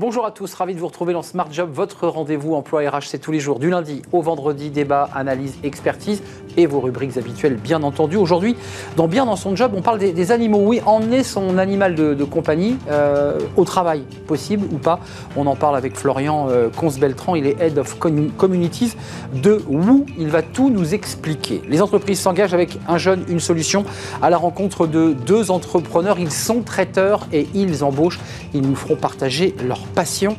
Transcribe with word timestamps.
Bonjour 0.00 0.24
à 0.24 0.30
tous, 0.30 0.54
ravi 0.54 0.76
de 0.76 0.78
vous 0.78 0.86
retrouver 0.86 1.12
dans 1.12 1.22
Smart 1.22 1.48
Job, 1.50 1.70
votre 1.72 2.06
rendez-vous 2.06 2.54
emploi 2.54 2.88
RH, 2.88 3.06
c'est 3.06 3.18
tous 3.18 3.32
les 3.32 3.40
jours, 3.40 3.58
du 3.58 3.68
lundi 3.68 4.02
au 4.12 4.22
vendredi, 4.22 4.70
débat, 4.70 5.10
analyse, 5.12 5.58
expertise 5.64 6.22
et 6.56 6.66
vos 6.66 6.78
rubriques 6.78 7.16
habituelles, 7.16 7.56
bien 7.56 7.82
entendu. 7.82 8.16
Aujourd'hui, 8.16 8.54
dans 8.96 9.08
Bien 9.08 9.26
dans 9.26 9.34
son 9.34 9.56
job, 9.56 9.72
on 9.74 9.82
parle 9.82 9.98
des, 9.98 10.30
animaux. 10.30 10.60
Oui, 10.64 10.80
emmener 10.86 11.24
son 11.24 11.58
animal 11.58 11.96
de, 11.96 12.22
compagnie 12.22 12.76
euh, 12.88 13.40
au 13.56 13.64
travail, 13.64 14.02
possible 14.28 14.68
ou 14.70 14.78
pas? 14.78 15.00
On 15.36 15.46
en 15.46 15.56
parle 15.56 15.76
avec 15.76 15.96
Florian 15.96 16.46
euh, 16.48 16.68
beltran 17.00 17.34
il 17.34 17.46
est 17.46 17.60
Head 17.60 17.78
of 17.78 17.98
Communities 17.98 18.94
de 19.34 19.62
Woo. 19.66 20.06
Il 20.16 20.28
va 20.28 20.42
tout 20.42 20.70
nous 20.70 20.94
expliquer. 20.94 21.60
Les 21.68 21.82
entreprises 21.82 22.20
s'engagent 22.20 22.54
avec 22.54 22.78
un 22.86 22.98
jeune, 22.98 23.24
une 23.28 23.40
solution, 23.40 23.84
à 24.22 24.30
la 24.30 24.36
rencontre 24.36 24.86
de 24.86 25.12
deux 25.12 25.50
entrepreneurs. 25.50 26.20
Ils 26.20 26.30
sont 26.30 26.60
traiteurs 26.60 27.26
et 27.32 27.48
ils 27.54 27.82
embauchent. 27.82 28.20
Ils 28.54 28.62
nous 28.62 28.76
feront 28.76 28.96
partager 28.96 29.56
leur 29.66 29.87
passion 29.88 30.36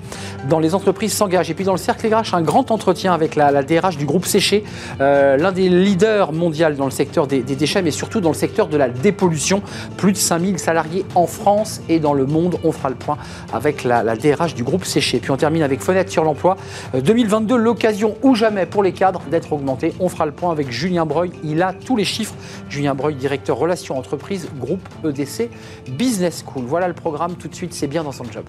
dans 0.47 0.59
les 0.59 0.75
entreprises 0.75 1.13
s'engagent. 1.13 1.49
Et 1.49 1.53
puis 1.53 1.65
dans 1.65 1.73
le 1.73 1.77
cercle 1.77 2.13
RH, 2.13 2.33
un 2.33 2.41
grand 2.41 2.71
entretien 2.71 3.13
avec 3.13 3.35
la, 3.35 3.63
DRH 3.63 3.97
du 3.97 4.05
groupe 4.05 4.25
Séché, 4.25 4.63
euh, 5.01 5.37
l'un 5.37 5.51
des 5.51 5.69
leaders 5.69 6.31
mondiaux 6.31 6.69
dans 6.77 6.85
le 6.85 6.91
secteur 6.91 7.27
des, 7.27 7.41
déchets, 7.41 7.81
mais 7.81 7.91
surtout 7.91 8.21
dans 8.21 8.29
le 8.29 8.35
secteur 8.35 8.67
de 8.67 8.77
la 8.77 8.89
dépollution. 8.89 9.61
Plus 9.97 10.11
de 10.11 10.17
5000 10.17 10.59
salariés 10.59 11.05
en 11.15 11.27
France 11.27 11.81
et 11.89 11.99
dans 11.99 12.13
le 12.13 12.25
monde. 12.25 12.57
On 12.63 12.71
fera 12.71 12.89
le 12.89 12.95
point 12.95 13.17
avec 13.53 13.83
la, 13.83 14.15
DRH 14.15 14.55
du 14.55 14.63
groupe 14.63 14.85
Séché. 14.85 15.19
Puis 15.19 15.31
on 15.31 15.37
termine 15.37 15.63
avec 15.63 15.81
Fenêtre 15.81 16.11
sur 16.11 16.23
l'emploi. 16.23 16.57
2022, 16.93 17.55
euh, 17.55 17.57
l'occasion 17.57 18.15
ou 18.23 18.35
jamais 18.35 18.65
pour 18.65 18.83
les 18.83 18.91
cadres 18.91 19.21
d'être 19.31 19.53
augmentés. 19.53 19.93
On 19.99 20.09
fera 20.09 20.25
le 20.25 20.31
point 20.31 20.51
avec 20.51 20.71
Julien 20.71 21.05
Breuil. 21.05 21.31
Il 21.43 21.61
a 21.61 21.73
tous 21.73 21.95
les 21.95 22.05
chiffres. 22.05 22.35
Julien 22.69 22.95
Breuil, 22.95 23.15
directeur 23.15 23.57
relations 23.57 23.97
entreprises, 23.97 24.49
groupe 24.59 24.87
EDC 25.03 25.49
Business 25.91 26.43
School. 26.45 26.65
Voilà 26.65 26.87
le 26.87 26.93
programme. 26.93 27.35
Tout 27.35 27.47
de 27.47 27.55
suite, 27.55 27.73
c'est 27.73 27.87
bien 27.87 28.03
dans 28.03 28.11
son 28.11 28.25
job. 28.25 28.45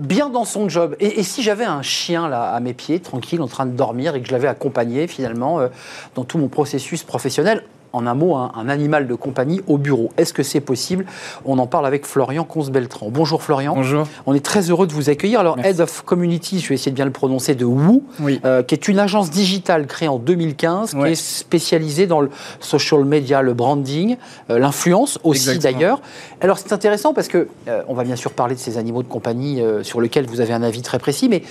Bien 0.00 0.28
dans 0.28 0.44
son 0.44 0.68
job. 0.68 0.96
Et, 1.00 1.22
si 1.22 1.42
j'avais 1.42 1.64
un 1.64 1.82
chien 1.82 2.28
là 2.28 2.50
à 2.52 2.60
mes 2.60 2.74
pieds, 2.74 3.00
tranquille, 3.00 3.40
en 3.40 3.48
train 3.48 3.66
de 3.66 3.76
dormir, 3.76 4.14
et 4.14 4.20
que 4.20 4.28
je 4.28 4.32
l'avais 4.32 4.48
accompagné 4.48 5.06
finalement 5.06 5.60
euh, 5.60 5.68
dans 6.14 6.24
tout 6.24 6.38
mon 6.38 6.48
processus 6.48 7.02
professionnel, 7.02 7.62
en 7.92 8.06
un 8.06 8.14
mot, 8.14 8.34
un, 8.36 8.68
animal 8.68 9.06
de 9.06 9.14
compagnie 9.14 9.60
au 9.66 9.78
bureau. 9.78 10.10
Est-ce 10.16 10.32
que 10.32 10.42
c'est 10.42 10.60
possible? 10.60 11.06
On 11.44 11.58
en 11.58 11.66
parle 11.66 11.86
avec 11.86 12.04
Florian 12.04 12.44
Consbeltran. 12.44 13.08
Bonjour 13.10 13.42
Florian. 13.42 13.74
Bonjour. 13.74 14.06
On 14.26 14.34
est 14.34 14.44
très 14.44 14.70
heureux 14.70 14.86
de 14.86 14.92
vous 14.92 15.08
accueillir. 15.08 15.40
Alors, 15.40 15.58
Head 15.64 15.80
of 15.80 16.02
Community, 16.02 16.60
je 16.60 16.68
vais 16.68 16.74
essayer 16.74 16.90
de 16.90 16.96
bien 16.96 17.04
le 17.04 17.12
prononcer, 17.12 17.54
de 17.54 17.64
Woo, 17.64 18.02
euh, 18.44 18.62
qui 18.62 18.74
est 18.74 18.88
une 18.88 18.98
agence 18.98 19.30
digitale 19.30 19.86
créée 19.86 20.08
en 20.08 20.18
2015, 20.18 20.92
qui 20.92 21.06
est 21.06 21.14
spécialisée 21.14 22.06
dans 22.06 22.20
le 22.20 22.30
social 22.60 23.04
media, 23.04 23.42
le 23.42 23.54
branding, 23.54 24.16
euh, 24.50 24.58
l'influence 24.58 25.18
aussi 25.24 25.58
d'ailleurs. 25.58 26.00
Alors, 26.40 26.58
c'est 26.58 26.72
intéressant 26.72 27.14
parce 27.14 27.28
que, 27.28 27.48
euh, 27.68 27.82
on 27.88 27.94
va 27.94 28.04
bien 28.04 28.16
sûr 28.16 28.32
parler 28.32 28.54
de 28.54 28.60
ces 28.60 28.78
animaux 28.78 29.02
de 29.02 29.08
compagnie 29.08 29.62
sur 29.82 30.00
lesquels 30.00 30.26
vous 30.26 30.40
avez 30.40 30.52
un 30.52 30.62
avis 30.62 30.82
très 30.82 30.98
précis, 30.98 31.28
mais 31.28 31.42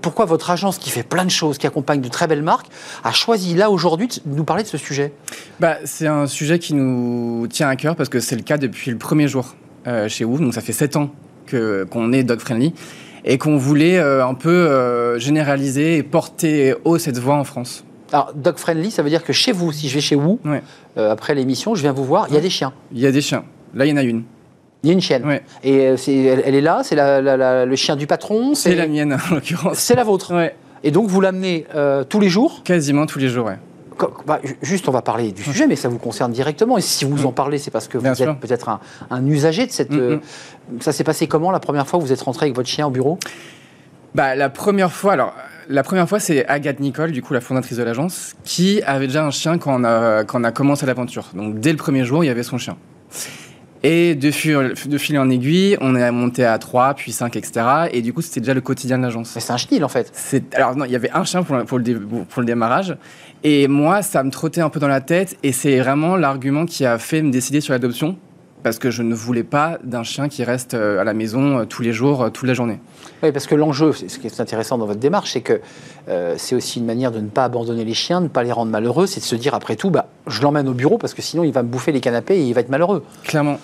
pourquoi 0.00 0.24
votre 0.24 0.50
agence, 0.50 0.78
qui 0.78 0.90
fait 0.90 1.02
plein 1.02 1.24
de 1.24 1.30
choses, 1.30 1.58
qui 1.58 1.66
accompagne 1.66 2.00
de 2.00 2.08
très 2.08 2.26
belles 2.26 2.42
marques, 2.42 2.66
a 3.02 3.12
choisi 3.12 3.54
là 3.54 3.70
aujourd'hui 3.70 4.08
de 4.08 4.36
nous 4.36 4.44
parler 4.44 4.62
de 4.62 4.68
ce 4.68 4.78
sujet? 4.78 5.12
Bah, 5.60 5.73
c'est 5.84 6.06
un 6.06 6.26
sujet 6.26 6.58
qui 6.58 6.74
nous 6.74 7.46
tient 7.48 7.68
à 7.68 7.76
cœur 7.76 7.96
parce 7.96 8.08
que 8.08 8.20
c'est 8.20 8.36
le 8.36 8.42
cas 8.42 8.58
depuis 8.58 8.90
le 8.90 8.98
premier 8.98 9.28
jour 9.28 9.54
euh, 9.86 10.08
chez 10.08 10.24
vous. 10.24 10.38
Donc 10.38 10.54
ça 10.54 10.60
fait 10.60 10.72
7 10.72 10.96
ans 10.96 11.10
qu'on 11.50 12.12
est 12.12 12.24
dog 12.24 12.40
friendly 12.40 12.72
et 13.24 13.38
qu'on 13.38 13.56
voulait 13.56 13.98
euh, 13.98 14.26
un 14.26 14.34
peu 14.34 14.50
euh, 14.50 15.18
généraliser 15.18 15.98
et 15.98 16.02
porter 16.02 16.74
haut 16.84 16.98
cette 16.98 17.18
voix 17.18 17.36
en 17.36 17.44
France. 17.44 17.84
Alors, 18.12 18.32
dog 18.34 18.56
friendly, 18.56 18.90
ça 18.90 19.02
veut 19.02 19.10
dire 19.10 19.24
que 19.24 19.32
chez 19.32 19.52
vous, 19.52 19.72
si 19.72 19.88
je 19.88 19.94
vais 19.94 20.00
chez 20.00 20.14
vous, 20.14 20.38
après 20.96 21.34
l'émission, 21.34 21.74
je 21.74 21.82
viens 21.82 21.92
vous 21.92 22.04
voir, 22.04 22.26
il 22.28 22.34
y 22.34 22.38
a 22.38 22.40
des 22.40 22.50
chiens. 22.50 22.72
Il 22.92 23.00
y 23.00 23.06
a 23.06 23.12
des 23.12 23.20
chiens. 23.20 23.44
Là, 23.74 23.86
il 23.86 23.90
y 23.90 23.92
en 23.92 23.96
a 23.96 24.02
une. 24.02 24.22
Il 24.82 24.88
y 24.88 24.90
a 24.90 24.92
une 24.92 25.00
chienne. 25.00 25.40
Et 25.64 25.78
elle, 25.78 26.54
est 26.54 26.60
là, 26.60 26.82
c'est 26.84 26.94
le 26.96 27.76
chien 27.76 27.96
du 27.96 28.06
patron 28.06 28.54
C'est 28.54 28.76
la 28.76 28.86
mienne, 28.86 29.16
en 29.30 29.34
l'occurrence. 29.34 29.78
C'est 29.78 29.96
la 29.96 30.04
vôtre. 30.04 30.32
Et 30.84 30.90
donc, 30.92 31.08
vous 31.08 31.20
l'amenez 31.20 31.66
tous 32.08 32.20
les 32.20 32.28
jours? 32.28 32.62
Quasiment 32.62 33.06
tous 33.06 33.18
les 33.18 33.28
jours, 33.28 33.46
oui. 33.48 33.54
Bah, 34.26 34.40
juste, 34.62 34.88
on 34.88 34.92
va 34.92 35.02
parler 35.02 35.32
du 35.32 35.42
sujet, 35.42 35.66
mais 35.66 35.76
ça 35.76 35.88
vous 35.88 35.98
concerne 35.98 36.32
directement. 36.32 36.78
Et 36.78 36.80
si 36.80 37.04
vous 37.04 37.26
en 37.26 37.32
parlez, 37.32 37.58
c'est 37.58 37.70
parce 37.70 37.88
que 37.88 37.98
vous 37.98 38.06
êtes 38.06 38.40
peut-être 38.40 38.80
un, 39.10 39.26
usager 39.26 39.66
de 39.66 39.72
cette. 39.72 39.92
Euh, 39.92 40.18
ça 40.80 40.92
s'est 40.92 41.04
passé 41.04 41.26
comment 41.26 41.50
la 41.50 41.60
première 41.60 41.86
fois 41.86 41.98
que 41.98 42.04
vous 42.04 42.12
êtes 42.12 42.20
rentré 42.20 42.46
avec 42.46 42.56
votre 42.56 42.68
chien 42.68 42.86
au 42.86 42.90
bureau? 42.90 43.18
Bah, 44.14 44.34
La 44.34 44.48
première 44.48 44.92
fois, 44.92 45.12
alors. 45.12 45.34
La 45.66 45.82
première 45.82 46.06
fois, 46.06 46.20
c'est 46.20 46.46
Agathe 46.46 46.78
Nicole, 46.78 47.10
du 47.10 47.22
coup 47.22 47.32
la 47.32 47.40
fondatrice 47.40 47.78
de 47.78 47.82
l'agence, 47.82 48.34
qui 48.44 48.82
avait 48.82 49.06
déjà 49.06 49.24
un 49.24 49.30
chien 49.30 49.56
quand 49.56 49.80
on 49.80 49.84
a, 49.84 50.22
quand 50.24 50.38
on 50.38 50.44
a 50.44 50.52
commencé 50.52 50.84
l'aventure. 50.84 51.30
Donc 51.32 51.58
dès 51.58 51.70
le 51.70 51.78
premier 51.78 52.04
jour, 52.04 52.22
il 52.22 52.26
y 52.26 52.30
avait 52.30 52.42
son 52.42 52.58
chien. 52.58 52.76
Et 53.86 54.14
de 54.14 54.30
fil, 54.30 54.72
de 54.86 54.98
fil 54.98 55.18
en 55.18 55.28
aiguille, 55.28 55.76
on 55.82 55.94
est 55.94 56.10
monté 56.10 56.42
à 56.42 56.58
3, 56.58 56.94
puis 56.94 57.12
5, 57.12 57.36
etc. 57.36 57.66
Et 57.92 58.00
du 58.00 58.14
coup, 58.14 58.22
c'était 58.22 58.40
déjà 58.40 58.54
le 58.54 58.62
quotidien 58.62 58.96
de 58.96 59.02
l'agence. 59.02 59.32
Mais 59.34 59.42
c'est 59.42 59.52
un 59.52 59.58
chenil, 59.58 59.84
en 59.84 59.90
fait. 59.90 60.10
Alors 60.54 60.74
non, 60.74 60.86
il 60.86 60.90
y 60.90 60.96
avait 60.96 61.10
un 61.10 61.24
chien 61.24 61.42
pour, 61.42 61.62
pour, 61.64 61.78
le, 61.78 62.00
pour 62.00 62.40
le 62.40 62.46
démarrage. 62.46 62.96
Et 63.46 63.68
moi, 63.68 64.00
ça 64.00 64.22
me 64.24 64.30
trottait 64.30 64.62
un 64.62 64.70
peu 64.70 64.80
dans 64.80 64.88
la 64.88 65.02
tête 65.02 65.36
et 65.42 65.52
c'est 65.52 65.78
vraiment 65.78 66.16
l'argument 66.16 66.64
qui 66.64 66.86
a 66.86 66.96
fait 66.98 67.20
me 67.20 67.30
décider 67.30 67.60
sur 67.60 67.74
l'adoption 67.74 68.16
parce 68.62 68.78
que 68.78 68.90
je 68.90 69.02
ne 69.02 69.14
voulais 69.14 69.42
pas 69.42 69.78
d'un 69.84 70.02
chien 70.02 70.30
qui 70.30 70.42
reste 70.42 70.72
euh, 70.72 70.98
à 70.98 71.04
la 71.04 71.12
maison 71.12 71.58
euh, 71.58 71.64
tous 71.66 71.82
les 71.82 71.92
jours, 71.92 72.22
euh, 72.22 72.30
toute 72.30 72.48
la 72.48 72.54
journée. 72.54 72.80
Oui, 73.22 73.30
parce 73.32 73.46
que 73.46 73.54
l'enjeu, 73.54 73.92
ce 73.92 74.18
qui 74.18 74.26
est 74.26 74.40
intéressant 74.40 74.78
dans 74.78 74.86
votre 74.86 74.98
démarche, 74.98 75.32
c'est 75.34 75.42
que 75.42 75.60
c'est 76.38 76.54
aussi 76.54 76.78
une 76.78 76.86
manière 76.86 77.12
de 77.12 77.20
ne 77.20 77.28
pas 77.28 77.44
abandonner 77.44 77.84
les 77.84 77.92
chiens, 77.92 78.20
de 78.20 78.24
ne 78.24 78.30
pas 78.30 78.42
les 78.42 78.52
rendre 78.52 78.72
malheureux, 78.72 79.06
c'est 79.06 79.20
de 79.20 79.24
se 79.26 79.36
dire 79.36 79.54
après 79.54 79.76
tout, 79.76 79.90
bah, 79.90 80.06
je 80.26 80.40
l'emmène 80.40 80.66
au 80.66 80.72
bureau 80.72 80.96
parce 80.96 81.12
que 81.12 81.20
sinon 81.20 81.44
il 81.44 81.52
va 81.52 81.62
me 81.62 81.68
bouffer 81.68 81.92
les 81.92 82.00
canapés 82.00 82.36
et 82.36 82.42
il 82.42 82.54
va 82.54 82.62
être 82.62 82.70
malheureux. 82.70 83.04
Clairement. 83.24 83.58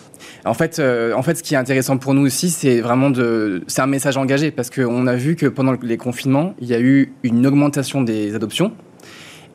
En 0.45 0.55
fait, 0.55 0.81
en 0.81 1.23
fait, 1.23 1.37
ce 1.37 1.43
qui 1.43 1.55
est 1.55 1.59
intéressant 1.59 1.97
pour 1.97 2.13
nous 2.13 2.27
aussi, 2.27 2.51
c'est 2.51 2.81
vraiment 2.81 3.09
de, 3.09 3.63
c'est 3.67 3.81
un 3.81 3.87
message 3.87 4.19
engagé 4.19 4.51
parce 4.51 4.69
qu'on 4.69 5.07
a 5.07 5.17
vu 5.17 5.37
que 5.37 5.47
pendant 5.47 5.75
les 5.83 5.97
confinements, 5.97 6.55
il 6.61 6.69
y 6.69 6.75
a 6.75 6.81
eu 6.81 7.13
une 7.23 7.47
augmentation 7.47 8.03
des 8.03 8.35
adoptions 8.35 8.73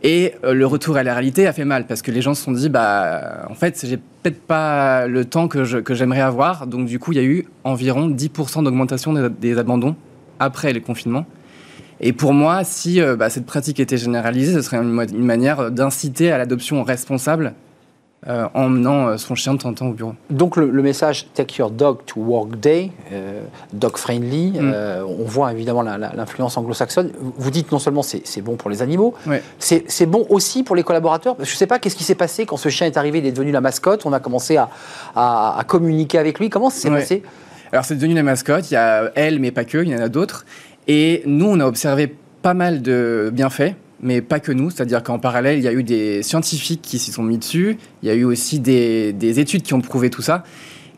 et 0.07 0.35
euh, 0.43 0.53
le 0.53 0.67
retour 0.67 0.97
à 0.97 1.03
la 1.03 1.16
réalité 1.16 1.47
a 1.47 1.51
fait 1.51 1.66
mal 1.66 1.88
parce 1.88 2.03
que 2.03 2.11
les 2.11 2.21
gens 2.21 2.35
se 2.35 2.43
sont 2.43 2.51
dit, 2.51 2.69
bah, 2.69 3.47
en 3.49 3.55
fait, 3.55 3.83
j'ai 3.88 3.97
peut-être 3.97 4.39
pas 4.39 5.07
le 5.07 5.25
temps 5.25 5.47
que, 5.47 5.63
j'aimerais 5.63 6.21
avoir. 6.21 6.67
Donc, 6.67 6.85
du 6.85 6.99
coup, 6.99 7.11
il 7.11 7.16
y 7.16 7.21
a 7.21 7.23
eu 7.23 7.47
environ 7.63 8.07
10% 8.07 8.63
d'augmentation 8.63 9.13
des, 9.13 9.57
abandons 9.57 9.95
après 10.38 10.73
les 10.73 10.81
confinements. 10.81 11.25
Et 12.01 12.13
pour 12.13 12.33
moi, 12.33 12.63
si 12.63 13.01
euh, 13.01 13.15
bah, 13.15 13.31
cette 13.31 13.47
pratique 13.47 13.79
était 13.79 13.97
généralisée, 13.97 14.53
ce 14.53 14.61
serait 14.61 14.77
une 14.77 15.25
manière 15.25 15.71
d'inciter 15.71 16.31
à 16.31 16.38
l'adoption 16.38 16.83
responsable 16.83 17.55
euh, 18.28 18.47
en 18.56 18.63
emmenant 18.63 19.08
euh, 19.08 19.18
son 19.18 19.36
chien 19.36 19.53
de 19.53 19.59
temps 19.59 19.69
en 19.69 19.74
temps 19.74 19.86
au 19.86 19.94
bureau. 19.94 20.16
Donc 20.31 20.58
le, 20.58 20.81
message 20.81 21.28
Take 21.36 21.58
your 21.59 21.69
dog 21.69 22.00
to 22.08 22.19
work 22.19 22.59
day, 22.59 22.91
euh, 23.12 23.44
dog 23.72 23.97
friendly, 23.97 24.59
mm. 24.59 24.74
on 25.06 25.25
voit 25.25 25.52
évidemment 25.52 25.84
l'influence 25.84 26.58
anglo-saxonne. 26.58 27.12
Vous 27.19 27.52
dites 27.52 27.72
non 27.72 27.78
seulement 27.78 28.02
c'est 28.02 28.41
bon 28.41 28.56
pour 28.56 28.72
les 28.72 28.81
animaux, 28.81 29.13
c'est 29.59 30.06
bon 30.08 30.25
aussi 30.30 30.63
pour 30.63 30.75
les 30.75 30.81
collaborateurs. 30.81 31.36
je 31.38 31.44
ne 31.44 31.56
sais 31.56 31.68
pas 31.68 31.78
qu'est-ce 31.78 31.96
qui 31.96 32.03
s'est 32.03 32.16
passé 32.16 32.47
quand 32.47 32.58
ce 32.58 32.69
chien 32.69 32.88
est 32.88 32.97
arrivé, 32.97 33.19
il 33.19 33.28
est 33.28 33.31
devenu 33.31 33.52
la 33.52 33.62
mascotte, 33.62 34.08
on 34.08 34.13
a 34.13 34.19
commencé 34.19 34.57
à, 34.57 35.63
communiquer 35.68 36.18
avec 36.18 36.40
lui. 36.40 36.50
Comment 36.50 36.72
ça 36.72 36.80
s'est 36.80 36.90
passé? 36.90 37.24
Alors 37.72 37.86
c'est 37.86 37.96
devenu 37.96 38.16
la 38.16 38.24
mascotte, 38.24 38.72
il 38.72 38.74
y 38.74 38.78
a 38.78 39.12
elle 39.13 39.40
mais 39.40 39.52
pas 39.52 39.66
que, 39.66 39.78
il 39.78 39.90
y 39.90 39.96
en 39.96 40.02
a 40.02 40.09
d'autres. 40.09 40.47
Et 40.88 41.22
nous 41.28 41.46
on 41.46 41.59
a 41.59 41.66
observé 41.68 42.16
pas 42.42 42.56
mal 42.56 42.81
de 42.81 43.30
bienfaits 43.31 43.75
mais 44.05 44.21
pas 44.21 44.39
que 44.39 44.51
nous. 44.51 44.69
C'est-à-dire 44.69 45.03
qu'en 45.03 45.19
parallèle, 45.19 45.57
il 45.57 45.63
y 45.63 45.67
a 45.67 45.73
eu 45.73 45.83
des 45.83 46.23
scientifiques 46.23 46.81
qui 46.81 46.99
s'y 46.99 47.11
sont 47.11 47.23
mis 47.23 47.38
dessus, 47.38 47.77
il 48.03 48.07
y 48.07 48.11
a 48.11 48.16
eu 48.16 48.23
aussi 48.23 48.59
des, 48.59 49.39
études 49.39 49.63
qui 49.63 49.73
ont 49.73 49.81
prouvé 49.81 50.09
tout 50.09 50.21
ça. 50.21 50.43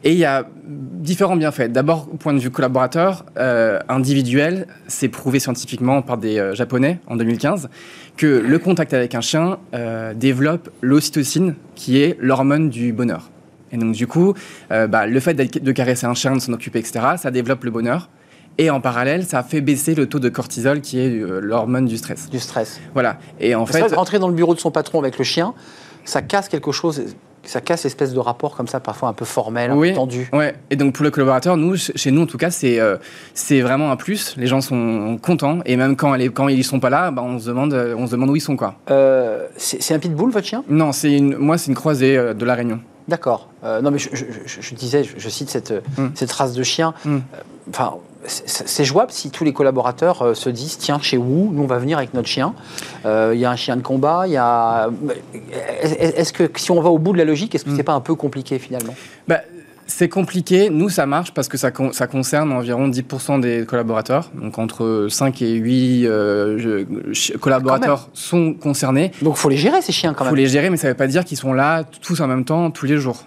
Et 0.04 0.12
il 0.12 0.18
y 0.18 0.26
a 0.26 0.48
différents 0.68 1.36
bienfaits. 1.36 1.72
D'abord, 1.72 2.08
au 2.14 2.18
point 2.18 2.34
de 2.34 2.40
vue 2.40 2.52
collaborateur, 2.52 3.26
euh, 3.38 3.80
individuel, 3.90 4.68
c'est 4.88 5.08
prouvé 5.08 5.40
scientifiquement 5.40 6.04
par 6.04 6.18
des 6.18 6.38
euh, 6.38 6.54
Japonais 6.54 7.00
en 7.08 7.16
2015 7.16 7.68
que 8.16 8.28
le 8.28 8.60
contact 8.60 8.94
avec 8.94 9.16
un 9.16 9.22
chien 9.22 9.58
euh, 9.74 10.14
développe 10.14 10.70
l'ocytocine, 10.82 11.56
qui 11.76 12.00
est 12.00 12.16
l'hormone 12.20 12.70
du 12.70 12.94
bonheur. 12.94 13.32
Et 13.72 13.78
donc, 13.78 13.94
du 13.94 14.08
coup, 14.08 14.34
bah, 14.70 15.08
le 15.08 15.20
fait 15.20 15.34
de 15.34 15.72
caresser 15.74 16.06
un 16.06 16.14
chien, 16.14 16.36
de 16.36 16.40
s'en 16.40 16.54
occuper, 16.54 16.80
etc., 16.80 17.00
ça 17.18 17.32
développe 17.32 17.66
le 17.66 17.72
bonheur. 17.72 18.10
Et 18.58 18.70
en 18.70 18.82
parallèle, 18.82 19.24
ça 19.26 19.44
fait 19.44 19.62
baisser 19.62 19.94
le 19.94 20.08
taux 20.08 20.20
de 20.20 20.30
cortisol, 20.30 20.82
qui 20.82 21.00
est 21.00 21.10
euh, 21.10 21.40
l'hormone 21.40 21.86
du 21.86 21.98
stress. 21.98 22.30
Du 22.30 22.40
stress. 22.40 22.80
Voilà. 22.94 23.18
Et 23.40 23.54
en 23.54 23.66
fait, 23.66 23.94
rentrer 23.94 24.18
dans 24.20 24.28
le 24.28 24.34
bureau 24.34 24.56
de 24.56 24.60
son 24.60 24.72
patron 24.72 25.00
avec 25.00 25.18
le 25.18 25.24
chien, 25.24 25.54
ça 26.06 26.22
casse 26.22 26.50
quelque 26.50 26.72
chose. 26.72 27.04
Ça 27.44 27.62
casse 27.62 27.84
l'espèce 27.84 28.14
de 28.14 28.20
rapport 28.20 28.58
comme 28.58 28.68
ça, 28.68 28.82
parfois 28.82 29.08
un 29.08 29.14
peu 29.14 29.24
formel, 29.24 29.72
un 29.72 29.80
peu 29.80 29.94
tendu. 29.94 30.28
Ouais. 30.34 30.56
Et 30.70 30.76
donc 30.76 30.94
pour 30.94 31.06
le 31.06 31.12
collaborateur, 31.12 31.56
nous, 31.56 31.78
chez 31.78 32.12
nous 32.12 32.24
en 32.24 32.26
tout 32.26 32.38
cas, 32.38 32.50
c'est 32.52 32.78
euh, 32.78 32.98
c'est 33.34 33.62
vraiment 33.62 33.90
un 33.90 33.96
plus. 33.96 34.36
Les 34.36 34.48
gens 34.48 34.60
sont 34.60 35.18
contents 35.22 35.60
et 35.66 35.78
même 35.78 35.96
quand, 35.96 36.14
elle 36.14 36.30
quand 36.32 36.50
ils 36.50 36.66
sont 36.66 36.82
pas 36.82 36.90
là, 36.90 37.10
bah, 37.10 37.22
on 37.24 37.40
se 37.40 37.48
demande 37.48 37.74
on 37.98 38.06
se 38.06 38.12
demande 38.12 38.32
où 38.32 38.36
ils 38.36 38.42
sont 38.42 38.58
quoi. 38.58 38.76
Euh, 38.92 39.46
c'est 39.56 39.94
un 39.94 40.00
pitbull 40.00 40.30
votre 40.30 40.46
chien? 40.46 40.66
Non, 40.68 40.92
c'est 40.92 41.14
une, 41.14 41.38
moi 41.38 41.58
c'est 41.58 41.68
une 41.68 41.76
croisée 41.76 42.18
de 42.18 42.46
la 42.46 42.56
Réunion. 42.56 42.82
D'accord. 43.08 43.48
non 43.64 43.92
mais 43.92 44.00
je, 44.00 44.76
disais, 44.76 45.06
je, 45.06 45.30
cite 45.30 45.50
cette, 45.50 45.72
mm. 45.98 46.08
cette 46.16 46.32
race 46.34 46.54
de 46.54 46.64
chien. 46.64 46.94
Mm. 47.06 47.20
C'est 48.28 48.86
jouable 48.86 49.12
si 49.12 49.32
tous 49.32 49.44
les 49.44 49.54
collaborateurs 49.54 50.22
euh, 50.22 50.34
se 50.34 50.50
disent 50.50 50.78
tiens, 50.78 51.00
chez 51.02 51.18
vous, 51.18 51.50
nous 51.54 51.64
on 51.64 51.68
va 51.68 51.78
venir 51.78 51.98
avec 51.98 52.14
notre 52.14 52.28
chien. 52.28 52.54
Euh, 53.06 53.32
Il 53.34 53.40
y 53.40 53.46
a 53.46 53.52
un 53.52 53.56
chien 53.56 53.76
de 53.78 53.82
combat, 53.82 54.24
il 54.28 54.34
y 54.34 54.38
a. 54.38 54.90
Est-ce 55.82 56.34
que 56.34 56.50
si 56.56 56.72
on 56.72 56.82
va 56.82 56.90
au 56.90 56.98
bout 56.98 57.14
de 57.14 57.18
la 57.18 57.26
logique, 57.26 57.56
est-ce 57.56 57.66
que 57.66 57.76
c'est 57.76 57.84
pas 57.84 57.94
un 57.94 58.02
peu 58.02 58.16
compliqué 58.16 58.60
finalement? 58.60 58.94
Bah, 59.28 59.42
c'est 59.88 60.10
compliqué. 60.10 60.70
Nous, 60.70 60.90
ça 60.90 61.06
marche 61.06 61.34
parce 61.34 61.48
que 61.48 61.58
ça, 61.58 61.72
ça 61.94 62.08
concerne 62.08 62.52
environ 62.52 62.90
10% 62.90 63.40
des 63.40 63.66
collaborateurs. 63.66 64.30
Donc, 64.36 64.60
entre 64.60 65.08
5 65.10 65.42
et 65.42 65.54
8 65.54 66.06
euh, 66.06 66.86
collaborateurs 67.40 68.10
sont 68.14 68.54
concernés. 68.54 69.12
Donc, 69.22 69.36
il 69.38 69.40
faut 69.40 69.50
les 69.50 69.58
gérer, 69.58 69.82
ces 69.82 69.94
chiens, 69.94 70.14
quand 70.14 70.26
même. 70.26 70.34
Il 70.34 70.36
faut 70.36 70.44
les 70.44 70.48
gérer, 70.48 70.70
mais 70.70 70.78
ça 70.78 70.88
ne 70.88 70.92
veut 70.92 70.98
pas 70.98 71.08
dire 71.08 71.24
qu'ils 71.24 71.38
sont 71.38 71.54
là 71.54 71.84
tous 72.02 72.20
en 72.20 72.28
même 72.28 72.44
temps, 72.44 72.70
tous 72.70 72.86
les 72.86 72.98
jours. 72.98 73.24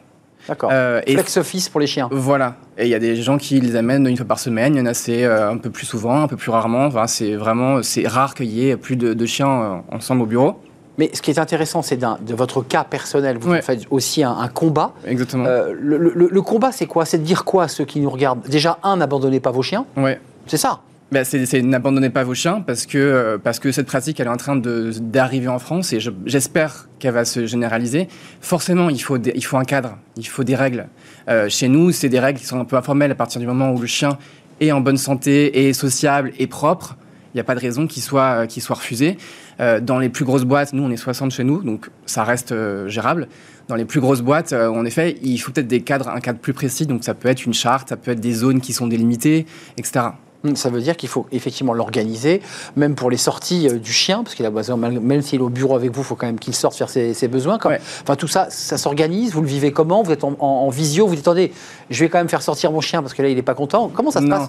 D'accord. 0.51 0.71
Euh, 0.73 1.01
Flex 1.07 1.37
office 1.37 1.69
pour 1.69 1.79
les 1.79 1.87
chiens. 1.87 2.09
Voilà. 2.11 2.57
Et 2.77 2.83
il 2.83 2.89
y 2.89 2.95
a 2.97 2.99
des 2.99 3.15
gens 3.15 3.39
qui 3.39 3.61
les 3.61 3.77
amènent 3.77 4.05
une 4.09 4.17
fois 4.17 4.27
par 4.27 4.41
semaine. 4.41 4.75
Il 4.75 4.79
y 4.79 4.81
en 4.81 4.87
a 4.87 4.95
c'est 4.95 5.23
euh, 5.23 5.49
un 5.49 5.59
peu 5.59 5.71
plus 5.71 5.87
souvent, 5.87 6.23
un 6.23 6.27
peu 6.27 6.37
plus 6.37 6.51
rarement. 6.51 6.87
Enfin, 6.87 7.07
c'est 7.07 7.37
vraiment 7.37 7.85
c'est 7.85 8.09
rare 8.09 8.35
qu'il 8.35 8.47
y 8.47 8.69
ait 8.69 8.77
plus 8.77 8.97
de, 8.97 9.27
chiens 9.27 9.49
euh, 9.49 9.77
ensemble 9.93 10.23
au 10.23 10.27
bureau. 10.27 10.61
Mais 10.99 11.09
ce 11.15 11.23
qui 11.23 11.31
est 11.31 11.39
intéressant, 11.39 11.83
c'est 11.83 11.97
de 11.97 12.35
votre 12.35 12.63
cas 12.63 12.83
personnel. 12.83 13.39
Vous 13.39 13.55
faites 13.63 13.87
aussi 13.91 14.25
un, 14.25 14.49
combat. 14.49 14.93
Exactement. 15.07 15.45
le, 15.47 16.43
combat, 16.43 16.73
c'est 16.73 16.87
quoi? 16.87 17.05
C'est 17.05 17.19
de 17.19 17.23
dire 17.23 17.45
quoi 17.45 17.65
à 17.65 17.69
ceux 17.69 17.85
qui 17.85 18.01
nous 18.01 18.11
regardent? 18.11 18.43
Déjà, 18.49 18.79
un, 18.83 18.97
n'abandonnez 18.97 19.39
pas 19.39 19.53
vos 19.53 19.63
chiens. 19.63 19.87
Ouais. 19.97 20.21
C'est 20.49 20.57
ça. 20.57 20.81
Ben, 21.13 21.25
c'est 21.25 21.63
n'abandonnez 21.63 22.11
pas 22.11 22.23
vos 22.23 22.35
chiens 22.35 22.61
parce 22.65 22.87
que, 22.87 23.37
parce 23.43 23.59
que 23.59 23.73
cette 23.73 23.87
pratique 23.87 24.21
elle 24.21 24.29
est 24.29 24.31
en 24.31 24.37
train 24.37 24.55
d'arriver 24.55 25.49
en 25.49 25.59
France 25.59 25.93
et 25.93 25.99
j'espère 26.25 26.89
qu'elle 27.01 27.15
va 27.15 27.25
se 27.25 27.47
généraliser. 27.47 28.07
Forcément, 28.41 28.89
il 28.91 29.03
faut, 29.03 29.19
il 29.19 29.45
faut 29.45 29.57
un 29.57 29.65
cadre, 29.65 29.99
il 30.17 30.29
faut 30.29 30.45
des 30.45 30.55
règles. 30.55 30.87
Euh, 31.29 31.49
chez 31.49 31.67
nous, 31.67 31.91
c'est 31.91 32.09
des 32.09 32.21
règles 32.21 32.39
qui 32.39 32.47
sont 32.47 32.61
un 32.61 32.65
peu 32.65 32.77
informelles 32.77 33.11
à 33.11 33.17
partir 33.17 33.41
du 33.41 33.47
moment 33.49 33.73
où 33.73 33.81
le 33.81 33.89
chien 33.89 34.19
est 34.61 34.71
en 34.71 34.81
bonne 34.81 34.99
santé, 34.99 35.67
est 35.67 35.73
sociable 35.73 36.31
et 36.39 36.47
propre. 36.47 36.97
Il 37.35 37.39
n'y 37.39 37.41
a 37.41 37.45
pas 37.45 37.57
de 37.57 37.61
raison 37.61 37.89
qu'il 37.89 38.05
soit, 38.05 38.47
qu'il 38.47 38.63
soit 38.63 38.77
refusé. 38.77 39.19
Euh, 39.59 39.81
dans 39.81 39.99
les 39.99 40.11
plus 40.11 40.25
grosses 40.25 40.45
boîtes, 40.45 40.73
nous 40.73 40.85
on 40.85 40.91
est 40.93 40.97
60 40.97 41.33
chez 41.33 41.43
nous, 41.43 41.65
donc 41.65 41.91
ça 42.07 42.23
reste 42.23 42.53
euh, 42.53 42.87
gérable. 42.87 43.27
Dans 43.67 43.75
les 43.75 43.85
plus 43.85 44.01
grosses 44.01 44.23
boîtes, 44.23 44.53
en 44.53 44.85
effet, 44.85 45.17
il 45.23 45.39
faut 45.39 45.51
peut-être 45.51 45.69
des 45.69 45.81
cadres, 45.81 46.09
un 46.09 46.21
cadre 46.21 46.39
plus 46.39 46.53
précis. 46.53 46.87
Donc 46.87 47.03
ça 47.03 47.15
peut 47.15 47.29
être 47.29 47.47
une 47.47 47.55
charte, 47.55 47.89
ça 47.89 47.97
peut 47.97 48.13
être 48.13 48.21
des 48.21 48.33
zones 48.33 48.61
qui 48.61 48.73
sont 48.73 48.87
délimitées, 48.87 49.47
etc. 49.77 50.11
Ça 50.55 50.71
veut 50.71 50.81
dire 50.81 50.97
qu'il 50.97 51.11
faut 51.11 51.27
effectivement 51.33 51.75
l'organiser, 51.75 52.41
même 52.75 52.95
pour 52.95 53.11
les 53.11 53.19
sorties 53.19 53.69
euh, 53.69 53.79
du 53.79 53.93
chien, 53.93 54.23
parce 54.23 54.35
qu'il 54.35 54.47
a 54.47 54.51
besoin, 54.51 54.77
même 54.77 55.21
s'il 55.21 55.41
est 55.41 55.43
au 55.43 55.51
bureau 55.51 55.77
avec 55.77 55.93
vous, 55.93 56.01
il 56.01 56.05
faut 56.05 56.15
quand 56.15 56.27
même 56.27 56.39
qu'il 56.39 56.55
sorte 56.55 56.77
faire 56.77 56.89
ses, 56.89 57.29
besoins. 57.29 57.59
Enfin, 57.63 58.17
tout 58.17 58.27
ça, 58.27 58.47
ça 58.49 58.79
s'organise. 58.79 59.33
Vous 59.33 59.43
le 59.43 59.49
vivez 59.49 59.71
comment 59.71 60.03
Vous 60.03 60.13
êtes 60.13 60.25
en, 60.25 60.69
visio, 60.71 61.07
vous 61.07 61.15
dites 61.15 61.29
attendez, 61.29 61.53
je 61.91 62.01
vais 62.01 62.09
quand 62.09 62.19
même 62.19 62.31
faire 62.31 62.41
sortir 62.41 62.73
mon 62.73 62.81
chien 62.81 63.03
parce 63.03 63.13
que 63.13 63.21
là, 63.21 63.29
il 63.29 63.37
n'est 63.37 63.43
pas 63.43 63.55
content. 63.55 63.91
Comment 63.93 64.11
ça 64.11 64.23
se 64.23 64.27
passe? 64.27 64.49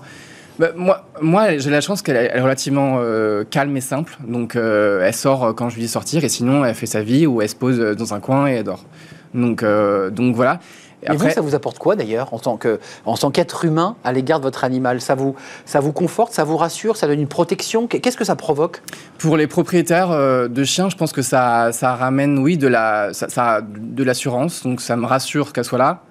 Bah, 0.59 0.69
moi, 0.75 1.05
moi 1.21 1.57
j'ai 1.57 1.69
la 1.69 1.81
chance 1.81 2.01
qu'elle 2.01 2.15
est 2.15 2.39
relativement 2.39 2.97
euh, 2.99 3.43
calme 3.43 3.75
et 3.75 3.81
simple. 3.81 4.17
Donc, 4.25 4.55
euh, 4.55 5.05
elle 5.05 5.13
sort 5.13 5.53
quand 5.55 5.69
je 5.69 5.75
lui 5.75 5.81
dis 5.81 5.89
sortir, 5.89 6.23
et 6.23 6.29
sinon, 6.29 6.63
elle 6.63 6.75
fait 6.75 6.85
sa 6.85 7.01
vie 7.01 7.27
ou 7.27 7.41
elle 7.41 7.49
se 7.49 7.55
pose 7.55 7.79
dans 7.79 8.13
un 8.13 8.21
coin 8.21 8.47
et 8.47 8.53
elle 8.53 8.63
dort. 8.63 8.85
Donc, 9.33 9.65
donc 10.11 10.35
voilà. 10.35 10.61
Et 11.03 11.15
vous, 11.15 11.29
ça 11.29 11.41
vous 11.41 11.55
apporte 11.55 11.79
quoi 11.79 11.95
d'ailleurs 11.95 12.33
en 12.33 12.39
tant 12.39 12.57
que 12.57 12.79
en 13.05 13.15
tant 13.15 13.31
qu'être 13.31 13.65
humain 13.65 13.95
à 14.03 14.11
l'égard 14.11 14.39
de 14.39 14.45
votre 14.45 14.63
animal? 14.63 15.01
Ça 15.01 15.15
vous 15.15 15.35
ça 15.65 15.79
vous 15.79 15.91
conforte, 15.91 16.33
ça 16.33 16.43
vous 16.43 16.57
rassure, 16.57 16.97
ça 16.97 17.07
donne 17.07 17.19
une 17.19 17.27
protection? 17.27 17.87
Qu'est-ce 17.87 18.17
que 18.17 18.25
ça 18.25 18.35
provoque? 18.35 18.81
Pour 19.17 19.37
les 19.37 19.47
propriétaires 19.47 20.11
euh, 20.11 20.47
de 20.47 20.63
chiens, 20.63 20.89
je 20.89 20.95
pense 20.95 21.11
que 21.11 21.21
ça, 21.21 21.71
ça 21.71 21.95
ramène 21.95 22.37
oui 22.39 22.57
de 22.57 22.67
la 22.67 23.13
ça, 23.13 23.61
de 23.61 24.03
l'assurance. 24.03 24.63
Donc 24.63 24.81
ça 24.81 24.95
me 24.95 25.05
rassure 25.05 25.53
qu'elle 25.53 25.65
soit 25.65 25.79
là. 25.79 26.03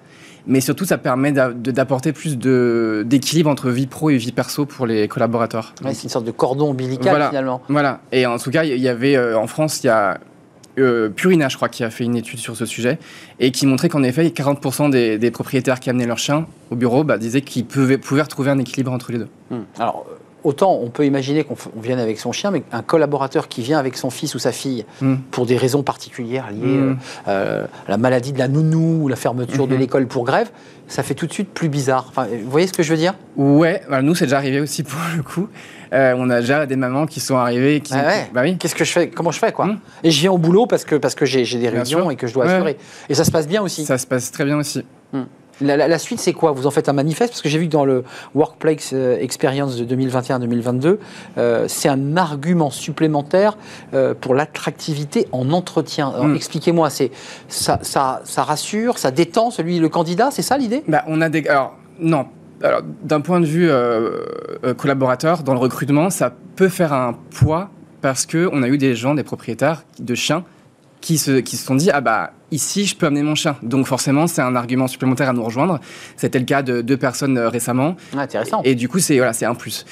Mais 0.47 0.59
surtout, 0.59 0.85
ça 0.85 0.97
permet 0.97 1.31
d'apporter 1.31 2.13
plus 2.13 2.37
d'équilibre 2.37 3.49
entre 3.49 3.69
vie 3.69 3.87
pro 3.87 4.09
et 4.09 4.17
vie 4.17 4.31
perso 4.31 4.65
pour 4.65 4.87
les 4.87 5.07
collaborateurs. 5.07 5.73
c'est 5.83 6.03
une 6.03 6.09
sorte 6.09 6.25
de 6.25 6.31
cordon 6.31 6.71
ombilical 6.71 7.27
finalement. 7.29 7.61
Voilà. 7.69 7.99
Et 8.11 8.25
en 8.25 8.39
tout 8.39 8.49
cas, 8.49 8.63
il 8.63 8.79
y 8.79 8.89
avait 8.89 9.15
euh, 9.15 9.37
en 9.37 9.47
France, 9.47 9.83
il 9.83 9.87
y 9.87 9.89
a 9.89 10.19
euh, 10.79 11.09
Purina, 11.09 11.49
je 11.49 11.55
crois, 11.55 11.69
qui 11.69 11.83
a 11.83 11.89
fait 11.89 12.03
une 12.03 12.15
étude 12.15 12.39
sur 12.39 12.55
ce 12.55 12.65
sujet 12.65 12.99
et 13.39 13.51
qui 13.51 13.65
montrait 13.65 13.89
qu'en 13.89 14.03
effet, 14.03 14.27
40% 14.27 14.89
des, 14.89 15.31
propriétaires 15.31 15.79
qui 15.79 15.89
amenaient 15.89 16.05
leurs 16.05 16.19
chiens 16.19 16.47
au 16.69 16.75
bureau 16.75 17.03
bah, 17.03 17.17
disaient 17.17 17.41
qu'ils 17.41 17.65
pouvaient, 17.65 17.99
retrouver 18.21 18.51
un 18.51 18.59
équilibre 18.59 18.91
entre 18.91 19.11
les 19.11 19.19
deux. 19.19 19.29
Hmm. 19.49 19.63
Alors, 19.79 20.05
autant 20.43 20.79
on 20.81 20.89
peut 20.89 21.05
imaginer 21.05 21.43
qu'on 21.43 21.55
vienne 21.81 21.99
avec 21.99 22.19
son 22.19 22.31
chien, 22.31 22.51
mais 22.51 22.63
un 22.71 22.81
collaborateur 22.81 23.47
qui 23.47 23.61
vient 23.61 23.79
avec 23.79 23.97
son 23.97 24.09
fils 24.09 24.35
ou 24.35 24.39
sa 24.39 24.51
fille 24.51 24.85
hmm. 25.01 25.15
pour 25.31 25.45
des 25.45 25.57
raisons 25.57 25.83
particulières 25.83 26.51
liées 26.51 26.77
hmm. 26.77 26.97
euh, 27.27 27.65
à 27.87 27.91
la 27.91 27.97
maladie 27.97 28.33
de 28.33 28.39
la 28.39 28.47
nounou 28.47 29.03
ou 29.03 29.07
la 29.07 29.15
fermeture 29.15 29.67
de 29.67 29.75
l'école 29.75 30.07
pour 30.07 30.25
grève, 30.25 30.49
ça 30.87 31.03
fait 31.03 31.13
tout 31.13 31.27
de 31.27 31.33
suite 31.33 31.49
plus 31.49 31.69
bizarre. 31.69 32.05
Enfin, 32.09 32.27
vous 32.27 32.49
voyez 32.49 32.67
ce 32.67 32.73
que 32.73 32.83
je 32.83 32.91
veux 32.91 32.97
dire? 32.97 33.13
Ouais, 33.37 33.81
bah, 33.89 34.01
nous 34.01 34.15
c'est 34.15 34.25
déjà 34.25 34.37
arrivé 34.37 34.59
aussi 34.59 34.83
pour 34.83 34.99
le 35.15 35.23
coup. 35.23 35.47
Euh, 35.93 36.13
on 36.17 36.29
a 36.29 36.39
déjà 36.39 36.65
des 36.65 36.77
mamans 36.77 37.05
qui 37.05 37.19
sont 37.19 37.35
arrivées. 37.35 37.81
Qui... 37.81 37.93
Ah 37.93 38.25
bah 38.33 38.41
oui. 38.43 38.57
Qu'est-ce 38.57 38.75
que 38.75 38.85
je 38.85 38.91
fais? 38.91 39.09
Comment 39.09 39.31
je 39.31 39.39
fais 39.39 39.51
quoi? 39.51 39.65
Hmm. 39.65 39.79
Et 40.03 40.11
je 40.11 40.19
viens 40.21 40.31
au 40.31 40.37
boulot 40.37 40.65
parce 40.65 40.85
que 40.85 40.95
parce 40.95 41.15
que 41.15 41.25
j'ai 41.25 41.43
des 41.43 41.69
réunions 41.69 42.11
et 42.11 42.15
que 42.15 42.27
je 42.27 42.33
dois 42.33 42.45
assurer. 42.45 42.77
Et 43.09 43.15
ça 43.15 43.23
se 43.23 43.31
passe 43.31 43.47
bien 43.47 43.61
aussi? 43.61 43.85
Ça 43.85 43.97
se 43.97 44.07
passe 44.07 44.31
très 44.31 44.45
bien 44.45 44.57
aussi. 44.57 44.83
La, 45.61 45.99
suite, 45.99 46.19
c'est 46.19 46.33
quoi? 46.33 46.51
Vous 46.51 46.67
en 46.67 46.71
faites 46.71 46.89
un 46.89 46.93
manifeste? 46.93 47.31
Parce 47.31 47.41
que 47.41 47.49
j'ai 47.49 47.59
vu 47.59 47.67
que 47.67 47.71
dans 47.71 47.85
le 47.85 48.03
Workplace 48.35 48.91
euh, 48.93 49.17
Experience 49.19 49.77
de 49.77 49.95
2021-2022, 49.95 50.97
euh, 51.37 51.65
c'est 51.67 51.89
un 51.89 52.17
argument 52.17 52.69
supplémentaire 52.69 53.57
pour 54.21 54.35
l'attractivité 54.35 55.27
en 55.31 55.51
entretien. 55.51 56.11
Hmm. 56.11 56.35
Expliquez-moi, 56.35 56.89
ça, 56.89 57.05
ça, 57.81 58.21
ça, 58.23 58.43
rassure, 58.43 58.97
ça 58.97 59.11
détend 59.11 59.51
celui, 59.51 59.79
le 59.79 59.89
candidat, 59.89 60.29
c'est 60.31 60.41
ça 60.41 60.57
l'idée? 60.57 60.83
Bah, 60.87 61.03
On 61.07 61.21
a 61.21 61.29
des. 61.29 61.47
Alors, 61.47 61.75
non, 61.99 62.25
alors, 62.63 62.81
d'un 63.03 63.21
point 63.21 63.39
de 63.39 63.45
vue 63.45 63.69
euh, 63.69 64.23
euh, 64.63 64.73
collaborateur, 64.73 65.43
dans 65.43 65.53
le 65.53 65.59
recrutement, 65.59 66.09
ça 66.09 66.33
peut 66.55 66.69
faire 66.69 66.93
un 66.93 67.13
poids 67.13 67.69
parce 68.01 68.25
qu'on 68.25 68.63
a 68.63 68.67
eu 68.67 68.77
des 68.77 68.95
gens, 68.95 69.15
des 69.15 69.23
propriétaires 69.23 69.83
de 69.99 70.15
chiens 70.15 70.43
qui 71.01 71.17
se, 71.17 71.39
qui 71.39 71.57
se 71.57 71.65
sont 71.65 71.75
dit 71.75 71.89
Ah 71.91 72.01
bah, 72.01 72.33
ici, 72.51 72.85
je 72.85 72.95
peux 72.95 73.05
amener 73.05 73.23
mon 73.23 73.35
chien. 73.35 73.57
Donc, 73.63 73.87
forcément, 73.87 74.27
c'est 74.27 74.41
un 74.41 74.55
argument 74.55 74.87
supplémentaire 74.87 75.29
à 75.29 75.33
nous 75.33 75.43
rejoindre. 75.43 75.79
C'était 76.17 76.39
le 76.39 76.45
cas 76.45 76.61
de 76.61 76.81
deux 76.81 76.97
personnes 76.97 77.37
euh, 77.37 77.49
récemment. 77.49 77.95
Ah, 78.15 78.21
intéressant. 78.21 78.61
Et, 78.63 78.75
du 78.75 78.89
coup, 78.89 78.99
c'est 78.99 79.17
voilà, 79.17 79.31
un 79.41 79.55
plus. 79.55 79.85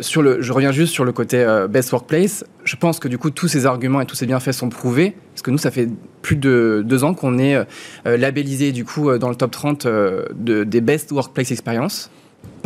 sur 0.00 0.22
le, 0.22 0.42
je 0.42 0.52
reviens 0.52 0.72
juste 0.72 0.92
sur 0.92 1.04
le 1.04 1.12
côté 1.12 1.44
best 1.68 1.92
workplace. 1.92 2.44
Je 2.64 2.76
pense 2.76 2.98
que 2.98 3.08
du 3.08 3.18
coup, 3.18 3.30
tous 3.30 3.48
ces 3.48 3.66
arguments 3.66 4.00
et 4.00 4.06
tous 4.06 4.16
ces 4.16 4.26
bienfaits 4.26 4.52
sont 4.52 4.68
prouvés. 4.68 5.16
Parce 5.32 5.42
que 5.42 5.50
nous, 5.50 5.58
ça 5.58 5.70
fait 5.70 5.88
plus 6.22 6.36
de 6.36 6.82
deux 6.84 7.04
ans 7.04 7.14
qu'on 7.14 7.38
est 7.38 7.56
labellisé 8.04 8.72
du 8.72 8.84
coup 8.84 9.16
dans 9.18 9.28
le 9.28 9.36
top 9.36 9.50
30 9.50 9.86
de, 9.86 10.64
des 10.64 10.80
best 10.80 11.12
workplace 11.12 11.50
experience 11.50 12.10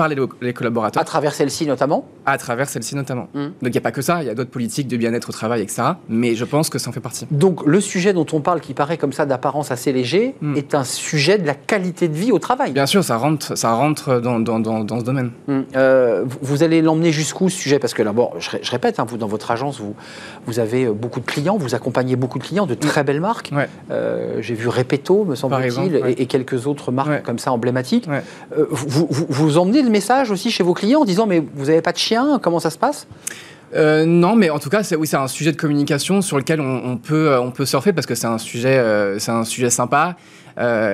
par 0.01 0.09
les, 0.09 0.53
collaborateurs. 0.55 1.01
À 1.01 1.05
travers 1.05 1.35
celle-ci 1.35 1.67
notamment 1.67 2.07
À 2.25 2.39
travers 2.39 2.69
celle-ci 2.69 2.97
notamment. 2.97 3.29
Hmm. 3.35 3.49
Donc 3.61 3.67
il 3.67 3.73
n'y 3.73 3.79
a 3.79 3.83
pas 3.83 3.93
que 3.93 4.03
ça, 4.03 4.23
il 4.23 4.27
y 4.27 4.31
a 4.31 4.35
d'autres 4.35 4.51
politiques 4.51 4.89
de 4.89 4.97
bien-être 4.97 5.29
au 5.29 5.33
travail, 5.33 5.61
etc. 5.63 5.83
Mais 6.09 6.35
je 6.35 6.45
pense 6.45 6.71
que 6.71 6.79
ça 6.79 6.89
en 6.89 6.93
fait 6.93 7.01
partie. 7.01 7.27
Donc 7.31 7.67
le 7.67 7.81
sujet 7.81 8.13
dont 8.13 8.27
on 8.33 8.41
parle, 8.41 8.61
qui 8.61 8.75
paraît 8.75 8.97
comme 8.97 9.13
ça 9.13 9.27
d'apparence 9.27 9.71
assez 9.71 9.93
léger, 9.93 10.35
hmm. 10.41 10.57
est 10.57 10.75
un 10.75 10.85
sujet 10.85 11.39
de 11.39 11.47
la 11.47 11.55
qualité 11.55 12.09
de 12.09 12.15
vie 12.15 12.33
au 12.33 12.39
travail. 12.39 12.73
Bien 12.73 12.87
sûr, 12.87 13.05
ça 13.05 13.17
rentre, 13.17 13.57
ça 13.57 13.73
rentre 13.73 14.21
dans, 14.21 14.41
dans, 14.41 14.59
dans, 14.59 15.01
ce 15.01 15.05
domaine. 15.05 15.31
Hmm. 15.47 15.61
Euh, 15.77 16.25
vous 16.41 16.63
allez 16.63 16.83
l'emmener 16.83 17.13
jusqu'où 17.13 17.49
ce 17.49 17.57
sujet? 17.57 17.79
Parce 17.79 17.95
que 17.95 18.03
là, 18.03 18.13
bon, 18.13 18.31
je, 18.39 18.71
répète, 18.71 19.01
hein, 19.01 19.07
vous 19.09 19.17
dans 19.17 19.27
votre 19.27 19.51
agence, 19.51 19.81
vous, 19.81 19.95
vous 20.47 20.59
avez 20.61 20.87
euh, 20.87 20.93
beaucoup 20.93 21.21
de 21.21 21.27
clients, 21.27 21.57
vous 21.59 21.75
accompagnez 21.75 22.17
beaucoup 22.17 22.39
de 22.39 22.45
clients 22.45 22.67
de 22.67 22.75
très 22.75 23.05
belles 23.05 23.21
marques. 23.21 23.53
Euh, 23.91 24.39
j'ai 24.41 24.55
vu 24.55 24.69
Repetto, 24.69 25.25
me 25.25 25.35
semble-t-il, 25.35 26.03
et, 26.19 26.27
quelques 26.27 26.67
autres 26.67 26.93
marques 26.93 27.23
comme 27.23 27.39
ça 27.39 27.53
emblématiques. 27.53 28.09
vous, 28.57 29.07
vous, 29.11 29.27
vous 29.29 29.59
emmenez 29.59 29.70
le 29.71 29.91
message 29.91 30.31
aussi 30.31 30.51
chez 30.51 30.63
vos 30.63 30.75
clients 30.75 31.01
en 31.01 31.05
disant 31.05 31.27
mais 31.27 31.43
vous 31.55 31.67
n'avez 31.67 31.83
pas 31.83 31.93
de 31.93 31.99
chien 31.99 32.39
Comment 32.43 32.61
ça 32.61 32.71
se 32.71 32.79
passe? 32.79 33.07
Euh, 33.75 34.05
non, 34.05 34.35
mais 34.35 34.51
en 34.51 34.59
tout 34.59 34.69
cas, 34.69 34.83
c'est 34.83 34.97
oui, 34.97 35.07
c'est 35.07 35.17
un 35.17 35.29
sujet 35.29 35.53
de 35.53 35.57
communication 35.57 36.23
sur 36.23 36.37
lequel 36.37 36.61
on, 36.61 36.97
peut 36.97 37.29
euh, 37.29 37.41
on 37.41 37.51
peut 37.51 37.67
surfer 37.67 37.93
parce 37.93 38.07
que 38.07 38.15
c'est 38.15 38.27
un 38.27 38.39
sujet 38.39 38.79
euh, 38.79 39.19
c'est 39.19 39.31
un 39.31 39.45
sujet 39.45 39.71
sympa 39.71 40.17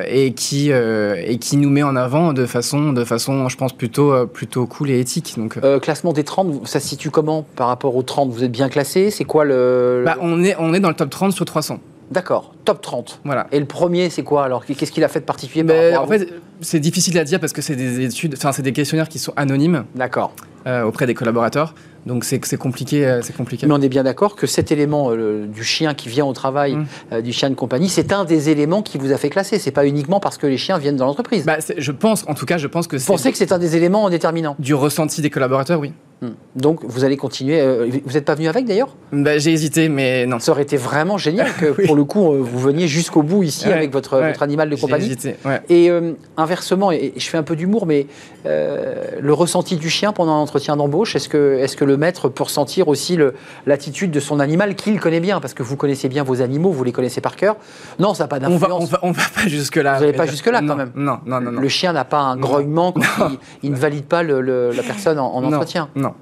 et 0.09 0.33
qui 0.35 0.71
et 0.71 1.39
qui 1.41 1.57
nous 1.57 1.71
met 1.71 1.83
en 1.83 1.97
avant 1.97 2.33
de 2.33 2.47
façon 2.47 2.93
de 2.93 3.05
façon 3.05 3.49
je 3.49 3.57
pense 3.57 3.73
plutôt 3.73 4.27
plutôt 4.27 4.67
cool 4.67 4.91
et 4.91 5.01
éthique. 5.01 5.35
Donc 5.37 5.59
classement 5.81 6.13
des 6.13 6.23
30, 6.23 6.69
ça 6.69 6.79
se 6.79 6.87
situe 6.87 7.11
comment 7.11 7.45
par 7.57 7.67
rapport 7.67 7.97
aux 7.97 8.03
30 8.05 8.31
Vous 8.31 8.45
êtes 8.45 8.53
bien 8.53 8.69
classé? 8.69 9.11
C'est 9.11 9.25
quoi 9.25 9.45
le, 9.45 10.03
bah, 10.05 10.19
on 10.21 10.45
est 10.45 10.55
on 10.61 10.73
est 10.73 10.79
dans 10.79 10.91
le 10.91 10.95
top 10.95 11.11
30 11.11 11.33
sur 11.33 11.45
300. 11.45 11.81
D'accord, 12.11 12.55
top 12.65 12.81
30. 12.81 13.21
Voilà. 13.25 13.47
Et 13.53 13.59
le 13.59 13.67
premier, 13.67 14.11
c'est 14.11 14.23
quoi 14.23 14.45
alors? 14.45 14.65
Qu'est-ce 14.65 14.93
qu'il 14.93 15.05
a 15.05 15.09
fait 15.09 15.21
de 15.21 15.25
particulier 15.25 15.97
En 15.97 16.07
fait, 16.07 16.29
c'est 16.61 16.81
difficile 16.81 17.19
à 17.19 17.25
dire 17.25 17.41
parce 17.41 17.53
que 17.53 17.63
c'est 17.63 17.77
des 17.77 18.05
études, 18.05 18.35
enfin, 18.37 18.53
c'est 18.53 18.63
des 18.63 18.73
questionnaires 18.73 19.09
qui 19.09 19.19
sont 19.19 19.33
anonymes. 19.37 19.85
D'accord. 19.95 20.33
Euh, 20.67 20.83
auprès 20.83 21.07
des 21.07 21.15
collaborateurs. 21.15 21.75
Donc 22.07 22.25
c'est 22.25 22.41
compliqué, 22.57 23.07
euh, 23.07 23.23
c'est 23.23 23.37
compliqué. 23.37 23.67
Mais 23.69 23.75
on 23.75 23.81
est 23.81 23.89
bien 23.89 24.03
d'accord 24.03 24.35
que 24.35 24.49
cet 24.49 24.73
élément 24.73 25.13
euh, 25.13 25.47
du 25.47 25.63
chien 25.63 25.95
qui 25.95 26.09
vient 26.09 26.25
au 26.25 26.33
travail, 26.33 26.77
mmh. 26.77 27.23
du 27.23 27.33
chien 27.33 27.51
de 27.51 27.55
compagnie, 27.55 27.89
c'est 27.89 28.13
un 28.13 28.25
des 28.25 28.49
éléments 28.49 28.83
qui 28.83 28.99
vous 28.99 29.13
a 29.13 29.17
fait 29.17 29.31
classer. 29.31 29.61
C'est 29.61 29.71
pas 29.71 29.87
uniquement 29.87 30.19
parce 30.19 30.39
que 30.39 30.47
les 30.49 30.57
chiens 30.57 30.79
viennent 30.79 30.97
dans 30.97 31.07
l'entreprise. 31.07 31.45
Bah, 31.45 31.59
je 31.77 31.93
pense, 31.93 32.25
en 32.27 32.35
tout 32.35 32.47
cas, 32.47 32.59
je 32.59 32.67
pense 32.67 32.89
que. 32.89 32.97
Vous 32.97 33.05
pensez 33.05 33.31
que 33.31 33.39
c'est 33.39 33.53
un 33.53 33.59
des 33.59 33.77
éléments 33.77 34.11
déterminants 34.11 34.57
Du 34.59 34.75
ressenti 34.75 35.23
des 35.23 35.31
collaborateurs, 35.31 35.79
oui. 35.79 35.93
Hmm. 36.23 36.29
Donc 36.55 36.81
vous 36.83 37.05
allez 37.05 37.19
continuer. 37.19 37.61
euh, 37.61 37.91
vous 38.07 38.13
n'êtes 38.15 38.25
pas 38.25 38.35
venu 38.35 38.49
avec 38.49 38.65
d'ailleurs? 38.65 38.89
Bah, 39.13 39.37
j'ai 39.37 39.53
hésité, 39.53 39.91
mais 39.91 40.25
non. 40.25 40.39
Ça 40.39 40.53
aurait 40.53 40.63
été 40.63 40.79
vraiment 40.79 41.19
génial 41.19 41.53
que 41.61 41.75
Oui. 41.79 41.87
pour 41.87 41.95
le 41.95 42.05
coup 42.05 42.33
euh, 42.33 42.39
vous 42.41 42.59
veniez 42.59 42.89
jusqu'au 42.89 43.23
bout 43.23 43.43
ici 43.43 43.67
Ouais, 43.67 43.75
avec 43.75 43.93
votre, 43.93 44.19
ouais. 44.19 44.29
votre 44.29 44.43
animal 44.43 44.71
de 44.71 44.77
compagnie. 44.77 45.05
hésité, 45.05 45.37
ouais. 45.45 45.61
Et 45.69 45.91
euh, 45.91 46.13
inversement, 46.39 46.91
et, 46.91 47.13
et 47.15 47.21
je 47.21 47.29
fais 47.29 47.37
un 47.37 47.43
peu 47.43 47.55
d'humour, 47.55 47.85
mais 47.85 48.07
euh, 48.47 48.95
le 49.21 49.33
ressenti 49.35 49.77
du 49.77 49.91
chien 49.91 50.13
pendant 50.15 50.39
l'entretien 50.39 50.77
d'embauche, 50.79 51.15
est-ce 51.17 51.29
que, 51.29 51.59
est 51.61 51.77
que 51.77 51.85
le 51.85 51.99
maître 51.99 52.31
peut 52.31 52.45
ressentir 52.45 52.89
aussi 52.89 53.19
l'attitude 53.67 54.11
de 54.11 54.21
son 54.21 54.41
animal 54.41 54.75
qu'il 54.75 54.99
connaît 55.01 55.21
bien? 55.21 55.39
Parce 55.41 55.53
que 55.53 55.63
vous 55.63 55.77
connaissez 55.77 56.09
bien 56.09 56.23
vos 56.23 56.41
animaux, 56.41 56.71
vous 56.71 56.85
les 56.85 56.93
connaissez 56.93 57.21
par 57.21 57.37
cœur. 57.37 57.57
Non, 57.99 58.15
ça 58.15 58.25
n'a 58.25 58.29
pas 58.29 58.39
On 58.39 58.57
va, 58.57 58.69
d'influence. 58.69 58.83
on, 58.83 58.87
va, 58.87 58.99
on 59.03 59.13
va 59.13 59.23
pas 59.35 59.49
jusque-là. 59.49 59.99
Vous 59.99 60.05
allez 60.05 60.15
à 60.15 60.17
pas 60.17 60.27
jusque-là, 60.27 60.61
quand 60.67 60.77
même. 60.77 60.93
Non, 60.95 61.19
non, 61.27 61.43
non. 61.43 61.53
non. 61.53 61.61
Le 61.61 61.69
chien 61.69 61.93
n'a 61.93 62.07
pas 62.07 62.21
un 62.21 62.39
grognement 62.39 62.93
quand 62.93 63.03
il, 63.31 63.39
il 63.65 63.71
ne 63.73 63.77
valide 63.77 64.07
pas 64.07 64.23
le- 64.23 64.41
le- 64.41 64.71
la 64.73 64.83
personne 64.83 65.19
en, 65.19 65.35
en 65.35 65.45
entretien. 65.45 65.91
Non. 65.95 66.15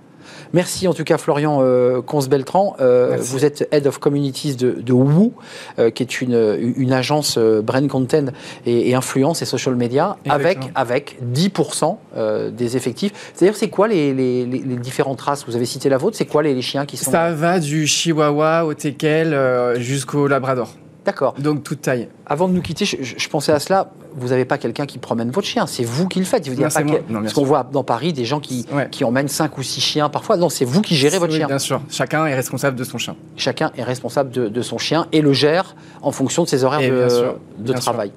Merci 0.54 0.88
en 0.88 0.94
tout 0.94 1.04
cas 1.04 1.18
Florian 1.18 1.58
euh, 1.62 2.00
Conce-Beltran. 2.00 2.76
Euh, 2.80 3.16
vous 3.20 3.44
êtes 3.44 3.68
Head 3.72 3.86
of 3.86 3.98
Communities 3.98 4.54
de, 4.54 4.70
de 4.70 4.92
Woo, 4.92 5.32
euh, 5.78 5.90
qui 5.90 6.02
est 6.04 6.20
une, 6.22 6.72
une 6.76 6.92
agence 6.92 7.36
euh, 7.36 7.60
brand 7.60 7.86
content 7.88 8.26
et, 8.64 8.88
et 8.90 8.94
influence 8.94 9.42
et 9.42 9.44
social 9.44 9.74
media, 9.74 10.16
avec, 10.28 10.58
Exactement. 10.58 10.72
avec 10.76 11.18
10% 11.34 11.96
euh, 12.16 12.50
des 12.50 12.76
effectifs. 12.76 13.32
C'est-à-dire, 13.34 13.56
c'est 13.56 13.68
quoi 13.68 13.88
les, 13.88 14.14
les- 14.14 14.46
différentes 14.46 15.20
races? 15.20 15.44
Vous 15.46 15.56
avez 15.56 15.66
cité 15.66 15.88
la 15.88 15.98
vôtre, 15.98 16.16
c'est 16.16 16.24
quoi 16.26 16.42
les, 16.42 16.54
les 16.54 16.62
chiens 16.62 16.86
qui 16.86 16.96
sont... 16.96 17.10
Ça 17.10 17.32
va 17.32 17.58
du 17.58 17.86
chihuahua 17.86 18.64
au 18.64 18.74
teckel 18.74 19.36
jusqu'au 19.80 20.28
labrador. 20.28 20.72
D'accord. 21.04 21.34
Donc 21.38 21.62
toute 21.64 21.82
taille. 21.82 22.08
Avant 22.26 22.48
de 22.48 22.54
nous 22.54 22.62
quitter, 22.62 22.84
je, 22.86 23.28
pensais 23.28 23.52
à 23.52 23.60
cela. 23.60 23.90
Vous 24.16 24.28
n'avez 24.28 24.44
pas 24.44 24.58
quelqu'un 24.58 24.86
qui 24.86 24.98
promène 24.98 25.30
votre 25.30 25.46
chien, 25.48 25.66
c'est 25.66 25.82
vous 25.84 26.06
qui 26.08 26.20
le 26.20 26.24
faites. 26.24 26.42
Dire, 26.44 26.52
Non, 26.56 26.68
pas 26.68 26.82
que- 26.82 27.12
Non, 27.12 27.20
parce 27.22 27.32
qu'on 27.34 27.44
voit 27.44 27.68
dans 27.70 27.82
Paris 27.82 28.12
des 28.12 28.24
gens 28.24 28.38
qui, 28.40 28.64
Ouais. 28.72 28.88
qui 28.90 29.02
emmènent 29.04 29.28
5 29.28 29.58
ou 29.58 29.62
6 29.62 29.80
chiens 29.80 30.08
parfois. 30.08 30.36
Non, 30.36 30.48
c'est 30.48 30.64
vous 30.64 30.82
qui 30.82 30.94
gérez 30.94 31.18
votre 31.18 31.32
Oui, 31.32 31.38
chien. 31.38 31.48
Bien 31.48 31.58
sûr. 31.58 31.80
Chacun 31.90 32.24
est 32.26 32.34
responsable 32.34 32.76
de 32.78 32.84
son 32.84 32.96
chien. 32.96 33.16
Chacun 33.36 33.72
est 33.76 33.82
responsable 33.82 34.30
de, 34.30 34.48
de 34.48 34.62
son 34.62 34.78
chien 34.78 35.06
et 35.12 35.20
le 35.20 35.32
gère 35.32 35.74
en 36.00 36.12
fonction 36.12 36.44
de 36.44 36.48
ses 36.48 36.62
horaires 36.64 36.80
Et 36.80 36.90
de, 36.90 37.08
sûr, 37.08 37.80
travail. 37.80 38.12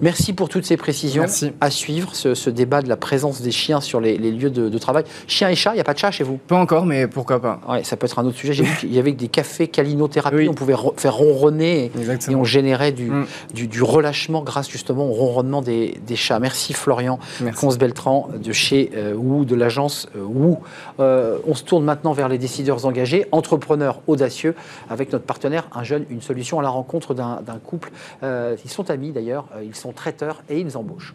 Merci 0.00 0.32
pour 0.32 0.48
toutes 0.48 0.64
ces 0.64 0.76
précisions. 0.76 1.22
Merci. 1.22 1.52
À 1.60 1.70
suivre 1.70 2.14
ce, 2.14 2.34
ce 2.34 2.50
débat 2.50 2.82
de 2.82 2.88
la 2.88 2.96
présence 2.96 3.40
des 3.42 3.52
chiens 3.52 3.80
sur 3.80 4.00
les, 4.00 4.18
les 4.18 4.32
lieux 4.32 4.50
de, 4.50 4.68
de 4.68 4.78
travail. 4.78 5.04
Chiens 5.28 5.48
et 5.48 5.54
chats, 5.54 5.72
il 5.72 5.76
n'y 5.76 5.80
a 5.80 5.84
pas 5.84 5.94
de 5.94 5.98
chat 5.98 6.10
chez 6.10 6.24
vous? 6.24 6.38
Pas 6.38 6.56
encore, 6.56 6.86
mais 6.86 7.06
pourquoi 7.06 7.40
pas. 7.40 7.60
Ouais, 7.68 7.84
ça 7.84 7.96
peut 7.96 8.06
être 8.06 8.18
un 8.18 8.24
autre 8.24 8.36
sujet. 8.36 8.52
J'ai 8.52 8.64
vu 8.64 8.76
qu'il 8.80 8.92
y 8.94 8.98
avait 8.98 9.12
des 9.12 9.28
cafés 9.28 9.68
calinothérapie. 9.68 10.36
Oui. 10.36 10.48
On 10.48 10.54
pouvait 10.54 10.74
faire 10.96 11.14
ronronner 11.14 11.90
et, 11.96 12.34
on 12.34 12.44
générait 12.44 12.92
du, 12.92 13.10
Mm. 13.10 13.26
Du, 13.54 13.66
du 13.66 13.82
relâchement 13.82 14.42
grâce 14.42 14.68
justement 14.68 15.06
au 15.06 15.12
ronronnement 15.12 15.62
des, 15.62 16.00
des 16.06 16.16
chats. 16.16 16.38
Merci 16.38 16.72
Florian. 16.72 17.18
Conce-Beltran 17.58 18.28
de 18.42 18.52
chez 18.52 18.90
euh, 18.94 19.14
Woo, 19.14 19.44
de 19.44 19.54
l'agence 19.54 20.08
euh, 20.16 20.22
Woo. 20.22 20.58
Euh, 21.00 21.38
on 21.46 21.54
se 21.54 21.64
tourne 21.64 21.84
maintenant 21.84 22.12
vers 22.12 22.28
les 22.28 22.38
décideurs 22.38 22.86
engagés, 22.86 23.26
entrepreneurs 23.32 24.00
audacieux, 24.06 24.54
avec 24.88 25.12
notre 25.12 25.24
partenaire, 25.24 25.68
un 25.74 25.84
jeune, 25.84 26.04
une 26.10 26.22
solution 26.22 26.58
à 26.58 26.62
la 26.62 26.68
rencontre 26.68 27.14
d'un 27.14 27.40
d'un 27.42 27.58
couple. 27.58 27.90
Euh, 28.22 28.56
ils 28.64 28.70
sont 28.70 28.90
amis 28.90 29.12
d'ailleurs, 29.12 29.46
euh, 29.54 29.64
ils 29.64 29.74
sont 29.74 29.92
traiteurs 29.92 30.42
et 30.48 30.60
ils 30.60 30.76
embauchent. 30.76 31.14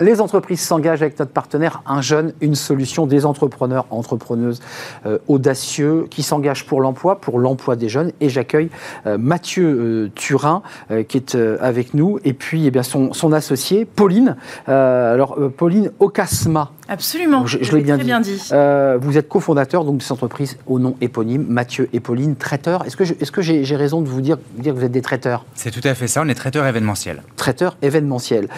Les 0.00 0.20
entreprises 0.20 0.60
s'engagent 0.60 1.02
avec 1.02 1.18
notre 1.18 1.30
partenaire 1.32 1.82
Un 1.86 2.00
jeune, 2.00 2.32
une 2.40 2.54
solution 2.54 3.06
des 3.06 3.26
entrepreneurs, 3.26 3.86
entrepreneuses 3.90 4.60
euh, 5.06 5.18
audacieux 5.28 6.06
qui 6.10 6.22
s'engagent 6.22 6.64
pour 6.66 6.80
l'emploi, 6.80 7.20
pour 7.20 7.38
l'emploi 7.38 7.76
des 7.76 7.88
jeunes. 7.88 8.12
Et 8.20 8.28
j'accueille 8.28 8.70
euh, 9.06 9.18
Mathieu 9.18 9.66
euh, 9.66 10.10
Turin 10.14 10.62
euh, 10.90 11.02
qui 11.02 11.18
est 11.18 11.34
euh, 11.34 11.58
avec 11.60 11.92
nous 11.94 12.18
et 12.24 12.32
puis 12.32 12.66
eh 12.66 12.70
bien, 12.70 12.82
son, 12.82 13.12
son 13.12 13.32
associé 13.32 13.84
Pauline. 13.84 14.36
Euh, 14.68 15.12
alors 15.14 15.36
euh, 15.38 15.48
Pauline 15.48 15.90
Ocasma, 16.00 16.70
Absolument. 16.88 17.46
Je- 17.46 17.58
je 17.62 17.70
Vous 17.70 17.76
l'ai 17.76 17.82
bien 17.82 17.98
bien 17.98 18.20
dit. 18.20 18.48
euh, 18.52 18.98
vous 19.00 19.16
êtes 19.16 19.28
cofondateur 19.28 19.84
donc 19.84 19.98
de 19.98 20.02
cette 20.02 20.10
entreprise 20.12 20.56
au 20.66 20.78
nom 20.80 20.96
éponyme, 21.00 21.44
Mathieu 21.48 21.88
et 21.92 22.00
Pauline, 22.00 22.34
traiteurs. 22.34 22.84
Est-ce 22.84 22.96
que 22.96 23.04
je- 23.04 23.14
est-ce 23.20 23.30
que 23.30 23.42
j'ai 23.42 23.76
raison 23.76 24.00
de 24.02 24.08
vous 24.08 24.20
dire, 24.20 24.38
dire 24.56 24.74
que 24.74 24.78
vous 24.80 24.84
êtes 24.84 24.90
des 24.90 25.02
traiteurs? 25.02 25.44
C'est 25.54 25.70
tout 25.70 25.86
à 25.86 25.94
fait 25.94 26.08
ça, 26.08 26.22
on 26.24 26.28
est 26.28 26.34
traiteur 26.34 26.66
événementiel. 26.66 27.22
traiteur 27.36 27.76
événementiel. 27.82 28.48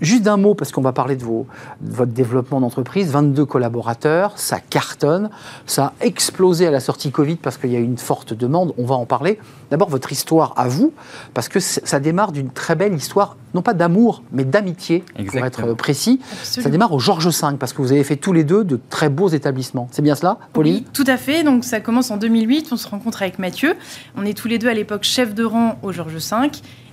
Juste 0.00 0.22
d'un 0.22 0.36
mot, 0.36 0.54
parce 0.54 0.72
qu'on 0.72 0.80
va 0.80 0.92
parler 0.92 1.16
de, 1.16 1.24
vos, 1.24 1.46
de 1.80 1.92
votre 1.92 2.12
développement 2.12 2.60
d'entreprise, 2.60 3.10
22 3.10 3.44
collaborateurs, 3.44 4.32
ça 4.36 4.58
cartonne, 4.58 5.30
ça 5.66 5.86
a 6.00 6.04
explosé 6.04 6.66
à 6.66 6.70
la 6.70 6.80
sortie 6.80 7.10
Covid 7.10 7.36
parce 7.36 7.56
qu'il 7.56 7.70
y 7.70 7.76
a 7.76 7.78
eu 7.78 7.84
une 7.84 7.98
forte 7.98 8.34
demande, 8.34 8.74
on 8.76 8.84
va 8.84 8.96
en 8.96 9.06
parler. 9.06 9.38
D'abord, 9.70 9.88
votre 9.88 10.12
histoire 10.12 10.52
à 10.56 10.68
vous, 10.68 10.92
parce 11.32 11.48
que 11.48 11.60
ça 11.60 12.00
démarre 12.00 12.32
d'une 12.32 12.50
très 12.50 12.74
belle 12.74 12.94
histoire, 12.94 13.36
non 13.54 13.62
pas 13.62 13.74
d'amour, 13.74 14.22
mais 14.32 14.44
d'amitié, 14.44 15.04
pour 15.26 15.44
être 15.44 15.74
précis. 15.74 16.20
Ça 16.42 16.68
démarre 16.70 16.92
au 16.92 16.98
Georges 16.98 17.28
V, 17.28 17.56
parce 17.58 17.72
que 17.72 17.80
vous 17.80 17.92
avez 17.92 18.04
fait 18.04 18.16
tous 18.16 18.32
les 18.32 18.44
deux 18.44 18.64
de 18.64 18.78
très 18.90 19.08
beaux 19.08 19.28
établissements. 19.28 19.88
C'est 19.90 20.02
bien 20.02 20.14
cela, 20.14 20.38
Pauline? 20.52 20.74
Oui, 20.74 20.86
tout 20.92 21.04
à 21.06 21.16
fait. 21.16 21.44
Donc 21.44 21.64
ça 21.64 21.80
commence 21.80 22.10
en 22.10 22.16
2008. 22.16 22.68
On 22.72 22.76
se 22.76 22.88
rencontre 22.88 23.22
avec 23.22 23.38
Mathieu. 23.38 23.74
On 24.16 24.24
est 24.24 24.36
tous 24.36 24.48
les 24.48 24.58
deux 24.58 24.68
à 24.68 24.74
l'époque 24.74 25.04
chefs 25.04 25.34
de 25.34 25.44
rang 25.44 25.78
au 25.82 25.92
Georges 25.92 26.14
V. 26.14 26.50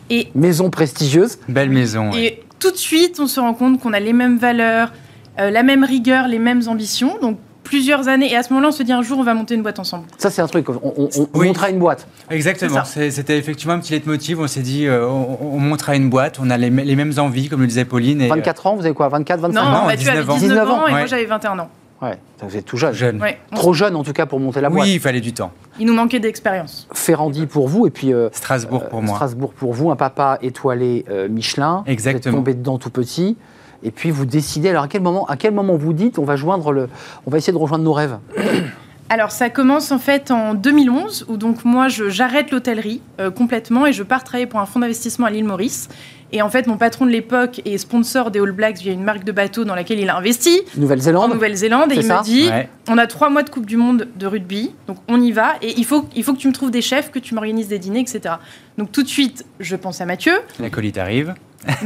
Et, 0.09 0.29
Maison 0.35 0.69
prestigieuse. 0.69 1.39
Belle 1.47 1.69
maison. 1.69 2.11
ouais. 2.11 2.25
et 2.25 2.43
tout 2.61 2.71
de 2.71 2.77
suite, 2.77 3.19
on 3.19 3.27
se 3.27 3.39
rend 3.39 3.53
compte 3.53 3.81
qu'on 3.81 3.91
a 3.91 3.99
les 3.99 4.13
mêmes 4.13 4.37
valeurs, 4.37 4.93
euh, 5.39 5.49
la 5.49 5.63
même 5.63 5.83
rigueur, 5.83 6.27
les 6.27 6.39
mêmes 6.39 6.61
ambitions. 6.67 7.17
Donc 7.21 7.37
plusieurs 7.63 8.07
années. 8.07 8.31
Et 8.31 8.35
à 8.35 8.43
ce 8.43 8.49
moment-là, 8.53 8.69
on 8.69 8.71
se 8.71 8.83
dit 8.83 8.91
un 8.91 9.01
jour, 9.01 9.19
on 9.19 9.23
va 9.23 9.33
monter 9.33 9.55
une 9.55 9.61
boîte 9.61 9.79
ensemble. 9.79 10.05
Ça, 10.17 10.29
c'est 10.29 10.41
un 10.41 10.47
truc, 10.47 10.69
on, 10.69 10.81
on, 10.83 11.09
on 11.15 11.27
Oui. 11.39 11.47
montera 11.47 11.69
une 11.69 11.79
boîte. 11.79 12.07
Exactement, 12.29 12.83
c'était 12.83 13.37
effectivement 13.37 13.73
un 13.73 13.79
petit 13.79 13.93
leitmotiv. 13.93 14.39
On 14.39 14.47
s'est 14.47 14.61
dit, 14.61 14.87
euh, 14.87 15.07
on, 15.07 15.37
on 15.41 15.59
monte 15.59 15.87
à 15.87 15.95
une 15.95 16.09
boîte, 16.09 16.39
on 16.41 16.49
a 16.49 16.57
les, 16.57 16.69
les 16.69 16.95
mêmes 16.95 17.13
envies, 17.17 17.49
comme 17.49 17.61
le 17.61 17.67
disait 17.67 17.85
Pauline. 17.85 18.21
Et, 18.21 18.27
24 18.27 18.67
ans, 18.67 18.75
vous 18.75 18.85
avez 18.85 18.93
quoi 18.95 19.09
24, 19.09 19.39
25 19.41 19.53
Non, 19.61 19.67
ans 19.67 19.81
non, 19.81 19.85
Mathieu 19.87 20.09
avait 20.09 20.19
19 20.21 20.29
ans. 20.29 20.37
19 20.37 20.57
ans, 20.57 20.63
19 20.63 20.69
ans, 20.69 20.87
et 20.87 20.91
moi 20.91 21.05
j'avais 21.05 21.25
21 21.25 21.59
ans. 21.59 21.69
Ouais, 22.01 22.17
vous 22.41 22.57
êtes 22.57 22.65
tout 22.65 22.75
euh, 22.77 22.79
jeune. 22.79 22.93
jeune. 22.93 23.21
Ouais. 23.21 23.37
On- 23.51 23.55
Trop 23.55 23.73
jeune 23.73 23.95
en 23.95 24.03
tout 24.03 24.13
cas 24.13 24.25
pour 24.25 24.39
monter 24.39 24.59
la 24.61 24.69
boîte. 24.69 24.83
Oui, 24.85 24.93
il 24.95 24.99
fallait 24.99 25.21
du 25.21 25.33
temps. 25.33 25.51
Il 25.79 25.85
nous 25.85 25.93
manquait 25.93 26.19
d'expérience. 26.19 26.87
Ferrandi 26.93 27.45
pour 27.45 27.67
vous 27.67 27.85
et 27.85 27.91
puis 27.91 28.11
euh, 28.13 28.29
Strasbourg 28.31 28.87
pour 28.89 29.01
moi. 29.01 29.15
Strasbourg 29.15 29.53
pour 29.53 29.73
vous, 29.73 29.91
un 29.91 29.95
papa 29.95 30.37
étoilé 30.41 31.05
euh, 31.09 31.29
Michelin. 31.29 31.83
Exactement. 31.85 32.31
Vous 32.33 32.39
êtes 32.39 32.45
tombé 32.45 32.53
dedans 32.55 32.77
tout 32.79 32.89
petit. 32.89 33.37
Et 33.83 33.91
puis 33.91 34.11
vous 34.11 34.25
décidez. 34.25 34.69
Alors 34.69 34.83
à 34.83 34.87
quel 34.87 35.01
moment, 35.01 35.25
à 35.27 35.37
quel 35.37 35.53
moment 35.53 35.75
vous 35.75 35.93
dites 35.93 36.17
on 36.19 36.23
va 36.23 36.35
joindre 36.35 36.71
le, 36.71 36.89
on 37.25 37.31
va 37.31 37.37
essayer 37.37 37.53
de 37.53 37.57
rejoindre 37.57 37.83
nos 37.83 37.93
rêves? 37.93 38.17
Alors 39.09 39.31
ça 39.31 39.49
commence 39.49 39.91
en 39.91 39.99
fait 39.99 40.31
en 40.31 40.53
2011 40.53 41.25
où 41.27 41.35
donc 41.35 41.65
moi 41.65 41.89
je- 41.89 42.09
j'arrête 42.09 42.49
l'hôtellerie 42.51 43.01
euh, 43.19 43.29
complètement 43.29 43.85
et 43.85 43.91
je 43.91 44.03
pars 44.03 44.23
travailler 44.23 44.45
pour 44.47 44.59
un 44.61 44.65
fonds 44.65 44.79
d'investissement 44.79 45.25
à 45.27 45.29
l'île 45.29 45.43
Maurice. 45.43 45.89
Et 46.33 46.41
en 46.41 46.49
fait 46.49 46.67
mon 46.67 46.77
patron 46.77 47.05
de 47.05 47.11
l'époque 47.11 47.61
est 47.65 47.77
sponsor 47.77 48.31
des 48.31 48.39
All 48.39 48.51
Blacks 48.51 48.77
via 48.79 48.91
une 48.93 49.03
marque 49.03 49.23
de 49.23 49.31
bateau 49.31 49.65
dans 49.65 49.75
laquelle 49.75 49.99
il 49.99 50.09
a 50.09 50.15
investi 50.17 50.61
en 50.77 50.81
Nouvelle-Zélande. 50.81 51.33
Nouvelle-Zélande 51.33 51.91
et 51.91 51.95
il 51.95 52.05
me 52.05 52.23
dit 52.23 52.47
Ouais. 52.49 52.69
on 52.89 52.97
a 52.97 53.07
trois 53.07 53.29
mois 53.29 53.43
de 53.43 53.49
Coupe 53.49 53.65
du 53.65 53.77
Monde 53.77 54.07
de 54.15 54.27
rugby 54.27 54.71
donc 54.87 54.97
on 55.07 55.21
y 55.21 55.31
va 55.31 55.55
et 55.61 55.73
il 55.77 55.85
faut, 55.85 56.07
il 56.15 56.23
faut 56.23 56.33
que 56.33 56.39
tu 56.39 56.47
me 56.47 56.53
trouves 56.53 56.71
des 56.71 56.81
chefs, 56.81 57.11
que 57.11 57.19
tu 57.19 57.33
m'organises 57.33 57.67
des 57.67 57.79
dîners 57.79 57.99
etc. 58.01 58.35
Donc 58.77 58.91
tout 58.91 59.03
de 59.03 59.07
suite 59.09 59.45
je 59.59 59.75
pense 59.75 59.99
à 60.01 60.05
Mathieu. 60.05 60.33
La 60.59 60.69
colite 60.69 60.97
arrive. 60.97 61.33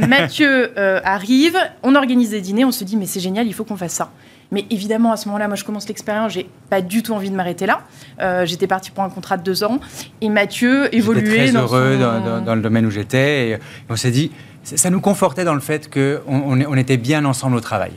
Mathieu 0.08 0.70
euh, 0.78 1.00
arrive, 1.04 1.58
on 1.82 1.94
organise 1.94 2.30
des 2.30 2.40
dîners, 2.40 2.64
on 2.64 2.72
se 2.72 2.84
dit 2.84 2.96
mais 2.96 3.06
c'est 3.06 3.20
génial, 3.20 3.46
il 3.46 3.52
faut 3.52 3.64
qu'on 3.64 3.76
fasse 3.76 3.92
ça. 3.92 4.10
Mais 4.52 4.64
évidemment, 4.70 5.12
à 5.12 5.16
ce 5.16 5.26
moment-là, 5.28 5.48
moi 5.48 5.56
je 5.56 5.64
commence 5.64 5.88
l'expérience, 5.88 6.32
j'ai 6.32 6.48
pas 6.70 6.80
du 6.80 7.02
tout 7.02 7.12
envie 7.12 7.30
de 7.30 7.34
m'arrêter 7.34 7.66
là. 7.66 7.80
Euh, 8.20 8.46
j'étais 8.46 8.66
partie 8.66 8.90
pour 8.90 9.02
un 9.04 9.10
contrat 9.10 9.36
de 9.36 9.42
deux 9.42 9.64
ans 9.64 9.80
et 10.20 10.28
Mathieu 10.28 10.94
évoluait 10.94 11.22
très 11.24 11.52
dans 11.52 11.62
heureux 11.62 11.94
son- 11.94 12.00
dans, 12.00 12.20
dans- 12.24 12.40
dans 12.44 12.54
le 12.54 12.60
domaine 12.62 12.86
où 12.86 12.90
j'étais. 12.90 13.48
Et 13.50 13.58
on 13.88 13.96
s'est 13.96 14.10
dit, 14.12 14.30
ça 14.62 14.90
nous 14.90 15.00
confortait 15.00 15.44
dans 15.44 15.54
le 15.54 15.60
fait 15.60 15.92
qu'on 15.92 16.20
on, 16.28 16.60
on 16.60 16.76
était 16.76 16.96
bien 16.96 17.24
ensemble 17.24 17.56
au 17.56 17.60
travail. 17.60 17.92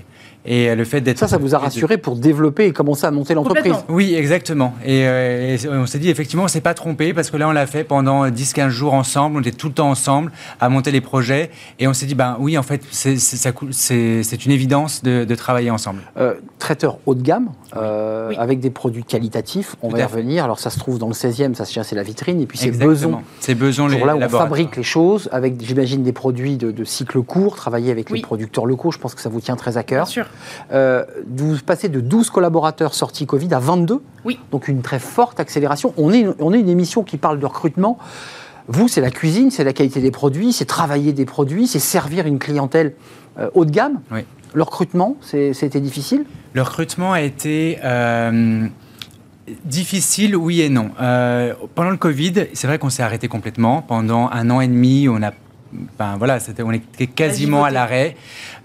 Et 0.46 0.69
euh, 0.69 0.75
le 0.75 0.86
fait 0.86 1.01
d'être. 1.01 1.17
Ça, 1.17 1.27
ça 1.27 1.38
vous 1.38 1.53
a 1.53 1.58
rassuré 1.58 1.98
pour 1.98 2.15
développer 2.15 2.65
et 2.65 2.72
commencer 2.72 3.05
à 3.05 3.12
monter 3.12 3.34
l'entreprise? 3.34 3.74
Oui, 3.89 4.15
exactement. 4.15 4.74
Et, 4.86 5.05
euh, 5.05 5.58
et 5.58 5.67
on 5.67 5.86
s'est 5.86 6.00
dit, 6.00 6.10
effectivement, 6.10 6.43
on 6.46 6.48
s'est 6.48 6.62
pas 6.62 6.74
trompé 6.74 7.13
parce 7.13 7.29
que 7.29 7.38
là, 7.38 7.50
on 7.50 7.51
l'a 7.51 7.67
fait 7.67 7.84
pendant 7.84 8.25
10-15 8.27 8.69
jours 8.69 8.93
ensemble. 8.93 9.38
On 9.38 9.41
était 9.41 9.51
tout 9.51 9.67
le 9.67 9.74
temps 9.74 9.89
ensemble 9.89 10.31
à 10.60 10.69
monter 10.69 10.91
les 10.91 11.01
projets. 11.01 11.51
Et 11.77 11.88
on 11.88 11.93
s'est 11.93 12.05
dit, 12.05 12.15
ben 12.15 12.38
oui, 12.39 12.58
en 12.58 12.63
fait, 12.63 12.81
c'est 12.91 14.46
une 14.46 14.51
évidence 14.51 15.03
de, 15.03 15.25
de 15.25 15.36
travailler 15.36 15.72
ensemble. 15.72 16.00
Euh, 16.17 16.36
traiteur 16.58 17.00
haut 17.05 17.15
de 17.15 17.22
gamme, 17.22 17.50
euh, 17.75 18.29
Oui. 18.29 18.36
avec 18.38 18.60
des 18.60 18.69
produits 18.69 19.03
qualitatifs. 19.03 19.75
On 19.81 19.89
Tout 19.89 19.96
va 19.98 20.01
y 20.01 20.03
revenir. 20.05 20.43
Alors 20.43 20.60
ça 20.60 20.69
se 20.69 20.79
trouve 20.79 21.00
dans 21.00 21.08
le 21.08 21.13
16e, 21.13 21.53
ça 21.53 21.65
c'est 21.65 21.96
la 21.96 22.03
vitrine. 22.03 22.41
Et 22.41 22.46
puis 22.46 22.58
c'est. 22.58 22.72
Beson. 22.72 23.22
C'est 23.39 23.55
besoin 23.55 23.88
Pour 23.89 24.00
les 24.00 24.05
là 24.05 24.15
où 24.15 24.22
on 24.22 24.29
fabrique 24.29 24.77
les 24.77 24.84
choses, 24.84 25.27
avec 25.31 25.55
j'imagine 25.62 26.01
des 26.03 26.13
produits 26.13 26.55
de, 26.58 26.72
de 26.72 26.84
cycle 26.84 27.22
court, 27.22 27.55
travailler 27.55 27.91
avec 27.91 28.10
les 28.10 28.15
Oui. 28.15 28.22
producteurs 28.22 28.65
locaux, 28.65 28.91
je 28.91 28.98
pense 28.98 29.15
que 29.15 29.22
ça 29.22 29.29
vous 29.29 29.41
tient 29.41 29.55
très 29.58 29.72
à 29.77 29.81
Bien 29.84 29.98
cœur. 29.98 30.08
sûr. 30.08 30.25
Euh, 30.71 31.03
vous 31.27 31.57
passez 31.65 31.89
de 31.89 32.00
12 32.00 32.29
collaborateurs 32.29 32.93
sortis 32.93 33.25
Covid 33.25 33.53
à 33.53 33.59
22. 33.59 34.01
Oui. 34.25 34.39
Donc 34.51 34.67
une 34.67 34.81
très 34.81 35.00
forte 35.00 35.39
accélération. 35.39 35.93
On 35.98 36.12
est, 36.13 36.19
une- 36.21 36.36
on 36.39 36.53
est 36.53 36.59
une 36.59 36.69
émission 36.69 37.03
qui 37.03 37.17
parle 37.17 37.39
de 37.39 37.45
recrutement. 37.45 37.98
Vous, 38.67 38.88
c'est 38.88 39.01
la 39.01 39.09
cuisine, 39.12 39.50
c'est 39.50 39.63
la 39.63 39.74
qualité 39.74 40.00
des 40.01 40.12
produits, 40.12 40.53
c'est 40.53 40.65
travailler 40.65 41.12
des 41.12 41.25
produits, 41.25 41.65
c'est 41.67 41.79
servir 41.79 42.27
une 42.27 42.38
clientèle 42.39 42.93
euh, 43.39 43.50
haut 43.55 43.65
de 43.65 43.71
gamme. 43.71 44.01
Oui. 44.12 44.21
Le 44.53 44.63
recrutement, 44.63 45.15
c'est- 45.21 45.53
c'était 45.53 45.79
difficile? 45.79 46.25
Le 46.53 46.62
recrutement 46.62 47.13
a 47.13 47.21
été 47.21 47.77
euh, 47.83 48.67
difficile, 49.65 50.36
oui 50.36 50.62
et 50.62 50.69
non. 50.69 50.89
Euh, 51.01 51.53
pendant 51.75 51.89
le 51.89 51.98
Covid, 51.98 52.33
c'est 52.53 52.67
vrai 52.67 52.77
qu'on 52.79 52.89
s'est 52.89 53.03
arrêté 53.03 53.27
complètement. 53.27 53.81
Pendant 53.81 54.29
un 54.31 54.50
an 54.50 54.62
et 54.62 54.67
demi, 54.67 55.07
on 55.09 55.19
n'a 55.19 55.33
ben 55.72 56.18
voilà, 56.18 56.40
on 56.64 56.72
était 56.72 57.08
quasiment 57.08 57.64
à 57.64 57.70
l'arrêt. 57.70 58.16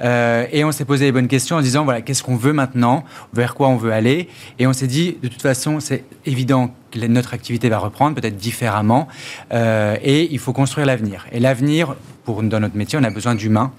Euh, 0.00 0.46
et 0.52 0.64
on 0.64 0.72
s'est 0.72 0.84
posé 0.84 1.06
les 1.06 1.12
bonnes 1.12 1.28
questions 1.28 1.56
en 1.56 1.60
disant, 1.60 1.84
voilà, 1.84 2.00
qu'est-ce 2.00 2.22
qu'on 2.22 2.36
veut 2.36 2.52
maintenant? 2.52 3.04
Vers 3.32 3.54
quoi 3.54 3.68
on 3.68 3.76
veut 3.76 3.92
aller? 3.92 4.28
Et 4.58 4.66
on 4.66 4.72
s'est 4.72 4.86
dit, 4.86 5.18
de 5.22 5.28
toute 5.28 5.42
façon, 5.42 5.80
c'est 5.80 6.04
évident 6.26 6.74
que 6.90 6.98
notre 7.06 7.34
activité 7.34 7.68
va 7.68 7.78
reprendre, 7.78 8.14
peut-être 8.14 8.36
différemment. 8.36 9.08
Euh, 9.52 9.96
et 10.02 10.32
il 10.32 10.38
faut 10.38 10.52
construire 10.52 10.86
l'avenir. 10.86 11.26
Et 11.32 11.40
l'avenir, 11.40 11.94
pour, 12.24 12.42
dans 12.42 12.60
notre 12.60 12.76
métier, 12.76 12.98
on 12.98 13.04
a 13.04 13.10
besoin 13.10 13.34
d'humains. 13.34 13.72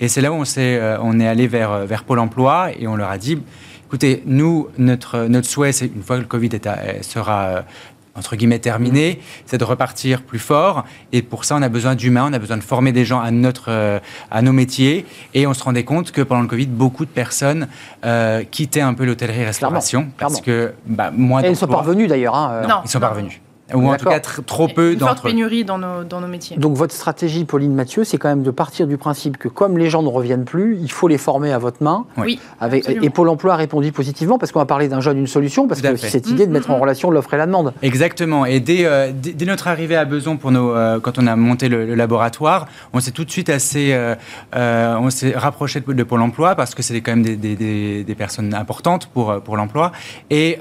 Et 0.00 0.08
c'est 0.08 0.20
là 0.20 0.32
où 0.32 0.36
on, 0.36 0.44
s'est, 0.44 0.76
euh, 0.76 0.98
on 1.02 1.20
est 1.20 1.28
allé 1.28 1.46
vers, 1.46 1.86
vers 1.86 2.04
Pôle 2.04 2.18
emploi 2.18 2.70
et 2.78 2.86
on 2.86 2.96
leur 2.96 3.10
a 3.10 3.18
dit, 3.18 3.38
écoutez, 3.86 4.22
nous, 4.26 4.68
notre, 4.78 5.26
notre 5.26 5.48
souhait, 5.48 5.72
c'est 5.72 5.86
une 5.86 6.02
fois 6.02 6.16
que 6.16 6.22
le 6.22 6.28
Covid 6.28 6.50
est 6.52 7.02
sera 7.02 7.64
entre 8.14 8.36
guillemets 8.36 8.58
terminé, 8.58 9.20
c'est 9.46 9.58
de 9.58 9.64
repartir 9.64 10.22
plus 10.22 10.38
fort. 10.38 10.84
Et 11.12 11.22
pour 11.22 11.44
ça, 11.44 11.56
on 11.56 11.62
a 11.62 11.68
besoin 11.68 11.94
d'humains, 11.94 12.28
on 12.30 12.32
a 12.32 12.38
besoin 12.38 12.56
de 12.56 12.62
former 12.62 12.92
des 12.92 13.04
gens 13.04 13.20
à, 13.20 13.30
notre, 13.30 13.70
euh, 13.70 13.98
à 14.30 14.42
nos 14.42 14.52
métiers. 14.52 15.06
Et 15.34 15.46
on 15.46 15.54
se 15.54 15.62
rendait 15.62 15.84
compte 15.84 16.10
que 16.10 16.22
pendant 16.22 16.42
le 16.42 16.48
Covid, 16.48 16.66
beaucoup 16.66 17.04
de 17.04 17.10
personnes 17.10 17.68
euh, 18.04 18.42
quittaient 18.50 18.80
un 18.80 18.94
peu 18.94 19.04
l'hôtellerie-restauration. 19.04 20.08
Parce 20.18 20.40
que 20.40 20.74
bah, 20.86 21.10
moins 21.10 21.42
Et 21.42 21.46
ils 21.46 21.50
ne 21.50 21.54
sont 21.54 21.66
pas 21.66 21.78
revenus 21.78 22.08
d'ailleurs. 22.08 22.34
Hein, 22.34 22.50
euh. 22.52 22.66
non, 22.66 22.76
ils 22.82 22.86
ne 22.86 22.90
sont 22.90 23.00
pas 23.00 23.10
revenus 23.10 23.40
ou 23.74 23.88
en 23.88 23.96
tout 23.96 24.08
cas 24.08 24.20
trop 24.20 24.68
peu 24.68 24.96
d'entre 24.96 25.12
eux. 25.12 25.14
forte 25.14 25.24
pénurie 25.24 25.64
dans 25.64 25.78
nos, 25.78 26.04
dans 26.04 26.20
nos 26.20 26.26
métiers. 26.26 26.56
Donc 26.56 26.76
votre 26.76 26.94
stratégie, 26.94 27.44
Pauline 27.44 27.74
Mathieu, 27.74 28.04
c'est 28.04 28.18
quand 28.18 28.28
même 28.28 28.42
de 28.42 28.50
partir 28.50 28.86
du 28.86 28.96
principe 28.96 29.36
que 29.36 29.48
comme 29.48 29.78
les 29.78 29.90
gens 29.90 30.02
ne 30.02 30.08
reviennent 30.08 30.44
plus, 30.44 30.78
il 30.80 30.90
faut 30.90 31.08
les 31.08 31.18
former 31.18 31.52
à 31.52 31.58
votre 31.58 31.82
main. 31.82 32.04
Oui. 32.16 32.38
Avec, 32.60 32.88
et 32.88 33.10
Pôle 33.10 33.28
Emploi 33.28 33.54
a 33.54 33.56
répondu 33.56 33.92
positivement 33.92 34.38
parce 34.38 34.52
qu'on 34.52 34.58
va 34.58 34.66
parler 34.66 34.88
d'un 34.88 35.00
jeune, 35.00 35.18
une 35.18 35.26
solution, 35.26 35.68
parce 35.68 35.80
que 35.80 35.96
cette 35.96 36.28
idée 36.28 36.46
de 36.46 36.52
mettre 36.52 36.70
en 36.70 36.76
mm-hmm. 36.76 36.80
relation 36.80 37.10
l'offre 37.10 37.34
et 37.34 37.36
la 37.36 37.46
demande. 37.46 37.72
Exactement. 37.82 38.46
Et 38.46 38.60
dès, 38.60 38.84
euh, 38.84 39.10
dès, 39.12 39.44
notre 39.46 39.68
arrivée 39.68 39.96
à 39.96 40.04
Beson, 40.04 40.36
pour 40.36 40.50
nos, 40.50 40.74
euh, 40.74 41.00
quand 41.00 41.18
on 41.18 41.26
a 41.26 41.36
monté 41.36 41.68
le, 41.68 41.94
laboratoire, 41.94 42.66
on 42.92 43.00
s'est 43.00 43.10
tout 43.10 43.24
de 43.24 43.30
suite 43.30 43.50
assez, 43.50 43.90
euh, 43.92 44.14
on 44.52 45.10
s'est 45.10 45.32
rapproché 45.36 45.80
de, 45.80 46.02
Pôle 46.02 46.22
Emploi 46.22 46.54
parce 46.54 46.74
que 46.74 46.82
c'était 46.82 47.00
quand 47.00 47.12
même 47.12 47.22
des, 47.22 47.36
des, 47.36 48.04
des, 48.04 48.14
personnes 48.14 48.54
importantes 48.54 49.06
pour, 49.06 49.40
pour 49.42 49.56
l'emploi. 49.56 49.92
Et, 50.30 50.58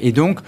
et 0.00 0.12
donc, 0.12 0.40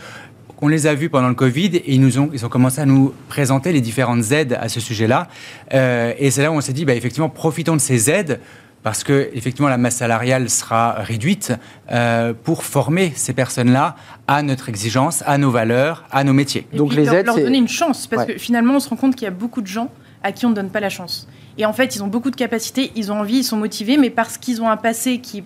on 0.63 0.69
les 0.69 0.87
a 0.87 0.95
vus 0.95 1.11
pendant 1.11 1.29
le 1.29 1.35
Covid 1.35 1.77
et 1.77 1.95
ils, 1.95 2.01
nous 2.01 2.19
ont, 2.19 2.31
ils 2.33 2.45
ont 2.47 2.49
commencé 2.49 2.81
à 2.81 2.87
nous 2.87 3.13
présenter 3.29 3.73
les 3.73 3.81
différentes 3.81 4.33
aides 4.33 4.59
à 4.61 4.69
ce 4.69 4.81
sujet-là. 4.81 5.29
Euh, 5.75 6.13
et 6.19 6.31
c'est 6.31 6.43
là 6.43 6.51
où 6.51 6.55
on 6.55 6.61
s'est 6.61 6.73
dit, 6.73 6.85
bah, 6.85 6.95
effectivement, 6.95 7.29
profitons 7.29 7.75
de 7.75 7.81
ces 7.81 8.11
aides 8.11 8.41
parce 8.83 9.03
que 9.03 9.31
effectivement 9.35 9.69
la 9.69 9.79
masse 9.79 9.97
salariale 9.97 10.49
sera 10.49 10.93
réduite 10.93 11.53
euh, 11.91 12.33
pour 12.45 12.63
former 12.63 13.13
ces 13.17 13.33
personnes-là 13.33 13.97
à 14.29 14.43
notre 14.43 14.69
exigence, 14.69 15.25
à 15.27 15.39
nos 15.39 15.51
valeurs, 15.51 16.05
à 16.13 16.23
nos 16.23 16.33
métiers. 16.33 16.69
Donc 16.73 16.95
les 16.95 17.13
aides, 17.13 17.27
leur 17.27 17.35
donner 17.35 17.59
une 17.59 17.67
chance 17.67 18.07
parce 18.07 18.27
que 18.27 18.39
finalement 18.39 18.75
on 18.77 18.81
se 18.81 18.89
rend 18.89 18.95
compte 18.95 19.17
qu'il 19.17 19.25
y 19.25 19.29
a 19.29 19.33
beaucoup 19.33 19.61
de 19.61 19.67
gens 19.67 19.91
à 20.23 20.31
qui 20.31 20.47
on 20.47 20.51
ne 20.51 20.55
donne 20.55 20.71
pas 20.71 20.79
la 20.79 20.89
chance. 20.89 21.27
Et 21.59 21.67
en 21.67 21.73
fait, 21.73 21.97
ils 21.97 22.03
ont 22.03 22.07
beaucoup 22.07 22.31
de 22.31 22.37
capacités, 22.37 22.93
ils 22.97 23.11
ont 23.11 23.21
envie, 23.21 23.39
ils 23.39 23.45
sont 23.45 23.57
motivés, 23.57 23.97
mais 23.97 24.11
parce 24.11 24.39
qu'ils 24.39 24.61
ont 24.61 24.69
un 24.69 24.77
passé 24.77 25.19
qui 25.19 25.43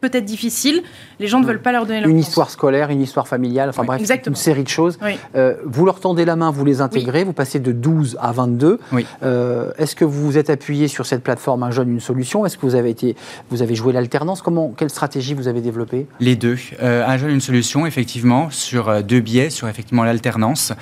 peut-être 0.00 0.24
difficile, 0.24 0.82
les 1.18 1.26
gens 1.28 1.40
ne 1.40 1.46
veulent 1.46 1.62
pas 1.62 1.72
leur 1.72 1.86
donner 1.86 2.00
leur 2.00 2.10
Une 2.10 2.18
histoire 2.18 2.50
scolaire, 2.50 2.90
une 2.90 3.00
histoire 3.00 3.26
familiale, 3.26 3.70
enfin 3.70 3.84
bref, 3.84 4.02
une 4.26 4.34
série 4.34 4.62
de 4.62 4.68
choses. 4.68 4.98
Euh, 5.34 5.54
vous 5.64 5.86
leur 5.86 6.00
tendez 6.00 6.24
la 6.24 6.36
main, 6.36 6.50
vous 6.50 6.64
les 6.64 6.80
intégrez, 6.80 7.24
vous 7.24 7.32
passez 7.32 7.58
de 7.58 7.72
12 7.72 8.18
à 8.20 8.32
22. 8.32 8.78
Euh, 9.22 9.70
est-ce 9.78 9.96
que 9.96 10.04
vous 10.04 10.24
vous 10.24 10.38
êtes 10.38 10.50
appuyé 10.50 10.88
sur 10.88 11.06
cette 11.06 11.22
plateforme 11.22 11.62
Un 11.62 11.70
jeune, 11.70 11.90
une 11.90 12.00
solution? 12.00 12.44
Est-ce 12.44 12.58
que 12.58 12.66
vous 12.66 12.74
avez, 12.74 12.90
été, 12.90 13.16
vous 13.50 13.62
avez 13.62 13.74
joué 13.74 13.92
l'alternance? 13.92 14.42
Comment, 14.42 14.74
Quelle 14.76 14.90
stratégie 14.90 15.34
vous 15.34 15.48
avez 15.48 15.60
développée? 15.60 16.06
Les 16.20 16.36
deux. 16.36 16.56
Euh, 16.82 17.06
un 17.06 17.16
jeune, 17.16 17.30
une 17.30 17.40
solution, 17.40 17.86
effectivement, 17.86 18.50
sur 18.50 19.02
deux 19.02 19.20
biais, 19.20 19.50
sur 19.50 19.68
effectivement 19.68 20.04
l'alternance. 20.04 20.72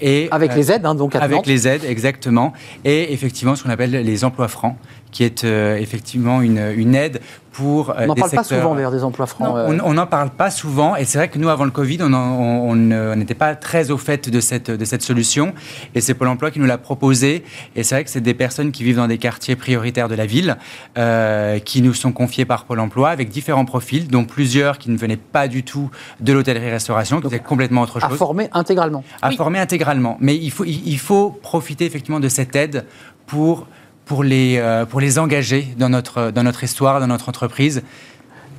et, 0.00 0.28
avec 0.30 0.54
les 0.54 0.72
aides, 0.72 0.86
hein, 0.86 0.94
donc 0.94 1.14
à 1.14 1.20
Avec 1.20 1.46
les 1.46 1.68
aides, 1.68 1.84
exactement. 1.84 2.52
Et 2.84 3.12
effectivement, 3.12 3.54
ce 3.54 3.62
qu'on 3.62 3.70
appelle 3.70 3.90
les 3.90 4.24
emplois 4.24 4.48
francs 4.48 4.76
qui 5.10 5.24
est 5.24 5.44
effectivement 5.44 6.40
une, 6.40 6.72
une 6.76 6.94
aide 6.94 7.20
pour. 7.52 7.90
Euh, 7.90 7.94
on 8.00 8.06
n'en 8.06 8.14
parle 8.14 8.30
pas 8.30 8.44
souvent 8.44 8.74
vers 8.74 8.90
des 8.90 9.04
emplois 9.04 9.26
francs. 9.26 9.56
Euh. 9.56 9.78
on 9.84 9.94
n'en 9.94 10.06
parle 10.06 10.30
pas 10.30 10.50
souvent, 10.50 10.96
et 10.96 11.04
c'est 11.04 11.18
vrai 11.18 11.28
que 11.28 11.38
nous, 11.38 11.48
avant 11.48 11.64
le 11.64 11.70
Covid, 11.70 11.98
on 12.02 13.16
n'était 13.16 13.34
pas 13.34 13.54
très 13.54 13.90
au 13.90 13.98
fait 13.98 14.28
de 14.28 14.40
cette, 14.40 14.70
de 14.70 14.84
cette 14.84 15.02
solution, 15.02 15.52
et 15.94 16.00
c'est 16.00 16.14
Pôle 16.14 16.28
emploi 16.28 16.50
qui 16.50 16.58
nous 16.58 16.66
l'a 16.66 16.78
proposé, 16.78 17.44
et 17.76 17.82
c'est 17.82 17.94
vrai 17.94 18.04
que 18.04 18.10
c'est 18.10 18.20
des 18.20 18.34
personnes 18.34 18.72
qui 18.72 18.84
vivent 18.84 18.96
dans 18.96 19.08
des 19.08 19.18
quartiers 19.18 19.56
prioritaires 19.56 20.08
de 20.08 20.14
la 20.14 20.26
ville, 20.26 20.56
euh, 20.98 21.58
qui 21.58 21.82
nous 21.82 21.94
sont 21.94 22.12
confiées 22.12 22.44
par 22.44 22.64
Pôle 22.64 22.80
emploi, 22.80 23.10
avec 23.10 23.28
différents 23.28 23.64
profils, 23.64 24.08
dont 24.08 24.24
plusieurs 24.24 24.78
qui 24.78 24.90
ne 24.90 24.96
venaient 24.96 25.16
pas 25.16 25.48
du 25.48 25.62
tout 25.62 25.90
de 26.20 26.32
l'hôtellerie-restauration, 26.32 27.20
qui 27.20 27.26
étaient 27.28 27.38
complètement 27.38 27.82
autre 27.82 28.00
chose. 28.00 28.12
À 28.12 28.16
former 28.16 28.48
intégralement. 28.52 29.04
À 29.22 29.30
former 29.32 29.58
intégralement. 29.58 30.16
Mais 30.20 30.36
il 30.36 30.50
faut, 30.50 30.64
il 30.64 30.98
faut 30.98 31.30
profiter 31.30 31.84
effectivement 31.84 32.20
de 32.20 32.28
cette 32.28 32.54
aide 32.56 32.84
pour 33.26 33.66
pour 34.10 34.24
les, 34.24 34.56
euh, 34.58 34.86
pour 34.86 35.00
les 35.00 35.20
engager 35.20 35.68
dans 35.78 35.88
notre, 35.88 36.32
dans 36.32 36.42
notre 36.42 36.64
histoire, 36.64 36.98
dans 36.98 37.06
notre 37.06 37.28
entreprise. 37.28 37.80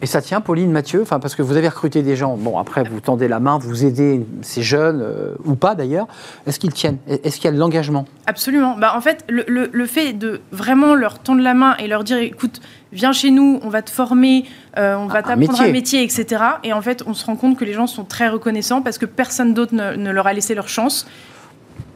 Et 0.01 0.05
ça 0.05 0.21
tient, 0.21 0.39
Pauline, 0.39 0.71
Mathieu, 0.71 1.01
enfin, 1.01 1.19
parce 1.19 1.35
que 1.35 1.41
vous 1.41 1.57
avez 1.57 1.67
recruté 1.67 2.03
des 2.03 2.15
gens, 2.15 2.37
bon, 2.37 2.57
après, 2.57 2.85
vous 2.85 3.01
tendez 3.01 3.27
la 3.27 3.41
main, 3.41 3.57
vous 3.57 3.83
aidez 3.83 4.25
ces 4.43 4.61
jeunes, 4.61 5.01
euh, 5.01 5.35
ou 5.43 5.55
pas 5.55 5.75
d'ailleurs. 5.75 6.07
Est-ce 6.47 6.57
qu'ils 6.57 6.71
tiennent? 6.71 6.99
Est-ce 7.05 7.35
qu'il 7.35 7.45
y 7.45 7.47
a 7.49 7.51
de 7.51 7.57
l'engagement? 7.57 8.05
Absolument. 8.27 8.77
Bah, 8.77 8.93
en 8.95 9.01
fait, 9.01 9.25
le, 9.27 9.43
le, 9.45 9.85
fait 9.87 10.13
de 10.13 10.39
vraiment 10.53 10.95
leur 10.95 11.19
tendre 11.19 11.41
la 11.41 11.53
main 11.53 11.75
et 11.79 11.87
leur 11.87 12.05
dire, 12.05 12.19
écoute, 12.19 12.61
viens 12.93 13.11
chez 13.11 13.29
nous, 13.29 13.59
on 13.61 13.67
va 13.67 13.81
te 13.81 13.91
former, 13.91 14.45
euh, 14.77 14.95
on 14.95 15.07
va 15.07 15.21
t'apprendre 15.21 15.61
un 15.61 15.71
métier, 15.71 16.01
etc. 16.01 16.43
Et 16.63 16.71
en 16.71 16.81
fait, 16.81 17.03
on 17.05 17.13
se 17.13 17.25
rend 17.25 17.35
compte 17.35 17.57
que 17.57 17.65
les 17.65 17.73
gens 17.73 17.87
sont 17.87 18.05
très 18.05 18.29
reconnaissants 18.29 18.81
parce 18.81 18.97
que 18.97 19.05
personne 19.05 19.53
d'autre 19.53 19.75
ne, 19.75 19.97
ne 19.97 20.11
leur 20.11 20.27
a 20.27 20.33
laissé 20.33 20.55
leur 20.55 20.69
chance. 20.69 21.05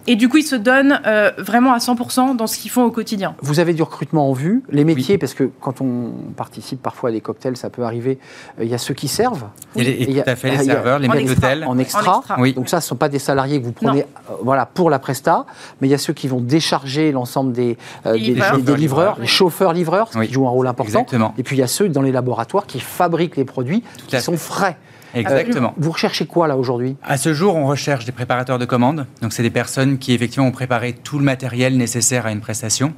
Et 0.07 0.15
du 0.15 0.29
coup, 0.29 0.37
ils 0.37 0.43
se 0.43 0.55
donnent 0.55 1.01
euh, 1.05 1.31
vraiment 1.37 1.73
à 1.73 1.79
100% 1.79 2.35
dans 2.35 2.47
ce 2.47 2.57
qu'ils 2.57 2.71
font 2.71 2.83
au 2.83 2.91
quotidien. 2.91 3.35
Vous 3.41 3.59
avez 3.59 3.73
du 3.73 3.81
recrutement 3.81 4.29
en 4.29 4.33
vue, 4.33 4.63
les 4.69 4.83
métiers, 4.83 5.17
parce 5.17 5.33
que 5.33 5.49
quand 5.59 5.81
on 5.81 6.11
participe 6.35 6.81
parfois 6.81 7.09
à 7.09 7.11
des 7.11 7.21
cocktails, 7.21 7.57
ça 7.57 7.69
peut 7.69 7.83
arriver. 7.83 8.19
Euh, 8.59 8.63
il 8.65 8.69
y 8.69 8.73
a 8.73 8.77
ceux 8.77 8.93
qui 8.93 9.07
servent. 9.07 9.47
Et, 9.75 10.05
tout 10.05 10.29
à 10.29 10.35
fait, 10.35 10.51
les 10.51 10.63
serveurs, 10.63 10.99
les 10.99 11.07
maîtres 11.07 11.33
d'hôtel. 11.33 11.65
En 11.65 11.77
extra. 11.77 12.21
Oui. 12.37 12.53
Donc 12.53 12.69
ça, 12.69 12.81
ce 12.81 12.85
ne 12.85 12.89
sont 12.89 12.95
pas 12.95 13.09
des 13.09 13.19
salariés 13.19 13.59
que 13.59 13.65
vous 13.65 13.71
prenez 13.71 14.01
euh, 14.01 14.33
voilà, 14.43 14.65
pour 14.65 14.89
la 14.89 14.99
presta, 14.99 15.45
mais 15.81 15.87
il 15.87 15.91
y 15.91 15.95
a 15.95 15.99
ceux 15.99 16.13
qui 16.13 16.27
vont 16.27 16.39
décharger 16.39 17.11
l'ensemble 17.11 17.51
des, 17.53 17.77
des, 18.05 18.75
livreurs, 18.75 19.17
les 19.19 19.27
chauffeurs-livreurs, 19.27 20.09
qui 20.09 20.31
jouent 20.31 20.47
un 20.47 20.51
rôle 20.51 20.67
important. 20.67 20.99
Exactement. 20.99 21.33
Et 21.37 21.43
puis 21.43 21.55
il 21.55 21.59
y 21.59 21.63
a 21.63 21.67
ceux 21.67 21.89
dans 21.89 22.01
les 22.01 22.11
laboratoires 22.11 22.67
qui 22.67 22.79
fabriquent 22.79 23.37
les 23.37 23.45
produits 23.45 23.83
qui 24.07 24.19
sont 24.21 24.37
frais. 24.37 24.77
Exactement. 25.15 25.73
vous 25.77 25.91
recherchez 25.91 26.25
quoi 26.25 26.47
là 26.47 26.57
aujourd'hui? 26.57 26.97
À 27.03 27.17
ce 27.17 27.33
jour, 27.33 27.55
on 27.55 27.65
recherche 27.65 28.05
des 28.05 28.11
préparateurs 28.11 28.59
de 28.59 28.65
commandes. 28.65 29.05
Donc, 29.21 29.33
c'est 29.33 29.43
des 29.43 29.49
personnes 29.49 29.97
qui 29.97 30.13
effectivement 30.13 30.47
ont 30.47 30.51
préparé 30.51 30.93
tout 30.93 31.17
le 31.17 31.23
matériel 31.23 31.77
nécessaire 31.77 32.25
à 32.25 32.31
une 32.31 32.41
prestation. 32.41 32.93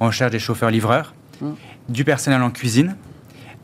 On 0.00 0.06
recherche 0.06 0.32
des 0.32 0.38
chauffeurs-livreurs, 0.38 1.14
mmh. 1.40 1.50
du 1.88 2.04
personnel 2.04 2.42
en 2.42 2.50
cuisine. 2.50 2.96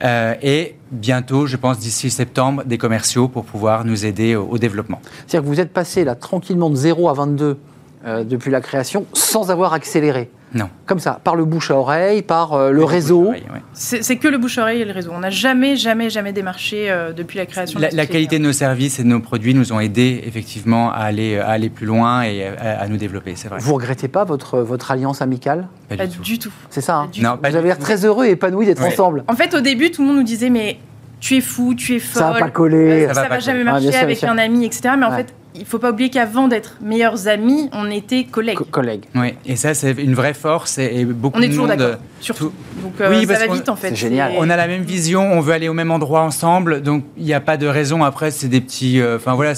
Euh, 0.04 0.34
et 0.42 0.76
bientôt, 0.90 1.46
je 1.46 1.56
pense 1.56 1.78
d'ici 1.78 2.10
septembre, 2.10 2.64
des 2.64 2.78
commerciaux 2.78 3.28
pour 3.28 3.44
pouvoir 3.44 3.84
nous 3.84 4.06
aider 4.06 4.36
au, 4.36 4.58
développement. 4.58 5.00
C'est-à-dire 5.26 5.48
que 5.48 5.54
vous 5.54 5.60
êtes 5.60 5.72
passé 5.72 6.04
là 6.04 6.14
tranquillement 6.14 6.70
de 6.70 6.76
0 6.76 7.08
à 7.08 7.12
22 7.14 7.58
euh, 8.06 8.22
depuis 8.22 8.50
la 8.50 8.60
création 8.60 9.06
sans 9.12 9.50
avoir 9.50 9.72
accéléré. 9.72 10.30
Non. 10.54 10.70
Comme 10.86 11.00
ça, 11.00 11.20
par 11.22 11.34
le 11.34 11.44
bouche 11.44 11.70
à 11.70 11.74
oreille, 11.74 12.22
par 12.22 12.54
euh, 12.54 12.70
le 12.70 12.84
réseau. 12.84 13.34
C'est 13.72 14.16
que 14.16 14.28
le 14.28 14.38
bouche 14.38 14.56
à 14.58 14.62
oreille 14.62 14.82
et 14.82 14.84
le 14.84 14.92
réseau. 14.92 15.10
On 15.14 15.18
n'a 15.18 15.30
jamais, 15.30 15.76
jamais, 15.76 16.08
jamais 16.08 16.32
démarché 16.32 16.90
euh, 16.90 17.12
depuis 17.12 17.38
la 17.38 17.44
création. 17.44 17.78
La, 17.80 17.90
la 17.90 18.06
qualité 18.06 18.38
de 18.38 18.44
nos 18.44 18.52
services 18.52 18.98
et 18.98 19.02
de 19.02 19.08
nos 19.08 19.20
produits 19.20 19.52
nous 19.52 19.72
ont 19.72 19.80
aidés 19.80 20.22
effectivement 20.24 20.90
à 20.92 20.98
aller, 20.98 21.38
à 21.38 21.48
aller 21.48 21.70
plus 21.70 21.86
loin 21.86 22.22
et 22.22 22.46
à, 22.46 22.86
nous 22.88 22.96
développer, 22.96 23.34
c'est 23.34 23.48
vrai. 23.48 23.58
Vous 23.60 23.74
regrettez 23.74 24.08
pas 24.08 24.24
votre, 24.24 24.60
votre 24.60 24.90
alliance 24.90 25.20
amicale? 25.20 25.68
Pas, 25.88 26.06
du, 26.06 26.38
tout. 26.38 26.52
C'est 26.70 26.80
ça 26.80 26.96
hein? 26.96 27.10
Non, 27.20 27.36
Vous 27.42 27.56
avez 27.56 27.68
l'air 27.68 27.78
très 27.78 28.04
heureux 28.04 28.26
et 28.26 28.30
épanoui 28.30 28.66
d'être 28.66 28.84
ensemble. 28.84 29.24
En 29.26 29.34
fait, 29.34 29.54
au 29.54 29.60
début, 29.60 29.90
tout 29.90 30.02
le 30.02 30.08
monde 30.08 30.18
nous 30.18 30.22
disait, 30.22 30.50
mais 30.50 30.78
tu 31.20 31.36
es 31.36 31.40
fou, 31.40 31.74
tu 31.74 31.96
es 31.96 31.98
folle. 31.98 32.22
Ça 32.22 32.30
va 32.30 32.38
pas 32.38 32.50
coller. 32.50 33.08
Ça, 33.08 33.22
va, 33.22 33.28
va 33.28 33.38
jamais 33.40 33.64
marcher 33.64 33.90
ah, 33.94 34.02
avec 34.02 34.22
un 34.24 34.38
ami, 34.38 34.64
etc. 34.64 34.94
Mais 34.96 35.06
en 35.06 35.16
fait, 35.16 35.34
il 35.58 35.64
faut 35.66 35.78
pas 35.78 35.90
oublier 35.90 36.10
qu'avant 36.10 36.48
d'être 36.48 36.76
meilleurs 36.80 37.28
amis, 37.28 37.68
on 37.72 37.90
était 37.90 38.24
collègues. 38.24 38.58
collègues. 38.70 39.04
Oui, 39.14 39.34
et 39.46 39.56
ça, 39.56 39.74
c'est 39.74 39.92
une 39.92 40.14
vraie 40.14 40.34
force 40.34 40.78
et, 40.78 41.04
beaucoup 41.04 41.38
on 41.38 41.42
est 41.42 41.48
toujours 41.48 41.66
d'accord, 41.66 41.96
surtout. 42.20 42.52
Donc 42.82 43.00
euh, 43.00 43.10
oui, 43.10 43.26
ça 43.26 43.46
va 43.46 43.52
vite 43.52 43.68
en 43.68 43.76
fait. 43.76 43.90
C'est 43.90 43.96
génial. 43.96 44.32
On 44.38 44.48
a 44.50 44.56
la 44.56 44.66
même 44.66 44.82
vision, 44.82 45.32
on 45.32 45.40
veut 45.40 45.52
aller 45.52 45.68
au 45.68 45.74
même 45.74 45.90
endroit 45.90 46.22
ensemble, 46.22 46.82
donc 46.82 47.04
il 47.16 47.24
n'y 47.24 47.34
a 47.34 47.40
pas 47.40 47.56
de 47.56 47.66
raison. 47.66 48.04
Après, 48.04 48.30
c'est 48.30 48.48
des 48.48 48.60
petits. 48.60 49.00
Euh, 49.00 49.16
enfin 49.16 49.34
voilà. 49.34 49.54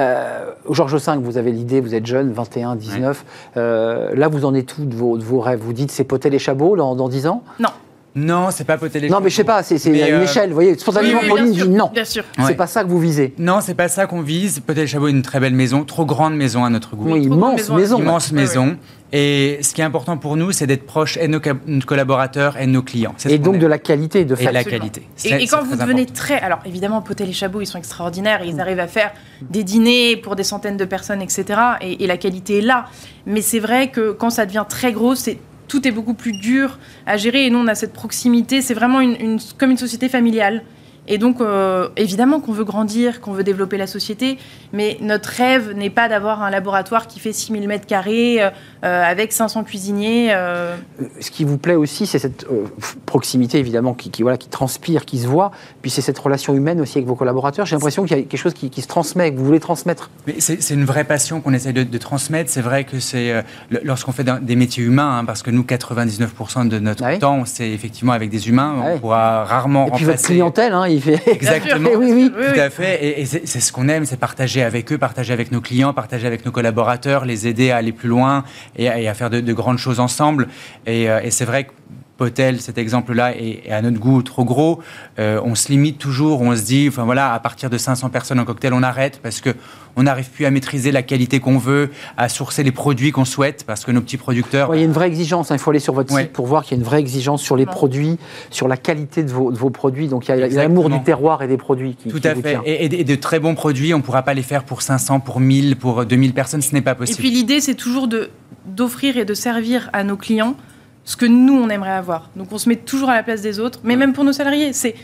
Euh, 0.00 0.50
Georges 0.70 0.96
V, 0.96 1.18
vous 1.20 1.38
avez 1.38 1.52
l'idée, 1.52 1.80
vous 1.80 1.94
êtes 1.94 2.06
jeune, 2.06 2.32
21, 2.32 2.76
19. 2.76 3.24
Euh, 3.56 4.14
là, 4.14 4.28
vous 4.28 4.44
en 4.44 4.54
êtes 4.54 4.66
tout 4.66 4.84
de 4.84 4.94
vos, 4.94 5.18
de 5.18 5.22
vos 5.22 5.40
rêves? 5.40 5.60
Vous 5.60 5.72
dites 5.72 5.90
c'est 5.90 6.04
poter 6.04 6.30
les 6.30 6.38
chabots 6.38 6.76
dans, 6.76 6.96
dans 6.96 7.08
10 7.08 7.26
ans? 7.28 7.42
Non. 7.60 7.68
Non, 8.16 8.50
c'est 8.52 8.64
pas 8.64 8.78
Potel 8.78 9.04
et 9.04 9.08
Non, 9.08 9.18
mais 9.20 9.28
je 9.28 9.34
sais 9.36 9.44
pas, 9.44 9.62
c'est 9.64 9.76
une 9.86 9.96
euh, 9.96 10.22
échelle. 10.22 10.50
Vous 10.50 10.54
voyez, 10.54 10.78
spontanément, 10.78 11.18
Oui, 11.20 11.24
oui, 11.24 11.30
Pauline 11.30 11.46
bien 11.50 11.54
sûr, 11.54 11.66
dit 11.66 11.74
non. 11.74 11.90
Bien 11.92 12.04
sûr. 12.04 12.24
C'est 12.36 12.42
Ouais. 12.44 12.54
pas 12.54 12.68
ça 12.68 12.84
que 12.84 12.88
vous 12.88 13.00
visez. 13.00 13.34
Non, 13.38 13.58
c'est 13.60 13.74
pas 13.74 13.88
ça 13.88 14.06
qu'on 14.06 14.20
vise. 14.22 14.60
Potel 14.60 14.86
Chabot 14.86 15.08
est 15.08 15.10
une 15.10 15.22
très 15.22 15.40
belle 15.40 15.54
maison, 15.54 15.84
trop 15.84 16.04
grande 16.04 16.36
maison 16.36 16.64
à 16.64 16.70
notre 16.70 16.94
goût. 16.94 17.10
Oui, 17.12 17.24
immense 17.24 17.68
maison. 17.70 17.98
immense 17.98 18.30
Ouais, 18.30 18.36
ouais. 18.36 18.42
maison. 18.42 18.76
Et 19.12 19.58
ce 19.62 19.74
qui 19.74 19.80
est 19.80 19.84
important 19.84 20.16
pour 20.16 20.36
nous, 20.36 20.52
c'est 20.52 20.66
d'être 20.66 20.86
proche 20.86 21.16
et 21.18 21.28
de 21.28 21.32
nos 21.66 21.80
collaborateurs 21.80 22.56
et 22.60 22.66
de 22.66 22.70
nos 22.72 22.82
clients. 22.82 23.14
Et 23.28 23.38
donc 23.38 23.58
de 23.58 23.66
la 23.66 23.78
qualité, 23.78 24.24
de 24.24 24.34
et 24.34 24.36
fait. 24.36 24.52
la 24.52 24.64
qualité. 24.64 25.02
Et, 25.24 25.30
et 25.42 25.46
quand 25.46 25.58
très 25.58 25.66
vous 25.66 25.76
devenez 25.76 26.02
important. 26.02 26.14
très. 26.14 26.40
Alors 26.40 26.58
évidemment, 26.66 27.00
Potel 27.02 27.28
et 27.28 27.32
Chabot, 27.32 27.60
ils 27.60 27.66
sont 27.66 27.78
extraordinaires. 27.78 28.42
Ils 28.44 28.60
arrivent 28.60 28.80
à 28.80 28.88
faire 28.88 29.12
des 29.42 29.62
dîners 29.64 30.16
pour 30.16 30.34
des 30.36 30.42
centaines 30.44 30.76
de 30.76 30.84
personnes, 30.84 31.22
etc. 31.22 31.44
Et, 31.80 32.04
et 32.04 32.06
la 32.06 32.16
qualité 32.16 32.58
est 32.58 32.62
là. 32.62 32.86
Mais 33.26 33.40
c'est 33.40 33.60
vrai 33.60 33.88
que 33.90 34.12
quand 34.12 34.30
ça 34.30 34.46
devient 34.46 34.64
très 34.68 34.92
gros, 34.92 35.14
c'est. 35.16 35.38
Tout 35.68 35.86
est 35.88 35.90
beaucoup 35.90 36.14
plus 36.14 36.32
dur 36.32 36.78
à 37.06 37.16
gérer 37.16 37.46
et 37.46 37.50
nous 37.50 37.58
on 37.58 37.66
a 37.66 37.74
cette 37.74 37.92
proximité. 37.92 38.60
C'est 38.62 38.74
vraiment 38.74 39.00
une, 39.00 39.16
une- 39.20 39.38
comme 39.58 39.70
une 39.70 39.78
société 39.78 40.08
familiale. 40.08 40.62
Et 41.06 41.18
donc, 41.18 41.40
euh, 41.40 41.88
évidemment 41.96 42.40
qu'on 42.40 42.52
veut 42.52 42.64
grandir, 42.64 43.20
qu'on 43.20 43.32
veut 43.32 43.44
développer 43.44 43.76
la 43.76 43.86
société, 43.86 44.38
mais 44.72 44.96
notre 45.00 45.28
rêve 45.28 45.72
n'est 45.76 45.90
pas 45.90 46.08
d'avoir 46.08 46.42
un 46.42 46.48
laboratoire 46.50 47.06
qui 47.06 47.20
fait 47.20 47.32
6000 47.34 47.68
mètres 47.68 47.86
carrés 47.86 48.42
euh, 48.42 48.48
euh, 48.84 49.02
avec 49.04 49.32
500 49.32 49.64
cuisiniers. 49.64 50.28
euh, 50.32 50.76
Ce 51.20 51.30
qui 51.30 51.44
vous 51.44 51.58
plaît 51.58 51.74
aussi, 51.74 52.06
c'est 52.06 52.18
cette 52.18 52.44
euh, 52.50 52.64
proximité, 53.06 53.58
évidemment, 53.58 53.92
qui, 53.94 54.10
qui, 54.10 54.22
voilà, 54.22 54.38
qui 54.38 54.48
transpire, 54.48 55.04
qui 55.04 55.18
se 55.18 55.26
voit. 55.26 55.50
Puis 55.82 55.90
c'est 55.90 56.00
cette 56.00 56.18
relation 56.18 56.54
humaine 56.54 56.80
aussi 56.80 56.96
avec 56.98 57.06
vos 57.06 57.14
collaborateurs. 57.16 57.66
J'ai 57.66 57.76
l'impression 57.76 58.04
qu'il 58.04 58.16
y 58.16 58.20
a 58.20 58.22
quelque 58.22 58.40
chose 58.40 58.54
qui, 58.54 58.70
qui 58.70 58.80
se 58.80 58.88
transmet, 58.88 59.32
que 59.32 59.38
vous 59.38 59.44
voulez 59.44 59.60
transmettre. 59.60 60.10
Mais 60.26 60.36
c'est 60.38 60.62
c'est 60.62 60.74
une 60.74 60.84
vraie 60.86 61.04
passion 61.04 61.40
qu'on 61.42 61.52
essaye 61.52 61.72
de, 61.74 61.82
de 61.82 61.98
transmettre. 61.98 62.50
C'est 62.50 62.62
vrai 62.62 62.84
que 62.84 62.98
c'est 63.00 63.30
euh, 63.30 63.42
lorsqu'on 63.82 64.12
fait 64.12 64.24
des 64.42 64.56
métiers 64.56 64.82
humains, 64.84 65.18
hein, 65.18 65.24
parce 65.26 65.42
que 65.42 65.50
nous, 65.50 65.62
99% 65.64 66.68
de 66.68 66.78
notre 66.78 67.04
Ah 67.04 67.10
oui. 67.12 67.18
temps, 67.18 67.44
c'est 67.44 67.68
effectivement 67.70 68.12
avec 68.12 68.30
des 68.30 68.48
humains. 68.48 68.74
Ah 68.78 68.86
on 68.94 68.98
pourra 68.98 69.44
rarement 69.44 69.86
Et 69.86 69.90
puis 69.90 70.04
votre 70.04 70.16
remplacer. 70.16 70.32
clientèle, 70.34 70.72
hein, 70.72 70.84
il 70.94 71.02
fait. 71.02 71.20
Exactement. 71.28 71.90
oui, 71.96 72.12
oui. 72.12 72.30
Tout 72.30 72.60
à 72.60 72.70
fait. 72.70 73.04
Et, 73.04 73.20
et 73.22 73.26
c'est 73.26 73.60
ce 73.60 73.72
qu'on 73.72 73.88
aime, 73.88 74.04
c'est 74.06 74.16
partager 74.18 74.62
avec 74.62 74.92
eux, 74.92 74.98
partager 74.98 75.32
avec 75.32 75.52
nos 75.52 75.60
clients, 75.60 75.92
partager 75.92 76.26
avec 76.26 76.44
nos 76.44 76.52
collaborateurs, 76.52 77.24
les 77.24 77.46
aider 77.46 77.70
à 77.70 77.76
aller 77.76 77.92
plus 77.92 78.08
loin 78.08 78.44
et 78.76 78.88
à, 78.88 78.98
et 79.00 79.08
à 79.08 79.14
faire 79.14 79.30
de, 79.30 79.40
de 79.40 79.52
grandes 79.52 79.78
choses 79.78 80.00
ensemble. 80.00 80.48
Et, 80.86 81.08
euh, 81.10 81.20
et 81.22 81.30
c'est 81.30 81.44
vrai 81.44 81.64
que 81.64 81.70
Potel, 82.16 82.60
cet 82.60 82.78
exemple-là, 82.78 83.36
est, 83.36 83.62
est 83.66 83.72
à 83.72 83.82
notre 83.82 83.98
goût 83.98 84.22
trop 84.22 84.44
gros. 84.44 84.80
Euh, 85.18 85.40
on 85.44 85.54
se 85.56 85.68
limite 85.68 85.98
toujours, 85.98 86.42
on 86.42 86.54
se 86.54 86.62
dit, 86.62 86.86
enfin 86.88 87.02
voilà, 87.04 87.32
à 87.34 87.40
partir 87.40 87.70
de 87.70 87.76
500 87.78 88.08
personnes 88.10 88.38
en 88.38 88.44
cocktail, 88.44 88.72
on 88.72 88.82
arrête 88.84 89.18
parce 89.22 89.40
que 89.40 89.50
on 89.96 90.04
n'arrive 90.04 90.28
plus 90.30 90.44
à 90.44 90.50
maîtriser 90.50 90.90
la 90.92 91.02
qualité 91.02 91.38
qu'on 91.40 91.58
veut, 91.58 91.90
à 92.16 92.28
sourcer 92.28 92.62
les 92.64 92.72
produits 92.72 93.12
qu'on 93.12 93.24
souhaite, 93.24 93.64
parce 93.64 93.84
que 93.84 93.92
nos 93.92 94.00
petits 94.00 94.16
producteurs. 94.16 94.68
Ouais, 94.70 94.78
il 94.78 94.80
y 94.80 94.82
a 94.82 94.86
une 94.86 94.92
vraie 94.92 95.06
exigence. 95.06 95.50
hein. 95.50 95.54
Il 95.56 95.58
faut 95.60 95.70
aller 95.70 95.78
sur 95.80 95.92
votre 95.94 96.12
Ouais. 96.14 96.22
site 96.22 96.32
pour 96.32 96.46
voir 96.46 96.62
qu'il 96.64 96.76
y 96.76 96.80
a 96.80 96.82
une 96.82 96.86
vraie 96.86 96.98
exigence 97.00 97.42
sur 97.42 97.56
les 97.56 97.66
produits, 97.66 98.18
sur 98.50 98.66
la 98.68 98.76
qualité 98.76 99.22
de 99.24 99.30
vos, 99.32 99.50
de 99.52 99.56
vos 99.58 99.70
produits. 99.70 100.08
Donc 100.08 100.26
il 100.28 100.36
y 100.36 100.42
a- 100.42 100.46
l'amour 100.48 100.90
du 100.90 101.00
terroir 101.02 101.42
et 101.42 101.48
des 101.48 101.56
produits 101.56 101.94
qui, 101.96 102.08
Tout 102.10 102.20
qui 102.20 102.28
à 102.28 102.34
vous 102.34 102.42
fait. 102.42 102.50
tient. 102.50 102.62
Et, 102.64 102.86
et- 102.86 103.00
et 103.00 103.04
de 103.04 103.14
très 103.16 103.38
bons 103.40 103.54
produits, 103.54 103.92
on 103.94 103.98
ne 103.98 104.02
pourra 104.02 104.22
pas 104.22 104.34
les 104.34 104.42
faire 104.42 104.64
pour 104.64 104.82
500, 104.82 105.20
pour 105.20 105.38
1000, 105.40 105.76
pour 105.76 106.04
2000 106.04 106.32
personnes, 106.32 106.62
ce 106.62 106.74
n'est 106.74 106.80
pas 106.82 106.92
Et 106.92 106.96
possible. 106.96 107.18
puis 107.18 107.30
l'idée, 107.30 107.60
c'est 107.60 107.74
toujours 107.74 108.06
de 108.08 108.30
d'offrir 108.66 109.16
et 109.18 109.24
de 109.24 109.34
servir 109.34 109.90
à 109.92 110.04
nos 110.04 110.16
clients 110.16 110.56
ce 111.04 111.16
que 111.16 111.26
nous 111.26 111.54
on 111.54 111.68
aimerait 111.68 111.90
avoir. 111.92 112.30
Donc 112.34 112.48
on 112.52 112.58
se 112.58 112.68
met 112.68 112.76
toujours 112.76 113.10
à 113.10 113.14
la 113.14 113.22
place 113.22 113.42
des 113.42 113.60
autres, 113.60 113.80
mais 113.84 113.96
même 113.96 114.12
pour 114.12 114.24
nos 114.24 114.32
salariés, 114.32 114.72
c'est 114.72 114.94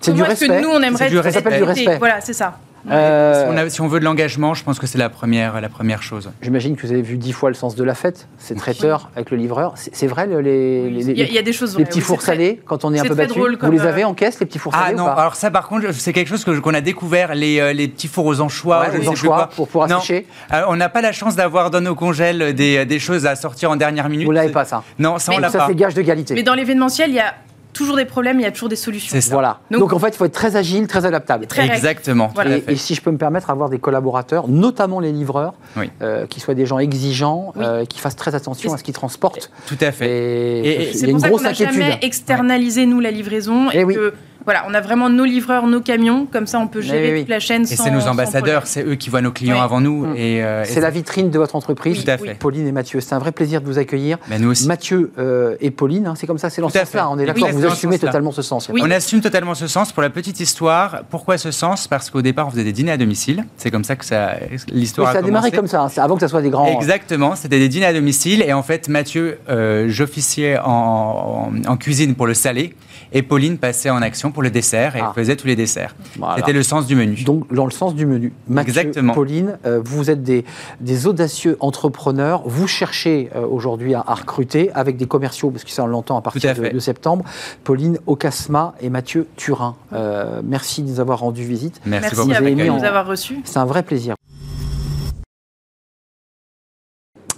C'est 0.00 0.12
du 0.12 0.22
que 0.22 0.60
nous 0.62 0.68
on 0.68 0.82
aimerait 0.82 1.08
C'est 1.08 1.14
du. 1.14 1.22
Ça 1.22 1.32
s'appelle 1.32 1.58
du 1.58 1.64
respect. 1.64 1.98
Voilà, 1.98 2.20
c'est 2.20 2.32
ça. 2.34 2.58
Euh, 2.90 3.44
Si 3.44 3.50
on, 3.52 3.56
a- 3.56 3.68
si 3.70 3.80
on 3.80 3.88
veut 3.88 4.00
de 4.00 4.04
l'engagement, 4.04 4.54
je 4.54 4.62
pense 4.64 4.78
que 4.78 4.86
c'est 4.86 4.98
la 4.98 5.08
première, 5.08 5.60
la 5.60 5.68
première 5.68 6.02
chose. 6.02 6.30
J'imagine 6.42 6.76
que 6.76 6.86
vous 6.86 6.92
avez 6.92 7.02
vu 7.02 7.16
dix 7.18 7.32
fois 7.32 7.48
le 7.50 7.54
sens 7.54 7.74
de 7.74 7.84
la 7.84 7.94
fête, 7.94 8.28
ces 8.38 8.54
traiteurs 8.54 9.10
avec 9.16 9.30
le 9.30 9.36
livreur. 9.36 9.74
C'est 9.76 10.06
vrai, 10.06 10.26
le- 10.26 10.40
les, 10.40 10.90
les, 10.90 11.10
Il 11.10 11.18
y, 11.18 11.22
a- 11.22 11.26
il 11.26 11.32
y 11.32 11.38
a 11.38 11.42
des 11.42 11.52
choses. 11.52 11.76
les 11.76 11.84
petits 11.84 12.00
fours 12.00 12.22
salés, 12.22 12.60
quand 12.66 12.84
on 12.84 12.94
est 12.94 13.00
un 13.00 13.04
peu 13.04 13.14
battu. 13.14 13.30
drôle 13.38 13.58
Vous 13.60 13.70
les 13.70 13.80
euh, 13.80 13.88
avez 13.88 14.04
en 14.04 14.14
caisse, 14.14 14.38
les 14.40 14.46
petits 14.46 14.58
fours 14.58 14.72
Ah 14.76 14.84
salés 14.86 14.94
ou 14.94 14.98
non, 14.98 15.04
pas 15.06 15.12
alors 15.14 15.34
ça 15.34 15.50
par 15.50 15.68
contre, 15.68 15.92
c'est 15.92 16.12
quelque 16.12 16.28
chose 16.28 16.44
que- 16.44 16.58
qu'on 16.58 16.74
a 16.74 16.80
découvert, 16.80 17.34
les, 17.34 17.60
euh, 17.60 17.72
les 17.72 17.88
petits 17.88 18.08
fours 18.08 18.26
aux 18.26 18.40
anchois. 18.40 18.80
Ouais, 18.80 18.86
je 18.92 18.98
les 18.98 19.08
anchois, 19.08 19.48
pour 19.54 19.66
pouvoir 19.68 19.88
Non. 19.88 19.96
assécher. 19.98 20.26
On 20.68 20.76
n'a 20.76 20.88
pas 20.88 21.00
la 21.00 21.12
chance 21.12 21.34
d'avoir 21.36 21.70
dans 21.70 21.80
nos 21.80 21.94
congèles 21.94 22.54
des, 22.54 22.84
des 22.86 22.98
choses 22.98 23.26
à 23.26 23.36
sortir 23.36 23.70
en 23.70 23.76
dernière 23.76 24.08
minute. 24.08 24.26
Vous 24.26 24.32
l'avez 24.32 24.52
pas, 24.52 24.64
ça 24.64 24.82
Non, 24.98 25.18
ça 25.18 25.32
on 25.32 25.36
Mais 25.36 25.42
l'a 25.42 25.50
Ça, 25.50 25.58
pas. 25.58 25.66
c'est 25.68 25.74
gage 25.74 25.94
d'égalité. 25.94 26.34
Mais 26.34 26.42
dans 26.42 26.54
l'événementiel, 26.54 27.10
il 27.10 27.16
y 27.16 27.20
a 27.20 27.34
toujours 27.76 27.96
des 27.96 28.04
problèmes, 28.04 28.40
il 28.40 28.42
y 28.42 28.46
a 28.46 28.50
toujours 28.50 28.68
des 28.68 28.76
solutions. 28.76 29.10
C'est 29.12 29.20
ça. 29.20 29.32
Voilà. 29.34 29.60
Donc, 29.70 29.80
Donc- 29.80 29.92
en 29.92 29.98
fait, 29.98 30.08
il 30.08 30.16
faut 30.16 30.24
être 30.24 30.32
très 30.32 30.56
agile, 30.56 30.86
très 30.86 31.04
adaptable. 31.04 31.46
Très. 31.46 31.66
Exactement. 31.66 32.30
Voilà. 32.34 32.56
Et, 32.66 32.76
si 32.76 32.94
je 32.94 33.02
peux 33.02 33.10
me 33.10 33.18
permettre, 33.18 33.50
avoir 33.50 33.68
des 33.68 33.78
collaborateurs, 33.78 34.48
notamment 34.48 34.98
les 35.00 35.12
livreurs, 35.12 35.54
Oui. 35.76 35.90
euh, 36.02 36.26
qui 36.26 36.40
soient 36.40 36.54
des 36.54 36.66
gens 36.66 36.78
exigeants, 36.78 37.52
Oui. 37.56 37.64
euh, 37.64 37.84
qui 37.84 37.98
fassent 38.00 38.16
très 38.16 38.34
attention 38.34 38.72
à 38.72 38.78
ce 38.78 38.82
qu'ils 38.82 38.94
transportent. 38.94 39.50
Tout 39.66 39.78
à 39.80 39.92
fait. 39.92 40.08
Et, 40.08 40.90
Et- 40.90 40.92
C'est 40.94 41.06
pour 41.06 41.14
une 41.16 41.20
ça 41.20 41.28
grosse 41.28 41.40
qu'on 41.40 41.44
n'a 41.44 41.50
inquiétude. 41.50 41.74
jamais 41.80 41.98
externalisé 42.02 42.86
nous 42.86 43.00
la 43.00 43.10
livraison 43.10 43.68
Eh 43.72 43.80
et 43.80 43.84
oui. 43.84 43.96
Voilà, 44.46 44.64
on 44.68 44.72
a 44.72 44.80
vraiment 44.80 45.10
nos 45.10 45.24
livreurs, 45.26 45.66
nos 45.66 45.80
camions, 45.82 46.26
comme 46.32 46.46
ça 46.46 46.58
on 46.58 46.66
peut 46.68 46.80
gérer 46.80 47.12
oui. 47.12 47.20
toute 47.20 47.28
la 47.28 47.40
chaîne 47.40 47.62
Et 47.62 47.66
c'est 47.66 47.90
nos 47.90 48.06
ambassadeurs, 48.06 48.66
c'est 48.66 48.82
eux 48.84 48.94
qui 48.94 49.10
voient 49.10 49.20
nos 49.20 49.32
clients 49.32 49.56
Oui. 49.56 49.60
avant 49.62 49.80
nous. 49.82 50.06
Mm. 50.06 50.16
Et, 50.16 50.42
euh, 50.42 50.64
C'est 50.64 50.80
la 50.80 50.90
vitrine 50.90 51.30
de 51.30 51.38
votre 51.38 51.54
entreprise. 51.56 52.02
Tout 52.04 52.10
à 52.10 52.16
fait. 52.16 52.34
Pauline 52.38 52.66
et 52.66 52.72
Mathieu, 52.72 53.00
c'est 53.00 53.14
un 53.14 53.18
vrai 53.18 53.32
plaisir 53.32 53.60
de 53.60 53.66
vous 53.66 53.78
accueillir. 53.78 54.16
Ben, 54.28 54.40
nous 54.40 54.50
aussi. 54.50 54.66
Mathieu 54.66 55.12
euh, 55.18 55.56
et 55.60 55.70
Pauline, 55.70 56.06
hein, 56.06 56.14
c'est 56.16 56.26
comme 56.26 56.38
ça, 56.38 56.48
c'est 56.48 56.62
dans 56.62 56.68
ce 56.68 56.74
Tout 56.74 56.78
à 56.78 56.84
sens-là. 56.86 57.02
fait. 57.02 57.08
On 57.10 57.18
est 57.18 57.26
d'accord, 57.26 57.50
vous 57.50 57.66
assumez 57.66 57.98
totalement 57.98 58.30
ce 58.32 58.42
sens. 58.42 58.68
Oui. 58.72 58.80
On 58.82 58.90
assume 58.90 59.20
totalement 59.20 59.54
ce 59.54 59.66
sens. 59.66 59.92
Pour 59.92 60.02
la 60.02 60.10
petite 60.10 60.40
histoire, 60.40 61.02
pourquoi 61.10 61.36
ce 61.38 61.50
sens? 61.50 61.88
Parce 61.88 62.08
qu'au 62.10 62.22
départ, 62.22 62.46
on 62.46 62.50
faisait 62.50 62.64
des 62.64 62.72
dîners 62.72 62.92
à 62.92 62.96
domicile. 62.96 63.44
C'est 63.56 63.70
comme 63.70 63.84
ça 63.84 63.96
que 63.96 64.04
ça, 64.04 64.34
Oui, 64.50 64.58
l'histoire 64.72 65.12
ça 65.12 65.18
a 65.18 65.22
démarré 65.22 65.50
comme 65.50 65.66
ça, 65.66 65.82
hein, 65.82 65.88
avant 65.96 66.14
que 66.14 66.20
ça 66.20 66.28
soit 66.28 66.42
des 66.42 66.50
grands. 66.50 66.66
Exactement, 66.66 67.34
c'était 67.34 67.58
des 67.58 67.68
dîners 67.68 67.86
à 67.86 67.92
domicile. 67.92 68.42
Et 68.46 68.52
en 68.52 68.62
fait, 68.62 68.88
Mathieu, 68.88 69.38
euh, 69.48 69.86
j'officiais 69.88 70.58
en, 70.58 71.50
en- 71.66 71.68
en 71.72 71.76
cuisine 71.76 72.14
pour 72.14 72.26
le 72.26 72.34
salé. 72.34 72.74
Et 73.12 73.22
Pauline 73.22 73.58
passait 73.58 73.90
en 73.90 74.02
action 74.02 74.30
pour 74.32 74.42
le 74.42 74.50
dessert 74.50 74.96
et 74.96 75.00
Ah. 75.00 75.12
faisait 75.14 75.36
tous 75.36 75.46
les 75.46 75.56
desserts. 75.56 75.94
Voilà. 76.18 76.36
C'était 76.36 76.52
le 76.52 76.62
sens 76.62 76.86
du 76.86 76.94
menu. 76.96 77.22
Donc, 77.24 77.52
dans 77.52 77.64
le 77.64 77.70
sens 77.70 77.94
du 77.94 78.06
menu. 78.06 78.32
Mathieu, 78.48 78.70
Exactement. 78.70 79.14
Pauline, 79.14 79.58
euh, 79.64 79.80
vous 79.84 80.10
êtes 80.10 80.22
des, 80.22 80.44
des 80.80 81.06
audacieux 81.06 81.56
entrepreneurs. 81.60 82.42
Vous 82.46 82.66
cherchez 82.66 83.30
euh, 83.34 83.46
aujourd'hui 83.46 83.94
à, 83.94 84.04
à 84.06 84.14
recruter 84.14 84.70
avec 84.72 84.96
des 84.96 85.06
commerciaux, 85.06 85.50
parce 85.50 85.64
que 85.64 85.70
ça, 85.70 85.84
on 85.84 85.86
l'entend 85.86 86.16
à 86.16 86.22
partir 86.22 86.50
à 86.50 86.54
de, 86.54 86.78
septembre. 86.78 87.24
Pauline 87.64 87.98
Ocasma 88.06 88.74
et 88.80 88.90
Mathieu 88.90 89.26
Turin. 89.36 89.76
Euh, 89.92 90.40
merci 90.44 90.82
de 90.82 90.88
nous 90.88 91.00
avoir 91.00 91.20
rendu 91.20 91.44
visite. 91.44 91.80
Merci, 91.86 92.02
Merci 92.02 92.16
beaucoup 92.16 92.28
vous 92.28 92.34
avez 92.34 92.54
nous 92.54 92.84
avoir 92.84 93.06
reçus. 93.06 93.40
C'est 93.44 93.58
un 93.58 93.64
vrai 93.64 93.82
plaisir. 93.82 94.14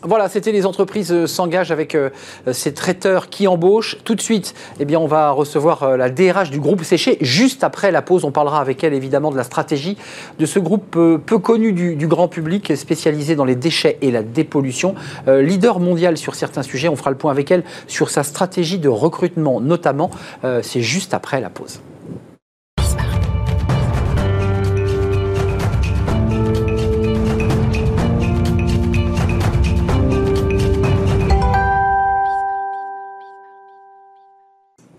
Voilà, 0.03 0.29
c'était 0.29 0.53
les 0.53 0.65
entreprises 0.65 1.13
euh, 1.13 1.27
s'engagent 1.27 1.73
avec 1.73 1.95
euh, 1.95 2.11
ces 2.53 2.73
traiteurs 2.73 3.29
qui 3.29 3.49
embauchent. 3.49 3.97
Tout 4.05 4.15
de 4.15 4.21
suite, 4.21 4.55
eh 4.79 4.85
bien, 4.85 4.99
on 5.01 5.07
va 5.07 5.31
recevoir 5.31 5.83
euh, 5.83 5.97
la 5.97 6.09
DRH 6.09 6.51
du 6.51 6.61
groupe 6.61 6.85
Séché. 6.85 7.19
Juste 7.21 7.65
après 7.65 7.91
la 7.91 8.03
pause, 8.03 8.25
on 8.25 8.31
parlera 8.31 8.61
avec 8.61 8.85
elle 8.85 8.95
évidemment 8.95 9.31
de 9.31 9.37
la 9.37 9.43
stratégie 9.43 9.97
de 10.39 10.47
ce 10.47 10.59
groupe 10.59 10.97
euh, 10.97 11.19
peu 11.19 11.39
connu 11.39 11.73
du, 11.73 12.07
grand 12.07 12.29
public, 12.29 12.77
spécialisé 12.77 13.35
dans 13.35 13.45
les 13.45 13.57
déchets 13.57 13.99
et 14.01 14.11
la 14.11 14.23
dépollution. 14.23 14.95
Euh, 15.27 15.43
leader 15.43 15.81
mondial 15.81 16.17
sur 16.17 16.35
certains 16.35 16.63
sujets, 16.63 16.89
on 16.89 16.97
fera 16.97 17.11
le 17.11 17.17
point 17.17 17.31
avec 17.31 17.51
elle 17.51 17.65
sur 17.87 18.11
sa 18.11 18.23
stratégie 18.23 18.79
de 18.79 18.89
recrutement 18.89 19.61
notamment. 19.61 20.11
Euh, 20.45 20.61
C'est 20.63 20.83
juste 20.83 21.15
après 21.15 21.41
la 21.41 21.51
pause. 21.51 21.81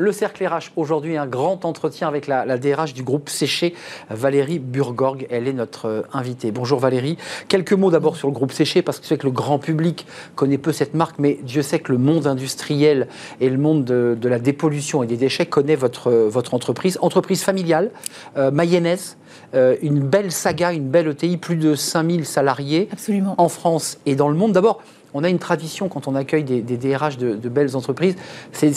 Le 0.01 0.13
cercle 0.13 0.47
RH, 0.47 0.71
aujourd'hui, 0.77 1.17
un 1.17 1.27
grand 1.27 1.65
entretien 1.65 2.07
avec 2.07 2.25
la, 2.27 2.45
la 2.45 2.57
DRH 2.57 2.93
du 2.93 3.03
groupe 3.03 3.27
Séché, 3.27 3.73
Valérie 4.09 4.57
Burgorg. 4.57 5.27
Elle 5.29 5.45
est 5.45 5.51
notre 5.51 5.87
euh, 5.87 6.01
invitée. 6.13 6.51
Bonjour 6.51 6.79
Valérie. 6.79 7.17
Quelques 7.49 7.73
mots 7.73 7.91
d'abord 7.91 8.15
sur 8.15 8.29
le 8.29 8.33
groupe 8.33 8.53
Séché, 8.53 8.81
parce 8.81 9.01
que 9.01 9.05
c'est 9.05 9.17
que 9.17 9.25
le 9.25 9.33
grand 9.33 9.59
public 9.59 10.07
connaît 10.35 10.57
peu 10.57 10.71
cette 10.71 10.93
marque, 10.93 11.19
mais 11.19 11.37
Dieu 11.43 11.61
sait 11.63 11.79
que 11.79 11.91
le 11.91 11.97
monde 11.97 12.27
industriel 12.27 13.09
et 13.41 13.49
le 13.49 13.57
monde 13.57 13.83
de, 13.83 14.17
de 14.17 14.29
la 14.29 14.39
dépollution 14.39 15.03
et 15.03 15.05
des 15.05 15.17
déchets 15.17 15.47
connaît 15.47 15.75
votre, 15.75 16.07
euh, 16.07 16.29
votre 16.29 16.53
entreprise. 16.53 16.97
Entreprise 17.01 17.43
familiale, 17.43 17.91
euh, 18.37 18.51
mayonnaise, 18.51 19.17
euh, 19.53 19.75
une 19.81 19.99
belle 19.99 20.31
saga, 20.31 20.71
une 20.71 20.87
belle 20.87 21.09
ETI, 21.09 21.35
plus 21.35 21.57
de 21.57 21.75
5000 21.75 22.25
salariés 22.25 22.87
Absolument. 22.93 23.35
en 23.37 23.49
France 23.49 23.97
et 24.05 24.15
dans 24.15 24.29
le 24.29 24.35
monde. 24.35 24.53
D'abord, 24.53 24.81
on 25.13 25.23
a 25.23 25.29
une 25.29 25.39
tradition 25.39 25.89
quand 25.89 26.07
on 26.07 26.15
accueille 26.15 26.43
des, 26.43 26.61
des 26.61 26.77
DRH 26.77 27.17
de, 27.17 27.49
belles 27.49 27.75
entreprises, 27.75 28.15
c'est 28.51 28.71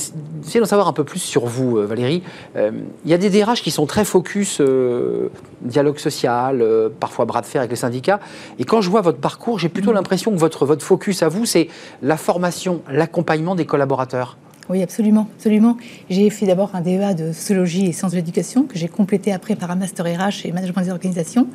d'en 0.58 0.64
savoir 0.64 0.88
un 0.88 0.92
peu 0.92 1.04
plus 1.04 1.18
sur 1.18 1.46
vous, 1.46 1.78
euh, 1.78 1.86
Valérie. 1.86 2.22
Euh, 2.56 2.70
Il 3.04 3.10
y 3.10 3.14
a 3.14 3.18
des 3.18 3.30
DRH 3.30 3.62
qui 3.62 3.70
sont 3.70 3.86
très 3.86 4.04
focus 4.04 4.60
euh, 4.60 5.28
dialogue 5.60 5.98
social, 5.98 6.62
euh, 6.62 6.88
parfois 6.88 7.24
bras 7.24 7.40
de 7.40 7.46
fer 7.46 7.60
avec 7.60 7.70
les 7.70 7.76
syndicats. 7.76 8.20
Et 8.58 8.64
quand 8.64 8.80
je 8.80 8.90
vois 8.90 9.00
votre 9.00 9.18
parcours, 9.18 9.58
j'ai 9.58 9.68
plutôt 9.68 9.92
l'impression 9.92 10.30
que 10.30 10.38
votre, 10.38 10.66
votre 10.66 10.84
focus 10.84 11.22
à 11.22 11.28
vous, 11.28 11.46
c'est 11.46 11.68
la 12.02 12.16
formation, 12.16 12.82
l'accompagnement 12.90 13.54
des 13.54 13.66
collaborateurs. 13.66 14.36
Oui, 14.68 14.80
absolument, 14.82 15.28
absolument. 15.36 15.76
J'ai 16.08 16.30
fait 16.30 16.46
d'abord 16.46 16.70
un 16.74 16.80
DEA 16.80 17.14
de 17.14 17.32
sociologie 17.32 17.86
et 17.86 17.92
sciences 17.92 18.12
de 18.12 18.16
l'éducation 18.16 18.62
que 18.64 18.78
j'ai 18.78 18.88
complété 18.88 19.32
après 19.32 19.56
par 19.56 19.70
un 19.70 19.74
master 19.74 20.06
RH 20.06 20.46
et 20.46 20.52
management 20.52 20.82
des 20.82 20.90
organisations. 20.90 21.48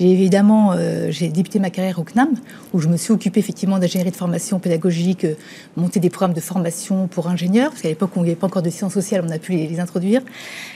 J'ai 0.00 0.10
évidemment, 0.10 0.72
euh, 0.72 1.08
j'ai 1.10 1.28
débuté 1.28 1.58
ma 1.58 1.70
carrière 1.70 1.98
au 1.98 2.04
CNAM 2.04 2.30
où 2.72 2.80
je 2.80 2.88
me 2.88 2.96
suis 2.96 3.12
occupée 3.12 3.40
effectivement 3.40 3.78
d'ingénierie 3.78 4.10
de 4.10 4.16
formation 4.16 4.58
pédagogique, 4.58 5.24
euh, 5.24 5.34
monter 5.76 6.00
des 6.00 6.08
programmes 6.08 6.34
de 6.34 6.40
formation 6.40 7.06
pour 7.06 7.28
ingénieurs 7.28 7.70
parce 7.70 7.82
qu'à 7.82 7.88
l'époque 7.88 8.10
où 8.16 8.20
il 8.20 8.22
n'y 8.24 8.30
avait 8.30 8.40
pas 8.40 8.46
encore 8.46 8.62
de 8.62 8.70
sciences 8.70 8.94
sociales, 8.94 9.22
on 9.26 9.30
a 9.30 9.38
pu 9.38 9.52
les, 9.52 9.78
introduire. 9.78 10.22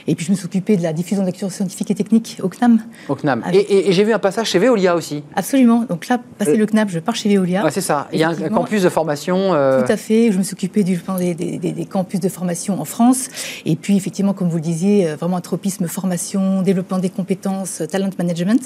Et 0.07 0.15
puis 0.15 0.25
je 0.25 0.31
me 0.31 0.35
suis 0.35 0.45
occupée 0.45 0.77
de 0.77 0.83
la 0.83 0.93
diffusion 0.93 1.21
de 1.21 1.27
lecture 1.27 1.51
scientifique 1.51 1.91
et 1.91 1.95
technique 1.95 2.37
au 2.43 2.49
CNAM. 2.49 2.79
Au 3.09 3.15
CNAM. 3.15 3.43
Et, 3.51 3.91
j'ai 3.91 4.03
vu 4.03 4.13
un 4.13 4.19
passage 4.19 4.49
chez 4.49 4.59
Veolia 4.59 4.95
aussi. 4.95 5.23
Absolument. 5.35 5.85
Donc 5.89 6.07
là, 6.07 6.19
passer 6.37 6.51
euh, 6.51 6.57
le 6.57 6.65
CNAM, 6.65 6.89
je 6.89 6.99
pars 6.99 7.15
chez 7.15 7.29
Veolia. 7.35 7.67
c'est 7.71 7.81
ça. 7.81 8.07
Il 8.13 8.19
y 8.19 8.23
a 8.23 8.29
un 8.29 8.49
campus 8.49 8.83
de 8.83 8.89
formation. 8.89 9.49
Tout 9.49 9.91
à 9.91 9.97
fait. 9.97 10.31
Je 10.31 10.37
me 10.37 10.43
suis 10.43 10.53
occupée 10.53 10.83
du, 10.83 10.99
des 11.19 11.57
des 11.75 11.85
campus 11.85 12.19
de 12.19 12.29
formation 12.29 12.79
en 12.79 12.85
France. 12.85 13.29
Et 13.65 13.75
puis, 13.75 13.95
effectivement, 13.95 14.33
comme 14.33 14.49
vous 14.49 14.57
le 14.57 14.61
disiez, 14.61 15.07
euh, 15.07 15.15
vraiment 15.15 15.37
un 15.37 15.41
tropisme 15.41 15.87
formation, 15.87 16.61
développement 16.61 16.99
des 16.99 17.09
compétences, 17.09 17.81
euh, 17.81 17.85
talent 17.85 18.09
management. 18.17 18.61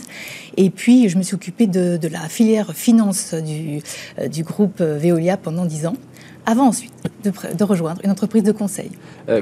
Et 0.58 0.70
puis, 0.70 1.10
je 1.10 1.18
me 1.18 1.24
suis 1.24 1.36
occupée 1.36 1.68
de, 1.68 2.00
la 2.10 2.28
filière 2.30 2.74
finance 2.74 3.34
du, 3.34 3.82
euh, 4.20 4.28
du 4.28 4.44
groupe 4.44 4.82
Veolia 4.82 5.38
pendant 5.38 5.66
dix 5.66 5.86
ans 5.86 5.96
avant 6.46 6.68
ensuite 6.68 6.94
de, 7.24 7.64
rejoindre 7.64 8.02
une 8.04 8.10
entreprise 8.10 8.42
de 8.42 8.52
conseil. 8.52 8.90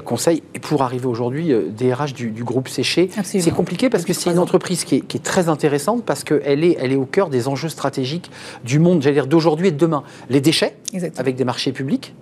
conseil, 0.04 0.44
et 0.54 0.60
pour 0.60 0.82
arriver 0.82 1.06
aujourd'hui, 1.06 1.54
DRH 1.78 2.14
du, 2.14 2.44
groupe 2.44 2.68
Séché, 2.68 3.10
c'est 3.24 3.52
compliqué 3.52 3.90
parce 3.90 4.04
que 4.04 4.12
c'est 4.12 4.30
une 4.30 4.40
entreprise 4.40 4.84
qui 4.84 4.96
est, 4.96 5.24
très 5.24 5.48
intéressante 5.48 6.04
parce 6.04 6.26
qu'elle 6.26 6.66
est, 6.66 6.76
elle 6.82 6.92
est 6.92 6.98
au 6.98 7.06
cœur 7.06 7.30
des 7.30 7.48
enjeux 7.48 7.70
stratégiques 7.70 8.30
du 8.66 8.80
monde, 8.80 9.02
j'allais 9.02 9.14
dire 9.14 9.28
d'aujourd'hui 9.28 9.68
et 9.68 9.72
de 9.72 9.78
demain. 9.78 10.04
Les 10.30 10.42
déchets, 10.42 10.76
avec 11.18 11.36
des 11.36 11.46
marchés 11.46 11.72
publics, 11.72 12.14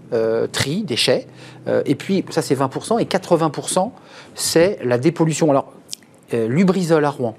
tri, 0.52 0.84
déchets, 0.84 1.26
et 1.86 1.96
puis 1.96 2.24
ça 2.30 2.44
c'est 2.44 2.56
20%, 2.56 3.02
et 3.02 3.06
80% 3.06 3.90
c'est 4.36 4.78
la 4.84 5.00
dépollution. 5.00 5.50
Alors, 5.50 5.74
Lubrizol 6.32 7.04
à 7.06 7.10
Rouen, 7.10 7.36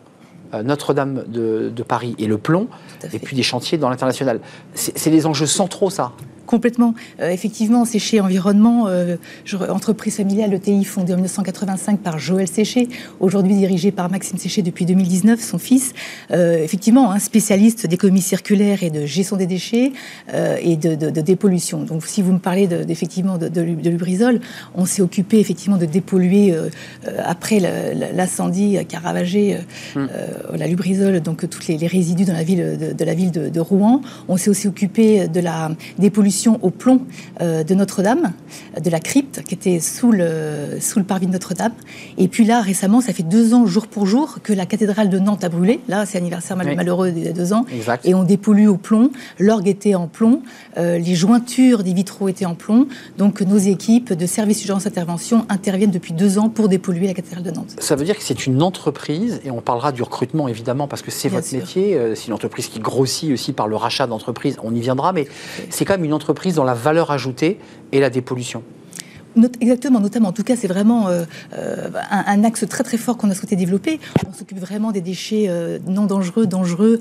Notre-Dame 0.63 1.25
de, 1.27 1.73
de, 1.75 1.83
Paris 1.83 2.15
et 2.19 2.27
le 2.27 2.39
plomb, 2.39 2.69
et 3.13 3.19
puis 3.19 3.37
des 3.37 3.43
chantiers 3.43 3.79
dans 3.79 3.89
l'international. 3.89 4.41
C'est 4.75 5.11
les 5.11 5.27
enjeux 5.27 5.47
centraux, 5.47 5.91
ça 5.91 6.13
Complètement. 6.47 6.95
Euh, 7.21 7.31
effectivement, 7.31 7.85
Séché 7.85 8.21
Environnement, 8.21 8.87
euh, 8.89 9.17
entreprise 9.69 10.17
familiale 10.17 10.55
ETI 10.55 10.85
fondée 10.85 11.13
en 11.13 11.17
1985 11.17 12.01
par 12.01 12.19
Joël 12.19 12.47
Séché, 12.47 12.89
aujourd'hui 13.21 13.55
dirigée 13.55 13.91
par 13.91 14.11
Maxime 14.11 14.39
Séché 14.39 14.63
depuis 14.63 14.87
2019, 14.87 15.41
son 15.41 15.59
fils. 15.59 15.93
Euh, 16.31 16.63
effectivement, 16.63 17.11
un 17.11 17.19
spécialiste 17.19 17.87
d'économie 17.87 18.23
circulaire 18.23 18.85
et 18.85 18.91
de 18.91 19.07
gestion 19.07 19.37
des 19.37 19.47
déchets 19.47 19.93
et 20.63 20.77
de, 20.77 20.95
dépollution. 21.21 21.83
Donc, 21.83 22.05
si 22.07 22.23
vous 22.23 22.33
me 22.33 22.39
parlez 22.39 22.67
de, 22.67 22.85
effectivement 22.89 23.39
de, 23.39 23.61
Lubrizol, 23.61 24.41
on 24.75 24.85
s'est 24.85 25.03
occupé 25.03 25.41
effectivement 25.41 25.77
de 25.77 25.87
dépolluer 25.87 26.55
après 27.19 27.61
l'incendie 28.15 28.79
qui 28.89 28.97
a 28.97 29.01
ravagé 29.01 29.59
hmm. 29.95 30.07
la 30.55 30.67
Lubrizol, 30.67 31.21
donc 31.21 31.49
tous 31.49 31.69
les, 31.69 31.87
résidus 31.87 32.25
dans 32.25 32.33
la 32.33 32.45
ville 32.45 32.95
de, 32.97 33.05
la 33.05 33.15
ville 33.15 33.33
de, 33.33 33.61
Rouen. 33.61 34.01
On 34.29 34.37
s'est 34.37 34.51
aussi 34.51 34.69
occupé 34.69 35.29
de 35.29 35.41
la 35.41 35.71
dépollution 35.99 36.36
au 36.63 36.71
plomb 36.71 37.01
euh, 37.41 37.65
de 37.65 37.75
Notre-Dame, 37.75 38.33
de 38.83 38.91
la 38.91 39.01
crypte 39.01 39.43
qui 39.43 39.55
était 39.55 39.81
sous 39.81 40.13
le, 40.13 40.79
sous 40.81 40.99
le 40.99 41.05
parvis 41.05 41.27
de 41.27 41.33
Notre-Dame. 41.33 41.73
Et 42.19 42.29
puis 42.29 42.45
là, 42.45 42.61
récemment, 42.61 43.01
ça 43.01 43.13
fait 43.13 43.23
deux 43.23 43.55
ans, 43.55 43.67
jour 43.67 43.87
pour 43.87 44.07
jour, 44.07 44.39
que 44.43 44.53
la 44.53 44.67
cathédrale 44.67 45.09
de 45.09 45.19
Nantes 45.19 45.45
a 45.45 45.49
brûlé. 45.49 45.81
Là, 45.89 46.07
c'est 46.07 46.19
anniversaire 46.19 46.57
malheureux 46.57 47.13
il 47.17 47.25
y 47.25 47.29
a 47.29 47.33
deux 47.33 47.53
ans. 47.53 47.65
Et 48.05 48.15
on 48.15 48.25
dépollue 48.25 48.69
au 48.69 48.77
plomb. 48.77 49.11
L'orgue 49.39 49.69
était 49.69 49.95
en 49.95 50.07
plomb. 50.07 50.43
Euh, 50.77 50.99
les 50.99 51.15
jointures 51.15 51.83
des 51.83 51.93
vitraux 51.93 52.29
étaient 52.29 52.47
en 52.47 52.55
plomb. 52.55 52.87
Donc 53.19 53.41
nos 53.41 53.59
équipes 53.59 54.13
de 54.13 54.27
services 54.27 54.59
d'urgence 54.61 54.87
intervention 54.87 55.47
interviennent 55.49 55.91
depuis 55.91 56.13
deux 56.13 56.39
ans 56.39 56.49
pour 56.49 56.69
dépolluer 56.69 57.07
la 57.07 57.15
cathédrale 57.15 57.43
de 57.43 57.51
Nantes. 57.51 57.77
Ça 57.79 57.97
veut 57.97 58.05
dire 58.05 58.17
que 58.17 58.23
c'est 58.23 58.47
une 58.47 58.63
entreprise, 58.63 59.41
et 59.45 59.51
on 59.51 59.61
parlera 59.61 59.93
du 59.93 60.03
recrutement 60.03 60.49
évidemment, 60.49 60.89
parce 60.89 61.03
que 61.03 61.11
c'est 61.11 61.29
votre 61.29 61.53
métier. 61.55 61.95
Euh, 61.95 62.15
c'est 62.15 62.29
une 62.29 62.33
entreprise 62.33 62.69
qui 62.69 62.81
grossit 62.81 63.33
aussi 63.33 63.53
par 63.53 63.69
le 63.69 63.77
rachat 63.77 64.07
d'entreprises. 64.07 64.57
On 64.63 64.75
y 64.75 64.81
viendra, 64.81 65.13
mais 65.13 65.27
c'est 65.71 65.85
quand 65.85 65.95
même 65.95 66.05
une 66.05 66.13
entreprise 66.13 66.26
entreprise 66.27 66.57
dans 66.57 66.65
la 66.65 66.75
valeur 66.75 67.13
ajoutée 67.13 67.59
et 67.93 68.01
la 68.01 68.11
dépollution 68.11 68.65
exactement, 69.61 70.01
notamment. 70.01 70.29
En 70.29 70.33
tout 70.33 70.43
cas, 70.43 70.57
c'est 70.57 70.67
vraiment 70.67 71.09
euh, 71.09 71.25
euh, 71.57 71.89
un, 72.11 72.45
axe 72.45 72.67
très 72.69 72.85
très 72.85 72.97
fort 72.97 73.17
qu'on 73.17 73.31
a 73.31 73.35
souhaité 73.35 73.57
développer. 73.57 74.01
On 74.29 74.33
s'occupe 74.33 74.59
vraiment 74.59 74.93
des 74.93 75.01
déchets 75.01 75.47
euh, 75.49 75.79
non 75.87 76.07
dangereux, 76.07 76.47
dangereux, 76.47 77.01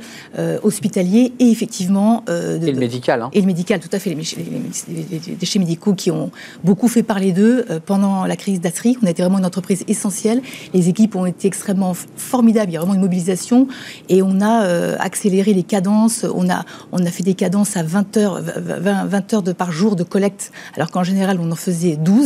hospitaliers 0.64 1.34
et 1.40 1.50
effectivement. 1.50 2.24
et 2.28 2.72
le 2.72 2.80
médical. 2.80 3.22
Hein. 3.22 3.30
Et 3.34 3.42
le 3.42 3.48
médical, 3.48 3.80
tout 3.80 3.90
à 3.92 4.00
fait. 4.00 4.10
Les, 4.10 5.36
déchets 5.36 5.60
médicaux 5.60 5.94
qui 5.94 6.12
ont 6.12 6.32
beaucoup 6.64 6.88
fait 6.88 7.04
parler 7.04 7.32
d'eux 7.32 7.66
pendant 7.86 8.26
la 8.26 8.36
crise 8.36 8.62
d'Astri. 8.62 8.98
On 9.02 9.08
a 9.08 9.10
été 9.10 9.22
vraiment 9.22 9.40
une 9.40 9.46
entreprise 9.46 9.84
essentielle. 9.88 10.42
Les 10.74 10.90
équipes 10.90 11.16
ont 11.16 11.26
été 11.26 11.48
extrêmement 11.48 11.94
formidables. 11.94 12.72
Il 12.72 12.74
y 12.74 12.78
a 12.78 12.80
vraiment 12.80 12.96
une 12.96 13.02
mobilisation 13.02 13.68
et 14.10 14.22
on 14.22 14.42
a 14.42 14.98
accéléré 15.00 15.54
les 15.54 15.64
cadences. 15.64 16.26
On 16.34 16.50
a, 16.50 16.66
on 16.92 17.06
a 17.06 17.10
fait 17.10 17.24
des 17.24 17.34
cadences 17.34 17.78
à 17.78 17.84
20 17.84 18.18
heures, 18.18 18.42
20, 18.42 19.06
20 19.06 19.34
heures 19.34 19.44
de, 19.44 19.52
par 19.52 19.72
jour 19.72 19.96
de 19.96 20.04
collecte, 20.04 20.52
alors 20.76 20.92
qu'en 20.92 21.04
général, 21.04 21.40
on 21.42 21.52
en 21.52 21.56
faisait 21.56 21.96
12. 21.96 22.25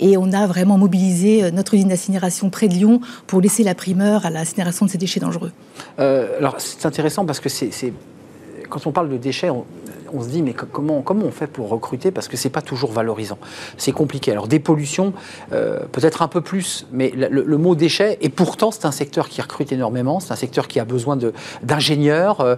Et 0.00 0.16
on 0.16 0.32
a 0.32 0.46
vraiment 0.46 0.78
mobilisé 0.78 1.44
euh, 1.44 1.50
notre 1.50 1.74
usine 1.74 1.88
d'incinération 1.88 2.50
près 2.50 2.68
de 2.68 2.74
Lyon 2.74 3.00
pour 3.26 3.40
laisser 3.40 3.62
la 3.62 3.74
primeur 3.74 4.26
à 4.26 4.30
l'incinération 4.30 4.86
de 4.86 4.90
ces 4.90 4.98
déchets 4.98 5.20
dangereux. 5.20 5.52
Euh, 5.98 6.38
alors 6.38 6.56
c'est 6.58 6.86
intéressant 6.86 7.24
parce 7.24 7.40
que 7.40 7.48
c'est 7.48 7.92
quand 8.68 8.86
on 8.86 8.92
parle 8.92 9.10
de 9.10 9.18
déchets, 9.18 9.50
on 10.12 10.22
se 10.22 10.28
dit, 10.28 10.42
mais 10.42 10.54
comment, 10.54 11.02
on 11.06 11.30
fait 11.30 11.46
pour 11.46 11.68
recruter 11.68 12.10
Parce 12.10 12.28
que 12.28 12.36
ce 12.36 12.46
n'est 12.46 12.52
pas 12.52 12.62
toujours 12.62 12.92
valorisant. 12.92 13.38
C'est 13.76 13.92
compliqué. 13.92 14.32
Alors, 14.32 14.48
des 14.48 14.58
pollutions, 14.58 15.12
euh, 15.52 15.80
peut-être 15.92 16.22
un 16.22 16.28
peu 16.28 16.40
plus, 16.40 16.86
mais 16.92 17.12
le, 17.14 17.58
mot 17.58 17.74
déchet, 17.74 18.18
et 18.20 18.28
pourtant, 18.28 18.70
c'est 18.70 18.86
un 18.86 18.92
secteur 18.92 19.28
qui 19.28 19.40
recrute 19.40 19.72
énormément, 19.72 20.20
c'est 20.20 20.32
un 20.32 20.36
secteur 20.36 20.68
qui 20.68 20.80
a 20.80 20.84
besoin 20.84 21.18
d'ingénieurs. 21.62 22.40
Euh, 22.40 22.56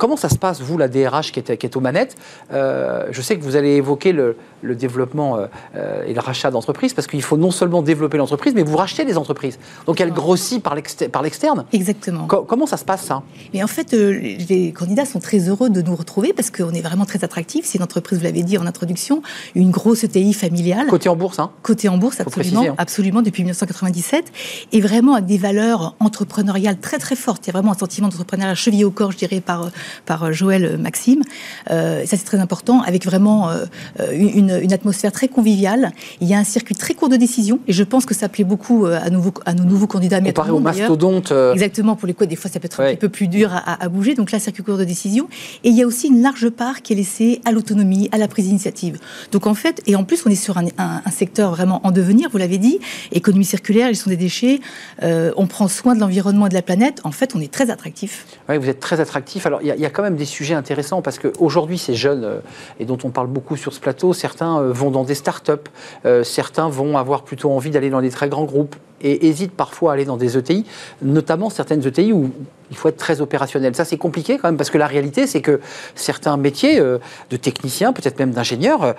comment 0.00 0.16
ça 0.16 0.28
se 0.28 0.38
passe, 0.38 0.60
vous, 0.60 0.78
la 0.78 0.88
DRH 0.88 1.30
qui 1.30 1.40
est, 1.40 1.56
qui 1.56 1.66
est 1.66 1.76
aux 1.76 1.80
manettes 1.80 2.16
euh, 2.52 3.06
Je 3.10 3.20
sais 3.22 3.36
que 3.36 3.44
vous 3.44 3.54
allez 3.54 3.76
évoquer 3.76 4.12
le, 4.12 4.36
développement 4.62 5.38
et 6.06 6.12
le 6.12 6.20
rachat 6.20 6.50
d'entreprises, 6.50 6.92
parce 6.92 7.06
qu'il 7.06 7.22
faut 7.22 7.36
non 7.36 7.50
seulement 7.50 7.82
développer 7.82 8.18
l'entreprise, 8.18 8.54
mais 8.54 8.62
vous 8.62 8.76
rachetez 8.76 9.04
des 9.04 9.16
entreprises. 9.16 9.58
Donc, 9.86 10.00
elle 10.00 10.12
grossit 10.12 10.62
par 10.62 10.74
l'externe. 10.74 11.64
Exactement. 11.72 12.26
comment 12.26 12.66
ça 12.66 12.76
se 12.76 12.84
passe, 12.84 13.04
ça? 13.04 13.22
Mais 13.54 13.62
en 13.62 13.66
fait, 13.66 13.92
les 13.92 14.72
candidats 14.72 15.04
sont 15.04 15.20
très 15.20 15.48
heureux 15.48 15.70
de 15.70 15.82
nous 15.82 15.94
retrouver 15.94 16.32
parce 16.32 16.50
que 16.50 16.62
on 16.62 16.72
est 16.72 16.80
vraiment 16.80 17.04
très 17.04 17.24
attractif. 17.24 17.64
C'est 17.66 17.78
une 17.78 17.84
entreprise, 17.84 18.18
vous 18.18 18.24
l'avez 18.24 18.42
dit 18.42 18.58
en 18.58 18.66
introduction, 18.66 19.22
une 19.54 19.70
grosse 19.70 20.04
ETI 20.04 20.32
familiale. 20.32 20.86
Côté 20.86 21.08
en 21.08 21.16
bourse, 21.16 21.38
hein 21.38 21.50
Côté 21.62 21.88
en 21.88 21.98
bourse, 21.98 22.20
absolument, 22.20 22.64
hein. 22.68 22.74
absolument, 22.78 23.22
depuis 23.22 23.42
1997. 23.42 24.32
Et 24.72 24.80
vraiment 24.80 25.14
avec 25.14 25.26
des 25.26 25.38
valeurs 25.38 25.94
entrepreneuriales 26.00 26.78
très 26.78 26.98
très 26.98 27.16
fortes. 27.16 27.46
Il 27.46 27.48
y 27.48 27.50
a 27.50 27.52
vraiment 27.54 27.72
un 27.72 27.78
sentiment 27.78 28.08
d'entrepreneuriat 28.08 28.54
chevillé 28.54 28.84
au 28.84 28.90
corps, 28.90 29.12
je 29.12 29.18
dirais, 29.18 29.40
par, 29.40 29.70
par 30.06 30.32
Joël 30.32 30.78
Maxime. 30.78 31.22
Euh, 31.70 32.04
ça, 32.06 32.16
c'est 32.16 32.24
très 32.24 32.38
important, 32.38 32.82
avec 32.82 33.04
vraiment 33.04 33.50
euh, 33.50 33.64
une, 34.12 34.58
une, 34.62 34.72
atmosphère 34.72 35.12
très 35.12 35.28
conviviale. 35.28 35.92
Il 36.20 36.28
y 36.28 36.34
a 36.34 36.38
un 36.38 36.44
circuit 36.44 36.74
très 36.74 36.94
court 36.94 37.08
de 37.08 37.16
décision, 37.16 37.60
et 37.66 37.72
je 37.72 37.84
pense 37.84 38.06
que 38.06 38.14
ça 38.14 38.28
plaît 38.28 38.44
beaucoup 38.44 38.86
euh, 38.86 38.98
à, 39.02 39.10
nouveau, 39.10 39.32
à 39.46 39.54
nos 39.54 39.64
nouveaux 39.64 39.86
candidats. 39.86 40.20
Comparé 40.20 40.50
au 40.50 40.60
mastodonte. 40.60 41.32
Exactement, 41.52 41.96
pour 41.96 42.06
les 42.06 42.14
quoi, 42.14 42.26
des 42.26 42.36
fois, 42.36 42.50
ça 42.50 42.60
peut 42.60 42.66
être 42.66 42.80
un 42.80 42.90
petit 42.90 42.96
peu 42.96 43.08
plus 43.08 43.28
dur 43.28 43.52
à, 43.52 43.82
à, 43.82 43.88
bouger. 43.88 44.14
Donc 44.14 44.32
là, 44.32 44.38
circuit 44.38 44.62
court 44.62 44.78
de 44.78 44.84
décision. 44.84 45.28
Et 45.64 45.70
il 45.70 45.76
y 45.76 45.82
a 45.82 45.86
aussi 45.86 46.08
une 46.08 46.22
large 46.22 46.40
qui 46.82 46.92
est 46.92 46.96
laissé 46.96 47.40
à 47.44 47.52
l'autonomie, 47.52 48.08
à 48.12 48.18
la 48.18 48.28
prise 48.28 48.46
d'initiative. 48.46 48.98
Donc 49.32 49.46
en 49.46 49.54
fait, 49.54 49.82
et 49.86 49.96
en 49.96 50.04
plus, 50.04 50.24
on 50.26 50.30
est 50.30 50.34
sur 50.34 50.58
un, 50.58 50.66
secteur 51.10 51.50
vraiment 51.50 51.80
en 51.84 51.90
devenir, 51.90 52.28
vous 52.30 52.38
l'avez 52.38 52.58
dit, 52.58 52.78
économie 53.12 53.44
circulaire, 53.44 53.90
ils 53.90 53.96
sont 53.96 54.10
des 54.10 54.16
déchets, 54.16 54.60
euh, 55.02 55.32
on 55.36 55.46
prend 55.46 55.68
soin 55.68 55.94
de 55.94 56.00
l'environnement 56.00 56.46
et 56.46 56.48
de 56.48 56.54
la 56.54 56.62
planète. 56.62 57.00
En 57.04 57.12
fait, 57.12 57.34
on 57.34 57.40
est 57.40 57.52
très 57.52 57.70
attractif. 57.70 58.26
Oui, 58.48 58.58
vous 58.58 58.68
êtes 58.68 58.80
très 58.80 59.00
attractif. 59.00 59.46
Alors, 59.46 59.60
il 59.62 59.68
y, 59.68 59.79
a 59.79 59.79
quand 59.88 60.02
même 60.02 60.16
des 60.16 60.26
sujets 60.26 60.54
intéressants 60.54 61.00
parce 61.00 61.18
qu'aujourd'hui, 61.18 61.78
ces 61.78 61.94
jeunes, 61.94 62.24
euh, 62.24 62.40
et 62.78 62.84
dont 62.84 62.98
on 63.04 63.08
parle 63.08 63.28
beaucoup 63.28 63.56
sur 63.56 63.72
ce 63.72 63.80
plateau, 63.80 64.12
certains 64.12 64.60
euh, 64.60 64.72
vont 64.72 64.90
dans 64.90 65.04
des 65.04 65.14
start-up, 65.14 65.68
certains 66.22 66.68
vont 66.68 66.98
avoir 66.98 67.22
plutôt 67.22 67.50
envie 67.50 67.70
d'aller 67.70 67.88
dans 67.88 68.02
des 68.02 68.10
très 68.10 68.28
grands 68.28 68.44
groupes 68.44 68.76
et 69.02 69.26
hésitent 69.28 69.52
parfois 69.52 69.92
à 69.92 69.94
aller 69.94 70.04
dans 70.04 70.16
des 70.16 70.36
ETI, 70.36 70.66
notamment 71.02 71.50
certaines 71.50 71.86
ETI 71.86 72.12
où 72.12 72.30
il 72.70 72.76
faut 72.76 72.88
être 72.88 72.96
très 72.96 73.20
opérationnel. 73.20 73.74
Ça, 73.74 73.84
c'est 73.84 73.96
compliqué 73.96 74.38
quand 74.38 74.48
même, 74.48 74.56
parce 74.56 74.70
que 74.70 74.78
la 74.78 74.86
réalité, 74.86 75.26
c'est 75.26 75.40
que 75.40 75.60
certains 75.94 76.36
métiers 76.36 76.78
euh, 76.78 76.98
de 77.30 77.36
techniciens, 77.36 77.92
peut-être 77.92 78.18
même 78.18 78.30
d'ingénieurs, 78.30 78.82
euh, 78.82 78.92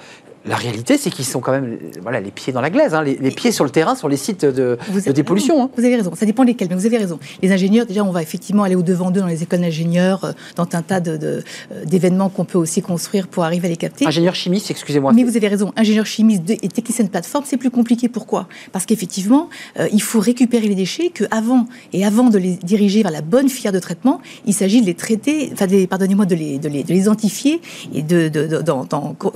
la 0.45 0.55
réalité, 0.55 0.97
c'est 0.97 1.11
qu'ils 1.11 1.25
sont 1.25 1.39
quand 1.39 1.51
même 1.51 1.77
voilà, 2.01 2.19
les 2.19 2.31
pieds 2.31 2.51
dans 2.51 2.61
la 2.61 2.71
glaise, 2.71 2.95
hein, 2.95 3.03
les, 3.03 3.31
pieds 3.31 3.51
sur 3.51 3.63
le 3.63 3.69
terrain, 3.69 3.93
sur 3.93 4.09
les 4.09 4.17
sites 4.17 4.43
de, 4.43 4.77
dépollution. 5.13 5.63
Hein. 5.63 5.69
Vous 5.77 5.85
avez 5.85 5.95
raison, 5.95 6.13
ça 6.15 6.25
dépend 6.25 6.43
lesquels, 6.43 6.67
mais 6.69 6.75
vous 6.75 6.87
avez 6.87 6.97
raison. 6.97 7.19
Les 7.43 7.51
ingénieurs, 7.51 7.85
déjà, 7.85 8.03
on 8.03 8.11
va 8.11 8.23
effectivement 8.23 8.63
aller 8.63 8.75
au-devant 8.75 9.11
d'eux 9.11 9.19
dans 9.19 9.27
les 9.27 9.43
écoles 9.43 9.61
d'ingénieurs, 9.61 10.25
euh, 10.25 10.31
dans 10.55 10.67
un 10.73 10.81
tas 10.81 11.01
euh, 11.07 11.41
d'événements 11.85 12.29
qu'on 12.29 12.45
peut 12.45 12.57
aussi 12.57 12.81
construire 12.81 13.27
pour 13.27 13.43
arriver 13.43 13.67
à 13.67 13.69
les 13.69 13.77
capter. 13.77 14.07
Ingénieur 14.07 14.33
chimiste, 14.33 14.71
excusez-moi. 14.71 15.13
Mais 15.13 15.23
vous 15.23 15.37
avez 15.37 15.47
raison, 15.47 15.73
ingénieur 15.75 16.07
chimiste 16.07 16.49
et 16.49 16.67
technicien 16.67 17.05
de 17.05 17.09
plateforme, 17.09 17.45
c'est 17.47 17.57
plus 17.57 17.69
compliqué. 17.69 18.09
Pourquoi? 18.09 18.47
Parce 18.71 18.87
qu'effectivement, 18.87 19.47
euh, 19.79 19.87
il 19.93 20.01
faut 20.01 20.19
récupérer 20.19 20.67
les 20.67 20.75
déchets 20.75 21.09
que 21.09 21.25
avant 21.29 21.67
et 21.93 22.03
avant 22.03 22.29
de 22.29 22.39
les 22.39 22.55
diriger 22.55 23.03
vers 23.03 23.11
la 23.11 23.21
bonne 23.21 23.47
filière 23.47 23.73
de 23.73 23.79
traitement, 23.79 24.21
il 24.47 24.55
s'agit 24.55 24.81
de 24.81 24.87
les 24.87 24.95
traiter, 24.95 25.51
enfin, 25.53 25.67
pardonnez-moi, 25.87 26.25
de 26.25 26.35
les, 26.35 26.57
de, 26.57 26.67
les, 26.67 26.81
identifier 26.91 27.61
et 27.93 28.01
de, 28.01 28.27
de, 28.27 28.57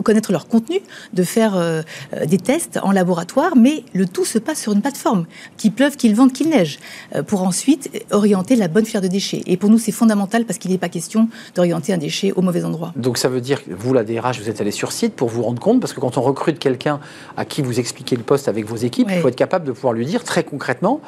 connaître 0.04 0.32
leur 0.32 0.48
contenu 0.48 0.80
de 1.14 1.24
faire 1.24 1.56
euh, 1.56 1.82
euh, 2.14 2.26
des 2.26 2.38
tests 2.38 2.80
en 2.84 2.92
laboratoire, 2.92 3.56
mais 3.56 3.84
le 3.94 4.06
tout 4.06 4.26
se 4.26 4.40
passe 4.40 4.62
sur 4.62 4.74
une 4.74 4.82
plateforme, 4.82 5.26
qu'il 5.58 5.72
pleuve, 5.72 5.96
qu'il 5.96 6.16
vente, 6.16 6.34
qu'il 6.34 6.50
neige, 6.50 6.80
euh, 7.16 7.24
pour 7.24 7.44
ensuite 7.44 7.90
orienter 8.12 8.56
la 8.56 8.68
bonne 8.68 8.86
filière 8.86 9.02
de 9.02 9.08
déchets. 9.08 9.44
Et 9.46 9.58
pour 9.58 9.70
nous, 9.70 9.78
c'est 9.78 9.92
fondamental 9.92 10.46
parce 10.46 10.60
qu'il 10.60 10.72
n'est 10.72 10.78
pas 10.78 10.90
question 10.90 11.30
d'orienter 11.56 11.94
un 11.94 11.98
déchet 11.98 12.32
au 12.34 12.42
mauvais 12.42 12.64
endroit. 12.64 12.94
Donc 12.96 13.18
ça 13.18 13.30
veut 13.30 13.42
dire 13.42 13.64
que 13.64 13.72
vous, 13.74 13.94
la 13.94 14.04
DRH, 14.04 14.40
vous 14.40 14.50
êtes 14.50 14.62
allé 14.62 14.72
sur 14.72 14.92
site 14.92 15.14
pour 15.14 15.30
vous 15.30 15.44
rendre 15.44 15.60
compte, 15.60 15.80
parce 15.80 15.94
que 15.94 16.00
quand 16.00 16.18
on 16.18 16.22
recrute 16.22 16.60
quelqu'un 16.60 17.00
à 17.38 17.46
qui 17.46 17.62
vous 17.62 17.80
expliquez 17.80 18.16
le 18.16 18.24
poste 18.24 18.48
avec 18.48 18.66
vos 18.66 18.76
équipes, 18.76 19.10
il 19.12 19.20
faut 19.20 19.28
être 19.28 19.36
capable 19.36 19.66
de 19.66 19.72
pouvoir 19.72 19.94
lui 19.94 20.06
dire 20.06 20.24
très 20.24 20.44
concrètement, 20.44 21.02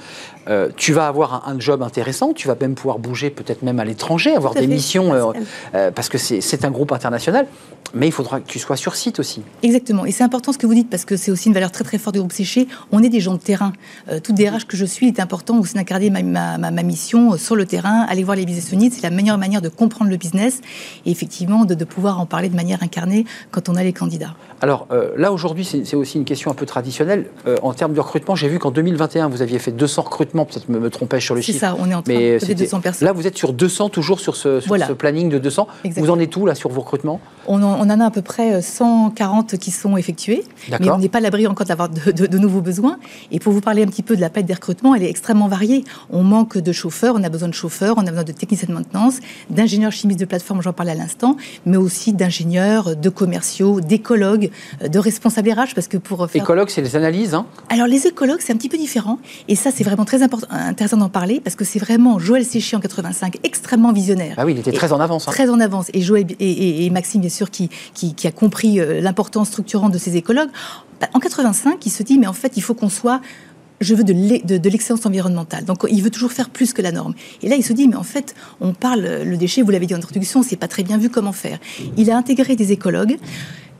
euh, 0.49 0.69
tu 0.75 0.93
vas 0.93 1.07
avoir 1.07 1.47
un, 1.47 1.53
un 1.55 1.59
job 1.59 1.81
intéressant, 1.81 2.33
tu 2.33 2.47
vas 2.47 2.55
même 2.59 2.75
pouvoir 2.75 2.99
bouger 2.99 3.29
peut-être 3.29 3.63
même 3.63 3.79
à 3.79 3.85
l'étranger, 3.85 4.35
avoir 4.35 4.53
Tout 4.53 4.59
des 4.59 4.67
fait. 4.67 4.73
missions, 4.73 5.13
euh, 5.13 5.31
euh, 5.75 5.91
parce 5.91 6.09
que 6.09 6.17
c'est 6.17 6.65
un 6.65 6.71
groupe 6.71 6.91
international, 6.91 7.47
mais 7.93 8.07
il 8.07 8.11
faudra 8.11 8.39
que 8.41 8.47
tu 8.47 8.59
sois 8.59 8.75
sur 8.75 8.95
site 8.95 9.19
aussi. 9.19 9.41
Exactement. 9.63 10.05
Et 10.05 10.11
c'est 10.11 10.23
important 10.23 10.51
ce 10.51 10.57
que 10.57 10.67
vous 10.67 10.73
dites 10.73 10.89
parce 10.89 11.05
que 11.05 11.15
c'est 11.15 11.31
aussi 11.31 11.47
une 11.47 11.53
valeur 11.53 11.71
très 11.71 11.83
très 11.85 11.97
forte 11.97 12.15
du 12.15 12.19
groupe 12.19 12.33
Séché. 12.33 12.67
On 12.91 13.01
est 13.01 13.07
des 13.09 13.21
gens 13.21 13.33
de 13.33 13.39
terrain. 13.39 13.71
Toute 14.23 14.35
DRH 14.35 14.65
que 14.67 14.75
je 14.75 14.83
suis, 14.85 15.07
il 15.07 15.15
est 15.15 15.21
important 15.21 15.57
aussi 15.59 15.73
d'incarner 15.75 16.09
ma, 16.09 16.21
ma, 16.21 16.57
ma- 16.57 16.71
ma 16.71 16.83
mission 16.83 17.37
sur 17.37 17.55
le 17.55 17.65
terrain, 17.65 18.05
aller 18.09 18.23
voir 18.25 18.35
les 18.35 18.45
business 18.45 18.71
units. 18.73 18.91
C'est 18.91 19.03
la 19.03 19.09
meilleure 19.09 19.37
manière 19.37 19.61
de 19.61 19.69
comprendre 19.69 20.11
le 20.11 20.17
business 20.17 20.59
et 21.05 21.11
effectivement 21.11 21.63
de, 21.63 21.75
de 21.75 21.85
pouvoir 21.85 22.19
en 22.19 22.25
parler 22.25 22.49
de 22.49 22.55
manière 22.55 22.83
incarnée 22.83 23.25
quand 23.51 23.69
on 23.69 23.75
a 23.75 23.83
les 23.83 23.93
candidats. 23.93 24.35
Alors 24.59 24.87
là, 25.15 25.31
aujourd'hui, 25.31 25.63
c'est 25.63 25.95
aussi 25.95 26.17
une 26.17 26.25
question 26.25 26.51
un 26.51 26.55
peu 26.55 26.65
traditionnelle. 26.65 27.27
En 27.61 27.73
termes 27.73 27.93
de 27.93 27.99
recrutement, 28.01 28.35
j'ai 28.35 28.47
vu 28.49 28.59
qu'en 28.59 28.71
2021, 28.71 29.27
vous 29.29 29.41
aviez 29.41 29.59
fait 29.59 29.71
200 29.71 30.01
recrutements, 30.01 30.36
peut-être 30.45 30.69
me, 30.69 30.79
me 30.79 30.89
trompais 30.89 31.19
sur 31.19 31.35
le 31.35 31.41
C'est 31.41 31.47
chiffre. 31.53 31.59
ça, 31.59 31.75
on 31.79 31.89
est 31.89 31.93
en 31.93 32.01
train 32.01 32.13
Mais 32.13 32.33
de 32.35 32.39
c'était- 32.39 32.55
200 32.55 32.81
personnes. 32.81 33.05
Là, 33.07 33.11
vous 33.13 33.27
êtes 33.27 33.37
sur 33.37 33.53
200, 33.53 33.89
toujours 33.89 34.19
sur 34.19 34.35
ce, 34.35 34.59
sur 34.59 34.67
Voilà. 34.67 34.87
ce 34.87 34.93
planning 34.93 35.29
de 35.29 35.37
200. 35.39 35.67
Vous 35.97 36.09
en 36.09 36.19
êtes 36.19 36.35
où, 36.35 36.45
là, 36.45 36.55
sur 36.55 36.69
vos 36.69 36.81
recrutements? 36.81 37.19
On 37.47 37.63
en, 37.63 37.75
on 37.79 37.89
en 37.89 37.99
a 37.99 38.05
à 38.05 38.11
peu 38.11 38.21
près 38.21 38.53
euh, 38.55 38.61
140 38.61 39.57
qui 39.57 39.71
sont 39.71 39.97
effectués, 39.97 40.43
mais 40.79 40.89
on 40.95 40.97
n'est 40.99 41.09
pas 41.09 41.19
à 41.19 41.21
l'abri 41.21 41.47
encore 41.47 41.65
d'avoir 41.65 41.89
de, 41.89 42.11
de- 42.11 42.25
de 42.27 42.37
nouveaux 42.37 42.61
besoins. 42.61 42.97
Et 43.31 43.39
pour 43.39 43.53
vous 43.53 43.61
parler 43.61 43.83
un 43.83 43.87
petit 43.87 44.03
peu 44.03 44.15
de 44.15 44.21
la 44.21 44.29
palette 44.29 44.47
des 44.47 44.53
recrutements, 44.53 44.95
elle 44.95 45.03
est 45.03 45.09
extrêmement 45.09 45.47
variée. 45.47 45.83
On 46.09 46.23
manque 46.23 46.57
de 46.57 46.71
chauffeurs, 46.71 47.15
on 47.17 47.23
a 47.23 47.29
besoin 47.29 47.47
de 47.47 47.53
chauffeurs, 47.53 47.95
on 47.97 48.01
a 48.01 48.09
besoin 48.09 48.23
de 48.23 48.31
techniciens 48.31 48.67
de 48.69 48.73
maintenance, 48.73 49.15
d'ingénieurs 49.49 49.91
chimistes 49.91 50.19
de 50.19 50.25
plateforme, 50.25 50.61
j'en 50.61 50.73
parlais 50.73 50.91
à 50.91 50.95
l'instant, 50.95 51.37
mais 51.65 51.77
aussi 51.77 52.13
d'ingénieurs, 52.13 52.95
de 52.95 53.09
commerciaux, 53.09 53.81
d'écologues, 53.81 54.49
euh, 54.83 54.87
de 54.87 54.99
responsables 54.99 55.49
RH, 55.51 55.73
parce 55.75 55.87
que 55.87 55.97
pour 55.97 56.27
faire 56.29 56.41
Écologue, 56.43 56.69
c'est 56.69 56.81
les 56.81 56.95
analyses. 56.95 57.33
hein? 57.33 57.45
Alors 57.69 57.87
les 57.87 58.07
écologues, 58.07 58.39
c'est 58.41 58.53
un 58.53 58.57
petit 58.57 58.69
peu 58.69 58.77
différent. 58.77 59.19
Et 59.47 59.55
ça, 59.55 59.69
c'est 59.73 59.83
vraiment 59.83 60.05
très 60.05 60.21
important, 60.23 60.47
intéressant 60.49 60.97
d'en 60.97 61.09
parler 61.09 61.39
parce 61.43 61.55
que 61.55 61.65
c'est 61.65 61.79
vraiment 61.79 62.19
Joël 62.19 62.43
Séché 62.45 62.75
en 62.75 62.79
85, 62.79 63.37
extrêmement 63.43 63.91
visionnaire. 63.91 64.35
Ah 64.37 64.45
oui, 64.45 64.53
il 64.53 64.59
était 64.59 64.71
très 64.71 64.91
en 64.93 64.99
avance. 64.99 65.27
hein. 65.27 65.31
Très 65.31 65.49
en 65.49 65.59
avance. 65.59 65.87
Et 65.93 66.01
Joël 66.01 66.25
et, 66.39 66.49
et- 66.51 66.85
et 66.85 66.89
Maxime, 66.89 67.21
bien 67.21 67.29
sûr, 67.29 67.36
qui, 67.45 67.69
a 68.25 68.31
compris 68.31 68.79
euh, 68.79 69.01
l'importance 69.01 69.49
structurante 69.49 69.91
de 69.91 69.97
ces 69.97 70.17
écologues. 70.17 70.49
Bah, 70.99 71.07
En 71.13 71.19
85, 71.19 71.85
il 71.85 71.89
se 71.89 72.03
dit, 72.03 72.17
mais 72.17 72.27
en 72.27 72.33
fait, 72.33 72.53
il 72.57 72.61
faut 72.61 72.73
qu'on 72.73 72.89
soit 72.89 73.21
je 73.79 73.93
veux 73.93 74.03
de 74.03 74.69
l'excellence 74.69 75.05
environnementale. 75.05 75.63
Donc, 75.65 75.85
il 75.89 76.01
veut 76.01 76.09
toujours 76.09 76.31
faire 76.31 76.49
plus 76.49 76.73
que 76.73 76.81
la 76.81 76.91
norme. 76.91 77.13
Et 77.43 77.49
là, 77.49 77.55
il 77.55 77.63
se 77.63 77.73
dit, 77.73 77.87
mais 77.87 77.95
en 77.95 78.03
fait, 78.03 78.33
on 78.59 78.73
parle, 78.73 79.05
euh, 79.05 79.23
le 79.23 79.37
déchet, 79.37 79.61
vous 79.61 79.71
l'avez 79.71 79.85
dit 79.85 79.93
en 79.93 79.97
introduction, 79.97 80.41
c'est 80.41 80.55
pas 80.55 80.67
très 80.67 80.83
bien 80.83 80.97
vu 80.97 81.09
comment 81.09 81.31
faire. 81.31 81.59
Il 81.95 82.09
a 82.09 82.17
intégré 82.17 82.55
des 82.55 82.71
écologues 82.71 83.17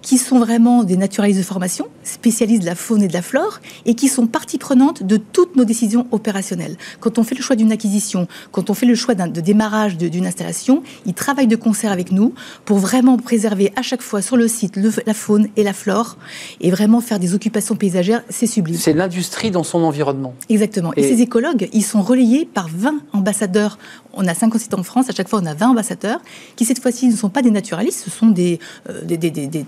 qui 0.08 0.18
sont 0.18 0.40
vraiment 0.40 0.86
des 0.86 0.96
naturalistes 0.96 1.38
de 1.40 1.44
formation, 1.44 1.86
spécialistes 2.06 2.62
de 2.62 2.66
la 2.66 2.76
faune 2.76 3.04
et 3.04 3.10
de 3.10 3.14
la 3.14 3.22
flore, 3.22 3.60
et 3.86 3.94
qui 3.94 4.08
sont 4.08 4.26
partie 4.26 4.58
prenante 4.58 5.04
de 5.04 5.18
toutes 5.18 5.58
nos 5.58 5.66
décisions 5.66 6.08
opérationnelles. 6.12 6.78
Quand 7.02 7.20
on 7.20 7.24
fait 7.26 7.36
le 7.36 7.42
choix 7.42 7.58
d'une 7.58 7.74
acquisition, 7.74 8.26
quand 8.54 8.70
on 8.70 8.74
fait 8.74 8.86
le 8.86 8.96
choix 8.96 9.16
de 9.16 9.42
démarrage 9.42 9.98
d'une 9.98 10.26
installation, 10.26 10.82
ils 11.06 11.14
travaillent 11.14 11.48
de 11.48 11.58
concert 11.58 11.92
avec 11.92 12.14
nous 12.14 12.34
pour 12.64 12.78
vraiment 12.78 13.18
préserver 13.18 13.74
à 13.76 13.82
chaque 13.82 14.02
fois 14.02 14.22
sur 14.22 14.38
le 14.38 14.48
site 14.48 14.78
le- 14.78 14.94
la 15.06 15.14
faune 15.14 15.50
et 15.58 15.64
la 15.64 15.74
flore, 15.74 16.18
et 16.62 16.72
vraiment 16.72 17.02
faire 17.02 17.20
des 17.20 17.34
occupations 17.34 17.76
paysagères, 17.76 18.24
c'est 18.30 18.48
sublime. 18.48 18.78
C'est 18.78 18.94
l'industrie 18.94 19.52
dans 19.52 19.64
son 19.64 19.80
environnement. 19.84 20.34
Exactement. 20.48 20.94
Et, 20.96 21.02
Et- 21.02 21.16
ces 21.16 21.22
écologues, 21.22 21.68
ils 21.74 21.84
sont 21.84 22.02
relayés 22.02 22.46
par 22.46 22.70
20 22.70 22.96
ambassadeurs. 23.12 23.78
On 24.20 24.26
a 24.26 24.34
50 24.34 24.62
sites 24.62 24.74
en 24.74 24.84
France, 24.84 25.10
à 25.10 25.14
chaque 25.14 25.28
fois 25.28 25.42
on 25.44 25.46
a 25.46 25.54
20 25.54 25.68
ambassadeurs, 25.72 26.22
qui 26.56 26.64
cette 26.64 26.82
fois-ci 26.82 27.08
ne 27.10 27.16
sont 27.16 27.30
pas 27.30 27.42
des 27.42 27.52
naturalistes, 27.52 28.04
ce 28.06 28.10
sont 28.10 28.28
des, 28.28 28.58
euh, 28.90 29.04
des, 29.04 29.18
des- 29.18 29.30
des- 29.30 29.48
des 29.48 29.64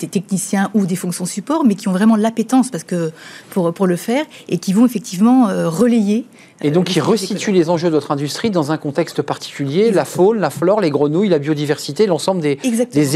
ou 0.73 0.85
des 0.85 0.95
fonctions 0.95 1.25
support, 1.25 1.63
mais 1.65 1.75
qui 1.75 1.87
ont 1.87 1.91
vraiment 1.91 2.15
l'appétence 2.15 2.69
parce 2.69 2.83
que, 2.83 3.11
pour, 3.49 3.73
pour 3.73 3.87
le 3.87 3.95
faire, 3.95 4.25
et 4.47 4.57
qui 4.57 4.73
vont 4.73 4.85
effectivement 4.85 5.49
euh, 5.49 5.69
relayer. 5.69 6.25
Et 6.61 6.67
euh, 6.69 6.71
donc, 6.71 6.87
sujets 6.89 7.01
resitue 7.01 7.51
les 7.51 7.69
enjeux 7.69 7.87
de 7.89 7.93
votre 7.93 8.11
industrie 8.11 8.49
dans 8.49 8.71
un 8.71 8.77
contexte 8.77 9.21
particulier, 9.21 9.91
la 9.91 10.05
faune, 10.05 10.39
la 10.39 10.49
flore, 10.49 10.81
les 10.81 10.89
grenouilles, 10.89 11.29
la 11.29 11.39
biodiversité, 11.39 12.05
l'ensemble 12.05 12.41
des, 12.41 12.57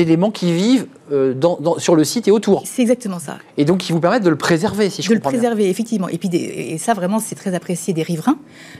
éléments 0.02 0.32
qui 0.32 0.54
vivent 0.54 0.86
euh, 1.12 1.34
dans- 1.34 1.58
dans- 1.60 1.78
sur 1.80 1.96
le 1.96 2.04
site 2.06 2.28
et 2.28 2.32
autour. 2.32 2.64
C'est 2.66 2.82
exactement 2.82 3.20
ça. 3.20 3.38
Et 3.58 3.66
donc, 3.66 3.80
qui 3.80 3.92
vous 3.92 4.00
permettent 4.00 4.24
de 4.24 4.30
le 4.30 4.38
préserver, 4.38 4.90
si 4.90 5.02
je 5.02 5.10
de 5.10 5.14
le 5.16 5.20
comprends 5.20 5.32
bien. 5.32 5.40
préserver, 5.40 5.70
effectivement. 5.70 6.08
Et 6.08 6.18
puis, 6.18 6.30
des- 6.30 6.38
et 6.38 6.78
ça, 6.78 6.94
vraiment, 6.94 7.20
c'est 7.20 7.36
très 7.36 7.54
apprécié 7.54 7.94
des 7.94 8.02
riverains. 8.04 8.38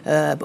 Euh, 0.08 0.36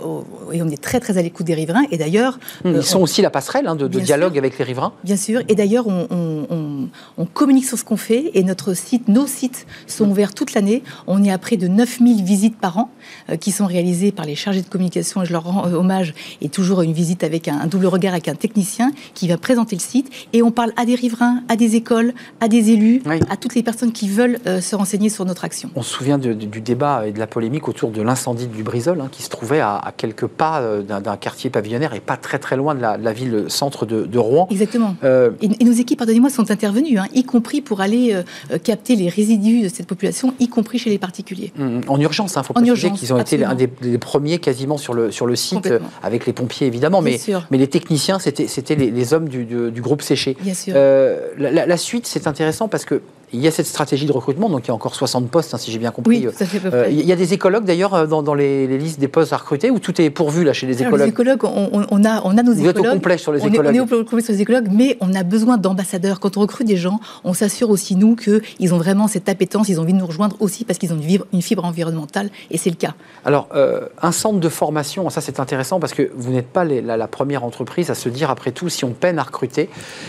et 0.53 0.61
on 0.63 0.69
est 0.69 0.83
très, 0.83 0.99
très 1.01 1.17
à 1.19 1.23
l'écoute 1.23 1.47
des 1.47 1.55
riverains. 1.55 1.85
Et 1.93 1.97
d'ailleurs, 1.97 2.39
euh, 2.67 2.75
Ils 2.79 2.83
sont 2.83 3.01
aussi 3.01 3.23
la 3.23 3.31
passerelle 3.31 3.67
hein, 3.69 3.77
de, 3.77 3.87
de 3.87 4.01
dialogue 4.01 4.33
sûr. 4.33 4.39
avec 4.39 4.59
les 4.59 4.65
riverains. 4.65 4.93
Bien 5.05 5.17
sûr. 5.17 5.43
Et 5.49 5.55
d'ailleurs, 5.55 5.87
on, 5.87 6.07
on- 6.11 6.47
on- 6.51 6.89
on 7.17 7.25
communique 7.27 7.67
sur 7.67 7.79
ce 7.79 7.85
qu'on 7.85 7.97
fait 7.97 8.33
et 8.35 8.43
notre 8.43 8.75
site, 8.75 9.07
nos 9.09 9.27
sites 9.27 9.67
sont 9.87 10.11
ouverts 10.11 10.35
toute 10.35 10.55
l'année. 10.55 10.83
On 11.07 11.23
est 11.23 11.31
à 11.31 11.39
près 11.39 11.57
de 11.57 11.69
9000 11.69 12.25
visites 12.25 12.59
par 12.59 12.79
an 12.79 12.91
euh, 13.31 13.37
qui 13.37 13.53
sont 13.53 13.67
réalisées 13.67 14.08
par 14.13 14.27
les 14.27 14.35
chargés 14.35 14.63
de 14.63 14.69
communication 14.69 15.23
et 15.23 15.27
je 15.27 15.33
leur 15.33 15.45
rends 15.45 15.67
euh, 15.67 15.75
hommage. 15.75 16.15
Et 16.41 16.49
toujours 16.49 16.83
une 16.83 16.93
visite 16.93 17.25
avec 17.25 17.49
un, 17.49 17.59
un 17.61 17.67
double 17.67 17.87
regard 17.87 18.13
avec 18.13 18.29
un 18.29 18.35
technicien 18.35 18.93
qui 19.15 19.29
va 19.29 19.37
présenter 19.39 19.77
le 19.77 19.81
site. 19.81 20.11
Et 20.33 20.43
on 20.43 20.51
parle 20.51 20.73
à 20.77 20.85
des 20.85 20.95
riverains, 20.95 21.43
à 21.49 21.57
des 21.57 21.77
écoles, 21.77 22.13
à 22.41 22.49
des 22.49 22.71
élus, 22.71 23.03
Oui. 23.07 23.21
à 23.31 23.37
toutes 23.37 23.55
les 23.55 23.63
personnes 23.63 23.93
qui 23.93 24.09
veulent 24.09 24.39
euh, 24.47 24.61
se 24.61 24.75
renseigner 24.77 25.09
sur 25.09 25.25
notre 25.25 25.45
action. 25.45 25.71
On 25.75 25.83
se 25.83 25.91
souvient 25.95 26.19
de- 26.19 26.33
du 26.33 26.61
débat 26.61 27.07
et 27.07 27.13
de 27.13 27.19
la 27.19 27.27
polémique 27.27 27.69
autour 27.69 27.91
de 27.91 28.03
l'incendie 28.03 28.47
du 28.47 28.63
Brisol, 28.63 29.01
hein, 29.01 29.09
qui 29.11 29.23
se 29.23 29.29
trouvait 29.29 29.61
à, 29.61 29.77
à 29.77 29.93
quelques 29.93 30.27
pas 30.27 30.61
euh, 30.61 30.83
d'un 30.83 31.17
quartier 31.17 31.51
pavillonnaire 31.51 31.95
et 31.95 32.01
pas 32.01 32.17
très 32.17 32.39
très 32.39 32.57
loin 32.57 32.75
de 32.75 32.81
la, 32.81 32.99
de 32.99 33.05
la 33.05 33.13
ville 33.13 33.45
centre 33.49 33.87
de, 33.87 34.05
de 34.05 34.19
Rouen. 34.19 34.47
Exactement. 34.51 34.97
Euh, 35.05 35.31
Et, 35.41 35.49
et 35.61 35.65
nos 35.65 35.73
équipes, 35.73 35.99
pardonnez-moi, 35.99 36.31
sont 36.31 36.51
intervenues, 36.51 36.99
hein, 36.99 37.07
y 37.15 37.25
compris 37.25 37.61
pour 37.61 37.81
aller 37.81 38.15
euh, 38.15 38.59
capter 38.59 38.97
les 38.97 39.09
résidus 39.09 39.63
de 39.63 39.69
cette 39.69 39.87
population, 39.87 40.35
y 40.39 40.49
compris 40.49 40.79
chez 40.79 40.91
les 40.91 40.99
particuliers. 40.99 41.53
hum, 41.59 41.81
en 41.89 42.01
urgence, 42.01 42.35
il 42.37 42.43
faut 42.45 42.53
En 42.57 42.63
préciser 42.63 42.91
qu'ils 42.93 43.13
ont 43.13 43.19
été 43.19 43.45
un 43.45 43.55
des, 43.55 43.67
des 43.81 43.98
premiers 43.99 44.39
quasiment 44.39 44.77
sur 44.79 44.95
le, 44.95 45.11
sur 45.11 45.27
le 45.27 45.37
site, 45.37 45.67
avec 46.03 46.27
les 46.27 46.33
pompiers 46.33 46.67
évidemment, 46.67 47.03
mais, 47.03 47.19
mais 47.51 47.59
les 47.59 47.69
techniciens, 47.69 48.19
c'était 48.19 48.47
c'était 48.47 48.75
les, 48.75 48.91
les 48.91 49.15
hommes 49.15 49.29
du, 49.29 49.45
du- 49.45 49.71
du 49.71 49.81
groupe 49.83 50.03
Séché. 50.03 50.37
Bien 50.41 50.55
sûr. 50.55 50.75
Euh, 50.77 51.29
la, 51.37 51.51
la- 51.51 51.67
la 51.67 51.77
suite, 51.77 52.07
c'est 52.07 52.27
intéressant 52.27 52.69
parce 52.69 52.85
que 52.85 53.01
il 53.33 53.41
y 53.41 53.47
a 53.47 53.51
cette 53.51 53.67
stratégie 53.67 54.07
de 54.07 54.13
recrutement, 54.13 54.49
donc 54.49 54.65
il 54.65 54.69
y 54.69 54.71
a 54.71 54.75
encore 54.75 54.95
60 54.95 55.29
postes, 55.31 55.55
hein, 55.55 55.59
si 55.59 55.71
j'ai 55.71 55.79
bien 55.79 55.91
compris. 55.91 56.27
oui, 56.27 56.33
tout 56.33 56.43
à 56.43 56.47
fait, 56.47 56.59
peu 56.61 56.69
Euh, 56.69 56.83
près. 56.85 56.93
Il 56.95 57.05
y 57.07 57.13
a 57.13 57.17
des 57.17 57.33
écologues 57.35 57.65
d'ailleurs 57.65 57.95
euh, 57.95 58.07
dans, 58.07 58.23
dans 58.23 58.35
les, 58.35 58.67
les 58.67 58.79
listes 58.79 58.99
des 59.01 59.09
postes 59.09 59.33
à 59.33 59.37
recruter 59.37 59.71
ou 59.71 59.79
tout 59.79 60.01
est 60.01 60.11
pourvu 60.11 60.45
là 60.45 60.53
chez 60.53 60.67
les 60.67 60.83
Alors, 60.83 60.97
les 60.99 61.07
écologues 61.09 61.37
écologues, 61.37 61.53
on, 61.73 61.81
on- 61.81 61.87
on 61.91 62.05
a, 62.05 62.23
on 62.25 62.37
a 62.39 62.43
nos 62.43 62.53
Vous 62.55 62.61
êtes 62.61 62.77
au 62.77 62.81
écologues. 62.81 62.93
complet 62.95 63.19
sur 63.19 63.33
les 63.33 63.41
on 63.43 63.47
est- 63.47 63.49
écologues. 63.49 63.75
on 63.75 63.77
est 63.77 63.81
au 64.01 64.05
complet 64.05 64.23
sur 64.23 64.33
les 64.33 64.41
écologues, 64.43 64.69
mais 64.73 64.97
on 65.01 65.15
a 65.15 65.23
besoin 65.23 65.57
d'ambassadeurs. 65.57 66.21
Quand 66.21 66.37
on 66.37 66.41
recrute 66.41 66.67
des 66.67 66.77
gens, 66.77 67.01
on 67.25 67.35
s'assure 67.35 67.71
aussi, 67.71 67.97
nous, 67.97 68.17
qu'ils 68.17 68.75
ont 68.75 68.79
vraiment 68.79 69.09
cette 69.09 69.29
appétence, 69.29 69.69
ils 69.69 69.79
ont 69.79 69.83
envie 69.83 69.93
de 69.93 69.99
nous 69.99 70.07
rejoindre 70.07 70.37
aussi 70.41 70.65
parce 70.65 70.79
qu'ils 70.79 70.93
ont 70.93 70.97
une 70.97 71.03
fibre, 71.03 71.27
une 71.33 71.43
fibre 71.43 71.65
environnementale, 71.65 72.31
et 72.51 72.59
c'est 72.59 72.71
le 72.71 72.77
cas. 72.77 72.95
Alors, 73.25 73.49
euh, 73.55 73.87
un 74.03 74.13
centre 74.13 74.41
de 74.41 74.49
formation, 74.49 75.11
ça 75.11 75.21
c'est 75.21 75.41
intéressant 75.41 75.81
parce 75.81 75.93
que 75.95 76.11
vous 76.17 76.33
n'êtes 76.33 76.49
pas 76.49 76.65
les- 76.65 76.81
la, 76.83 76.97
la 76.97 77.09
première 77.09 77.45
entreprise 77.45 77.91
à 77.91 77.95
se 77.95 78.09
dire, 78.09 78.31
après 78.31 78.53
tout, 78.53 78.69
si 78.69 78.85
on 78.85 78.91
peine 78.91 79.19
à 79.19 79.23
recruter, 79.23 79.69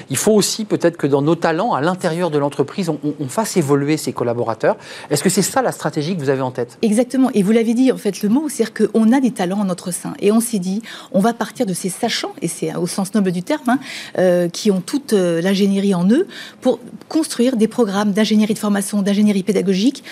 il 0.10 0.18
faut 0.18 0.34
aussi 0.34 0.66
peut-être 0.66 0.98
que 0.98 1.08
dans 1.08 1.22
nos 1.22 1.36
talents, 1.36 1.74
à 1.74 1.82
l'intérieur 1.82 2.30
de 2.32 2.38
l'entreprise, 2.38 2.90
on, 2.90 2.98
on- 3.20 3.28
fasse 3.28 3.58
évoluer 3.58 3.98
ses 3.98 4.12
collaborateurs. 4.12 4.76
Est-ce 5.10 5.24
que 5.24 5.30
c'est 5.30 5.42
ça 5.44 5.62
la 5.62 5.72
stratégie 5.72 6.16
que 6.16 6.22
vous 6.22 6.30
avez 6.30 6.42
en 6.42 6.52
tête? 6.52 6.78
Exactement. 6.82 7.30
Et 7.34 7.44
vous 7.44 7.52
l'avez 7.52 7.74
dit, 7.76 7.92
en 7.92 7.98
fait, 7.98 8.22
le 8.24 8.30
mot, 8.30 8.50
c'est-à-dire 8.50 8.90
qu'on 8.92 9.12
a 9.12 9.20
des 9.20 9.32
talents 9.32 9.60
en 9.60 9.66
notre 9.66 9.92
sein. 9.92 10.14
Et 10.20 10.32
on 10.32 10.40
s'est 10.40 10.60
dit, 10.60 10.82
on 11.12 11.20
va 11.20 11.34
partir 11.34 11.66
de 11.66 11.74
ces 11.74 11.90
sachants, 11.90 12.34
et 12.42 12.48
c'est 12.48 12.76
au 12.76 12.88
sens 12.88 13.14
noble 13.14 13.32
du 13.32 13.44
terme, 13.44 13.62
hein, 13.68 13.80
euh, 14.18 14.50
qui 14.50 14.72
ont 14.72 14.82
toute 14.82 15.14
euh, 15.14 15.42
l'ingénierie 15.42 15.94
en 15.94 16.10
eux, 16.10 16.28
pour 16.62 16.80
construire 17.08 17.56
des 17.56 17.68
programmes 17.68 18.12
d'ingénierie 18.12 18.54
de 18.56 18.60
formation, 18.60 19.02
d'ingénierie 19.02 19.44
pédagogique. 19.44 20.04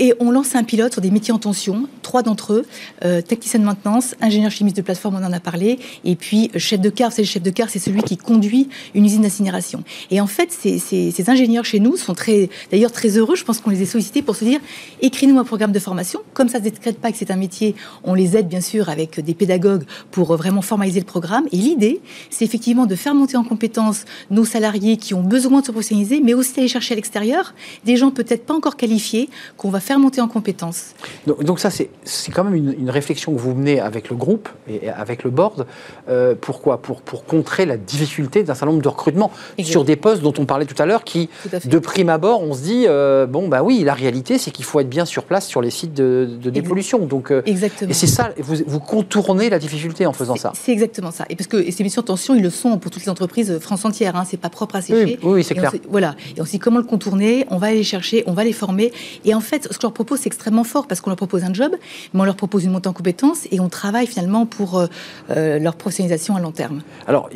Et 0.00 0.12
on 0.18 0.32
lance 0.32 0.56
un 0.56 0.64
pilote 0.64 0.92
sur 0.92 1.00
des 1.00 1.12
métiers 1.12 1.32
en 1.32 1.38
tension, 1.38 1.88
trois 2.02 2.22
d'entre 2.22 2.52
eux, 2.52 2.66
euh, 3.04 3.22
technicien 3.22 3.60
de 3.60 3.64
maintenance, 3.64 4.16
ingénieur 4.20 4.50
chimiste 4.50 4.76
de 4.76 4.82
plateforme, 4.82 5.16
on 5.20 5.24
en 5.24 5.32
a 5.32 5.38
parlé, 5.38 5.78
et 6.04 6.16
puis 6.16 6.50
euh, 6.54 6.58
chef 6.58 6.80
de 6.80 6.90
car, 6.90 7.12
c'est 7.12 7.22
le 7.22 7.28
chef 7.28 7.42
de 7.42 7.50
car, 7.50 7.70
c'est 7.70 7.78
celui 7.78 8.02
qui 8.02 8.16
conduit 8.16 8.68
une 8.94 9.04
usine 9.04 9.22
d'incinération. 9.22 9.84
Et 10.10 10.20
en 10.20 10.26
fait, 10.26 10.50
ces, 10.50 11.30
ingénieurs 11.30 11.64
chez 11.64 11.78
nous 11.78 11.96
sont 11.96 12.14
très, 12.14 12.50
d'ailleurs 12.72 12.90
très 12.90 13.16
heureux, 13.18 13.36
je 13.36 13.44
pense 13.44 13.60
qu'on 13.60 13.70
les 13.70 13.82
a 13.82 13.86
sollicités 13.86 14.20
pour 14.20 14.34
se 14.34 14.44
dire, 14.44 14.58
écris-nous 15.00 15.38
un 15.38 15.44
programme 15.44 15.70
de 15.70 15.78
formation, 15.78 16.20
comme 16.32 16.48
ça 16.48 16.58
ne 16.58 16.64
se 16.64 16.70
décrète 16.70 16.98
pas 16.98 17.12
que 17.12 17.18
c'est 17.18 17.30
un 17.30 17.36
métier, 17.36 17.76
on 18.02 18.14
les 18.14 18.36
aide 18.36 18.48
bien 18.48 18.60
sûr 18.60 18.88
avec 18.88 19.20
des 19.20 19.34
pédagogues 19.34 19.84
pour 20.10 20.32
euh, 20.32 20.36
vraiment 20.36 20.62
formaliser 20.62 20.98
le 20.98 21.06
programme. 21.06 21.44
Et 21.52 21.56
l'idée, 21.56 22.00
c'est 22.30 22.44
effectivement 22.44 22.86
de 22.86 22.96
faire 22.96 23.14
monter 23.14 23.36
en 23.36 23.44
compétence 23.44 24.06
nos 24.30 24.44
salariés 24.44 24.96
qui 24.96 25.14
ont 25.14 25.22
besoin 25.22 25.60
de 25.60 25.66
se 25.66 25.70
professionnaliser, 25.70 26.20
mais 26.20 26.34
aussi 26.34 26.54
d'aller 26.54 26.68
chercher 26.68 26.94
à 26.94 26.96
l'extérieur 26.96 27.54
des 27.84 27.96
gens 27.96 28.10
peut-être 28.10 28.44
pas 28.44 28.54
encore 28.54 28.76
qualifiés, 28.76 29.28
qu'on 29.56 29.70
va 29.70 29.80
faire 29.84 29.98
monter 29.98 30.20
en 30.20 30.28
compétences. 30.28 30.94
Donc, 31.26 31.44
donc 31.44 31.60
ça, 31.60 31.70
c'est 31.70 31.88
quand 32.32 32.44
même 32.44 32.54
une, 32.54 32.74
une 32.78 32.90
réflexion 32.90 33.32
que 33.34 33.38
vous 33.40 33.54
menez 33.54 33.80
avec 33.80 34.10
le 34.10 34.16
groupe 34.16 34.48
et 34.68 34.88
avec 34.88 35.24
le 35.24 35.30
board. 35.30 35.66
Euh, 36.08 36.34
pourquoi? 36.40 36.80
Pour, 36.82 37.02
pour 37.02 37.24
contrer 37.24 37.66
la 37.66 37.76
difficulté 37.76 38.42
d'un 38.42 38.54
certain 38.54 38.72
nombre 38.72 38.82
de 38.82 38.88
recrutements 38.88 39.30
sur 39.62 39.84
des 39.84 39.96
postes 39.96 40.22
dont 40.22 40.32
on 40.38 40.46
parlait 40.46 40.64
tout 40.66 40.80
à 40.82 40.86
l'heure 40.86 41.04
qui, 41.04 41.28
à 41.52 41.58
de 41.60 41.78
prime 41.78 42.08
abord, 42.08 42.42
on 42.42 42.54
se 42.54 42.62
dit, 42.62 42.84
euh, 42.88 43.26
bon, 43.26 43.48
bah 43.48 43.62
oui, 43.62 43.84
la 43.84 43.94
réalité, 43.94 44.38
c'est 44.38 44.50
qu'il 44.50 44.64
faut 44.64 44.80
être 44.80 44.88
bien 44.88 45.04
sur 45.04 45.24
place 45.24 45.46
sur 45.46 45.60
les 45.60 45.70
sites 45.70 45.94
de, 45.94 46.28
de 46.42 46.50
dépollution. 46.50 47.06
Donc, 47.06 47.30
euh, 47.30 47.42
Exactement. 47.46 47.90
et 47.90 47.94
c'est 47.94 48.06
ça, 48.06 48.30
vous, 48.38 48.56
vous 48.66 48.80
contournez 48.80 49.50
la 49.50 49.58
difficulté 49.58 50.06
en 50.06 50.12
faisant 50.12 50.36
ça. 50.36 50.52
C'est 50.54 50.72
exactement 50.72 51.10
ça. 51.10 51.24
Et 51.28 51.36
parce 51.36 51.46
que 51.48 51.56
et 51.58 51.70
ces 51.70 51.84
missions 51.84 52.02
de 52.02 52.06
tension, 52.06 52.34
ils 52.34 52.42
le 52.42 52.50
sont 52.50 52.78
pour 52.78 52.90
toutes 52.90 53.02
les 53.04 53.10
entreprises 53.10 53.58
France 53.60 53.84
entière. 53.84 54.16
Hein, 54.16 54.24
c'est 54.28 54.36
pas 54.36 54.48
propre 54.50 54.76
à 54.76 54.82
sécher. 54.82 55.18
Oui, 55.22 55.32
oui, 55.34 55.44
c'est 55.44 55.54
on 55.54 55.58
clair. 55.60 55.70
sait- 55.70 55.80
voilà. 55.88 56.14
Et 56.36 56.40
on 56.40 56.44
se 56.44 56.50
dit 56.52 56.58
comment 56.58 56.78
le 56.78 56.84
contourner? 56.84 57.46
On 57.50 57.58
va 57.58 57.68
aller 57.68 57.76
les 57.78 57.82
chercher, 57.84 58.24
on 58.26 58.32
va 58.32 58.44
les 58.44 58.52
former. 58.52 58.92
Et 59.24 59.34
en 59.34 59.40
fait, 59.40 59.68
ce 59.74 59.78
que 59.78 59.82
je 59.82 59.86
leur 59.86 59.92
propose, 59.92 60.20
c'est 60.20 60.28
extrêmement 60.28 60.64
fort 60.64 60.86
parce 60.86 61.00
qu'on 61.00 61.10
leur 61.10 61.16
propose 61.16 61.44
un 61.44 61.52
job, 61.52 61.72
mais 62.12 62.20
on 62.20 62.24
leur 62.24 62.36
propose 62.36 62.64
une 62.64 62.70
montée 62.70 62.88
en 62.88 62.92
compétences 62.92 63.46
et 63.50 63.60
on 63.60 63.68
travaille 63.68 64.06
finalement 64.06 64.46
pour 64.46 64.78
euh, 64.78 64.86
euh, 65.30 65.58
leur 65.58 65.74
professionnalisation 65.76 66.36
à 66.36 66.40
long 66.40 66.52
terme. 66.52 66.82
Alors, 67.06 67.28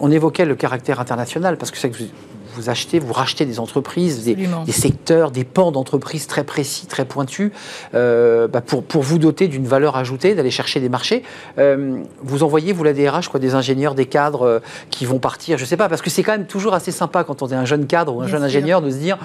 on 0.00 0.10
évoquait 0.10 0.44
le 0.44 0.54
caractère 0.56 1.00
international 1.00 1.56
parce 1.56 1.70
que 1.70 1.78
c'est 1.78 1.90
que 1.90 1.96
vous, 1.96 2.04
vous 2.56 2.70
achetez, 2.70 2.98
vous 2.98 3.12
rachetez 3.12 3.44
des 3.44 3.60
entreprises, 3.60 4.24
des, 4.24 4.36
secteurs, 4.72 5.30
des 5.30 5.44
pans 5.44 5.70
d'entreprises 5.72 6.26
très 6.26 6.42
précis, 6.44 6.86
très 6.86 7.04
pointus, 7.04 7.52
euh, 7.94 8.48
bah, 8.48 8.62
pour, 8.62 8.82
pour 8.82 9.02
vous 9.02 9.18
doter 9.18 9.46
d'une 9.48 9.66
valeur 9.66 9.96
ajoutée, 9.96 10.34
d'aller 10.34 10.50
chercher 10.50 10.80
des 10.80 10.88
marchés. 10.88 11.22
Euh, 11.58 11.98
vous 12.22 12.42
envoyez, 12.42 12.72
vous 12.72 12.82
la 12.82 12.94
DRH, 12.94 13.28
quoi, 13.28 13.38
des 13.38 13.54
ingénieurs, 13.54 13.94
des 13.94 14.06
cadres 14.06 14.42
euh, 14.46 14.58
qui 14.90 15.04
vont 15.04 15.18
partir, 15.18 15.58
je 15.58 15.64
sais 15.64 15.76
pas, 15.76 15.88
parce 15.88 16.00
que 16.02 16.08
c'est 16.10 16.22
quand 16.22 16.32
même 16.32 16.46
toujours 16.46 16.72
assez 16.74 16.92
sympa 16.92 17.24
quand 17.24 17.42
on 17.42 17.48
est 17.48 17.54
un 17.54 17.64
jeune 17.66 17.86
cadre 17.86 18.14
ou 18.16 18.20
un 18.20 18.24
Bien 18.24 18.32
jeune 18.32 18.40
sûr. 18.40 18.46
ingénieur 18.46 18.82
de 18.82 18.90
se 18.90 18.96
dire, 18.96 19.18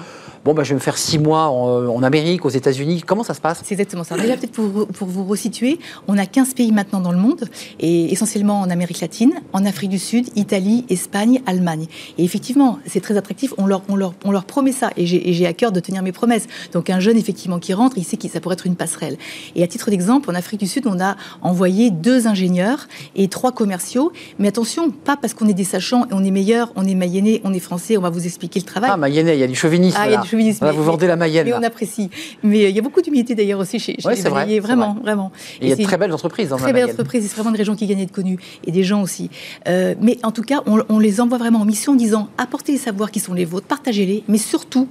bon, 0.44 0.52
bah, 0.54 0.62
je 0.62 0.70
vais 0.70 0.74
me 0.74 0.80
faire 0.80 0.98
six 0.98 1.18
mois 1.18 1.46
en, 1.48 1.86
en 1.88 2.02
Amérique, 2.02 2.44
aux 2.44 2.50
États-Unis. 2.50 3.02
Comment 3.06 3.22
ça 3.24 3.32
se 3.34 3.40
passe? 3.40 3.62
C'est 3.64 3.72
exactement 3.74 4.04
ça. 4.04 4.16
Déjà, 4.16 4.36
peut-être 4.36 4.52
pour, 4.52 4.66
vous- 4.66 4.86
pour 4.86 5.08
vous 5.08 5.24
resituer, 5.24 5.78
on 6.08 6.18
a 6.18 6.26
15 6.26 6.54
pays 6.54 6.72
maintenant 6.72 7.00
dans 7.00 7.12
le 7.12 7.18
monde, 7.18 7.48
et 7.80 8.12
essentiellement 8.12 8.60
en 8.60 8.68
Amérique 8.70 9.00
latine, 9.00 9.32
en 9.52 9.64
Afrique 9.64 9.90
du 9.90 9.98
Sud, 9.98 10.26
Italie, 10.36 10.84
Espagne, 10.90 11.40
Allemagne. 11.46 11.86
Et 12.18 12.24
effectivement, 12.24 12.78
c'est 12.86 13.00
très 13.00 13.16
attractif. 13.22 13.52
On 13.58 13.66
leur, 13.66 13.82
on 13.88 13.96
leur, 13.96 14.14
on 14.24 14.30
leur 14.30 14.44
promet 14.44 14.72
ça, 14.72 14.90
et 14.96 15.06
j'ai 15.06 15.46
à 15.46 15.52
cœur 15.52 15.72
de 15.72 15.80
tenir 15.80 16.02
mes 16.02 16.12
promesses. 16.12 16.46
Donc, 16.72 16.90
un 16.90 17.00
jeune, 17.00 17.16
effectivement, 17.16 17.58
qui 17.58 17.72
rentre, 17.74 17.96
il 17.98 18.04
sait 18.04 18.16
que 18.16 18.28
ça 18.28 18.40
pourrait 18.40 18.54
être 18.54 18.66
une 18.66 18.76
passerelle. 18.76 19.16
Et 19.56 19.62
à 19.62 19.66
titre 19.66 19.90
d'exemple, 19.90 20.30
en 20.30 20.34
Afrique 20.34 20.60
du 20.60 20.66
Sud, 20.66 20.86
on 20.86 21.00
a 21.00 21.16
envoyé 21.42 21.90
deux 21.90 22.26
ingénieurs 22.26 22.88
et 23.16 23.28
trois 23.28 23.52
commerciaux. 23.52 24.12
Mais 24.38 24.48
attention, 24.48 24.90
pas 24.90 25.16
parce 25.16 25.34
qu'on 25.34 25.48
est 25.48 25.54
des 25.54 25.64
sachants 25.64 26.04
et 26.04 26.12
on 26.12 26.24
est 26.24 26.30
meilleurs, 26.30 26.72
on 26.76 26.84
est 26.86 26.94
mayennais, 26.94 27.40
on 27.44 27.52
est 27.54 27.58
français, 27.60 27.96
on 27.96 28.00
va 28.02 28.10
vous 28.10 28.24
expliquer 28.26 28.60
le 28.60 28.66
travail. 28.66 28.90
Ah, 28.92 28.96
Mayenne, 28.96 29.28
il 29.28 29.38
y 29.38 29.42
a 29.42 29.46
du 29.46 29.54
chauvinisme. 29.54 29.96
Ah, 30.00 30.06
il 30.08 30.12
y 30.12 30.16
a 30.16 30.20
du 30.20 30.28
chauvinisme. 30.28 30.64
Là, 30.64 30.72
vous 30.72 30.84
vendez 30.84 31.06
la 31.06 31.16
Mayenne. 31.16 31.46
Mais 31.46 31.54
on 31.54 31.62
apprécie. 31.62 32.10
Mais 32.42 32.64
euh, 32.64 32.68
il 32.68 32.76
y 32.76 32.78
a 32.78 32.82
beaucoup 32.82 33.00
d'humilité 33.02 33.34
d'ailleurs 33.34 33.60
aussi 33.60 33.78
chez, 33.78 33.96
chez 33.98 34.06
Ouais, 34.08 34.14
les 34.16 34.20
vrai, 34.22 34.30
Malayais. 34.30 34.56
c'est 34.56 34.60
Vraiment, 34.66 34.96
vraiment. 35.02 35.32
Et 35.60 35.66
il 35.66 35.68
y 35.68 35.72
a 35.72 35.76
de 35.76 35.82
très 35.82 35.96
belles 35.96 36.12
entreprises 36.12 36.48
dans 36.48 36.56
Très 36.56 36.66
la 36.66 36.72
belle 36.72 36.82
Mayenne. 36.82 36.94
entreprise, 36.96 37.24
et 37.24 37.28
c'est 37.28 37.34
vraiment 37.36 37.52
des 37.52 37.58
régions 37.58 37.76
qui 37.76 37.86
gagnent 37.86 38.00
à 38.00 38.02
être 38.02 38.12
connues, 38.12 38.38
et 38.66 38.72
des 38.72 38.82
gens 38.84 39.02
aussi. 39.02 39.30
Euh, 39.68 39.94
mais 40.00 40.18
en 40.22 40.32
tout 40.32 40.42
cas, 40.42 40.62
on, 40.66 40.82
on 40.88 40.98
les 40.98 41.20
envoie 41.20 41.38
vraiment 41.38 41.60
en 41.60 41.64
mission 41.64 41.92
en 41.92 41.96
disant 41.96 42.28
apportez 42.38 42.72
les 42.72 42.78
savoirs 42.78 43.10
qui 43.12 43.20
sont 43.20 43.34
les 43.34 43.44
vôtres, 43.44 43.66
partagez-les, 43.66 44.24
mais 44.26 44.38
surtout, 44.38 44.88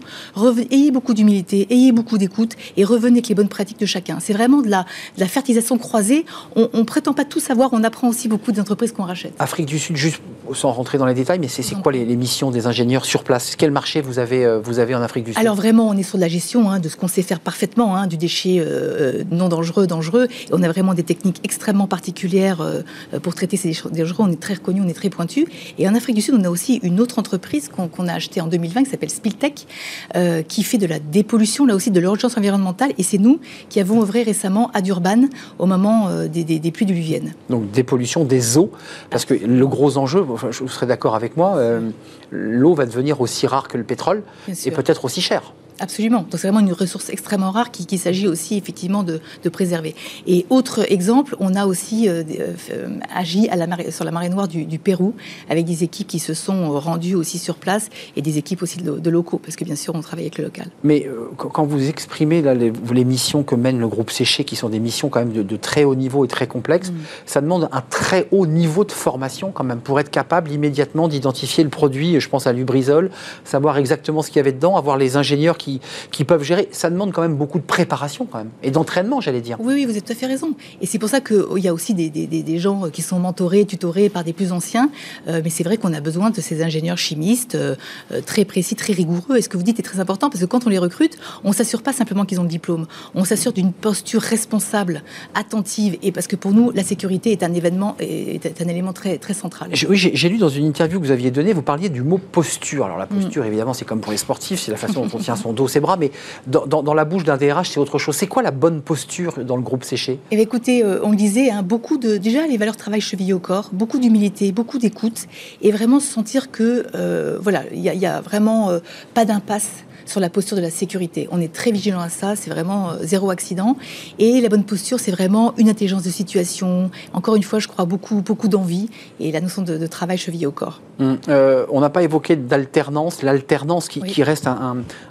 ayez 0.70 0.92
beaucoup 0.92 1.14
d'humilité, 1.14 1.68
ayez 1.70 1.92
beaucoup 1.92 2.18
d'écoute, 2.18 2.54
et 2.78 2.86
revenez 2.86 3.18
avec 3.18 3.28
les 3.28 3.36
bonnes 3.36 3.50
pratiques 3.50 3.80
de 3.80 3.86
chacun. 3.86 4.20
C'est 4.22 4.34
vraiment 4.34 4.62
de 4.62 4.70
la, 4.70 4.86
de 5.16 5.20
la 5.20 5.28
fertilisation 5.28 5.78
croisée. 5.78 6.26
On, 6.56 6.70
on 6.74 6.86
prétend 6.86 7.14
pas 7.14 7.26
tout 7.26 7.40
savoir, 7.40 7.72
on 7.74 7.84
apprend 7.84 8.08
aussi 8.08 8.28
beaucoup 8.28 8.52
des 8.52 8.62
entreprises 8.62 8.92
qu'on 8.94 9.04
rachète. 9.04 9.34
Afrique 9.40 9.66
du 9.66 9.80
Sud, 9.80 9.98
juste 9.98 10.22
sans 10.54 10.72
rentrer 10.72 10.98
dans 10.98 11.06
les 11.06 11.14
détails, 11.14 11.40
mais 11.40 11.48
c'est 11.48 11.64
quoi 11.82 11.92
les, 11.92 12.06
les 12.06 12.16
missions 12.16 12.52
des 12.52 12.68
ingénieurs 12.68 13.06
sur 13.06 13.24
place? 13.24 13.56
Quel 13.58 13.72
marché 13.72 14.02
vous 14.02 14.20
avez, 14.20 14.46
euh, 14.46 14.60
vous 14.60 14.80
avez 14.80 14.96
en 14.96 15.02
Afrique 15.02 15.26
du 15.26 15.32
Sud? 15.32 15.40
Alors 15.40 15.56
vraiment, 15.56 15.90
on 15.90 15.98
est 15.98 16.04
sur 16.04 16.18
de 16.18 16.22
la 16.22 16.28
gestion 16.28 16.70
hein, 16.70 16.80
de 16.80 16.90
ce 16.90 16.96
qu'on 16.96 17.08
sait 17.08 17.24
faire 17.24 17.40
parfaitement, 17.40 17.96
hein, 17.96 18.08
du 18.08 18.18
déchet 18.18 18.60
euh, 18.60 18.66
euh, 18.66 19.24
non 19.32 19.50
dangereux, 19.50 19.88
dangereux. 19.88 20.28
Et 20.30 20.54
on 20.54 20.62
a 20.62 20.68
vraiment 20.68 20.94
des 20.94 21.04
techniques 21.04 21.40
extrêmement 21.44 21.88
particulières 21.88 22.62
euh, 22.62 22.82
pour 23.24 23.34
traiter 23.34 23.58
ces 23.58 23.70
déchets 23.70 23.90
dangereux. 23.90 24.26
On 24.28 24.32
est 24.32 24.40
très 24.40 24.56
reconnu, 24.56 24.82
on 24.82 24.88
est 24.88 24.94
très 24.94 25.10
pointu. 25.10 25.48
Et 25.80 25.88
en 25.88 25.96
Afrique 25.96 26.16
du 26.16 26.22
Sud, 26.22 26.36
on 26.38 26.44
a 26.44 26.50
aussi 26.50 26.80
une 26.84 27.00
autre 27.00 27.18
entreprise 27.18 27.70
qu'on 27.70 27.88
qu'on 27.88 28.08
a 28.08 28.11
achetée 28.14 28.42
en 28.42 28.48
2020 28.48 28.84
qui 28.84 28.90
s'appelle 28.90 29.10
Spiltech, 29.10 29.68
euh, 30.16 30.42
qui 30.44 30.64
fait 30.64 30.78
de 30.78 30.86
la 30.88 31.00
dépollution, 31.00 31.66
là 31.66 31.76
aussi 31.76 31.92
de 31.92 32.00
l'urgence 32.00 32.38
environnementale. 32.38 32.92
Et 32.98 33.04
c'est 33.04 33.18
nous 33.18 33.40
qui 33.70 33.80
avons 33.80 34.02
œuvré 34.02 34.24
récemment 34.24 34.70
à 34.74 34.82
Durban 34.82 35.26
au 35.60 35.66
moment 35.66 36.08
euh, 36.10 36.28
des, 36.28 36.44
des, 36.44 36.60
des 36.60 36.72
pluies 36.72 36.86
diluviennes. 36.86 37.34
Donc 37.50 37.70
dépollution 37.72 38.24
des 38.24 38.58
eaux, 38.58 38.72
parce 39.10 39.26
que 39.26 39.34
le 39.34 39.68
gros 39.68 39.98
enjeu, 39.98 40.26
je- 40.52 40.60
vous 40.64 40.70
serez 40.70 40.86
d'accord 40.86 41.16
avec 41.16 41.38
moi, 41.38 41.56
euh, 41.58 41.90
l'eau 42.32 42.74
va 42.74 42.86
devenir 42.86 43.22
aussi 43.22 43.48
rare 43.48 43.68
que 43.68 43.78
le 43.78 43.84
pétrole 43.84 44.24
et 44.66 44.72
peut-être 44.72 45.06
aussi 45.06 45.22
cher. 45.22 45.54
Absolument. 45.82 46.20
Donc 46.30 46.40
c'est 46.40 46.48
vraiment 46.48 46.60
une 46.60 46.74
ressource 46.74 47.10
extrêmement 47.10 47.50
rare 47.52 47.72
qui- 47.72 47.86
qu'il 47.88 47.98
s'agit 48.00 48.28
aussi 48.28 48.56
effectivement 48.56 49.02
de, 49.04 49.20
de 49.44 49.50
préserver. 49.50 49.96
Et 50.28 50.46
autre 50.50 50.86
exemple, 50.92 51.36
on 51.40 51.56
a 51.56 51.66
aussi 51.66 52.08
euh, 52.08 52.22
euh, 52.40 52.54
euh, 52.72 52.88
agi 53.16 53.50
à 53.50 53.56
la 53.56 53.66
marée- 53.66 53.90
sur 53.92 54.06
la 54.06 54.12
marée 54.12 54.30
noire 54.30 54.48
du, 54.48 54.66
du 54.66 54.78
Pérou 54.78 55.14
avec 55.50 55.66
des 55.66 55.84
équipes 55.84 56.08
qui 56.08 56.20
se 56.20 56.34
sont 56.36 56.80
rendues 56.80 57.16
aussi 57.16 57.40
sur 57.40 57.56
place 57.56 57.90
et 58.16 58.22
des 58.22 58.38
équipes 58.38 58.62
aussi 58.62 58.78
de, 58.78 58.92
de 59.00 59.10
locaux 59.10 59.40
parce 59.44 59.56
que 59.56 59.66
bien 59.66 59.76
sûr 59.76 59.96
on 59.96 60.02
travaille 60.02 60.26
avec 60.26 60.38
le 60.38 60.44
local. 60.46 60.68
Mais 60.84 61.08
euh, 61.08 61.30
quand 61.36 61.66
vous 61.66 61.90
exprimez 61.90 62.42
là, 62.44 62.54
les, 62.54 62.72
les 62.94 63.04
missions 63.06 63.42
que 63.44 63.56
mène 63.56 63.80
le 63.80 63.88
groupe 63.88 64.12
Séché, 64.12 64.44
qui 64.44 64.56
sont 64.56 64.70
des 64.70 64.80
missions 64.80 65.10
quand 65.10 65.20
même 65.22 65.34
de, 65.34 65.42
de 65.42 65.56
très 65.58 65.84
haut 65.84 65.96
niveau 65.96 66.24
et 66.26 66.28
très 66.28 66.46
complexes, 66.48 66.92
Mm. 66.92 66.96
ça 67.26 67.42
demande 67.42 67.70
un 67.72 67.82
très 67.82 68.28
haut 68.32 68.46
niveau 68.46 68.84
de 68.86 68.92
formation 68.92 69.52
quand 69.52 69.64
même 69.64 69.80
pour 69.80 70.00
être 70.00 70.10
capable 70.12 70.52
immédiatement 70.52 71.08
d'identifier 71.08 71.64
le 71.64 71.70
produit. 71.70 72.20
Je 72.20 72.28
pense 72.30 72.46
à 72.48 72.54
Lubrizol, 72.54 73.10
savoir 73.46 73.78
exactement 73.78 74.22
ce 74.22 74.28
qu'il 74.28 74.38
y 74.38 74.40
avait 74.42 74.52
dedans, 74.52 74.76
avoir 74.78 74.98
les 74.98 75.16
ingénieurs 75.16 75.58
qui, 75.58 75.71
qui 76.12 76.24
peuvent 76.26 76.44
gérer. 76.44 76.68
Ça 76.72 76.90
demande 76.90 77.12
quand 77.14 77.22
même 77.22 77.36
beaucoup 77.36 77.60
de 77.60 77.64
préparation 77.64 78.26
quand 78.30 78.40
même 78.40 78.50
et 78.64 78.72
d'entraînement, 78.72 79.22
j'allais 79.22 79.42
dire. 79.42 79.58
Oui, 79.60 79.74
oui, 79.76 79.86
vous 79.86 79.92
avez 79.92 80.02
tout 80.02 80.12
à 80.12 80.16
fait 80.16 80.26
raison. 80.26 80.54
Et 80.82 80.86
c'est 80.86 81.00
pour 81.00 81.10
ça 81.10 81.22
qu'il 81.22 81.46
y 81.60 81.68
a 81.68 81.74
aussi 81.74 81.94
des, 81.94 82.10
des- 82.10 82.28
des- 82.28 82.44
des 82.44 82.58
gens 82.60 82.90
qui 82.90 83.02
sont 83.02 83.20
mentorés, 83.20 83.66
tutorés 83.66 84.10
par 84.10 84.24
des 84.24 84.34
plus 84.34 84.52
anciens. 84.52 84.90
Euh, 85.28 85.42
mais 85.44 85.50
c'est 85.50 85.64
vrai 85.64 85.78
qu'on 85.78 85.94
a 85.94 86.02
besoin 86.02 86.30
de 86.32 86.42
ces 86.42 86.64
ingénieurs 86.64 86.98
chimistes 86.98 87.56
euh, 87.56 87.76
euh, 88.12 88.22
très 88.26 88.44
précis, 88.46 88.76
très 88.76 88.94
rigoureux. 88.94 89.38
Et 89.38 89.42
ce 89.42 89.50
que 89.50 89.58
vous 89.58 89.64
dites 89.64 89.80
est 89.80 89.84
très 89.84 90.00
important 90.00 90.30
parce 90.30 90.42
que 90.42 90.46
quand 90.48 90.66
on 90.66 90.70
les 90.70 90.78
recrute, 90.80 91.18
on 91.44 91.52
s'assure 91.54 91.82
pas 91.84 91.94
simplement 91.94 92.26
qu'ils 92.26 92.40
ont 92.40 92.44
le 92.44 92.50
diplôme. 92.50 92.88
On 93.16 93.24
s'assure 93.24 93.54
d'une 93.54 93.72
posture 93.74 94.22
responsable, 94.22 95.04
attentive. 95.36 95.98
Et 96.04 96.12
parce 96.12 96.28
que 96.28 96.36
pour 96.36 96.52
nous, 96.52 96.72
la 96.72 96.84
sécurité 96.84 97.32
est 97.32 97.44
un 97.44 97.54
événement, 97.54 97.96
est 98.00 98.46
est 98.46 98.62
un 98.62 98.68
élément 98.68 98.94
très, 98.94 99.18
très 99.18 99.34
central. 99.34 99.70
J'ai- 99.74 99.88
Oui, 99.88 99.98
j'ai 99.98 100.16
j'ai 100.16 100.30
lu 100.30 100.38
dans 100.38 100.50
une 100.50 100.66
interview 100.66 101.00
que 101.00 101.06
vous 101.06 101.12
aviez 101.12 101.32
donnée, 101.32 101.54
vous 101.54 101.62
parliez 101.62 101.90
du 101.90 102.02
mot 102.04 102.18
posture. 102.18 102.86
Alors 102.86 102.98
la 102.98 103.06
Mm. 103.06 103.10
posture, 103.22 103.46
évidemment, 103.46 103.74
c'est 103.74 103.86
comme 103.86 104.00
pour 104.00 104.12
les 104.12 104.18
sportifs, 104.18 104.60
c'est 104.62 104.72
la 104.72 104.78
façon 104.78 105.06
dont 105.06 105.10
on 105.14 105.20
tient 105.20 105.36
son 105.36 105.54
dos, 105.54 105.61
ses 105.68 105.80
bras, 105.80 105.98
mais 105.98 106.12
dans, 106.48 106.94
la 106.94 107.06
bouche 107.06 107.24
d'un 107.24 107.38
DRH, 107.38 107.70
c'est 107.72 107.80
autre 107.80 107.98
chose. 108.00 108.16
C'est 108.16 108.28
quoi 108.28 108.42
la 108.44 108.52
bonne 108.52 108.82
posture 108.82 109.44
dans 109.44 109.56
le 109.56 109.62
groupe 109.62 109.84
séché? 109.84 110.20
Eh 110.32 110.40
écoutez, 110.42 110.84
euh, 110.84 111.00
on 111.04 111.12
le 111.12 111.16
disait, 111.16 111.50
hein, 111.52 111.62
beaucoup 111.64 111.98
de 111.98 112.18
déjà 112.18 112.48
les 112.48 112.58
valeurs 112.58 112.78
travail 112.78 113.02
chevillées 113.02 113.34
au 113.34 113.40
corps, 113.40 113.70
beaucoup 113.74 114.00
d'humilité, 114.00 114.52
beaucoup 114.52 114.78
d'écoute, 114.78 115.28
et 115.62 115.72
vraiment 115.72 116.00
se 116.00 116.08
sentir 116.12 116.52
que 116.52 116.86
euh, 116.96 117.38
voilà, 117.42 117.64
il 117.74 117.80
y, 117.80 117.90
a- 117.90 117.94
il 117.94 118.00
y 118.02 118.06
a 118.06 118.22
vraiment 118.22 118.70
euh, 118.70 118.80
pas 119.14 119.26
d'impasse 119.26 119.70
sur 120.12 120.20
la 120.20 120.30
posture 120.30 120.58
de 120.58 120.62
la 120.62 120.70
sécurité. 120.70 121.28
On 121.32 121.40
est 121.42 121.52
très 121.52 121.72
vigilant 121.72 122.00
à 122.02 122.10
ça, 122.10 122.36
c'est 122.36 122.50
vraiment 122.50 122.92
euh, 122.92 122.96
zéro 123.02 123.32
accident. 123.32 123.78
Et 124.20 124.42
la 124.42 124.50
bonne 124.50 124.64
posture, 124.66 125.00
c'est 125.00 125.12
vraiment 125.12 125.54
une 125.58 125.70
intelligence 125.70 126.04
de 126.04 126.10
situation. 126.10 126.92
Encore 127.14 127.36
une 127.36 127.44
fois, 127.44 127.60
je 127.60 127.68
crois 127.68 127.86
beaucoup, 127.86 128.22
beaucoup 128.22 128.48
d'envie 128.50 128.90
et 129.20 129.32
la 129.32 129.40
notion 129.42 129.62
de, 129.62 129.78
de 129.78 129.88
travail 129.88 130.18
chevillé 130.18 130.46
au 130.46 130.52
corps. 130.52 130.82
Hum, 131.00 131.18
euh, 131.30 131.66
On 131.72 131.80
n'a 131.80 131.90
pas 131.90 132.04
évoqué 132.04 132.36
d'alternance, 132.36 133.24
l'alternance 133.24 133.88
qui, 133.88 134.02
Oui. 134.02 134.10
qui 134.12 134.22
reste 134.24 134.48
un, 134.48 134.52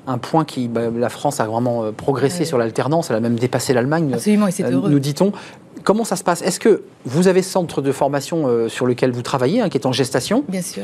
un- 0.07 0.13
un 0.13 0.19
point 0.19 0.45
qui. 0.45 0.69
bah, 0.69 0.83
la 0.95 1.09
France 1.09 1.41
a 1.41 1.47
vraiment 1.47 1.85
euh, 1.85 1.93
progressé 1.93 2.45
sur 2.45 2.59
l'alternance, 2.59 3.09
elle 3.11 3.17
a 3.17 3.21
même 3.21 3.39
dépassé 3.39 3.73
l'Allemagne. 3.73 4.11
Absolument, 4.13 4.47
et 4.47 4.51
c'est 4.53 4.65
Euh, 4.65 4.73
heureux. 4.73 4.91
nous 4.91 4.99
dit-on. 4.99 5.33
Comment 5.83 6.05
ça 6.05 6.17
se 6.17 6.23
passe? 6.25 6.43
Est-ce 6.43 6.61
que 6.61 6.83
vous 7.07 7.27
avez 7.27 7.41
ce 7.41 7.51
centre 7.51 7.81
de 7.81 7.91
formation 7.91 8.47
euh, 8.47 8.69
sur 8.69 8.85
lequel 8.85 9.13
vous 9.13 9.23
travaillez, 9.23 9.63
hein, 9.63 9.71
qui 9.71 9.79
est 9.79 9.87
en 9.87 9.93
gestation? 9.93 10.45
Bien 10.47 10.61
sûr. 10.61 10.83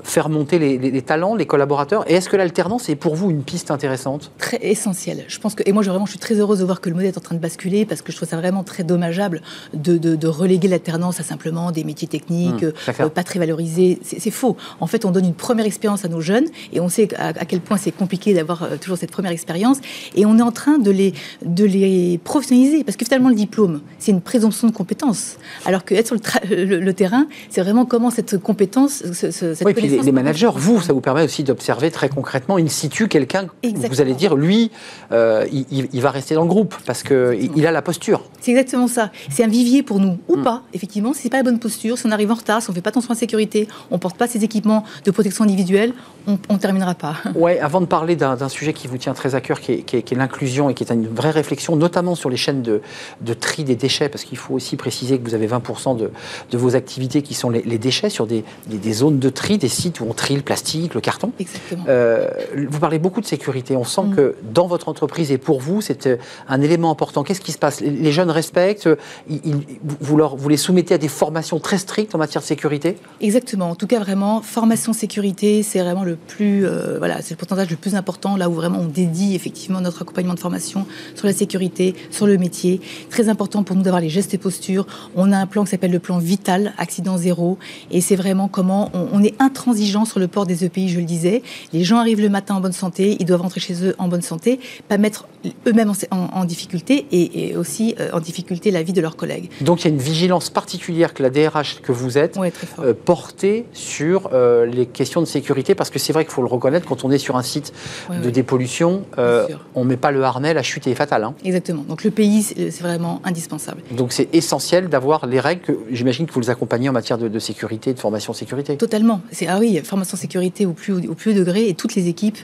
Euh, 0.00 0.04
faire 0.04 0.28
monter 0.28 0.58
les, 0.58 0.78
les- 0.78 0.90
les 0.90 1.02
talents, 1.02 1.34
les 1.34 1.46
collaborateurs 1.46 2.04
Et 2.10 2.14
est-ce 2.14 2.28
que 2.28 2.36
l'alternance 2.36 2.88
est 2.88 2.96
pour 2.96 3.14
vous 3.14 3.30
une 3.30 3.42
piste 3.42 3.70
intéressante? 3.70 4.30
Très 4.38 4.58
essentiel. 4.62 5.24
Je 5.28 5.38
pense 5.38 5.54
que 5.54 5.62
et 5.66 5.72
moi 5.72 5.82
je, 5.82 5.90
vraiment 5.90 6.06
je 6.06 6.10
suis 6.12 6.18
très 6.18 6.34
heureuse 6.34 6.58
de 6.60 6.64
voir 6.64 6.80
que 6.80 6.88
le 6.88 6.94
modèle 6.94 7.10
est 7.10 7.18
en 7.18 7.20
train 7.20 7.34
de 7.34 7.40
basculer 7.40 7.84
parce 7.84 8.02
que 8.02 8.12
je 8.12 8.16
trouve 8.16 8.28
ça 8.28 8.36
vraiment 8.36 8.64
très 8.64 8.84
dommageable 8.84 9.42
de, 9.74 9.98
de, 9.98 10.16
de 10.16 10.26
reléguer 10.28 10.68
l'alternance 10.68 11.20
à 11.20 11.22
simplement 11.22 11.70
des 11.72 11.84
métiers 11.84 12.08
techniques 12.08 12.62
Mmh, 12.62 12.72
euh, 12.88 12.92
clair. 12.92 13.10
pas 13.10 13.22
très 13.24 13.38
valorisés. 13.38 13.98
C'est 14.02 14.30
faux. 14.30 14.56
En 14.80 14.86
fait, 14.86 15.04
on 15.04 15.10
donne 15.10 15.24
une 15.26 15.34
première 15.34 15.66
expérience 15.66 16.04
à 16.04 16.08
nos 16.08 16.20
jeunes 16.20 16.46
et 16.72 16.80
on 16.80 16.88
sait 16.88 17.08
à, 17.16 17.28
à 17.28 17.44
quel 17.44 17.60
point 17.60 17.76
c'est 17.76 17.90
compliqué 17.92 18.34
d'avoir 18.34 18.62
euh, 18.62 18.76
toujours 18.80 18.96
cette 18.98 19.10
première 19.10 19.32
expérience 19.32 19.78
et 20.14 20.26
on 20.26 20.38
est 20.38 20.42
en 20.42 20.52
train 20.52 20.78
de 20.78 20.90
les 20.90 21.12
de 21.44 21.64
les 21.64 22.18
professionnaliser 22.24 22.84
parce 22.84 22.96
que 22.96 23.04
finalement 23.04 23.28
le 23.28 23.34
diplôme 23.34 23.80
c'est 23.98 24.12
une 24.12 24.20
présomption 24.20 24.68
de 24.68 24.72
compétence 24.72 25.36
alors 25.66 25.84
que 25.84 25.94
être 25.94 26.06
sur 26.06 26.14
le, 26.14 26.20
tra- 26.20 26.44
le- 26.48 26.80
le 26.80 26.94
terrain 26.94 27.26
c'est 27.50 27.60
vraiment 27.60 27.84
comment 27.84 28.10
cette 28.10 28.38
compétence 28.38 29.02
ce- 29.12 29.30
ce- 29.30 29.54
cette 29.54 29.66
Oui, 29.66 29.74
les, 29.98 30.12
managers, 30.12 30.50
vous, 30.54 30.80
ça 30.80 30.92
vous 30.92 31.00
permet 31.00 31.22
aussi 31.24 31.44
d'observer 31.44 31.90
très 31.90 32.08
concrètement 32.08 32.56
in 32.56 32.66
situ 32.68 33.08
quelqu'un. 33.08 33.46
Vous 33.90 34.00
allez 34.00 34.14
dire, 34.14 34.34
lui, 34.36 34.70
euh, 35.12 35.46
il, 35.52 36.00
va 36.00 36.10
rester 36.10 36.34
dans 36.34 36.42
le 36.42 36.48
groupe 36.48 36.74
parce 36.86 37.02
que 37.02 37.36
il, 37.40 37.50
il 37.56 37.66
a 37.66 37.72
la 37.72 37.82
posture. 37.82 38.22
C'est 38.40 38.50
exactement 38.52 38.88
ça. 38.88 39.10
C'est 39.30 39.44
un 39.44 39.48
vivier 39.48 39.82
pour 39.82 40.00
nous, 40.00 40.18
ou 40.28 40.36
pas, 40.38 40.62
effectivement, 40.72 41.12
si 41.12 41.22
c'est 41.22 41.28
pas 41.30 41.38
la 41.38 41.42
bonne 41.42 41.58
posture, 41.58 41.98
si 41.98 42.06
on 42.06 42.10
arrive 42.10 42.30
en 42.30 42.34
retard, 42.34 42.62
si 42.62 42.70
on 42.70 42.72
fait 42.72 42.80
pas 42.80 42.90
attention 42.90 43.10
à 43.10 43.14
la 43.14 43.18
sécurité, 43.20 43.68
on 43.90 43.98
porte 43.98 44.16
pas 44.16 44.26
ses 44.26 44.44
équipements 44.44 44.84
de 45.04 45.10
protection 45.10 45.44
individuelle, 45.44 45.92
on, 46.26 46.38
on 46.48 46.58
terminera 46.58 46.94
pas. 46.94 47.16
Ouais, 47.34 47.58
avant 47.60 47.80
de 47.80 47.86
parler 47.86 48.16
d'un 48.16 48.36
d'un 48.36 48.48
sujet 48.48 48.72
qui 48.72 48.86
vous 48.86 48.98
tient 48.98 49.14
très 49.14 49.34
à 49.34 49.40
cœur, 49.40 49.60
qui 49.60 49.72
est, 49.72 49.78
qui 49.82 49.96
est- 49.96 50.02
qui 50.02 50.14
est 50.14 50.16
l'inclusion 50.16 50.68
et 50.70 50.74
qui 50.74 50.84
est 50.84 50.92
une 50.92 51.06
vraie 51.08 51.30
réflexion, 51.30 51.76
notamment 51.76 52.14
sur 52.14 52.28
les 52.30 52.36
chaînes 52.36 52.62
de, 52.62 52.80
de 53.20 53.34
tri 53.34 53.64
des 53.64 53.76
déchets, 53.76 54.08
parce 54.08 54.24
qu'il 54.24 54.36
faut 54.38 54.54
aussi 54.54 54.76
préciser 54.76 55.18
que 55.18 55.24
vous 55.28 55.34
avez 55.34 55.46
20% 55.46 55.96
de, 55.96 56.10
de 56.50 56.58
vos 56.58 56.74
activités 56.76 57.22
qui 57.22 57.34
sont 57.34 57.50
les, 57.50 57.62
les 57.62 57.78
déchets 57.78 58.10
sur 58.10 58.26
des, 58.26 58.44
des- 58.66 58.78
des 58.78 58.92
zones 58.92 59.18
de 59.18 59.28
tri, 59.30 59.58
des 59.58 59.68
sites 59.80 60.00
où 60.00 60.06
on 60.08 60.12
trie 60.14 60.36
le 60.36 60.42
plastique, 60.42 60.94
le 60.94 61.00
carton. 61.00 61.32
Exactement. 61.38 61.84
Euh, 61.88 62.28
vous 62.68 62.78
parlez 62.80 62.98
beaucoup 62.98 63.20
de 63.20 63.26
sécurité. 63.26 63.76
On 63.76 63.84
sent 63.84 64.02
Mm. 64.02 64.14
que 64.16 64.34
dans 64.52 64.66
votre 64.66 64.88
entreprise 64.88 65.30
et 65.32 65.38
pour 65.38 65.60
vous, 65.60 65.80
c'est 65.80 66.06
euh, 66.06 66.16
un 66.48 66.60
élément 66.60 66.90
important. 66.90 67.22
Qu'est-ce 67.22 67.40
qui 67.40 67.52
se 67.52 67.58
passe? 67.58 67.80
Les- 67.80 68.12
jeunes 68.12 68.30
respectent. 68.30 68.86
euh, 68.88 68.96
ils- 69.28 69.40
ils- 69.44 69.56
vous, 70.00 70.16
leur, 70.16 70.36
vous 70.36 70.48
les 70.48 70.56
soumettez 70.56 70.94
à 70.94 70.98
des 70.98 71.08
formations 71.08 71.58
très 71.60 71.78
strictes 71.78 72.14
en 72.14 72.18
matière 72.18 72.42
de 72.42 72.46
sécurité? 72.46 72.96
Exactement. 73.20 73.70
En 73.70 73.74
tout 73.74 73.86
cas, 73.86 74.00
vraiment, 74.00 74.42
formation 74.42 74.92
sécurité, 74.92 75.62
c'est 75.62 75.80
vraiment 75.80 76.02
le 76.04 76.16
plus, 76.16 76.66
euh, 76.66 76.98
voilà, 76.98 77.22
c'est 77.22 77.30
le 77.34 77.36
pourcentage 77.36 77.70
le 77.70 77.76
plus 77.76 77.94
important, 77.94 78.36
là 78.36 78.48
où 78.50 78.54
vraiment 78.54 78.78
on 78.80 78.86
dédie 78.86 79.34
effectivement 79.34 79.80
notre 79.80 80.02
accompagnement 80.02 80.34
de 80.34 80.40
formation 80.40 80.86
sur 81.14 81.26
la 81.26 81.32
sécurité, 81.32 81.94
sur 82.10 82.26
le 82.26 82.36
métier. 82.36 82.80
Très 83.10 83.28
important 83.28 83.62
pour 83.62 83.76
nous 83.76 83.82
d'avoir 83.82 84.00
les 84.00 84.08
gestes 84.08 84.34
et 84.34 84.38
postures. 84.38 84.86
On 85.14 85.30
a 85.32 85.36
un 85.38 85.46
plan 85.46 85.64
qui 85.64 85.70
s'appelle 85.70 85.92
le 85.92 85.98
plan 86.00 86.18
Vital, 86.18 86.72
accident 86.78 87.16
zéro, 87.16 87.58
et 87.90 88.00
c'est 88.00 88.16
vraiment 88.16 88.48
comment 88.48 88.90
on, 88.94 89.06
on 89.12 89.22
est 89.22 89.34
intransigeant 89.70 90.04
sur 90.04 90.18
le 90.18 90.26
port 90.28 90.46
des 90.46 90.64
EPI, 90.64 90.88
je 90.88 90.98
le 90.98 91.04
disais. 91.04 91.42
Les 91.72 91.84
gens 91.84 91.98
arrivent 91.98 92.20
le 92.20 92.28
matin 92.28 92.56
en 92.56 92.60
bonne 92.60 92.72
santé, 92.72 93.16
ils 93.20 93.24
doivent 93.24 93.42
rentrer 93.42 93.60
chez 93.60 93.84
eux 93.84 93.94
en 93.98 94.08
bonne 94.08 94.20
santé, 94.22 94.58
pas 94.88 94.98
mettre 94.98 95.26
eux-mêmes 95.66 95.90
en, 96.10 96.16
en- 96.16 96.40
en 96.40 96.44
difficulté 96.44 97.06
et, 97.12 97.50
et 97.50 97.56
aussi 97.56 97.94
euh, 98.00 98.10
en 98.12 98.20
difficulté 98.20 98.70
la 98.72 98.82
vie 98.82 98.92
de 98.92 99.00
leurs 99.00 99.16
collègues. 99.16 99.48
Donc 99.60 99.82
il 99.82 99.84
y 99.84 99.90
a 99.90 99.94
une 99.94 100.00
vigilance 100.00 100.50
particulière 100.50 101.14
que 101.14 101.22
la 101.22 101.30
DRH 101.30 101.80
que 101.82 101.92
vous 101.92 102.18
êtes 102.18 102.34
fort. 102.34 102.84
euh, 102.84 102.94
portée 102.94 103.64
sur 103.72 104.30
euh, 104.32 104.66
les 104.66 104.86
questions 104.86 105.20
de 105.20 105.26
sécurité 105.26 105.74
parce 105.76 105.90
que 105.90 105.98
c'est 105.98 106.12
vrai 106.12 106.24
qu'il 106.24 106.32
faut 106.32 106.42
le 106.42 106.48
reconnaître 106.48 106.86
quand 106.86 107.04
on 107.04 107.10
est 107.10 107.18
sur 107.18 107.36
un 107.36 107.42
site 107.42 107.72
Ouais, 108.08 108.18
de 108.18 108.24
ouais. 108.26 108.32
dépollution, 108.32 109.04
euh, 109.18 109.46
on 109.74 109.84
met 109.84 109.96
pas 109.96 110.10
le 110.10 110.22
harnais, 110.24 110.52
la 110.54 110.62
chute 110.62 110.86
est 110.86 110.94
fatale. 110.94 111.22
hein. 111.24 111.34
Exactement. 111.44 111.82
Donc 111.88 112.02
le 112.02 112.10
pays, 112.10 112.42
c'est 112.42 112.80
vraiment 112.80 113.20
indispensable. 113.24 113.82
Donc 113.92 114.12
c'est 114.12 114.28
essentiel 114.34 114.88
d'avoir 114.88 115.26
les 115.26 115.38
règles. 115.38 115.62
que 115.62 115.72
J'imagine 115.92 116.26
que 116.26 116.32
vous 116.32 116.40
les 116.40 116.50
accompagnez 116.50 116.88
en 116.88 116.92
matière 116.92 117.18
de, 117.18 117.28
de 117.28 117.38
sécurité, 117.38 117.92
de 117.94 117.98
formation 118.00 118.32
sécurité. 118.32 118.76
Totalement. 118.76 119.20
C'est 119.32 119.46
ah 119.46 119.58
oui, 119.60 119.80
formation 119.84 120.16
sécurité 120.16 120.66
au 120.66 120.72
plus 120.72 120.92
haut, 120.92 121.00
au 121.08 121.14
plus 121.14 121.30
haut 121.30 121.34
degré 121.38 121.68
et 121.68 121.74
toutes 121.74 121.94
les 121.94 122.08
équipes. 122.08 122.38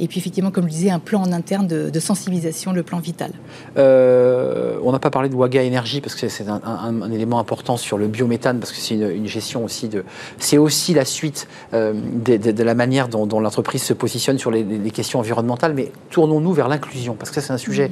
Et 0.00 0.08
puis 0.08 0.18
effectivement, 0.18 0.50
comme 0.50 0.64
je 0.64 0.70
disais, 0.72 0.90
un 0.90 0.98
plan 0.98 1.20
en 1.22 1.32
interne 1.32 1.66
de, 1.66 1.90
de 1.90 2.00
sensibilisation, 2.00 2.72
le 2.72 2.82
plan 2.82 2.98
vital. 2.98 3.30
Euh, 3.76 4.78
on 4.82 4.92
n'a 4.92 4.98
pas 4.98 5.10
parlé 5.10 5.28
de 5.28 5.34
Waga 5.34 5.62
Énergie 5.62 6.00
parce 6.00 6.14
que 6.14 6.28
c'est 6.28 6.48
un, 6.48 6.60
un- 6.64 7.02
un 7.02 7.12
élément 7.12 7.38
important 7.38 7.76
sur 7.76 7.98
le 7.98 8.08
biométhane 8.08 8.58
parce 8.58 8.72
que 8.72 8.78
c'est 8.78 8.94
une, 8.94 9.10
une 9.10 9.26
gestion 9.26 9.64
aussi 9.64 9.88
de. 9.88 10.04
C'est 10.38 10.58
aussi 10.58 10.94
la 10.94 11.04
suite 11.04 11.48
euh, 11.74 11.92
de, 11.94 12.36
de- 12.36 12.52
de 12.52 12.62
la 12.62 12.74
manière 12.74 13.08
dont, 13.08 13.26
dont 13.26 13.40
l'entreprise 13.40 13.82
se 13.82 13.92
positionne 13.92 14.38
sur 14.38 14.50
les, 14.50 14.62
les 14.64 14.90
questions 14.90 15.18
environnementales. 15.18 15.74
Mais 15.74 15.92
tournons-nous 16.10 16.52
vers 16.52 16.68
l'inclusion 16.68 17.14
parce 17.14 17.30
que 17.30 17.36
ça 17.40 17.46
c'est 17.48 17.52
un 17.52 17.58
sujet 17.58 17.90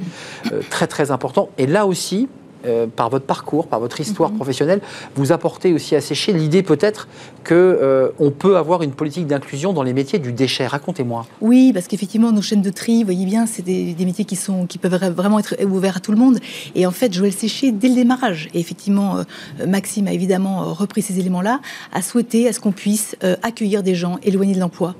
euh, 0.51 0.61
très 0.69 0.87
très 0.87 1.11
important. 1.11 1.49
Et 1.57 1.67
là 1.67 1.85
aussi. 1.85 2.27
Euh, 2.65 2.87
par 2.87 3.09
votre 3.09 3.25
parcours, 3.25 3.67
par 3.67 3.79
votre 3.79 3.99
histoire 3.99 4.31
professionnelle, 4.31 4.81
vous 5.15 5.31
apportez 5.31 5.73
aussi 5.73 5.95
à 5.95 6.01
Séché 6.01 6.33
l'idée 6.33 6.63
peut-être 6.63 7.07
que 7.43 7.55
euh, 7.55 8.09
on 8.19 8.31
peut 8.31 8.57
avoir 8.57 8.83
une 8.83 8.91
politique 8.91 9.27
d'inclusion 9.27 9.73
dans 9.73 9.83
les 9.83 9.93
métiers 9.93 10.19
du 10.19 10.31
déchet. 10.31 10.67
Racontez-moi. 10.67 11.25
Oui, 11.41 11.71
parce 11.73 11.87
qu'effectivement, 11.87 12.31
nos 12.31 12.41
chaînes 12.41 12.61
de 12.61 12.69
tri, 12.69 12.99
vous 12.99 13.05
voyez 13.05 13.25
bien, 13.25 13.45
c'est 13.45 13.61
des, 13.61 13.93
des 13.93 14.05
métiers 14.05 14.25
qui, 14.25 14.35
sont, 14.35 14.65
qui 14.65 14.77
peuvent 14.77 14.95
vraiment 15.15 15.39
être 15.39 15.55
ouverts 15.65 15.97
à 15.97 15.99
tout 15.99 16.11
le 16.11 16.17
monde. 16.17 16.39
Et 16.75 16.85
en 16.85 16.91
fait, 16.91 17.13
Joël 17.13 17.33
Séché, 17.33 17.71
dès 17.71 17.89
le 17.89 17.95
démarrage, 17.95 18.49
et 18.53 18.59
effectivement, 18.59 19.17
euh, 19.17 19.65
Maxime 19.67 20.07
a 20.07 20.13
évidemment 20.13 20.73
repris 20.73 21.01
ces 21.01 21.19
éléments-là, 21.19 21.61
a 21.93 22.01
souhaité 22.01 22.47
à 22.47 22.53
ce 22.53 22.59
qu'on 22.59 22.71
puisse 22.71 23.15
accueillir 23.43 23.83
des 23.83 23.95
gens 23.95 24.17
éloignés 24.23 24.53
de 24.53 24.59
l'emploi, 24.59 24.95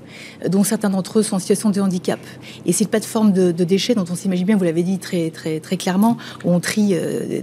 dont 0.48 0.64
certains 0.64 0.90
d'entre 0.90 1.18
eux 1.18 1.22
sont 1.22 1.36
en 1.36 1.38
situation 1.38 1.70
de 1.70 1.80
handicap. 1.80 2.20
Et 2.66 2.72
cette 2.72 2.88
plateforme 2.88 3.32
de, 3.32 3.52
de 3.52 3.64
déchets 3.64 3.94
dont 3.94 4.04
on 4.10 4.14
s'imagine 4.14 4.46
bien, 4.46 4.56
vous 4.56 4.64
l'avez 4.64 4.82
dit 4.82 4.98
très, 4.98 5.30
très, 5.30 5.60
très 5.60 5.76
clairement, 5.76 6.16
où 6.44 6.52
on 6.52 6.60
trie 6.60 6.94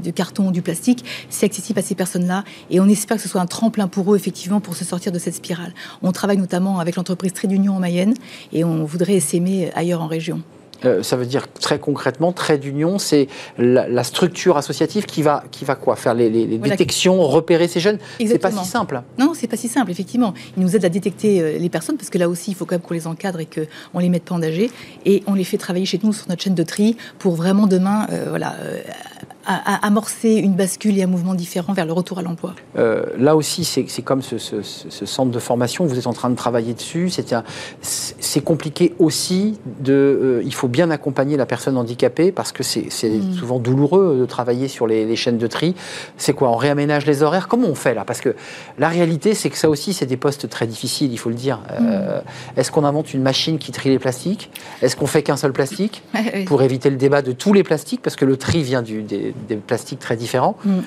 du 0.09 0.13
carton, 0.13 0.49
du 0.49 0.63
plastique, 0.63 1.05
c'est 1.29 1.45
accessible 1.45 1.77
à 1.79 1.83
ces 1.83 1.93
personnes-là. 1.93 2.43
Et 2.71 2.79
on 2.79 2.87
espère 2.89 3.17
que 3.17 3.23
ce 3.23 3.29
soit 3.29 3.41
un 3.41 3.45
tremplin 3.45 3.87
pour 3.87 4.11
eux, 4.11 4.15
effectivement, 4.17 4.59
pour 4.59 4.75
se 4.75 4.83
sortir 4.83 5.11
de 5.11 5.19
cette 5.19 5.35
spirale. 5.35 5.73
On 6.01 6.11
travaille 6.11 6.37
notamment 6.37 6.79
avec 6.79 6.95
l'entreprise 6.95 7.31
Trait 7.33 7.47
d'Union 7.47 7.75
en 7.75 7.79
Mayenne 7.79 8.15
et 8.51 8.63
on 8.63 8.83
voudrait 8.85 9.19
s'aimer 9.19 9.71
ailleurs 9.75 10.01
en 10.01 10.07
région. 10.07 10.41
Euh, 10.85 11.03
ça 11.03 11.17
veut 11.17 11.25
dire 11.25 11.51
très 11.51 11.77
concrètement, 11.77 12.31
trait 12.31 12.57
d'union, 12.57 12.99
c'est 12.99 13.27
la, 13.57 13.85
la 13.89 14.03
structure 14.05 14.55
associative 14.55 15.05
qui 15.05 15.21
va, 15.21 15.43
qui 15.51 15.65
va 15.65 15.75
quoi 15.75 15.97
Faire 15.97 16.13
les, 16.13 16.29
les- 16.29 16.47
les 16.47 16.57
Voilà. 16.57 16.73
détections, 16.77 17.21
repérer 17.27 17.67
ces 17.67 17.81
jeunes? 17.81 17.97
C'est 18.25 18.39
pas 18.39 18.49
si 18.49 18.63
simple. 18.65 19.01
Non, 19.17 19.33
c'est 19.35 19.47
pas 19.47 19.57
si 19.57 19.67
simple, 19.67 19.91
effectivement. 19.91 20.33
Ils 20.55 20.63
nous 20.63 20.77
aident 20.77 20.85
à 20.85 20.89
détecter 20.89 21.41
euh, 21.41 21.57
les 21.59 21.67
personnes 21.67 21.97
parce 21.97 22.09
que 22.09 22.17
là 22.17 22.29
aussi, 22.29 22.51
il 22.51 22.53
faut 22.55 22.63
quand 22.65 22.75
même 22.75 22.81
qu'on 22.81 22.93
les 22.93 23.07
encadre 23.07 23.41
et 23.41 23.45
qu'on 23.45 23.99
les 23.99 24.07
mette 24.07 24.23
pas 24.23 24.35
en 24.35 24.39
danger. 24.39 24.71
Et 25.05 25.21
on 25.27 25.33
les 25.33 25.43
fait 25.43 25.57
travailler 25.57 25.85
chez 25.85 25.99
nous 26.01 26.13
sur 26.13 26.29
notre 26.29 26.41
chaîne 26.41 26.55
de 26.55 26.63
tri 26.63 26.95
pour 27.19 27.35
vraiment 27.35 27.67
demain, 27.67 28.07
euh, 28.13 28.27
voilà, 28.29 28.55
à- 29.45 29.75
à- 29.75 29.87
amorcer 29.87 30.35
une 30.35 30.53
bascule 30.53 30.97
et 30.97 31.03
un 31.03 31.07
mouvement 31.07 31.33
différent 31.33 31.73
vers 31.73 31.85
le 31.85 31.93
retour 31.93 32.19
à 32.19 32.21
l'emploi. 32.21 32.53
Euh, 32.77 33.05
là 33.17 33.35
aussi, 33.35 33.63
c'est 33.63 33.85
comme 34.03 34.21
ce, 34.21 34.37
ce- 34.37 34.61
ce- 34.61 34.89
ce 34.89 35.05
centre 35.05 35.31
de 35.31 35.39
formation, 35.39 35.85
vous 35.85 35.97
êtes 35.97 36.07
en 36.07 36.13
train 36.13 36.29
de 36.29 36.35
travailler 36.35 36.73
dessus. 36.73 37.09
C'est 37.81 38.43
compliqué 38.43 38.93
aussi. 38.99 39.57
De, 39.79 39.93
euh, 39.93 40.41
il 40.45 40.53
faut 40.53 40.67
bien 40.67 40.91
accompagner 40.91 41.37
la 41.37 41.45
personne 41.45 41.77
handicapée 41.77 42.31
parce 42.31 42.51
que 42.51 42.63
c'est 42.63 42.89
Mm. 43.03 43.33
souvent 43.33 43.59
douloureux 43.59 44.17
de 44.19 44.25
travailler 44.25 44.67
sur 44.67 44.87
les, 44.87 45.05
les 45.05 45.15
chaînes 45.15 45.37
de 45.37 45.47
tri. 45.47 45.73
C'est 46.17 46.33
quoi 46.33 46.49
On 46.49 46.55
réaménage 46.55 47.05
les 47.05 47.23
horaires? 47.23 47.47
Comment 47.47 47.67
on 47.67 47.75
fait 47.75 47.93
là? 47.93 48.03
Parce 48.05 48.21
que 48.21 48.35
la 48.77 48.89
réalité, 48.89 49.33
c'est 49.33 49.49
que 49.49 49.57
ça 49.57 49.69
aussi, 49.69 49.93
c'est 49.93 50.05
des 50.05 50.17
postes 50.17 50.49
très 50.49 50.67
difficiles, 50.67 51.11
il 51.11 51.17
faut 51.17 51.29
le 51.29 51.35
dire. 51.35 51.59
Euh, 51.71 52.21
Est-ce 52.57 52.71
qu'on 52.71 52.83
invente 52.83 53.13
une 53.13 53.21
machine 53.21 53.57
qui 53.57 53.71
trie 53.71 53.89
les 53.89 53.99
plastiques? 53.99 54.51
Est-ce 54.81 54.95
qu'on 54.95 55.07
fait 55.07 55.23
qu'un 55.23 55.37
seul 55.37 55.53
plastique? 55.53 56.03
Pour 56.45 56.61
éviter 56.61 56.89
le 56.89 56.97
débat 56.97 57.21
de 57.21 57.31
tous 57.31 57.53
les 57.53 57.63
plastiques, 57.63 58.01
parce 58.01 58.15
que 58.15 58.25
le 58.25 58.37
tri 58.37 58.63
vient 58.63 58.81
du- 58.81 59.01
des, 59.03 59.33
des 59.47 59.55
plastiques 59.55 59.99
très 59.99 60.15
différents. 60.15 60.57
Mm. 60.65 60.79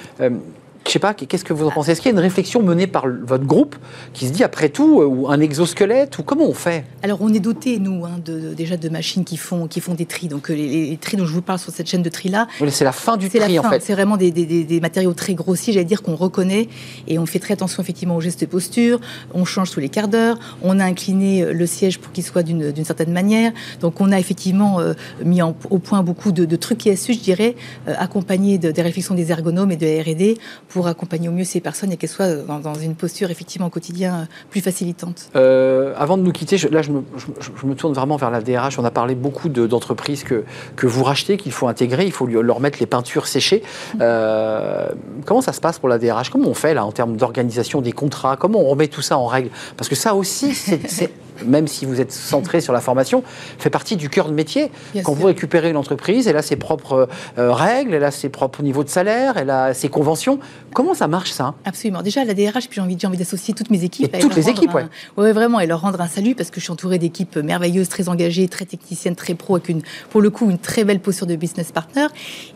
Je 0.87 0.91
sais 0.91 0.99
pas, 0.99 1.15
qu'est-ce 1.15 1.45
que 1.45 1.53
vous 1.53 1.67
en 1.67 1.71
pensez? 1.71 1.93
Est-ce 1.93 2.01
qu'il 2.01 2.11
y 2.11 2.15
a 2.15 2.17
une 2.19 2.23
réflexion 2.23 2.63
menée 2.63 2.87
par 2.87 3.07
votre 3.09 3.45
groupe 3.45 3.77
qui 4.13 4.27
se 4.27 4.33
dit, 4.33 4.43
après 4.45 4.69
tout, 4.69 5.01
euh, 5.01 5.07
ou 5.07 5.29
un 5.29 5.41
exosquelette, 5.41 6.19
ou 6.19 6.23
comment 6.23 6.45
on 6.47 6.55
fait? 6.55 6.85
Alors, 7.03 7.19
on 7.23 7.33
est 7.33 7.41
doté, 7.41 7.79
nous, 7.79 8.05
hein, 8.05 8.19
de, 8.25 8.53
déjà 8.53 8.77
de 8.77 8.89
machines 8.89 9.25
qui 9.25 9.37
font, 9.37 9.69
qui 9.69 9.81
font 9.81 9.95
des 9.95 10.07
tris. 10.07 10.27
Donc, 10.29 10.51
euh, 10.51 10.55
les, 10.55 10.91
les 10.91 10.97
tris 10.97 11.17
dont 11.17 11.25
je 11.25 11.33
vous 11.33 11.41
parle 11.43 11.59
sur 11.61 11.73
cette 11.73 11.89
chaîne 11.89 12.03
de 12.03 12.09
tri-là, 12.09 12.49
C'est 12.69 12.85
la 12.85 12.93
fin 12.93 13.17
du 13.17 13.29
tri, 13.31 13.59
en 13.59 13.63
fin. 13.63 13.71
fait. 13.71 13.83
C'est 13.83 13.93
vraiment 13.95 14.17
des, 14.17 14.31
des- 14.33 14.81
matériaux 14.81 15.13
très 15.15 15.35
grossiers, 15.35 15.73
j'allais 15.73 15.85
dire 15.85 16.03
qu'on 16.03 16.17
reconnaît 16.17 16.69
et 17.07 17.19
on 17.19 17.27
fait 17.27 17.39
très 17.39 17.55
attention 17.55 17.83
effectivement 17.83 18.17
aux 18.17 18.21
gestes 18.21 18.41
de 18.41 18.47
posture. 18.47 19.01
On 19.35 19.45
change 19.45 19.71
tous 19.71 19.81
les 19.81 19.89
quarts 19.89 20.09
d'heure. 20.09 20.37
On 20.63 20.81
a 20.81 20.85
incliné 20.85 21.43
euh, 21.45 21.53
le 21.53 21.67
siège 21.67 21.99
pour 22.01 22.11
qu'il 22.13 22.25
soit 22.25 22.43
d'une 22.43 22.85
certaine 22.85 23.13
manière. 23.13 23.53
Donc 23.81 24.01
on 24.01 24.11
a 24.11 24.19
effectivement 24.19 24.81
euh, 24.81 24.95
mis 25.25 25.41
en- 25.43 25.55
au 25.71 25.79
point 25.79 26.03
beaucoup 26.03 26.33
de, 26.33 26.45
de 26.45 26.57
trucs 26.57 26.85
ISU, 26.87 27.15
je 27.15 27.21
dirais, 27.21 27.55
euh, 27.87 27.95
accompagnés 27.99 28.59
de- 28.59 28.71
des 28.73 28.83
réflexions 28.83 29.15
des 29.15 29.31
ergonomes 29.31 29.71
et 29.71 29.77
de 29.77 29.87
la 29.87 30.03
R&D 30.03 30.37
pour 30.73 30.87
accompagner 30.87 31.29
au 31.29 31.33
mieux 31.33 31.45
ces 31.45 31.61
personnes 31.61 31.93
et 31.93 31.97
qu'elles 31.97 32.09
soient 32.11 32.35
dans, 32.35 32.59
dans 32.59 32.75
une 32.75 32.95
posture 32.95 33.31
effectivement 33.31 33.67
au 33.67 33.71
quotidien 33.71 34.15
euh, 34.15 34.25
plus 34.51 34.61
facilitante. 34.61 35.29
Euh, 35.37 35.93
avant 35.99 36.17
de 36.17 36.23
nous 36.23 36.33
quitter, 36.33 36.57
je- 36.57 36.69
là, 36.69 36.81
je 36.83 36.91
me, 36.91 37.03
je- 37.17 37.27
je 37.61 37.67
me 37.67 37.75
tourne 37.75 37.93
vraiment 37.93 38.17
vers 38.17 38.31
la 38.31 38.41
DRH. 38.41 38.79
On 38.79 38.85
a 38.85 38.91
parlé 38.91 39.15
beaucoup 39.15 39.49
de- 39.49 39.67
d'entreprises 39.67 40.25
que, 40.25 40.45
que 40.77 40.87
vous 40.87 41.05
rachetez, 41.05 41.37
qu'il 41.37 41.53
faut 41.53 41.69
intégrer, 41.69 42.07
il 42.07 42.13
faut 42.13 42.27
lui- 42.27 42.41
leur 42.43 42.61
mettre 42.61 42.79
les 42.81 42.87
peintures 42.87 43.27
séchées. 43.27 43.63
Euh, 44.01 44.89
comment 45.27 45.41
ça 45.41 45.53
se 45.53 45.61
passe 45.61 45.79
pour 45.79 45.89
la 45.89 45.99
DRH 45.99 46.31
Comment 46.31 46.49
on 46.49 46.55
fait 46.55 46.75
là 46.75 46.85
en 46.85 46.93
termes 46.93 47.17
d'organisation 47.17 47.81
des 47.81 47.93
contrats? 47.93 48.37
Comment 48.37 48.61
on 48.61 48.69
remet 48.69 48.89
tout 48.89 49.03
ça 49.03 49.19
en 49.19 49.27
règle? 49.27 49.51
Parce 49.77 49.89
que 49.89 49.95
ça 49.95 50.15
aussi, 50.15 50.55
c'est 50.55 51.11
même 51.47 51.67
si 51.67 51.87
vous 51.87 52.01
êtes 52.01 52.13
centré 52.13 52.61
sur 52.61 52.73
la 52.73 52.81
formation, 52.81 53.25
fait 53.59 53.71
partie 53.71 53.97
du 53.97 54.09
cœur 54.09 54.29
de 54.29 54.35
métier. 54.35 54.71
Bien 54.93 55.03
Quand 55.03 55.13
sûr. 55.13 55.21
vous 55.23 55.27
récupérez 55.27 55.71
une 55.71 55.77
entreprise, 55.77 56.29
elle 56.29 56.37
a 56.37 56.43
ses 56.43 56.55
propres 56.57 57.09
euh, 57.39 57.53
règles, 57.53 57.95
elle 57.95 58.05
a 58.05 58.11
ses 58.13 58.29
propres 58.29 58.63
niveaux 58.63 58.85
de 58.85 58.89
salaire, 58.89 59.37
elle 59.37 59.51
a 59.51 59.75
ses 59.75 59.89
conventions. 59.89 60.39
Comment 60.75 60.95
ça 60.95 61.07
marche 61.09 61.31
ça? 61.33 61.55
Absolument. 61.65 62.03
Déjà, 62.03 62.25
la 62.25 62.35
DRH, 62.35 62.69
puis 62.69 62.81
j'ai 62.97 63.07
envie, 63.07 63.17
d'associer 63.17 63.53
toutes 63.55 63.71
mes 63.71 63.85
équipes. 63.85 64.15
Et 64.15 64.19
toutes 64.21 64.37
les 64.37 64.49
équipes, 64.49 64.75
un- 64.75 64.89
ouais, 65.21 65.33
vraiment, 65.33 65.61
et 65.61 65.67
leur 65.67 65.81
rendre 65.83 66.01
un 66.01 66.09
salut 66.09 66.35
parce 66.35 66.51
que 66.51 66.61
je 66.61 66.65
suis 66.65 66.73
entourée 66.73 66.99
d'équipes 66.99 67.37
merveilleuses, 67.37 67.89
très 67.89 68.09
engagées, 68.09 68.49
très 68.49 68.65
techniciennes, 68.65 69.15
très 69.17 69.35
pro, 69.35 69.57
avec 69.57 69.69
une, 69.69 69.83
pour 70.11 70.21
le 70.23 70.31
coup, 70.31 70.49
une 70.51 70.59
très 70.59 70.85
belle 70.85 71.01
posture 71.01 71.27
de 71.27 71.37
business 71.37 71.73
partner 71.73 72.07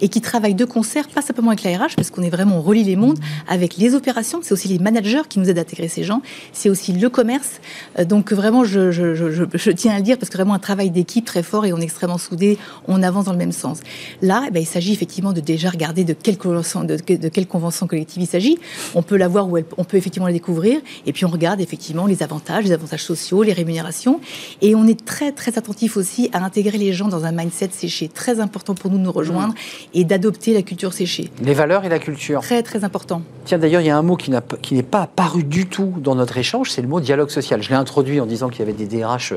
et 0.01 0.09
qui 0.09 0.21
travaillent 0.21 0.55
de 0.55 0.65
concert, 0.65 1.09
pas 1.09 1.21
simplement 1.21 1.49
avec 1.51 1.63
la 1.63 1.77
RH, 1.77 1.97
parce 1.97 2.11
qu'on 2.11 2.23
est 2.23 2.31
vraiment, 2.31 2.57
on 2.59 2.63
relie 2.63 2.85
les 2.85 2.97
mondes 2.97 3.19
avec 3.49 3.77
les 3.77 3.95
opérations. 3.95 4.41
C'est 4.43 4.53
aussi 4.53 4.69
les 4.69 4.79
managers 4.79 5.23
qui 5.29 5.39
nous 5.39 5.51
aident 5.51 5.59
à 5.59 5.63
intégrer 5.63 5.89
ces 5.89 6.05
gens. 6.05 6.23
C'est 6.53 6.71
aussi 6.71 6.93
le 6.93 7.09
commerce. 7.11 7.61
Euh, 7.99 8.05
Donc, 8.05 8.33
vraiment, 8.33 8.65
je, 8.65 8.91
je, 8.93 9.15
je, 9.15 9.31
je, 9.31 9.45
je, 9.53 9.71
tiens 9.73 9.93
à 9.95 9.97
le 9.99 10.03
dire 10.03 10.17
parce 10.19 10.31
que 10.31 10.37
vraiment 10.39 10.55
un 10.55 10.59
travail 10.59 10.91
d'équipe 10.91 11.25
très 11.25 11.43
fort 11.43 11.67
et 11.67 11.73
on 11.73 11.79
est 11.79 11.85
extrêmement 11.85 12.19
soudés, 12.19 12.57
on 12.89 13.03
avance 13.03 13.27
dans 13.27 13.33
le 13.33 13.39
même 13.39 13.53
sens. 13.53 13.81
Là, 14.23 14.45
eh 14.47 14.51
ben, 14.51 14.61
il 14.61 14.67
s'agit 14.67 14.93
effectivement 14.93 15.33
de 15.35 15.41
déjà 15.41 15.69
regarder 15.71 16.05
de 16.05 16.13
quelle 16.15 16.39
convention, 16.39 16.83
de, 16.85 16.97
de 16.97 17.29
quelle 17.29 17.47
convention 17.47 17.87
collective 17.87 18.06
il 18.17 18.27
s'agit. 18.27 18.59
On 18.95 19.03
peut 19.03 19.17
la 19.17 19.29
voir 19.29 19.49
ou 19.49 19.59
on 19.77 19.85
peut 19.85 19.97
effectivement 19.97 20.27
la 20.27 20.33
découvrir 20.33 20.81
et 21.07 21.13
puis 21.13 21.25
on 21.25 21.29
regarde 21.29 21.61
effectivement 21.61 22.07
les 22.07 22.23
avantages, 22.23 22.65
les 22.65 22.73
avantages 22.73 23.05
sociaux, 23.05 23.43
les 23.43 23.53
rémunérations 23.53 24.21
et 24.63 24.75
on 24.75 24.87
est 24.87 25.05
très 25.05 25.33
très 25.33 25.59
attentif 25.59 25.97
aussi 25.97 26.31
à 26.33 26.45
intégrer 26.45 26.79
les 26.79 26.93
gens 26.93 27.09
dans 27.09 27.25
un 27.25 27.33
mindset 27.33 27.71
séché. 27.73 28.09
Très 28.09 28.41
important 28.41 28.75
pour 28.75 28.91
nous 28.91 28.99
de 28.99 29.03
nous 29.03 29.13
rejoindre 29.13 29.55
mmh. 29.55 29.89
et 29.95 30.05
d'adopter 30.05 30.55
la 30.55 30.63
culture 30.63 30.93
séchée. 30.93 31.31
Les 31.43 31.55
valeurs 31.55 31.85
et 31.85 31.89
la 31.89 31.99
culture. 31.99 32.41
Très 32.41 32.63
très 32.63 32.85
important. 32.85 33.23
Tiens 33.45 33.59
d'ailleurs, 33.59 33.81
il 33.81 33.87
y 33.87 33.91
a 33.91 33.97
un 33.97 34.03
mot 34.03 34.17
qui 34.17 34.31
n'est 34.31 34.83
pas 34.83 35.03
apparu 35.03 35.45
du 35.45 35.67
tout 35.67 35.95
dans 35.99 36.15
notre 36.15 36.37
échange, 36.37 36.71
c'est 36.71 36.83
le 36.83 36.89
mot 36.89 37.01
dialogue 37.01 37.31
social. 37.31 37.63
Je 37.63 37.69
l'ai 37.69 37.77
introduit 37.77 38.21
en 38.21 38.27
disant 38.27 38.49
qu'il 38.49 38.61
y 38.61 38.63
avait 38.63 38.73
des 38.73 38.87
DRH 38.87 39.35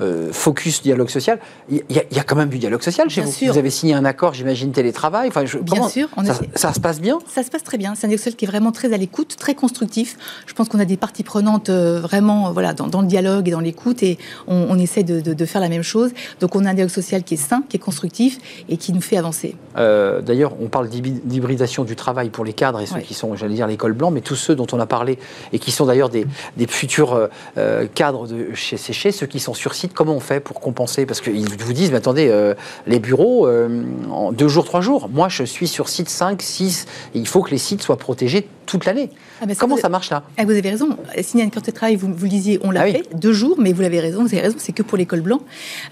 euh, 0.00 0.32
focus 0.32 0.82
dialogue 0.82 1.08
social. 1.08 1.38
Il 1.68 1.82
y, 1.90 2.18
a, 2.18 2.22
quand 2.22 2.36
même 2.36 2.48
du 2.48 2.58
dialogue 2.58 2.82
social 2.82 3.08
chez 3.08 3.22
bien 3.22 3.30
vous. 3.30 3.36
Sûr. 3.36 3.52
Vous 3.52 3.58
avez 3.58 3.70
signé 3.70 3.94
un 3.94 4.04
accord, 4.04 4.34
j'imagine, 4.34 4.72
télétravail. 4.72 5.28
Enfin, 5.28 5.44
je, 5.44 5.58
bien 5.58 5.88
sûr. 5.88 6.08
On 6.16 6.24
ça, 6.24 6.34
ça, 6.54 6.72
se 6.72 6.80
passe 6.80 7.00
bien? 7.00 7.18
Ça 7.32 7.42
se 7.42 7.50
passe 7.50 7.62
très 7.62 7.78
bien. 7.78 7.94
Un 8.06 8.08
dialogue 8.08 8.18
social 8.18 8.36
qui 8.36 8.44
est 8.44 8.48
vraiment 8.48 8.72
très 8.72 8.92
à 8.92 8.96
l'écoute, 8.96 9.36
très 9.36 9.54
constructif. 9.54 10.16
Je 10.46 10.54
pense 10.54 10.68
qu'on 10.68 10.78
a 10.78 10.84
des 10.84 10.96
parties 10.96 11.22
prenantes 11.22 11.68
euh, 11.68 12.00
vraiment 12.00 12.52
voilà, 12.52 12.72
dans, 12.72 12.86
dans, 12.86 13.02
le 13.02 13.06
dialogue 13.06 13.48
et 13.48 13.50
dans 13.50 13.60
l'écoute 13.60 14.02
et 14.02 14.18
on, 14.46 14.66
on 14.70 14.78
essaie 14.78 15.02
de, 15.02 15.20
de, 15.20 15.34
de, 15.34 15.44
faire 15.44 15.60
la 15.60 15.68
même 15.68 15.82
chose. 15.82 16.12
Donc 16.40 16.56
on 16.56 16.64
a 16.64 16.70
un 16.70 16.74
dialogue 16.74 16.92
social 16.92 17.22
qui 17.22 17.34
est 17.34 17.38
sain, 17.38 17.62
qui 17.68 17.76
est 17.76 17.80
constructif 17.80 18.38
et 18.68 18.76
qui 18.76 18.92
nous 18.92 19.00
fait 19.00 19.16
avancer. 19.16 19.56
Euh, 19.76 20.22
D'ailleurs, 20.22 20.54
on 20.60 20.68
parle 20.68 20.88
d'hybridation 20.88 21.84
du 21.84 21.96
travail 21.96 22.30
pour 22.30 22.44
les 22.44 22.52
cadres 22.52 22.80
et 22.80 22.86
ceux 22.86 22.96
oui. 22.96 23.02
qui 23.02 23.14
sont, 23.14 23.36
j'allais 23.36 23.54
dire, 23.54 23.66
l'école 23.66 23.92
blanc, 23.92 24.10
mais 24.10 24.20
tous 24.20 24.36
ceux 24.36 24.54
dont 24.54 24.66
on 24.72 24.80
a 24.80 24.86
parlé 24.86 25.18
et 25.52 25.58
qui 25.58 25.70
sont 25.70 25.86
d'ailleurs 25.86 26.08
des, 26.08 26.26
des, 26.56 26.66
futurs 26.66 27.28
euh, 27.58 27.86
cadres 27.94 28.26
de 28.26 28.54
chez 28.54 28.76
Séché, 28.76 29.12
ceux 29.12 29.26
qui 29.26 29.40
sont 29.40 29.54
sur 29.54 29.74
site, 29.74 29.92
comment 29.94 30.14
on 30.14 30.20
fait 30.20 30.40
pour 30.40 30.60
compenser? 30.60 31.06
Parce 31.06 31.20
qu'ils 31.20 31.48
vous 31.48 31.72
disent, 31.72 31.90
mais 31.90 31.98
attendez, 31.98 32.28
euh, 32.28 32.54
les 32.86 32.98
bureaux, 32.98 33.46
euh, 33.46 33.82
en 34.10 34.32
deux 34.32 34.48
jours, 34.48 34.64
trois 34.64 34.80
jours. 34.80 35.08
Moi, 35.08 35.28
je 35.28 35.42
suis 35.42 35.68
sur 35.68 35.88
site 35.88 36.08
5, 36.08 36.42
6, 36.42 36.86
et 37.14 37.18
il 37.18 37.26
faut 37.26 37.42
que 37.42 37.50
les 37.50 37.58
sites 37.58 37.82
soient 37.82 37.95
protégés 37.96 38.48
toute 38.66 38.84
l'année. 38.84 39.10
Ah 39.40 39.46
ben 39.46 39.54
comment 39.56 39.76
ça, 39.76 39.82
ça 39.82 39.88
marche 39.88 40.10
là 40.10 40.24
ah, 40.36 40.44
Vous 40.44 40.50
avez 40.50 40.68
raison. 40.68 40.96
Signer 41.22 41.44
un 41.44 41.50
contrat 41.50 41.70
de 41.70 41.76
travail, 41.76 41.96
vous, 41.96 42.12
vous 42.12 42.24
le 42.24 42.30
disiez, 42.30 42.58
on 42.62 42.70
l'a 42.70 42.82
ah, 42.82 42.86
fait, 42.86 43.02
oui. 43.12 43.18
deux 43.18 43.32
jours, 43.32 43.56
mais 43.58 43.72
vous 43.72 43.82
l'avez 43.82 44.00
raison, 44.00 44.22
vous 44.22 44.34
avez 44.34 44.40
raison, 44.40 44.56
c'est 44.58 44.72
que 44.72 44.82
pour 44.82 44.98
l'école 44.98 45.20
blanc. 45.20 45.40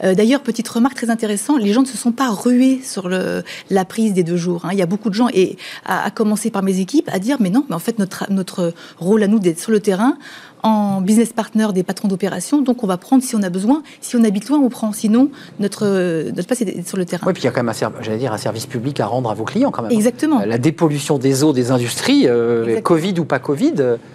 D'ailleurs, 0.03 0.41
petite 0.41 0.69
remarque 0.69 0.97
très 0.97 1.11
intéressante, 1.11 1.61
les 1.61 1.73
gens 1.73 1.83
ne 1.83 1.87
se 1.87 1.97
sont 1.97 2.13
pas 2.13 2.31
rués 2.31 2.81
sur 2.83 3.09
le, 3.09 3.43
la 3.71 3.85
prise 3.85 4.13
des 4.13 4.25
deux 4.25 4.37
jours. 4.37 4.65
Hein. 4.65 4.71
Il 4.73 4.79
y 4.79 4.83
a 4.83 4.87
beaucoup 4.87 5.11
de 5.11 5.15
gens, 5.15 5.29
et 5.33 5.57
à, 5.85 6.05
à, 6.05 6.11
commencer 6.11 6.51
par 6.51 6.63
mes 6.63 6.81
équipes, 6.81 7.09
à 7.13 7.19
dire, 7.19 7.37
mais 7.41 7.51
non, 7.51 7.65
mais 7.69 7.75
en 7.75 7.81
fait, 7.81 7.99
notre, 7.99 8.31
notre 8.31 8.73
rôle 8.99 9.23
à 9.23 9.29
nous 9.29 9.39
d'être 9.39 9.61
sur 9.61 9.73
le 9.73 9.81
terrain, 9.81 10.17
en 10.65 11.01
business 11.01 11.33
partner 11.33 11.69
des 11.73 11.83
patrons 11.83 12.09
d'opération. 12.09 12.63
Donc, 12.63 12.83
on 12.83 12.87
va 12.87 12.97
prendre 12.97 13.23
si 13.23 13.37
on 13.37 13.43
a 13.43 13.51
besoin. 13.51 13.83
Si 14.01 14.17
on 14.17 14.25
habite 14.25 14.49
loin, 14.49 14.59
on 14.59 14.71
prend. 14.71 14.93
Sinon, 14.93 15.31
notre, 15.61 15.85
notre 16.31 16.47
place 16.47 16.63
est 16.63 16.89
sur 16.89 16.97
le 16.97 17.05
terrain. 17.05 17.25
Oui, 17.27 17.35
puis 17.35 17.43
il 17.43 17.45
y 17.45 17.49
a 17.49 17.53
quand 17.53 17.63
même 17.63 17.69
un, 17.69 18.03
j'allais 18.03 18.19
dire, 18.19 18.33
un 18.33 18.39
service 18.39 18.67
public 18.67 18.99
à 18.99 19.07
rendre 19.07 19.31
à 19.31 19.35
vos 19.35 19.45
clients 19.45 19.71
quand 19.71 19.83
même. 19.83 19.93
Exactement. 19.93 20.41
La 20.45 20.59
dépollution 20.59 21.19
des 21.19 21.45
eaux 21.45 21.53
des 21.53 21.71
industries, 21.71 22.27
euh, 22.27 22.81
Covid 22.81 23.15
ou 23.21 23.25
pas 23.25 23.39
Covid. 23.39 23.75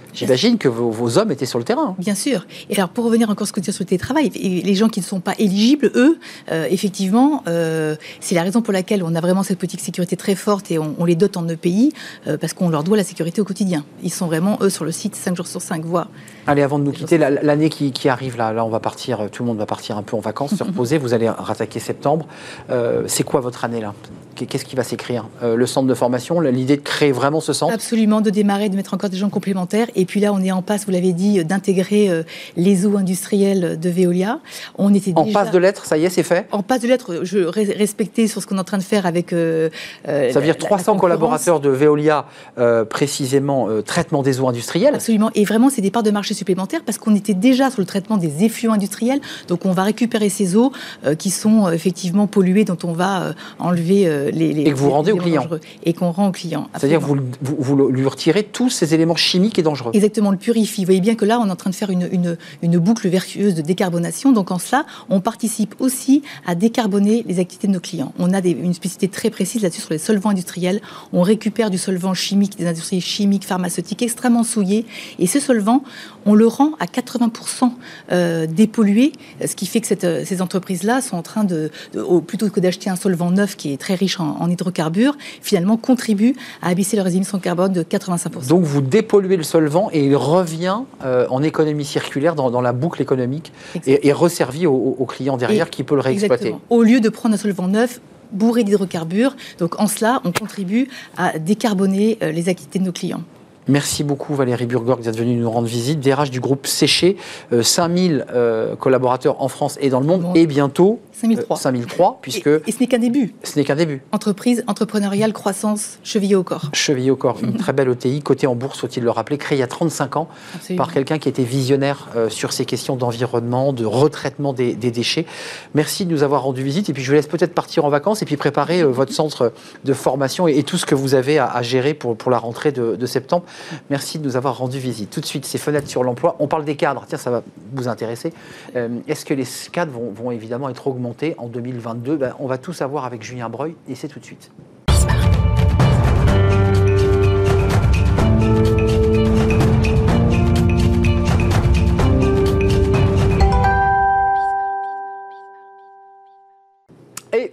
Euh, 0.10 0.16
J'imagine 0.16 0.58
que 0.58 0.68
vos, 0.68 0.90
vos, 0.90 1.18
hommes 1.18 1.32
étaient 1.32 1.46
sur 1.46 1.60
le 1.60 1.66
terrain. 1.66 1.96
Bien 2.00 2.16
sûr. 2.16 2.46
Et 2.70 2.76
alors, 2.76 2.90
pour 2.90 3.06
revenir 3.06 3.30
encore 3.30 3.48
sur 3.48 3.56
le 3.58 3.86
télétravail, 3.86 4.30
les 4.30 4.76
gens 4.76 4.90
qui 4.90 5.00
ne 5.00 5.06
sont 5.06 5.20
pas 5.20 5.36
éligibles, 5.38 5.92
eux, 5.96 6.18
euh, 6.52 6.68
effectivement, 6.70 7.44
euh, 7.48 7.96
c'est 8.20 8.36
la 8.36 8.44
raison 8.44 8.62
pour 8.62 8.74
laquelle 8.74 9.04
on 9.04 9.16
a 9.16 9.22
vraiment 9.22 9.44
cette 9.44 9.58
politique 9.58 9.82
sécurité 9.82 10.16
très 10.18 10.36
forte 10.36 10.72
et 10.72 10.80
on, 10.80 10.96
on 10.98 11.06
les 11.06 11.16
dote 11.16 11.38
en 11.38 11.48
EPI, 11.48 11.94
euh, 12.28 12.38
parce 12.38 12.54
qu'on 12.54 12.70
leur 12.70 12.84
doit 12.84 12.98
la 12.98 13.04
sécurité 13.04 13.42
au 13.42 13.46
quotidien. 13.46 13.86
Ils 14.04 14.12
sont 14.12 14.28
vraiment, 14.28 14.58
eux, 14.62 14.70
sur 14.70 14.86
le 14.86 14.92
site 14.92 15.16
5 15.16 15.36
jours 15.36 15.48
sur 15.48 15.62
5, 15.62 15.84
voire. 15.86 16.08
Allez, 16.48 16.62
avant 16.62 16.80
de 16.80 16.84
nous 16.84 16.92
quitter, 16.92 17.18
l'année 17.18 17.70
qui, 17.70 17.92
qui, 17.92 18.10
arrive, 18.10 18.38
là, 18.38 18.54
là, 18.54 18.66
on 18.66 18.70
va 18.70 18.80
partir, 18.80 19.30
tout 19.32 19.44
le 19.44 19.48
monde 19.48 19.58
va 19.58 19.66
partir 19.66 19.98
un 19.98 20.04
peu 20.04 20.16
en 20.16 20.20
vacances, 20.20 20.56
se 20.56 20.64
reposer. 20.70 20.98
Vous 20.98 21.14
allez 21.14 21.30
rattaquer 21.30 21.80
septembre. 21.80 22.26
Euh, 22.70 23.04
c'est 23.08 23.24
quoi 23.24 23.40
votre 23.42 23.66
année, 23.66 23.82
là? 23.82 23.94
Qu'est-ce 24.36 24.64
qui 24.66 24.76
va 24.76 24.84
s'écrire? 24.84 25.28
Euh, 25.44 25.56
Le 25.56 25.66
centre 25.66 25.88
de 25.88 25.94
formation, 25.94 26.40
l'idée 26.40 26.78
de 26.78 26.82
créer 26.82 27.12
vraiment 27.12 27.42
ce 27.42 27.52
centre? 27.52 27.74
Absolument, 27.74 28.22
de 28.22 28.30
démarrer, 28.30 28.70
de 28.70 28.76
mettre 28.76 28.94
encore 28.94 29.10
des 29.10 29.18
gens 29.18 29.30
complémentaires. 29.30 29.88
Et 29.96 29.99
puis 30.06 30.20
là, 30.20 30.34
on 30.34 30.44
est 30.44 30.52
en 30.52 30.62
passe, 30.62 30.86
vous 30.86 30.92
l'avez 30.92 31.14
dit, 31.14 31.44
d'intégrer 31.44 32.10
euh, 32.10 32.24
les 32.56 32.86
eaux 32.86 32.98
industrielles 32.98 33.80
de 33.80 33.90
Veolia. 33.90 34.40
On 34.78 34.94
était 34.94 35.14
en 35.16 35.24
déjà... 35.24 35.40
passe 35.40 35.52
de 35.52 35.58
lettres, 35.58 35.86
ça 35.86 35.98
y 35.98 36.06
est, 36.06 36.10
c'est 36.10 36.24
fait 36.24 36.48
En 36.52 36.64
passe 36.64 36.82
de 36.82 36.88
lettres, 36.88 37.22
je 37.24 37.40
respectais 37.40 38.28
sur 38.28 38.42
ce 38.42 38.48
qu'on 38.48 38.58
est 38.58 38.62
en 38.62 38.64
train 38.64 38.78
de 38.78 38.84
faire 38.84 39.06
avec. 39.06 39.34
Euh, 39.34 39.70
ça 40.06 40.40
veut 40.40 40.46
dire 40.46 40.58
300 40.58 40.98
collaborateurs 40.98 41.60
de 41.60 41.70
Veolia, 41.70 42.26
euh, 42.58 42.86
précisément, 42.86 43.70
euh, 43.70 43.82
traitement 43.82 44.24
des 44.24 44.40
eaux 44.40 44.48
industrielles 44.48 44.96
Absolument. 44.96 45.32
Et 45.36 45.46
vraiment, 45.46 45.70
c'est 45.70 45.82
des 45.82 45.92
parts 45.92 46.04
de 46.04 46.12
marché 46.12 46.34
supplémentaires 46.34 46.82
parce 46.86 46.98
qu'on 46.98 47.16
était 47.16 47.34
déjà 47.34 47.70
sur 47.70 47.82
le 47.82 47.86
traitement 47.86 48.18
des 48.18 48.44
effluents 48.44 48.74
industriels. 48.74 49.22
Donc, 49.48 49.66
on 49.66 49.72
va 49.72 49.84
récupérer 49.84 50.30
ces 50.30 50.56
eaux 50.56 50.72
qui 51.18 51.30
sont 51.30 51.70
effectivement 51.70 52.28
polluées, 52.28 52.66
dont 52.66 52.78
on 52.84 52.94
va 52.94 53.34
enlever 53.58 54.32
les, 54.32 54.54
les, 54.54 54.62
Et 54.62 54.72
que 54.72 54.78
vous 54.78 54.90
rendez 54.90 55.12
au 55.12 55.18
client 55.18 55.48
Et 55.84 55.94
qu'on 55.94 56.12
rend 56.12 56.28
au 56.28 56.32
client. 56.32 56.70
C'est-à-dire 56.76 57.00
vous, 57.00 57.18
vous, 57.42 57.90
lui 57.90 58.08
retirez 58.08 58.44
tous 58.44 58.70
ces 58.70 58.94
éléments 58.94 59.16
chimiques 59.16 59.60
et 59.60 59.64
dangereux 59.64 59.89
Exactement, 59.94 60.32
le 60.32 60.38
purifie. 60.38 60.82
Vous 60.82 60.88
voyez 60.88 61.02
bien 61.02 61.16
que 61.16 61.26
là, 61.26 61.40
on 61.40 61.48
est 61.48 61.52
en 61.52 61.56
train 61.56 61.70
de 61.70 61.76
faire 61.76 61.90
une, 61.90 62.08
une, 62.12 62.38
une 62.62 62.78
boucle 62.78 63.08
vertueuse 63.10 63.56
de 63.56 63.62
décarbonation. 63.62 64.32
Donc, 64.32 64.52
en 64.52 64.60
cela, 64.60 64.86
on 65.10 65.22
participe 65.22 65.76
aussi 65.80 66.24
à 66.46 66.56
décarboner 66.56 67.24
les 67.28 67.40
activités 67.40 67.68
de 67.68 67.74
nos 67.74 67.80
clients. 67.80 68.14
On 68.20 68.34
a 68.34 68.42
des, 68.42 68.52
une 68.52 68.74
spécificité 68.74 69.08
très 69.08 69.30
précise 69.30 69.62
là-dessus 69.62 69.82
sur 69.82 69.92
les 69.92 69.98
solvants 69.98 70.30
industriels. 70.30 70.82
On 71.14 71.22
récupère 71.22 71.70
du 71.70 71.78
solvant 71.78 72.14
chimique, 72.14 72.58
des 72.58 72.68
industries 72.68 73.02
chimiques, 73.02 73.46
pharmaceutiques 73.46 74.02
extrêmement 74.02 74.44
souillées. 74.44 74.86
Et 75.18 75.28
ce 75.28 75.40
solvant, 75.40 75.84
on 76.26 76.36
le 76.36 76.48
rend 76.48 76.72
à 76.80 76.86
80% 76.86 77.72
euh, 78.12 78.48
dépollué, 78.48 79.14
ce 79.46 79.56
qui 79.56 79.66
fait 79.66 79.82
que 79.82 79.88
cette, 79.88 80.26
ces 80.26 80.42
entreprises-là 80.42 81.02
sont 81.02 81.18
en 81.18 81.22
train 81.22 81.44
de, 81.44 81.72
de 81.94 82.02
au, 82.02 82.22
plutôt 82.22 82.50
que 82.50 82.60
d'acheter 82.60 82.90
un 82.90 82.96
solvant 82.96 83.32
neuf 83.32 83.56
qui 83.56 83.74
est 83.74 83.78
très 83.78 83.96
riche 83.96 84.20
en, 84.20 84.38
en 84.40 84.50
hydrocarbures, 84.50 85.18
finalement 85.42 85.78
contribuent 85.78 86.36
à 86.62 86.70
abaisser 86.70 86.98
leurs 86.98 87.08
émissions 87.08 87.38
de 87.38 87.44
carbone 87.44 87.74
de 87.74 87.84
85%. 87.84 88.48
Donc 88.48 88.64
vous 88.64 88.82
dépolluez 88.82 89.38
le 89.38 89.44
solvant 89.44 89.79
et 89.92 90.06
il 90.06 90.16
revient 90.16 90.80
euh, 91.06 91.28
en 91.30 91.42
économie 91.42 91.86
circulaire 91.86 92.36
dans, 92.36 92.52
dans, 92.52 92.62
la 92.62 92.74
boucle 92.74 93.02
économique 93.02 93.54
et, 93.86 94.08
et, 94.08 94.12
resservi 94.12 94.68
au, 94.68 94.74
au 95.00 95.06
client 95.06 95.38
derrière 95.38 95.68
et 95.68 95.70
qui 95.70 95.84
peut 95.84 95.96
le 95.96 96.02
réexploiter. 96.02 96.56
Au 96.70 96.84
lieu 96.84 97.00
de 97.00 97.10
prendre 97.10 97.36
un 97.36 97.38
solvant 97.38 97.68
neuf, 97.68 98.02
bourré 98.32 98.64
d'hydrocarbures. 98.64 99.36
Donc 99.58 99.80
en 99.80 99.88
cela, 99.88 100.22
on 100.26 100.32
contribue 100.32 100.88
à 101.18 101.40
décarboner 101.40 102.18
euh, 102.22 102.32
les 102.32 102.50
activités 102.50 102.80
de 102.80 102.86
nos 102.86 102.92
clients. 102.92 103.24
Merci 103.68 104.04
beaucoup 104.04 104.34
Valérie 104.34 104.66
Burgorg 104.66 105.02
d'être 105.02 105.18
venue 105.18 105.36
nous 105.36 105.50
rendre 105.50 105.68
visite. 105.68 106.00
DRH 106.00 106.32
du 106.32 106.40
groupe 106.40 106.66
Séché, 106.66 107.18
euh, 107.54 107.62
5000 107.62 108.26
euh, 108.32 108.76
collaborateurs 108.76 109.42
en 109.44 109.48
France 109.48 109.78
et 109.80 109.90
dans 109.90 110.00
le 110.00 110.08
monde, 110.08 110.22
bon. 110.22 110.34
et 110.34 110.48
bientôt 110.48 111.00
5003. 111.22 111.58
Euh, 111.58 111.60
5003 111.60 112.20
puisque 112.22 112.48
et, 112.48 112.62
et 112.68 112.72
ce 112.72 112.80
n'est 112.80 112.88
qu'un 112.88 113.00
début. 113.00 113.34
Ce 113.44 113.58
n'est 113.58 113.66
qu'un 113.66 113.76
début. 113.76 114.02
Entreprise 114.12 114.64
entrepreneuriale, 114.68 115.34
croissance, 115.34 116.00
chevillée 116.04 116.36
au 116.36 116.44
corps. 116.44 116.70
Chevillée 116.74 117.12
au 117.12 117.16
corps, 117.16 117.38
une 117.42 117.58
très 117.58 117.74
belle 117.74 117.90
ETI, 117.90 118.22
cotée 118.22 118.48
en 118.48 118.56
bourse, 118.56 118.80
faut-il 118.80 119.04
le 119.04 119.12
rappeler, 119.12 119.38
créée 119.38 119.58
il 119.58 119.62
y 119.62 119.64
a 119.64 119.68
35 119.68 120.18
ans 120.18 120.28
Absolument. 120.56 120.84
par 120.84 120.94
quelqu'un 120.94 121.20
qui 121.20 121.30
était 121.30 121.44
visionnaire 121.44 122.10
euh, 122.16 122.30
sur 122.30 122.54
ces 122.54 122.66
questions 122.66 122.96
d'environnement, 122.96 123.74
de 123.74 123.86
retraitement 123.86 124.54
des, 124.54 124.74
des, 124.74 124.92
déchets. 124.92 125.26
Merci 125.74 126.06
de 126.06 126.12
nous 126.12 126.24
avoir 126.24 126.44
rendu 126.44 126.64
visite 126.64 126.90
et 126.90 126.94
puis 126.94 127.04
je 127.04 127.10
vous 127.10 127.16
laisse 127.16 127.28
peut-être 127.28 127.54
partir 127.54 127.86
en 127.86 127.90
vacances 127.90 128.22
et 128.22 128.26
puis 128.26 128.38
préparer 128.38 128.82
euh, 128.82 128.88
votre 128.88 129.14
centre 129.14 129.54
de 129.84 129.94
formation 129.94 130.48
et, 130.48 130.58
et, 130.58 130.64
tout 130.64 130.78
ce 130.78 130.86
que 130.86 130.96
vous 130.96 131.16
avez 131.16 131.40
à, 131.40 131.46
à 131.46 131.62
gérer 131.62 131.94
pour, 131.94 132.16
pour 132.16 132.32
la 132.32 132.38
rentrée 132.38 132.72
de, 132.72 132.96
de 132.96 133.06
septembre. 133.06 133.46
Merci 133.90 134.20
de 134.20 134.24
nous 134.24 134.36
avoir 134.36 134.58
rendu 134.58 134.80
visite. 134.80 135.10
Tout 135.10 135.22
de 135.22 135.26
suite, 135.26 135.46
ces 135.46 135.58
fenêtres 135.58 135.90
sur 135.90 136.04
l'emploi. 136.04 136.36
On 136.40 136.48
parle 136.48 136.66
des 136.66 136.76
cadres. 136.76 137.06
Tiens, 137.08 137.18
ça 137.18 137.32
va 137.32 137.44
vous 137.74 137.88
intéresser. 137.88 138.34
Euh, 138.76 138.90
Est-ce 139.08 139.26
que 139.26 139.34
les 139.34 139.46
cadres 139.72 139.92
vont, 139.92 140.12
vont, 140.12 140.32
évidemment 140.32 140.70
être 140.70 140.88
augmentés 140.88 141.09
en 141.38 141.48
2022 141.48 142.18
ben, 142.18 142.36
On 142.40 142.48
va 142.48 142.58
tout 142.58 142.74
savoir 142.74 143.06
avec 143.06 143.24
Julien 143.24 143.50
Breuil 143.50 143.76
et 143.88 143.96
c'est 143.96 144.08
tout 144.08 144.20
de 144.20 144.26
suite. 144.26 144.52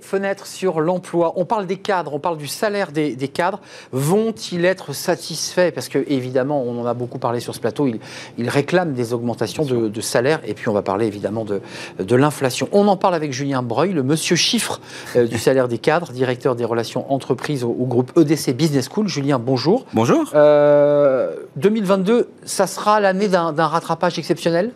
Fenêtre 0.07 0.47
sur 0.47 0.81
l'emploi. 0.81 1.33
On 1.37 1.45
parle 1.45 1.67
des 1.67 1.77
cadres, 1.77 2.15
on 2.15 2.19
parle 2.19 2.39
du 2.39 2.47
salaire 2.47 2.93
des, 2.93 3.17
des 3.17 3.29
cadres. 3.29 3.61
Vont-ils 3.93 4.65
être 4.65 4.93
satisfaits? 4.93 5.73
Parce 5.75 5.89
que 5.89 5.99
évidemment, 6.09 6.63
on 6.63 6.81
en 6.81 6.87
a 6.87 6.95
beaucoup 6.95 7.19
parlé 7.19 7.41
sur 7.41 7.55
ce 7.55 7.61
plateau. 7.61 7.87
Ils, 7.87 7.99
ils 8.39 8.49
réclament 8.49 8.93
des 8.93 9.13
augmentations 9.13 9.65
de, 9.65 9.89
de, 9.89 10.01
salaire. 10.01 10.41
Et 10.47 10.55
puis 10.55 10.69
on 10.69 10.73
va 10.73 10.83
parler 10.83 11.07
évidemment 11.07 11.45
de, 11.45 11.61
de 11.99 12.17
l'inflation. 12.17 12.69
On 12.73 12.87
en 12.89 12.97
parle 12.97 13.15
avec 13.15 13.33
Julien 13.33 13.63
Breuil, 13.63 13.93
le 13.93 14.03
monsieur 14.03 14.37
chiffre 14.37 14.81
euh, 15.17 15.27
du 15.27 15.39
salaire 15.39 15.69
des 15.69 15.79
cadres, 15.79 16.13
directeur 16.13 16.55
des 16.55 16.65
relations 16.65 17.13
entreprises 17.13 17.65
au, 17.65 17.71
au, 17.71 17.87
groupe 17.87 18.13
EDC 18.17 18.55
Business 18.55 18.89
School. 18.89 19.09
Julien, 19.09 19.39
bonjour. 19.39 19.85
Bonjour. 19.93 20.31
Euh, 20.35 21.35
2022, 21.57 22.29
ça 22.45 22.67
sera 22.67 23.01
l'année 23.01 23.29
d'un 23.29 23.53
rattrapage 23.53 24.19
exceptionnel? 24.19 24.71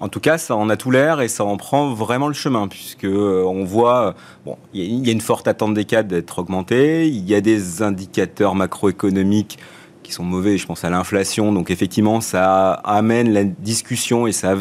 En 0.00 0.08
tout 0.08 0.20
cas, 0.20 0.38
ça 0.38 0.56
en 0.56 0.70
a 0.70 0.76
tout 0.76 0.90
l'air 0.90 1.20
et 1.20 1.28
ça 1.28 1.44
en 1.44 1.56
prend 1.58 1.92
vraiment 1.92 2.28
le 2.28 2.34
chemin, 2.34 2.68
puisque 2.68 3.04
euh, 3.04 3.44
on 3.44 3.64
voit, 3.64 4.14
bon, 4.46 4.56
il 4.72 5.06
y, 5.06 5.10
a 5.10 5.12
une 5.12 5.20
forte 5.20 5.46
attente 5.46 5.74
des 5.74 5.84
cadres 5.84 6.08
d'être 6.08 6.38
augmentée, 6.38 7.06
il 7.06 7.28
y 7.28 7.34
a 7.34 7.42
des 7.42 7.82
indicateurs 7.82 8.54
macroéconomiques 8.54 9.58
qui 10.02 10.12
sont 10.12 10.24
mauvais, 10.24 10.56
je 10.56 10.66
pense 10.66 10.84
à 10.84 10.90
l'inflation, 10.90 11.52
donc 11.52 11.70
effectivement, 11.70 12.22
ça 12.22 12.72
amène 12.72 13.32
la 13.32 13.44
discussion 13.44 14.26
et 14.26 14.32
ça 14.32 14.56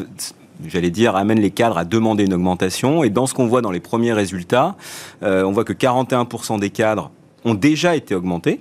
j'allais 0.68 0.90
dire, 0.90 1.16
amène 1.16 1.40
les 1.40 1.52
cadres 1.52 1.78
à 1.78 1.86
demander 1.86 2.26
une 2.26 2.34
augmentation. 2.34 3.04
Et 3.06 3.10
dans 3.10 3.26
ce 3.26 3.34
qu'on 3.34 3.48
voit 3.48 3.62
dans 3.62 3.72
les 3.72 3.80
premiers 3.80 4.12
résultats, 4.12 4.76
euh, 5.24 5.44
on 5.44 5.52
voit 5.52 5.64
que 5.64 5.72
41% 5.72 6.60
des 6.60 6.70
cadres 6.70 7.12
ont 7.46 7.54
déjà 7.54 7.96
été 7.96 8.14
augmentés. 8.14 8.60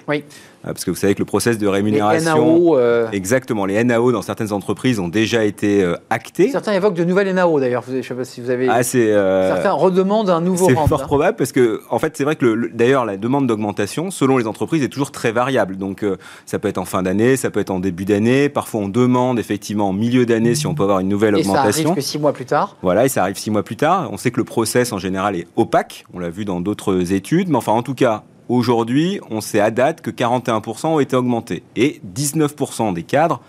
Euh, 0.68 0.72
Parce 0.72 0.84
que 0.84 0.90
vous 0.90 0.96
savez 0.96 1.14
que 1.14 1.18
le 1.20 1.24
process 1.24 1.58
de 1.58 1.66
Les 1.66 1.72
rémunération... 1.72 2.36
NAO, 2.36 2.76
euh, 2.76 3.08
Exactement, 3.12 3.64
les 3.66 3.82
NAO 3.84 4.12
dans 4.12 4.22
certaines 4.22 4.52
entreprises 4.52 4.98
ont 5.00 5.08
déjà 5.08 5.44
été 5.44 5.82
euh, 5.82 5.94
actés. 6.10 6.50
certains 6.50 6.72
évoquent 6.72 6.94
de 6.94 7.04
nouvelles 7.04 7.32
NAO 7.34 7.58
d'ailleurs. 7.60 7.84
Je 7.88 7.96
ne 7.96 8.02
sais 8.02 8.14
pas 8.14 8.24
si 8.24 8.40
vous 8.40 8.50
avez. 8.50 8.68
Ah, 8.68 8.80
euh, 8.94 9.54
certains 9.54 9.72
redemandent 9.72 10.30
un 10.30 10.40
nouveau 10.40 10.66
C'est 10.68 10.74
fort 10.74 11.00
hein. 11.02 11.06
probable 11.06 11.36
parce 11.36 11.52
que, 11.52 11.80
en 11.90 11.98
fait, 11.98 12.16
c'est 12.16 12.24
vrai 12.24 12.36
que 12.36 12.44
le- 12.44 12.54
le- 12.54 12.70
d'ailleurs 12.70 13.04
la 13.04 13.16
demande 13.16 13.46
d'augmentation, 13.46 14.10
selon 14.10 14.36
les 14.36 14.46
entreprises, 14.46 14.82
est 14.82 14.88
toujours 14.88 15.10
très 15.10 15.32
variable. 15.32 15.76
Donc, 15.76 16.02
euh, 16.02 16.16
ça 16.46 16.58
peut 16.58 16.68
être 16.68 16.78
en 16.78 16.84
fin 16.84 17.02
d'année, 17.02 17.36
ça 17.36 17.50
peut 17.50 17.60
être 17.60 17.70
en 17.70 17.80
début 17.80 18.04
d'année. 18.04 18.48
Parfois, 18.48 18.80
on 18.82 18.88
demande 18.88 19.38
effectivement 19.38 19.88
en 19.88 19.92
milieu 19.92 20.26
d'année 20.26 20.54
si 20.54 20.66
on 20.66 20.74
peut 20.74 20.82
avoir 20.82 21.00
une 21.00 21.08
nouvelle 21.08 21.36
Et 21.38 21.42
ça 21.42 21.50
arrive 21.50 21.60
augmentation. 21.60 21.94
que 21.94 22.00
six 22.00 22.18
mois 22.18 22.32
plus 22.32 22.44
tard. 22.46 22.76
Voilà, 22.82 23.04
et 23.04 23.08
ça 23.08 23.22
arrive 23.22 23.36
six 23.38 23.50
mois 23.50 23.62
plus 23.62 23.76
tard. 23.76 24.08
On 24.12 24.16
sait 24.16 24.30
que 24.30 24.38
le 24.38 24.44
process 24.44 24.92
en 24.92 24.98
général 24.98 25.36
est 25.36 25.46
opaque. 25.56 26.04
On 26.12 26.18
l'a 26.18 26.30
vu 26.30 26.44
dans 26.44 26.60
d'autres 26.60 27.12
études, 27.12 27.48
mais 27.48 27.56
enfin, 27.56 27.72
en 27.72 27.82
tout 27.82 27.94
cas. 27.94 28.22
Aujourd'hui, 28.49 29.20
on 29.30 29.40
sait 29.40 29.61
à 29.61 29.70
date 29.70 30.01
que 30.01 30.11
41% 30.11 30.86
ont 30.88 31.01
été 31.01 31.14
augmentés 31.16 31.62
et 31.76 32.01
19% 32.16 32.92
des 32.94 33.03
cadres 33.03 33.40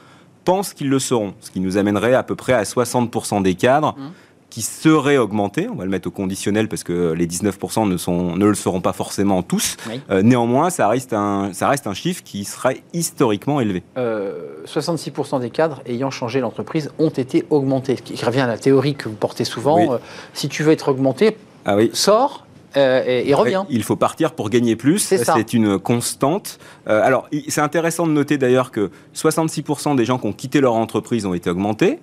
pensent 0.45 0.73
qu'ils 0.73 0.89
le 0.89 0.99
seront, 0.99 1.33
ce 1.41 1.51
qui 1.51 1.59
nous 1.59 1.77
amènerait 1.77 2.13
à 2.15 2.23
peu 2.23 2.35
près 2.35 2.53
à 2.53 2.63
60% 2.63 3.41
des 3.41 3.55
cadres 3.55 3.95
Mhm. 3.97 4.11
qui 4.49 4.61
seraient 4.63 5.17
augmentés. 5.17 5.67
On 5.71 5.75
va 5.75 5.83
le 5.85 5.91
mettre 5.91 6.07
au 6.07 6.11
conditionnel 6.11 6.67
parce 6.67 6.83
que 6.83 7.11
les 7.13 7.27
19% 7.27 7.85
ne, 7.85 7.97
sont, 7.97 8.35
ne 8.35 8.45
le 8.47 8.55
seront 8.55 8.81
pas 8.81 8.93
forcément 8.93 9.43
tous. 9.43 9.77
Oui. 9.87 10.01
Euh, 10.09 10.21
néanmoins, 10.23 10.69
ça 10.71 10.87
reste, 10.87 11.13
un, 11.13 11.51
ça 11.53 11.69
reste 11.69 11.85
un 11.85 11.93
chiffre 11.93 12.23
qui 12.23 12.45
serait 12.45 12.81
historiquement 12.93 13.61
élevé. 13.61 13.83
Euh, 13.97 14.63
66% 14.65 15.39
des 15.39 15.51
cadres 15.51 15.81
ayant 15.85 16.09
changé 16.09 16.39
l'entreprise 16.39 16.91
ont 16.97 17.09
été 17.09 17.45
augmentés. 17.51 17.97
Ce 17.97 18.01
qui 18.01 18.25
revient 18.25 18.39
à 18.41 18.47
la 18.47 18.57
théorie 18.57 18.95
que 18.95 19.07
vous 19.07 19.15
portez 19.15 19.45
souvent. 19.45 19.77
Oui. 19.79 19.87
Euh, 19.91 19.97
si 20.33 20.49
tu 20.49 20.63
veux 20.63 20.71
être 20.71 20.89
augmenté, 20.89 21.37
Ah 21.65 21.75
oui, 21.75 21.91
sors 21.93 22.45
euh, 22.77 23.03
et, 23.05 23.29
et 23.29 23.33
reviens. 23.33 23.65
Il 23.69 23.83
faut 23.83 23.95
partir 23.95 24.33
pour 24.33 24.49
gagner 24.49 24.75
plus. 24.75 24.99
C'est 24.99 25.53
une 25.53 25.79
constante. 25.79 26.59
Euh, 26.87 27.01
alors, 27.03 27.27
c'est 27.47 27.61
intéressant 27.61 28.07
de 28.07 28.11
noter 28.11 28.37
d'ailleurs 28.37 28.71
que 28.71 28.91
66% 29.15 29.95
des 29.95 30.05
gens 30.05 30.17
qui 30.17 30.27
ont 30.27 30.33
quitté 30.33 30.61
leur 30.61 30.75
entreprise 30.75 31.25
ont 31.25 31.33
été 31.33 31.49
augmentés. 31.49 31.99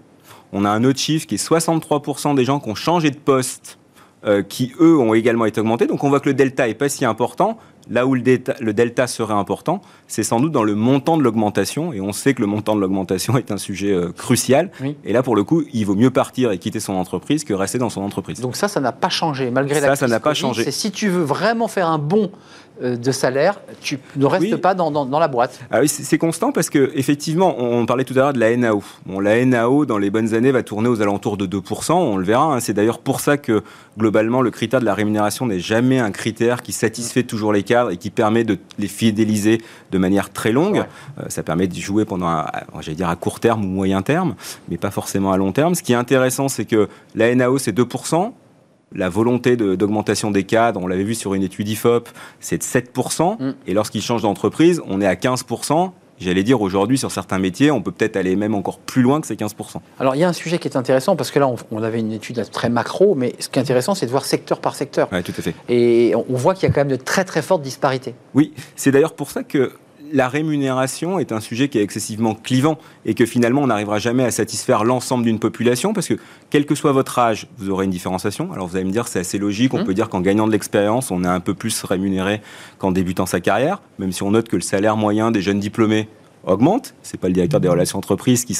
On 0.52 0.64
a 0.64 0.70
un 0.70 0.84
autre 0.84 0.98
chiffre 0.98 1.26
qui 1.26 1.36
est 1.36 1.48
63% 1.48 2.34
des 2.34 2.44
gens 2.44 2.60
qui 2.60 2.70
ont 2.70 2.74
changé 2.74 3.10
de 3.10 3.16
poste 3.16 3.78
euh, 4.24 4.42
qui, 4.42 4.72
eux, 4.80 4.98
ont 4.98 5.14
également 5.14 5.44
été 5.44 5.60
augmentés. 5.60 5.86
Donc, 5.86 6.02
on 6.02 6.08
voit 6.08 6.20
que 6.20 6.28
le 6.28 6.34
delta 6.34 6.68
est 6.68 6.74
pas 6.74 6.88
si 6.88 7.04
important. 7.04 7.58
Là 7.90 8.06
où 8.06 8.14
le 8.14 8.20
delta, 8.20 8.54
le 8.60 8.72
delta 8.72 9.06
serait 9.06 9.34
important, 9.34 9.80
c'est 10.08 10.22
sans 10.22 10.40
doute 10.40 10.52
dans 10.52 10.64
le 10.64 10.74
montant 10.74 11.16
de 11.16 11.22
l'augmentation. 11.22 11.92
Et 11.92 12.00
on 12.00 12.12
sait 12.12 12.34
que 12.34 12.40
le 12.40 12.46
montant 12.46 12.74
de 12.74 12.80
l'augmentation 12.80 13.36
est 13.38 13.50
un 13.50 13.58
sujet 13.58 13.92
euh, 13.92 14.12
crucial. 14.12 14.70
Oui. 14.80 14.96
Et 15.04 15.12
là, 15.12 15.22
pour 15.22 15.36
le 15.36 15.44
coup, 15.44 15.62
il 15.72 15.84
vaut 15.86 15.94
mieux 15.94 16.10
partir 16.10 16.50
et 16.50 16.58
quitter 16.58 16.80
son 16.80 16.94
entreprise 16.94 17.44
que 17.44 17.54
rester 17.54 17.78
dans 17.78 17.90
son 17.90 18.02
entreprise. 18.02 18.40
Donc 18.40 18.56
ça, 18.56 18.68
ça 18.68 18.80
n'a 18.80 18.92
pas 18.92 19.08
changé 19.08 19.50
malgré 19.50 19.80
Ça, 19.80 19.88
la 19.88 19.96
ça 19.96 20.06
crise 20.06 20.10
n'a 20.10 20.20
pas 20.20 20.34
changé. 20.34 20.64
C'est 20.64 20.70
si 20.70 20.90
tu 20.90 21.08
veux 21.08 21.22
vraiment 21.22 21.68
faire 21.68 21.88
un 21.88 21.98
bon 21.98 22.30
de 22.82 23.10
salaire, 23.12 23.60
tu 23.80 23.98
ne 24.16 24.26
restes 24.26 24.42
Oui. 24.52 24.56
pas 24.58 24.74
dans, 24.74 24.90
dans- 24.90 25.06
dans 25.06 25.18
la 25.18 25.28
boîte. 25.28 25.60
Ah 25.70 25.80
oui, 25.80 25.88
c'est 25.88 26.18
constant 26.18 26.52
parce 26.52 26.68
que 26.70 26.90
effectivement, 26.94 27.54
on, 27.58 27.78
on 27.80 27.86
parlait 27.86 28.04
tout 28.04 28.12
à 28.14 28.16
l'heure 28.18 28.32
de 28.32 28.38
la 28.38 28.54
NAO. 28.56 28.82
Bon, 29.06 29.18
la 29.20 29.44
NAO 29.44 29.86
dans 29.86 29.98
les 29.98 30.10
bonnes 30.10 30.34
années 30.34 30.50
va 30.52 30.62
tourner 30.62 30.88
aux 30.88 31.00
alentours 31.00 31.36
de 31.36 31.46
2%, 31.46 31.92
on 31.92 32.16
le 32.16 32.24
verra. 32.24 32.54
hein. 32.54 32.60
C'est 32.60 32.74
d'ailleurs 32.74 32.98
pour 32.98 33.20
ça 33.20 33.38
que 33.38 33.62
globalement 33.98 34.42
le 34.42 34.50
critère 34.50 34.80
de 34.80 34.84
la 34.84 34.94
rémunération 34.94 35.46
n'est 35.46 35.58
jamais 35.60 35.98
un 35.98 36.10
critère 36.10 36.62
qui 36.62 36.72
satisfait 36.72 37.22
toujours 37.22 37.52
les 37.52 37.62
cadres 37.62 37.90
et 37.90 37.96
qui 37.96 38.10
permet 38.10 38.44
de 38.44 38.58
les 38.78 38.88
fidéliser 38.88 39.62
de 39.90 39.98
manière 39.98 40.30
très 40.32 40.52
longue. 40.52 40.76
Ouais. 40.76 40.88
Euh, 41.20 41.24
ça 41.28 41.42
permet 41.42 41.66
d'y 41.68 41.80
jouer 41.80 42.04
pendant, 42.04 42.44
j'allais 42.80 42.96
dire 42.96 43.08
à 43.08 43.16
court 43.16 43.40
terme 43.40 43.64
ou 43.64 43.68
moyen 43.68 44.02
terme, 44.02 44.34
mais 44.68 44.76
pas 44.76 44.90
forcément 44.90 45.32
à 45.32 45.36
long 45.38 45.52
terme. 45.52 45.74
Ce 45.74 45.82
qui 45.82 45.92
est 45.92 45.96
intéressant, 45.96 46.48
c'est 46.48 46.64
que 46.66 46.88
la 47.14 47.34
NAO 47.34 47.58
c'est 47.58 47.72
2%. 47.72 48.32
La 48.94 49.08
volonté 49.08 49.56
de- 49.56 49.74
d'augmentation 49.74 50.30
des 50.30 50.44
cadres, 50.44 50.80
on 50.82 50.86
l'avait 50.86 51.04
vu 51.04 51.14
sur 51.14 51.34
une 51.34 51.42
étude 51.42 51.68
IFOP, 51.68 52.08
c'est 52.40 52.58
de 52.58 52.62
7%. 52.62 53.36
Mm. 53.40 53.54
Et 53.66 53.74
lorsqu'ils 53.74 54.02
changent 54.02 54.22
d'entreprise, 54.22 54.80
on 54.86 55.00
est 55.00 55.06
à 55.06 55.14
15%. 55.16 55.92
J'allais 56.18 56.44
dire 56.44 56.62
aujourd'hui, 56.62 56.96
sur 56.96 57.10
certains 57.10 57.38
métiers, 57.38 57.70
on 57.70 57.82
peut 57.82 57.90
peut-être 57.92 58.16
aller 58.16 58.36
même 58.36 58.54
encore 58.54 58.78
plus 58.78 59.02
loin 59.02 59.20
que 59.20 59.26
ces 59.26 59.34
15%. 59.36 59.80
Alors 60.00 60.14
il 60.14 60.20
y 60.20 60.24
a 60.24 60.28
un 60.28 60.32
sujet 60.32 60.58
qui 60.58 60.66
est 60.66 60.76
intéressant 60.76 61.14
parce 61.14 61.30
que 61.30 61.38
là, 61.38 61.46
on, 61.46 61.56
on 61.70 61.82
avait 61.82 62.00
une 62.00 62.12
étude 62.12 62.42
très 62.50 62.70
macro, 62.70 63.14
mais 63.14 63.34
ce 63.38 63.50
qui 63.50 63.58
est 63.58 63.62
intéressant, 63.62 63.94
c'est 63.94 64.06
de 64.06 64.10
voir 64.12 64.24
secteur 64.24 64.60
par 64.60 64.76
secteur. 64.76 65.08
Oui, 65.12 65.22
tout 65.22 65.34
à 65.36 65.42
fait. 65.42 65.54
Et 65.68 66.14
on, 66.14 66.24
on 66.30 66.36
voit 66.36 66.54
qu'il 66.54 66.66
y 66.66 66.72
a 66.72 66.74
quand 66.74 66.80
même 66.80 66.88
de 66.88 67.02
très 67.02 67.24
très 67.24 67.42
fortes 67.42 67.60
disparités. 67.60 68.14
Oui, 68.32 68.54
c'est 68.76 68.92
d'ailleurs 68.92 69.12
pour 69.14 69.30
ça 69.30 69.42
que 69.42 69.72
la 70.12 70.28
rémunération 70.28 71.18
est 71.18 71.32
un 71.32 71.40
sujet 71.40 71.68
qui 71.68 71.78
est 71.78 71.82
excessivement 71.82 72.34
clivant 72.34 72.78
et 73.04 73.14
que 73.14 73.26
finalement 73.26 73.62
on 73.62 73.66
n'arrivera 73.66 73.98
jamais 73.98 74.24
à 74.24 74.30
satisfaire 74.30 74.84
l'ensemble 74.84 75.24
d'une 75.24 75.38
population 75.38 75.92
parce 75.92 76.08
que 76.08 76.14
quel 76.50 76.66
que 76.66 76.74
soit 76.74 76.92
votre 76.92 77.18
âge, 77.18 77.48
vous 77.58 77.70
aurez 77.70 77.84
une 77.86 77.90
différenciation. 77.90 78.52
Alors 78.52 78.66
vous 78.66 78.76
allez 78.76 78.84
me 78.84 78.90
dire 78.92 79.08
c'est 79.08 79.20
assez 79.20 79.38
logique, 79.38 79.74
on 79.74 79.78
Mhm. 79.78 79.84
peut 79.84 79.94
dire 79.94 80.08
qu'en 80.08 80.20
gagnant 80.20 80.46
de 80.46 80.52
l'expérience, 80.52 81.10
on 81.10 81.24
est 81.24 81.28
un 81.28 81.40
peu 81.40 81.54
plus 81.54 81.82
rémunéré 81.84 82.40
qu'en 82.78 82.92
débutant 82.92 83.26
sa 83.26 83.40
carrière, 83.40 83.80
même 83.98 84.12
si 84.12 84.22
on 84.22 84.30
note 84.30 84.48
que 84.48 84.56
le 84.56 84.62
salaire 84.62 84.96
moyen 84.96 85.30
des 85.30 85.40
jeunes 85.42 85.60
diplômés 85.60 86.08
augmente. 86.44 86.94
C'est 87.02 87.18
pas 87.18 87.26
le 87.28 87.34
directeur 87.34 87.60
des 87.60 87.68
relations 87.68 87.98
entreprises 87.98 88.44
qui 88.44 88.56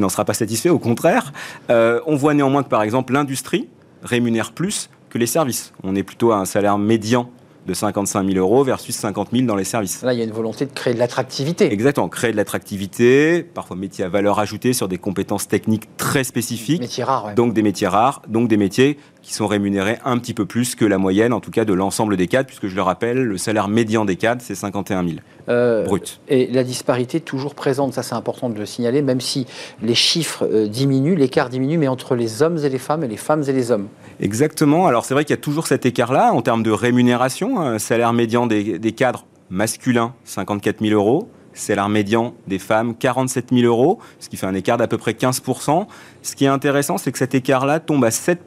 n'en 0.00 0.08
sera 0.08 0.24
pas 0.24 0.34
satisfait, 0.34 0.70
au 0.70 0.78
contraire. 0.78 1.32
Euh, 1.68 2.00
on 2.06 2.16
voit 2.16 2.32
néanmoins 2.34 2.62
que 2.62 2.68
par 2.70 2.82
exemple 2.82 3.12
l'industrie 3.12 3.68
rémunère 4.02 4.52
plus 4.52 4.88
que 5.10 5.18
les 5.18 5.26
services. 5.26 5.72
On 5.82 5.94
est 5.96 6.02
plutôt 6.02 6.32
à 6.32 6.36
un 6.38 6.44
salaire 6.46 6.78
médian 6.78 7.28
de 7.66 7.74
55 7.74 8.26
000 8.26 8.38
euros 8.38 8.64
versus 8.64 8.94
50 8.96 9.28
000 9.32 9.46
dans 9.46 9.56
les 9.56 9.64
services. 9.64 10.02
Là, 10.02 10.12
il 10.12 10.18
y 10.18 10.22
a 10.22 10.24
une 10.24 10.30
volonté 10.32 10.66
de 10.66 10.72
créer 10.72 10.94
de 10.94 10.98
l'attractivité. 10.98 11.72
Exactement, 11.72 12.08
créer 12.08 12.32
de 12.32 12.36
l'attractivité, 12.36 13.42
parfois 13.42 13.76
métier 13.76 14.04
à 14.04 14.08
valeur 14.08 14.38
ajoutée 14.38 14.72
sur 14.72 14.88
des 14.88 14.98
compétences 14.98 15.48
techniques 15.48 15.96
très 15.96 16.24
spécifiques, 16.24 16.80
Métier 16.80 17.04
rare, 17.04 17.26
ouais. 17.26 17.34
donc 17.34 17.52
des 17.52 17.62
métiers 17.62 17.88
rares, 17.88 18.22
donc 18.28 18.48
des 18.48 18.56
métiers 18.56 18.98
qui 19.22 19.34
sont 19.34 19.46
rémunérés 19.46 19.98
un 20.04 20.18
petit 20.18 20.32
peu 20.32 20.46
plus 20.46 20.74
que 20.74 20.84
la 20.84 20.96
moyenne, 20.96 21.32
en 21.32 21.40
tout 21.40 21.50
cas 21.50 21.64
de 21.64 21.74
l'ensemble 21.74 22.16
des 22.16 22.26
cadres, 22.26 22.46
puisque 22.46 22.68
je 22.68 22.74
le 22.74 22.82
rappelle, 22.82 23.18
le 23.22 23.36
salaire 23.36 23.68
médian 23.68 24.04
des 24.04 24.16
cadres, 24.16 24.40
c'est 24.44 24.54
51 24.54 25.04
000 25.04 25.16
Euh, 25.48 25.84
brut. 25.84 26.20
Et 26.28 26.46
la 26.46 26.64
disparité 26.64 27.20
toujours 27.20 27.54
présente, 27.54 27.92
ça 27.92 28.02
c'est 28.02 28.14
important 28.14 28.48
de 28.48 28.58
le 28.58 28.66
signaler, 28.66 29.02
même 29.02 29.20
si 29.20 29.46
les 29.82 29.94
chiffres 29.94 30.48
euh, 30.50 30.66
diminuent, 30.68 31.16
l'écart 31.16 31.48
diminue, 31.50 31.76
mais 31.76 31.88
entre 31.88 32.14
les 32.14 32.42
hommes 32.42 32.58
et 32.64 32.68
les 32.68 32.78
femmes 32.78 33.04
et 33.04 33.08
les 33.08 33.16
femmes 33.16 33.42
et 33.46 33.52
les 33.52 33.70
hommes. 33.70 33.88
Exactement, 34.20 34.86
alors 34.86 35.06
c'est 35.06 35.14
vrai 35.14 35.24
qu'il 35.24 35.32
y 35.32 35.38
a 35.38 35.40
toujours 35.40 35.66
cet 35.66 35.86
écart-là 35.86 36.32
en 36.34 36.42
termes 36.42 36.62
de 36.62 36.70
rémunération, 36.70 37.58
un 37.58 37.78
salaire 37.78 38.12
médian 38.12 38.46
des, 38.46 38.78
des 38.78 38.92
cadres 38.92 39.24
masculins, 39.48 40.12
54 40.24 40.80
000 40.80 40.92
euros, 40.94 41.30
salaire 41.54 41.88
médian 41.88 42.34
des 42.46 42.58
femmes, 42.58 42.94
47 42.94 43.48
000 43.50 43.62
euros, 43.62 43.98
ce 44.18 44.28
qui 44.28 44.36
fait 44.36 44.46
un 44.46 44.54
écart 44.54 44.76
d'à 44.76 44.88
peu 44.88 44.98
près 44.98 45.12
15% 45.12 45.86
Ce 46.20 46.36
qui 46.36 46.44
est 46.44 46.48
intéressant, 46.48 46.98
c'est 46.98 47.12
que 47.12 47.18
cet 47.18 47.34
écart-là 47.34 47.80
tombe 47.80 48.04
à 48.04 48.10
7 48.10 48.44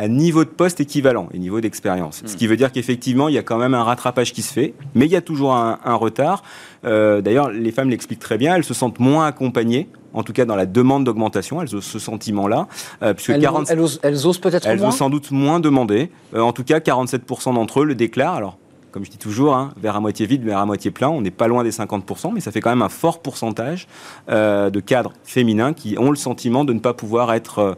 à 0.00 0.08
niveau 0.08 0.44
de 0.44 0.48
poste 0.48 0.80
équivalent 0.80 1.28
et 1.34 1.38
niveau 1.38 1.60
d'expérience. 1.60 2.22
Ce 2.24 2.34
qui 2.34 2.46
veut 2.46 2.56
dire 2.56 2.72
qu'effectivement, 2.72 3.28
il 3.28 3.34
y 3.34 3.38
a 3.38 3.42
quand 3.42 3.58
même 3.58 3.74
un 3.74 3.84
rattrapage 3.84 4.32
qui 4.32 4.40
se 4.40 4.50
fait, 4.50 4.72
mais 4.94 5.04
il 5.04 5.12
y 5.12 5.16
a 5.16 5.20
toujours 5.20 5.54
un, 5.54 5.78
un 5.84 5.94
retard. 5.94 6.42
Euh, 6.86 7.20
D'ailleurs, 7.20 7.50
les 7.50 7.70
femmes 7.70 7.90
l'expliquent 7.90 8.18
très 8.20 8.38
bien, 8.38 8.56
elles 8.56 8.64
se 8.64 8.72
sentent 8.72 8.98
moins 8.98 9.26
accompagnées, 9.26 9.88
en 10.14 10.22
tout 10.22 10.32
cas 10.32 10.46
dans 10.46 10.56
la 10.56 10.64
demande 10.64 11.04
d'augmentation, 11.04 11.60
elles 11.60 11.76
ont 11.76 11.82
ce 11.82 11.98
sentiment-là, 11.98 12.66
euh, 13.02 13.12
puisque 13.12 13.28
Elles, 13.28 13.42
40 13.42 13.70
elles 13.70 13.78
osent, 13.78 14.00
elles 14.02 14.26
osent 14.26 14.38
peut-être 14.38 14.66
elles 14.66 14.78
moins 14.78 14.88
ont 14.88 14.92
sans 14.92 15.10
doute 15.10 15.32
moins 15.32 15.60
demandé. 15.60 16.10
Euh, 16.34 16.40
en 16.40 16.54
tout 16.54 16.64
cas, 16.64 16.78
47% 16.78 17.52
d'entre 17.52 17.80
eux 17.80 17.84
le 17.84 17.94
déclarent. 17.94 18.36
Alors, 18.36 18.56
comme 18.92 19.04
je 19.04 19.10
dis 19.10 19.18
toujours, 19.18 19.54
hein, 19.54 19.74
vers 19.76 19.96
à 19.96 20.00
moitié 20.00 20.24
vide, 20.24 20.44
vers 20.44 20.60
à 20.60 20.64
moitié 20.64 20.90
plein. 20.90 21.10
On 21.10 21.20
n'est 21.20 21.30
pas 21.30 21.46
loin 21.46 21.62
des 21.62 21.72
50%, 21.72 22.32
mais 22.32 22.40
ça 22.40 22.52
fait 22.52 22.62
quand 22.62 22.70
même 22.70 22.80
un 22.80 22.88
fort 22.88 23.20
pourcentage 23.20 23.86
euh, 24.30 24.70
de 24.70 24.80
cadres 24.80 25.12
féminins 25.24 25.74
qui 25.74 25.98
ont 25.98 26.08
le 26.08 26.16
sentiment 26.16 26.64
de 26.64 26.72
ne 26.72 26.80
pas 26.80 26.94
pouvoir 26.94 27.34
être 27.34 27.76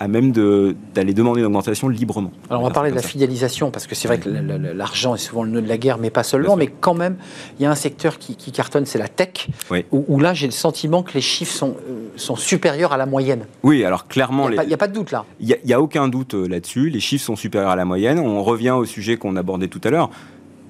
à 0.00 0.06
même 0.08 0.30
de- 0.32 0.76
d'aller 0.94 1.12
demander 1.12 1.40
une 1.40 1.46
augmentation 1.46 1.88
librement. 1.88 2.30
Alors 2.50 2.62
on 2.62 2.66
va 2.66 2.70
parler 2.72 2.90
de 2.90 2.94
la 2.96 3.02
ça. 3.02 3.08
fidélisation, 3.08 3.70
parce 3.72 3.86
que 3.88 3.94
c'est 3.96 4.06
vrai 4.06 4.18
que 4.18 4.28
l'argent 4.28 5.14
est 5.14 5.18
souvent 5.18 5.42
le 5.42 5.50
nœud 5.50 5.62
de 5.62 5.68
la 5.68 5.76
guerre, 5.78 5.98
mais 5.98 6.10
pas 6.10 6.22
seulement. 6.22 6.54
Mais 6.56 6.68
quand 6.68 6.94
même, 6.94 7.16
il 7.58 7.62
y 7.64 7.66
a 7.66 7.70
un 7.70 7.74
secteur 7.74 8.18
qui, 8.18 8.36
qui 8.36 8.52
cartonne, 8.52 8.86
c'est 8.86 8.98
la 8.98 9.08
tech, 9.08 9.48
Oui. 9.70 9.84
où, 9.90 10.04
où 10.08 10.20
là 10.20 10.34
j'ai 10.34 10.46
le 10.46 10.52
sentiment 10.52 11.02
que 11.02 11.14
les 11.14 11.20
chiffres 11.20 11.52
sont, 11.52 11.76
euh, 11.88 12.08
sont 12.16 12.36
supérieurs 12.36 12.92
à 12.92 12.96
la 12.96 13.06
moyenne. 13.06 13.46
Oui, 13.64 13.84
alors 13.84 14.04
Il 14.06 14.12
clairement, 14.12 14.48
n'y 14.48 14.58
a, 14.58 14.62
il 14.64 14.70
y 14.70 14.74
a 14.74 14.78
pas 14.78 14.88
de 14.88 14.94
doute 14.94 15.10
là. 15.10 15.24
Il 15.40 15.56
n'y 15.64 15.72
a, 15.72 15.80
aucun 15.80 16.06
doute 16.08 16.34
euh, 16.34 16.46
là-dessus. 16.46 16.90
Les 16.90 17.00
chiffres 17.00 17.24
sont 17.24 17.36
supérieurs 17.36 17.70
à 17.70 17.76
la 17.76 17.84
moyenne. 17.84 18.18
On 18.20 18.42
revient 18.44 18.70
au 18.70 18.84
sujet 18.84 19.16
qu'on 19.16 19.34
abordait 19.36 19.68
tout 19.68 19.80
à 19.82 19.90
l'heure. 19.90 20.10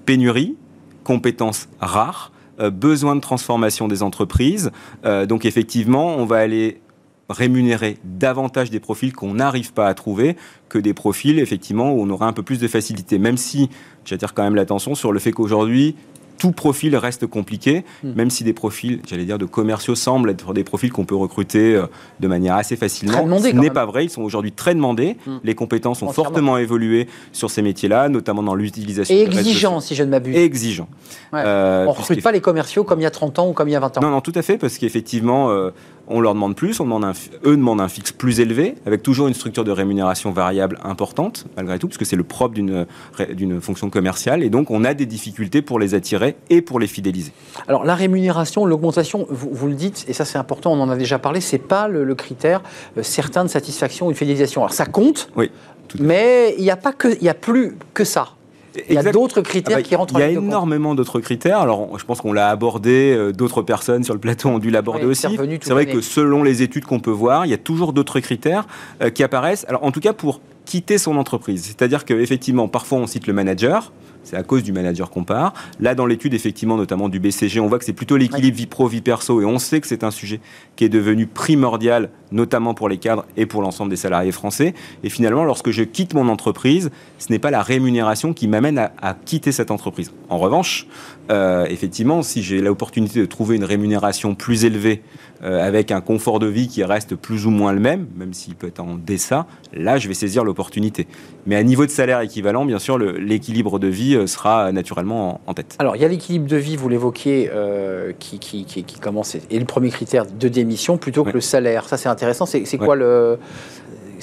Pénurie, 0.07 0.57
compétences 1.05 1.69
rares, 1.81 2.33
euh, 2.61 2.71
besoin 2.71 3.15
de 3.15 3.21
transformation 3.21 3.89
des 3.89 4.03
entreprises. 4.03 4.71
Euh, 5.05 5.27
donc 5.27 5.45
effectivement, 5.45 6.17
on 6.17 6.25
va 6.25 6.37
aller 6.39 6.81
rémunérer 7.29 7.99
davantage 8.05 8.71
des 8.71 8.81
profils 8.81 9.13
qu'on 9.13 9.35
n'arrive 9.35 9.73
pas 9.73 9.87
à 9.89 9.95
trouver 9.95 10.37
que 10.69 10.79
des 10.79 10.95
profils 10.95 11.39
effectivement 11.39 11.93
où 11.93 12.03
on 12.03 12.11
aura 12.11 12.27
un 12.27 12.33
peu 12.33 12.43
plus 12.43 12.59
de 12.59 12.69
facilité. 12.69 13.19
Même 13.19 13.37
si 13.37 13.69
j'attire 14.05 14.35
quand 14.35 14.43
même 14.43 14.55
l'attention 14.55 14.95
sur 14.95 15.13
le 15.13 15.19
fait 15.19 15.33
qu'aujourd'hui 15.33 15.95
tout 16.39 16.53
profil 16.53 16.95
reste 16.97 17.27
compliqué, 17.27 17.85
Hmm. 18.05 18.13
même 18.15 18.31
si 18.31 18.45
des 18.45 18.53
profils, 18.53 19.01
j'allais 19.09 19.25
dire, 19.25 19.39
de 19.39 19.45
commerciaux 19.45 19.97
semblent 19.97 20.31
être 20.31 20.55
des 20.55 20.63
profils 20.63 20.93
qu'on 20.93 21.05
peut 21.05 21.17
recruter 21.17 21.75
euh, 21.75 21.87
de 22.21 22.29
manière 22.29 22.55
assez 22.55 22.77
facilement. 22.77 23.15
Très 23.15 23.25
demandés, 23.25 23.51
Ce 23.51 23.57
n'est 23.57 23.71
pas 23.71 23.87
vrai, 23.87 24.05
ils 24.05 24.09
sont 24.11 24.23
aujourd'hui 24.23 24.53
très 24.53 24.73
demandés. 24.73 25.17
Hmm. 25.27 25.39
Les 25.43 25.57
compétences 25.57 26.01
ont 26.03 26.13
fortement 26.13 26.57
évolué 26.57 27.09
sur 27.33 27.51
ces 27.51 27.61
métiers-là, 27.61 28.09
notamment 28.09 28.45
dans 28.45 28.55
l'utilisation 28.55 29.13
Et 29.13 29.25
des 29.25 29.31
réseaux 29.31 29.41
exigeant, 29.41 29.81
si 29.81 29.97
je 29.97 30.05
ne 30.05 30.11
m'abuse. 30.11 30.33
sociaux. 30.35 30.43
Et 30.45 30.47
exigeant. 30.47 30.89
Ouais. 31.33 31.43
Euh, 31.45 31.87
on 31.89 31.91
ne 31.91 31.97
recrute 31.97 32.23
pas 32.23 32.31
les 32.31 32.41
commerciaux 32.41 32.85
comme 32.85 33.01
il 33.01 33.03
y 33.03 33.07
a 33.07 33.11
30 33.11 33.41
ans 33.41 33.49
ou 33.49 33.53
comme 33.53 33.67
il 33.69 33.73
y 33.73 33.77
a 33.77 33.81
20 33.81 33.99
ans. 33.99 34.01
non, 34.01 34.11
non, 34.11 34.21
tout 34.21 34.33
à 34.37 34.43
fait, 34.43 34.59
parce 34.59 34.79
qu'effectivement, 34.79 35.51
euh, 35.51 35.71
on 36.09 36.21
leur 36.21 36.35
demande 36.35 36.57
plus, 36.57 36.81
on 36.81 36.85
demande 36.85 37.05
un, 37.05 37.13
eux 37.45 37.57
demandent 37.57 37.81
un 37.81 37.89
fixe 37.89 38.13
plus 38.13 38.41
élevé, 38.41 38.75
avec 38.87 39.03
toujours 39.03 39.29
une 39.29 39.35
structure 39.35 39.65
de 39.65 39.71
rémunération 39.71 40.31
variable 40.33 40.79
importante, 40.83 41.47
malgré 41.57 41.79
tout, 41.79 41.87
parce 41.89 41.99
que 41.99 42.05
c'est 42.05 42.17
le 42.17 42.25
propre 42.25 42.55
d'une, 42.55 42.87
fonction 43.61 43.91
commerciale, 43.91 44.43
et 44.43 44.51
donc 44.51 44.71
on 44.71 44.85
a 44.85 44.95
des 44.95 45.07
difficultés 45.07 45.63
pour 45.63 45.79
les 45.79 45.95
attirer 45.95 46.37
et 46.51 46.63
pour 46.63 46.81
les 46.81 46.87
fidéliser. 46.87 47.33
Alors 47.67 47.85
la 47.85 47.95
rémunération, 47.95 48.65
l'augmentation, 48.65 49.27
vous, 49.29 49.51
vous 49.53 49.67
le 49.69 49.75
dites, 49.75 50.05
et 50.09 50.13
ça 50.13 50.25
c'est 50.25 50.39
important, 50.39 50.73
on 50.73 50.81
en 50.81 50.91
a 50.91 50.97
déjà 50.97 51.19
parlé, 51.19 51.41
c'est 51.41 51.59
pas 51.59 51.89
le, 51.89 52.05
le 52.05 52.15
critère 52.15 52.63
euh, 52.97 53.03
certain 53.03 53.45
de 53.45 53.49
satisfaction 53.51 54.07
ou 54.07 54.13
de 54.13 54.17
fidélisation. 54.17 54.63
Alors 54.63 54.73
ça 54.73 54.87
compte, 54.87 55.31
Oui. 55.37 55.51
mais 55.99 56.55
il 56.59 56.65
n'y 56.65 56.71
a 56.71 56.77
pas 56.77 56.93
que, 56.93 57.09
il 57.09 57.23
y 57.23 57.29
a 57.29 57.35
plus 57.35 57.77
que 57.95 58.05
ça. 58.05 58.29
Il 58.89 58.95
y 58.95 58.99
a 58.99 59.03
d'autres 59.13 59.41
critères 59.41 59.77
Ah 59.79 59.81
bah, 59.81 59.83
qui 59.83 59.97
rentrent 59.97 60.15
Il 60.15 60.21
y 60.21 60.23
a 60.23 60.31
énormément 60.31 60.95
d'autres 60.95 61.21
critères. 61.21 61.59
Alors, 61.59 61.99
je 61.99 62.05
pense 62.05 62.21
qu'on 62.21 62.33
l'a 62.33 62.51
abordé, 62.51 63.15
euh, 63.17 63.33
d'autres 63.33 63.63
personnes 63.63 64.05
sur 64.05 64.15
le 64.15 64.21
plateau 64.21 64.49
ont 64.49 64.59
dû 64.59 64.71
l'aborder 64.71 65.05
Oui, 65.05 65.11
aussi. 65.11 65.27
C'est 65.63 65.73
vrai 65.73 65.87
que 65.87 66.01
selon 66.01 66.43
les 66.43 66.63
études 66.63 66.85
qu'on 66.85 67.01
peut 67.01 67.11
voir, 67.11 67.47
il 67.47 67.51
y 67.51 67.55
a 67.55 67.59
toujours 67.59 67.93
d'autres 67.93 68.21
critères 68.21 68.67
euh, 69.03 69.11
qui 69.11 69.23
apparaissent. 69.23 69.65
Alors, 69.69 69.85
en 69.85 69.91
tout 69.91 70.01
cas, 70.01 70.13
pour 70.13 70.41
quitter 70.65 70.99
son 70.99 71.17
entreprise. 71.17 71.65
C'est-à-dire 71.65 72.05
qu'effectivement, 72.05 72.69
parfois, 72.69 72.99
on 72.99 73.07
cite 73.07 73.27
le 73.27 73.33
manager. 73.33 73.93
C'est 74.29 74.37
à 74.37 74.43
cause 74.43 74.63
du 74.63 74.73
manager 74.73 75.09
qu'on 75.09 75.25
part. 75.25 75.55
Là, 75.81 75.95
dans 75.95 76.05
l'étude, 76.05 76.35
effectivement, 76.35 76.77
notamment 76.77 77.09
du 77.09 77.19
BCG, 77.19 77.61
on 77.61 77.67
voit 77.67 77.79
que 77.79 77.87
c'est 77.87 77.95
plutôt 77.95 78.19
l'équilibre 78.19 78.55
vie 78.55 78.67
pro, 78.67 78.87
vie 78.87 79.01
perso. 79.01 79.41
Et 79.41 79.47
on 79.47 79.59
sait 79.59 79.81
que 79.81 79.87
c'est 79.87 80.05
un 80.05 80.11
sujet 80.11 80.41
qui 80.77 80.85
est 80.85 80.91
devenu 80.91 81.27
primordial, 81.27 82.11
notamment 82.31 82.75
pour 82.75 82.91
les 82.91 82.99
cadres 82.99 83.25
et 83.39 83.47
pour 83.47 83.63
l'ensemble 83.63 83.89
des 83.89 83.97
salariés 83.97 84.33
français. 84.33 84.75
Et 85.03 85.09
finalement, 85.09 85.45
lorsque 85.45 85.71
je 85.71 85.83
quitte 85.83 86.13
mon 86.13 86.29
entreprise, 86.29 86.91
ce 87.17 87.33
n'est 87.33 87.39
pas 87.39 87.51
la 87.51 87.63
rémunération 87.63 88.35
qui 88.35 88.49
m'amène 88.49 88.77
à, 88.77 88.93
à 89.01 89.15
quitter 89.15 89.51
cette 89.51 89.71
entreprise. 89.71 90.13
En 90.29 90.37
revanche, 90.37 90.87
euh, 91.31 91.65
effectivement, 91.71 92.23
si 92.23 92.43
j'ai 92.43 92.61
l'opportunité 92.61 93.21
de 93.21 93.27
trouver 93.27 93.57
une 93.57 93.65
rémunération 93.65 94.35
plus 94.35 94.67
élevée, 94.67 95.03
euh, 95.45 95.65
avec 95.65 95.93
un 95.93 96.01
confort 96.01 96.41
de 96.41 96.49
vie 96.49 96.67
qui 96.67 96.83
reste 96.83 97.15
plus 97.15 97.47
ou 97.47 97.51
moins 97.51 97.73
le 97.73 97.79
même, 97.79 98.09
même 98.17 98.33
s'il 98.33 98.57
peut 98.57 98.67
être 98.67 98.81
en 98.81 98.97
deçà, 98.97 99.47
là, 99.73 99.97
je 99.97 100.09
vais 100.09 100.15
saisir 100.15 100.43
l'opportunité. 100.43 101.07
Mais 101.47 101.55
à 101.55 101.63
niveau 101.63 101.87
de 101.87 101.91
salaire 101.93 102.21
équivalent, 102.21 102.65
bien 102.65 102.81
sûr, 102.81 102.99
l'équilibre 102.99 103.79
de 103.79 103.87
vie 103.87 104.18
sera 104.27 104.73
naturellement 104.73 105.41
en, 105.47 105.55
tête. 105.55 105.77
Alors, 105.79 105.97
il 105.97 106.03
y 106.03 106.05
a 106.05 106.09
l'équilibre 106.09 106.47
de 106.49 106.57
vie, 106.57 106.77
vous 106.77 106.89
l'évoquiez, 106.89 107.51
euh, 107.53 108.13
qui, 108.19 108.39
qui, 108.39 108.65
qui, 108.65 108.85
qui 108.85 108.99
commence, 109.01 109.35
et 109.35 109.59
le 109.59 109.65
premier 109.65 109.91
critère 109.91 110.25
de 110.27 110.49
démission 110.49 110.97
plutôt 110.99 111.23
que 111.23 111.29
Ouais. 111.29 111.35
le 111.35 111.41
salaire. 111.41 111.89
Ça, 111.89 111.97
c'est 111.97 112.09
intéressant. 112.09 112.47
C'est 112.47 112.61
Ouais. 112.71 112.79
quoi 112.79 112.97
le. 112.97 113.39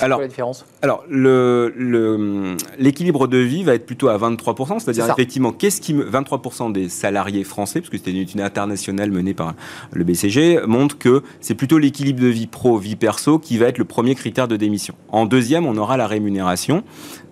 Alors, 0.01 0.17
quoi 0.17 0.23
la 0.25 0.27
différence? 0.27 0.65
Alors, 0.81 1.05
le- 1.09 1.73
le- 1.77 2.57
l'équilibre 2.77 3.27
de 3.27 3.37
vie 3.37 3.63
va 3.63 3.75
être 3.75 3.85
plutôt 3.85 4.09
à 4.09 4.17
23%, 4.17 4.77
c'est-à-dire 4.79 5.09
effectivement, 5.09 5.53
qu'est-ce 5.53 5.79
qui 5.79 5.93
me, 5.93 6.03
23% 6.03 6.69
des 6.69 6.89
salariés 6.89 7.45
français, 7.45 7.79
parce 7.79 7.89
que 7.89 7.97
c'était 7.97 8.11
une 8.11 8.17
étude 8.17 8.41
internationale 8.41 9.09
menée 9.09 9.33
par 9.33 9.53
le 9.93 10.03
BCG, 10.03 10.59
montre 10.67 10.97
que 10.97 11.23
c'est 11.39 11.55
plutôt 11.55 11.77
l'équilibre 11.77 12.19
de 12.19 12.27
vie 12.27 12.47
pro, 12.47 12.77
vie 12.77 12.97
perso 12.97 13.39
qui 13.39 13.57
va 13.57 13.67
être 13.67 13.77
le 13.77 13.85
premier 13.85 14.15
critère 14.15 14.49
de 14.49 14.57
démission. 14.57 14.95
En 15.13 15.25
deuxième, 15.25 15.65
on 15.65 15.77
aura 15.77 15.95
la 15.95 16.07
rémunération. 16.07 16.83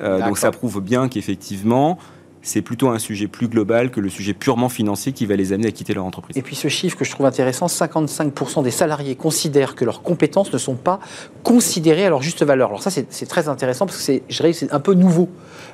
Euh, 0.01 0.25
donc, 0.25 0.37
ça 0.37 0.51
prouve 0.51 0.79
bien 0.79 1.09
qu'effectivement, 1.09 1.97
c'est 2.45 2.61
plutôt 2.61 2.89
un 2.89 2.99
sujet 2.99 3.27
plus 3.27 3.47
global 3.47 3.89
que 3.89 4.01
le 4.01 4.09
sujet 4.09 4.33
purement 4.33 4.67
financier 4.69 5.13
qui 5.13 5.25
va 5.25 5.35
les 5.37 5.53
amener 5.53 5.69
à 5.69 5.71
quitter 5.71 5.93
leur 5.93 6.03
entreprise. 6.05 6.35
Et 6.37 6.41
puis 6.41 6.55
ce 6.55 6.67
chiffre 6.67 6.97
que 6.97 7.05
je 7.05 7.11
trouve 7.11 7.25
intéressant, 7.25 7.67
55% 7.67 8.63
des 8.63 8.69
salariés 8.71 9.15
considèrent 9.15 9.75
que 9.75 9.85
leurs 9.85 10.01
compétences 10.03 10.51
ne 10.51 10.57
sont 10.57 10.75
pas 10.75 10.99
considérées 11.41 12.05
à 12.05 12.09
leur 12.09 12.21
juste 12.21 12.43
valeur. 12.43 12.67
Alors 12.69 12.83
ça, 12.83 12.91
c'est 12.91 13.25
très 13.25 13.47
intéressant 13.47 13.85
parce 13.85 13.97
que 13.97 14.03
c'est, 14.03 14.73
un 14.73 14.79
peu 14.81 14.93
nouveau, 14.93 15.29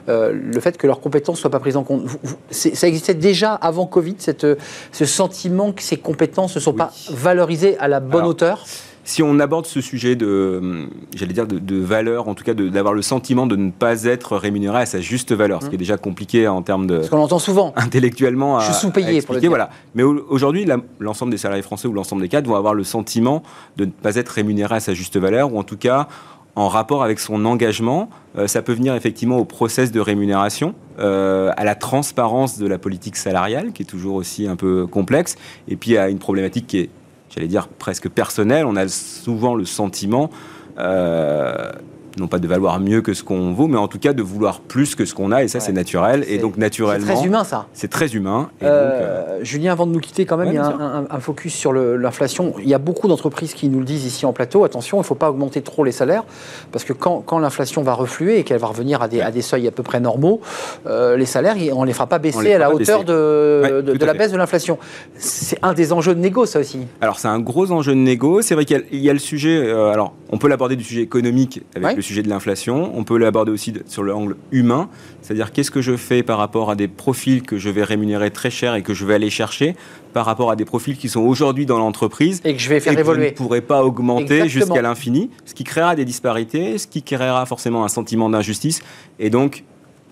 euh, 0.10 0.32
le 0.32 0.60
fait 0.60 0.78
que 0.78 0.86
leurs 0.88 1.02
compétences 1.02 1.38
ne 1.38 1.42
soient 1.42 1.50
pas 1.52 1.60
prises 1.60 1.76
en 1.76 1.84
compte. 1.84 2.04
Vous- 2.06 2.20
vous- 2.24 2.36
c'est- 2.52 2.76
ça 2.76 2.88
existait 2.88 3.16
déjà 3.16 3.54
avant 3.56 3.88
Covid, 3.88 4.16
cette, 4.20 4.44
euh, 4.44 4.56
ce 4.92 5.06
sentiment 5.06 5.72
que 5.72 5.82
ces 5.82 5.98
compétences 5.98 6.56
ne 6.56 6.60
sont 6.62 6.72
Oui. 6.72 6.78
pas 6.78 6.94
valorisées 7.10 7.78
à 7.80 7.88
la 7.88 8.00
bonne 8.00 8.20
Alors, 8.20 8.30
hauteur 8.30 8.66
Si 9.10 9.24
on 9.24 9.40
aborde 9.40 9.66
ce 9.66 9.82
sujet 9.82 10.16
de, 10.16 10.88
j'allais 11.16 11.34
dire, 11.34 11.48
de, 11.48 11.58
de 11.58 11.78
valeur, 11.78 12.28
en 12.28 12.36
tout 12.36 12.44
cas 12.44 12.54
d'avoir 12.54 12.94
le 12.94 13.02
sentiment 13.02 13.48
de 13.48 13.56
ne 13.56 13.72
pas 13.72 14.04
être 14.04 14.38
rémunéré 14.38 14.82
à 14.82 14.86
sa 14.86 15.02
juste 15.02 15.32
valeur, 15.32 15.64
ce 15.64 15.70
qui 15.70 15.74
est 15.74 15.80
déjà 15.80 15.98
compliqué 15.98 16.48
en 16.48 16.62
termes 16.62 16.86
de 16.86 16.98
Parce 16.98 17.10
qu'on 17.10 17.18
l'entend 17.18 17.40
souvent. 17.40 17.74
intellectuellement 17.76 18.60
à, 18.60 18.62
Je 18.62 18.66
suis 18.72 18.82
sous-payé, 18.82 19.24
pour 19.24 19.34
le 19.34 19.42
dire. 19.42 19.50
voilà. 19.50 19.72
Mais 19.96 20.04
au- 20.04 20.24
aujourd'hui, 20.30 20.68
l'ensemble 21.00 21.32
des 21.32 21.40
salariés 21.40 21.64
français 21.64 21.88
ou 21.88 21.94
l'ensemble 21.94 22.22
des 22.22 22.30
cadres 22.30 22.48
vont 22.52 22.56
avoir 22.56 22.76
le 22.76 22.84
sentiment 22.84 23.42
de 23.78 23.86
ne 23.86 23.90
pas 23.92 24.16
être 24.16 24.30
rémunéré 24.30 24.76
à 24.76 24.80
sa 24.80 24.94
juste 24.94 25.18
valeur, 25.18 25.52
ou 25.52 25.58
en 25.58 25.64
tout 25.64 25.78
cas 25.78 26.08
en 26.56 26.68
rapport 26.68 27.04
avec 27.04 27.20
son 27.20 27.46
engagement. 27.46 28.12
Euh, 28.38 28.46
ça 28.46 28.62
peut 28.62 28.74
venir 28.74 28.94
effectivement 28.94 29.38
au 29.40 29.46
process 29.46 29.92
de 29.92 30.00
rémunération, 30.00 30.76
euh, 31.00 31.52
à 31.58 31.64
la 31.64 31.74
transparence 31.74 32.60
de 32.60 32.68
la 32.68 32.78
politique 32.78 33.16
salariale, 33.16 33.72
qui 33.74 33.82
est 33.82 33.86
toujours 33.88 34.14
aussi 34.16 34.46
un 34.48 34.56
peu 34.56 34.86
complexe, 34.86 35.36
et 35.68 35.76
puis 35.78 35.98
à 35.98 36.10
une 36.10 36.20
problématique 36.20 36.68
qui 36.68 36.78
est, 36.82 36.90
j'allais 37.30 37.48
dire, 37.48 37.68
presque 37.68 38.10
personnelle. 38.10 38.66
On 38.66 38.76
a 38.76 38.88
souvent 38.88 39.56
le 39.56 39.66
sentiment, 39.66 40.30
euh, 40.78 41.72
non 42.18 42.28
pas 42.28 42.40
de 42.40 42.48
valoir 42.48 42.80
mieux 42.80 43.02
que 43.02 43.14
ce 43.14 43.24
qu'on 43.24 43.54
vaut, 43.54 43.68
mais 43.68 43.78
en 43.78 43.88
tout 43.88 44.00
cas 44.00 44.14
de 44.14 44.22
vouloir 44.24 44.60
plus 44.62 44.96
que 44.96 45.06
ce 45.06 45.14
qu'on 45.14 45.32
a, 45.32 45.44
et 45.44 45.48
ça 45.48 45.60
Ouais. 45.60 45.64
c'est 45.66 45.72
naturel. 45.74 46.24
C'est- 46.26 46.34
Et 46.34 46.38
donc 46.40 46.54
C'est 46.56 46.62
naturellement, 46.62 47.14
très 47.16 47.26
humain 47.26 47.44
ça. 47.44 47.68
c'est 47.74 47.90
très 47.90 48.08
humain. 48.08 48.50
Et 48.62 48.66
Euh, 48.66 48.90
donc, 48.90 49.02
euh, 49.02 49.44
Julien, 49.44 49.72
avant 49.72 49.86
de 49.88 49.92
nous 49.92 50.00
quitter, 50.00 50.26
quand 50.26 50.38
même, 50.38 50.48
Ouais, 50.48 50.54
il 50.54 50.58
y 50.58 50.60
a 50.60 50.66
un, 50.66 50.72
sûr. 50.72 50.82
un- 50.82 51.06
un 51.10 51.20
focus 51.20 51.54
sur 51.54 51.74
l'inflation. 51.74 52.54
Il 52.60 52.68
y 52.70 52.74
a 52.74 52.78
beaucoup 52.80 53.08
d'entreprises 53.08 53.54
qui 53.54 53.70
nous 53.70 53.80
le 53.80 53.86
disent 53.86 54.06
ici 54.06 54.26
en 54.26 54.34
plateau. 54.34 54.64
Attention, 54.64 54.98
il 54.98 55.02
ne 55.02 55.06
faut 55.06 55.16
pas 55.16 55.30
augmenter 55.30 55.62
trop 55.62 55.84
les 55.84 55.92
salaires, 55.92 56.24
parce 56.72 56.84
que 56.84 56.94
quand, 56.94 57.22
quand 57.26 57.40
l'inflation 57.40 57.82
va 57.84 57.94
refluer 57.94 58.40
et 58.40 58.44
qu'elle 58.44 58.60
va 58.60 58.68
revenir 58.68 59.02
à 59.02 59.08
des, 59.08 59.22
à 59.22 59.32
des 59.32 59.42
seuils 59.42 59.68
à 59.68 59.72
peu 59.72 59.84
près 59.84 60.00
normaux, 60.00 60.42
euh, 60.88 61.16
les 61.18 61.26
salaires, 61.26 61.56
on 61.74 61.82
ne 61.82 61.88
les 61.88 61.94
fera 61.94 62.08
pas 62.08 62.20
baisser 62.20 62.54
à 62.54 62.58
la 62.60 62.74
hauteur 62.74 63.00
baisser. 63.00 63.06
de, 63.06 63.94
la 64.06 64.12
fait. 64.14 64.18
baisse 64.18 64.32
de 64.32 64.38
l'inflation. 64.38 64.78
C'est 65.18 65.58
un 65.62 65.74
des 65.74 65.94
enjeux 65.94 66.16
de 66.16 66.20
négo, 66.20 66.46
ça 66.46 66.60
aussi. 66.60 66.80
Alors 67.02 67.20
c'est 67.20 67.28
un 67.28 67.40
gros 67.40 67.72
enjeu 67.72 67.94
de 67.94 67.98
négo. 68.00 68.42
C'est 68.42 68.56
vrai 68.56 68.66
qu'il 68.66 68.78
y 68.78 68.80
a- 68.80 68.84
il 68.92 69.00
y, 69.00 69.10
a 69.10 69.14
le 69.14 69.20
sujet. 69.20 69.70
alors 69.72 70.14
on 70.32 70.38
peut 70.38 70.48
l'aborder 70.48 70.76
du 70.76 70.84
sujet 70.84 71.02
économique 71.02 71.62
avec. 71.76 71.99
Le 72.00 72.04
sujet 72.04 72.24
de 72.24 72.30
l'inflation. 72.30 72.92
On 72.98 73.04
peut 73.04 73.18
l'aborder 73.18 73.52
aussi 73.52 73.74
sur 73.86 74.04
l'angle 74.04 74.38
humain, 74.52 74.90
c'est-à-dire 75.22 75.52
qu'est-ce 75.52 75.70
que 75.70 75.82
je 75.82 75.98
fais 75.98 76.24
par 76.24 76.38
rapport 76.38 76.72
à 76.72 76.76
des 76.76 76.88
profils 76.88 77.42
que 77.44 77.58
je 77.58 77.70
vais 77.70 77.84
rémunérer 77.84 78.32
très 78.32 78.50
cher 78.50 78.76
et 78.76 78.84
que 78.84 78.94
je 78.94 79.06
vais 79.06 79.16
aller 79.16 79.30
chercher 79.30 79.76
par 80.14 80.26
rapport 80.26 80.50
à 80.50 80.56
des 80.56 80.64
profils 80.66 80.98
qui 80.98 81.10
sont 81.10 81.20
aujourd'hui 81.20 81.66
dans 81.66 81.78
l'entreprise 81.78 82.42
Et 82.46 82.54
que 82.56 82.62
je 82.62 82.70
vais 82.70 82.80
faire 82.80 82.94
et 82.94 82.96
que 82.96 83.02
je 83.02 83.08
ne 83.08 83.12
évoluer. 83.16 83.32
pourrai 83.32 83.62
pas 83.62 83.84
augmenter 83.84 84.48
jusqu'à 84.48 84.82
l'infini, 84.82 85.30
ce 85.46 85.54
qui 85.54 85.66
créera 85.66 85.96
des 85.96 86.06
disparités, 86.06 86.78
ce 86.78 86.88
qui 86.88 87.04
créera 87.04 87.46
forcément 87.46 87.84
un 87.84 87.90
sentiment 87.90 88.30
d'injustice 88.30 88.82
et 89.20 89.30
donc 89.30 89.66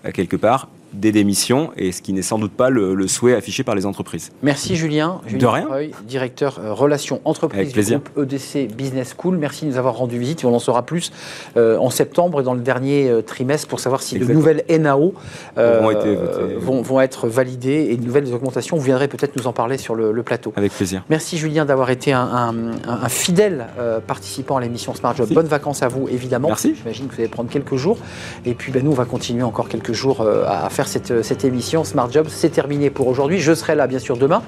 à 0.04 0.12
quelque 0.12 0.36
part 0.36 0.68
des 0.92 1.12
démissions 1.12 1.70
et 1.76 1.92
ce 1.92 2.00
qui 2.02 2.12
n'est 2.12 2.22
sans 2.22 2.38
doute 2.38 2.52
pas 2.52 2.70
le, 2.70 2.94
le 2.94 3.08
souhait 3.08 3.34
affiché 3.34 3.62
par 3.62 3.74
les 3.74 3.84
entreprises. 3.86 4.30
Merci 4.42 4.74
Julien. 4.76 5.20
De 5.24 5.30
Julien 5.30 5.50
rien. 5.50 5.66
Breuil, 5.66 5.90
directeur 6.06 6.58
euh, 6.62 6.72
relations 6.72 7.20
entreprises 7.24 7.60
Avec 7.60 7.74
du 7.74 7.96
groupe 7.98 8.32
EDC 8.32 8.74
Business 8.74 9.14
School. 9.18 9.36
Merci 9.36 9.66
de 9.66 9.70
nous 9.70 9.76
avoir 9.76 9.96
rendu 9.96 10.18
visite. 10.18 10.44
On 10.44 10.54
en 10.54 10.58
saura 10.58 10.84
plus 10.86 11.12
euh, 11.56 11.76
en 11.78 11.90
septembre 11.90 12.40
et 12.40 12.42
dans 12.44 12.54
le 12.54 12.60
dernier 12.60 13.08
euh, 13.08 13.22
trimestre 13.22 13.68
pour 13.68 13.80
savoir 13.80 14.00
si 14.02 14.18
de 14.18 14.24
nouvelles 14.32 14.64
NAO 14.70 15.14
été 15.90 16.16
vont, 16.58 16.82
vont 16.82 17.00
être 17.00 17.28
validées 17.28 17.88
et 17.90 17.96
de 17.96 18.04
nouvelles 18.04 18.32
augmentations. 18.32 18.76
Vous 18.76 18.82
viendrez 18.82 19.08
peut-être 19.08 19.36
nous 19.36 19.46
en 19.46 19.52
parler 19.52 19.78
sur 19.78 19.94
le, 19.94 20.12
le 20.12 20.22
plateau. 20.22 20.52
Avec 20.56 20.72
plaisir. 20.72 21.04
Merci 21.10 21.36
Julien 21.38 21.64
d'avoir 21.64 21.90
été 21.90 22.12
un, 22.12 22.20
un- 22.20 22.72
un- 22.88 23.02
un 23.02 23.08
fidèle 23.08 23.66
participant 24.06 24.56
à 24.56 24.60
l'émission 24.60 24.94
Smart 24.94 25.12
Job. 25.14 25.26
Merci. 25.26 25.34
Bonnes 25.34 25.46
vacances 25.46 25.82
à 25.82 25.88
vous 25.88 26.08
évidemment. 26.08 26.48
Merci. 26.48 26.74
J'imagine 26.76 27.06
que 27.08 27.14
vous 27.14 27.20
allez 27.20 27.28
prendre 27.28 27.50
quelques 27.50 27.76
jours. 27.76 27.98
Et 28.44 28.54
puis 28.54 28.72
ben, 28.72 28.82
nous, 28.84 28.90
on 28.90 28.94
va 28.94 29.04
continuer 29.04 29.42
encore 29.42 29.68
quelques 29.68 29.92
jours 29.92 30.20
euh, 30.22 30.44
à 30.46 30.68
faire 30.78 30.86
cette, 30.86 31.24
cette 31.24 31.44
émission. 31.44 31.82
Smart 31.82 32.08
Job, 32.08 32.28
c'est 32.30 32.50
terminé 32.50 32.88
pour 32.88 33.08
aujourd'hui. 33.08 33.40
Je 33.40 33.52
serai 33.52 33.74
là 33.74 33.88
bien 33.88 33.98
sûr 33.98 34.16
demain. 34.16 34.42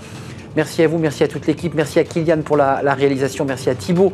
Merci 0.55 0.85
à 0.85 0.87
vous, 0.87 0.99
merci 0.99 1.25
à 1.25 1.29
toute 1.29 1.45
l'équipe, 1.49 1.75
merci 1.75 1.99
à 1.99 2.05
Kylian 2.05 2.43
pour 2.45 2.57
la, 2.57 2.83
la 2.83 2.95
réalisation, 2.95 3.45
merci 3.45 3.69
à 3.69 3.75
Thibaut 3.75 4.13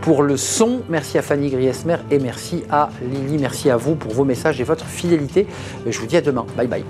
pour 0.00 0.22
le 0.22 0.38
son, 0.38 0.80
merci 0.88 1.18
à 1.18 1.22
Fanny 1.22 1.50
Griesmer 1.50 1.96
et 2.10 2.18
merci 2.18 2.64
à 2.70 2.88
Lily, 3.02 3.36
merci 3.38 3.68
à 3.68 3.76
vous 3.76 3.96
pour 3.96 4.12
vos 4.12 4.24
messages 4.24 4.60
et 4.62 4.64
votre 4.64 4.86
fidélité. 4.86 5.46
Je 5.86 5.98
vous 5.98 6.06
dis 6.06 6.16
à 6.16 6.22
demain. 6.22 6.46
Bye 6.56 6.68
bye. 6.68 6.84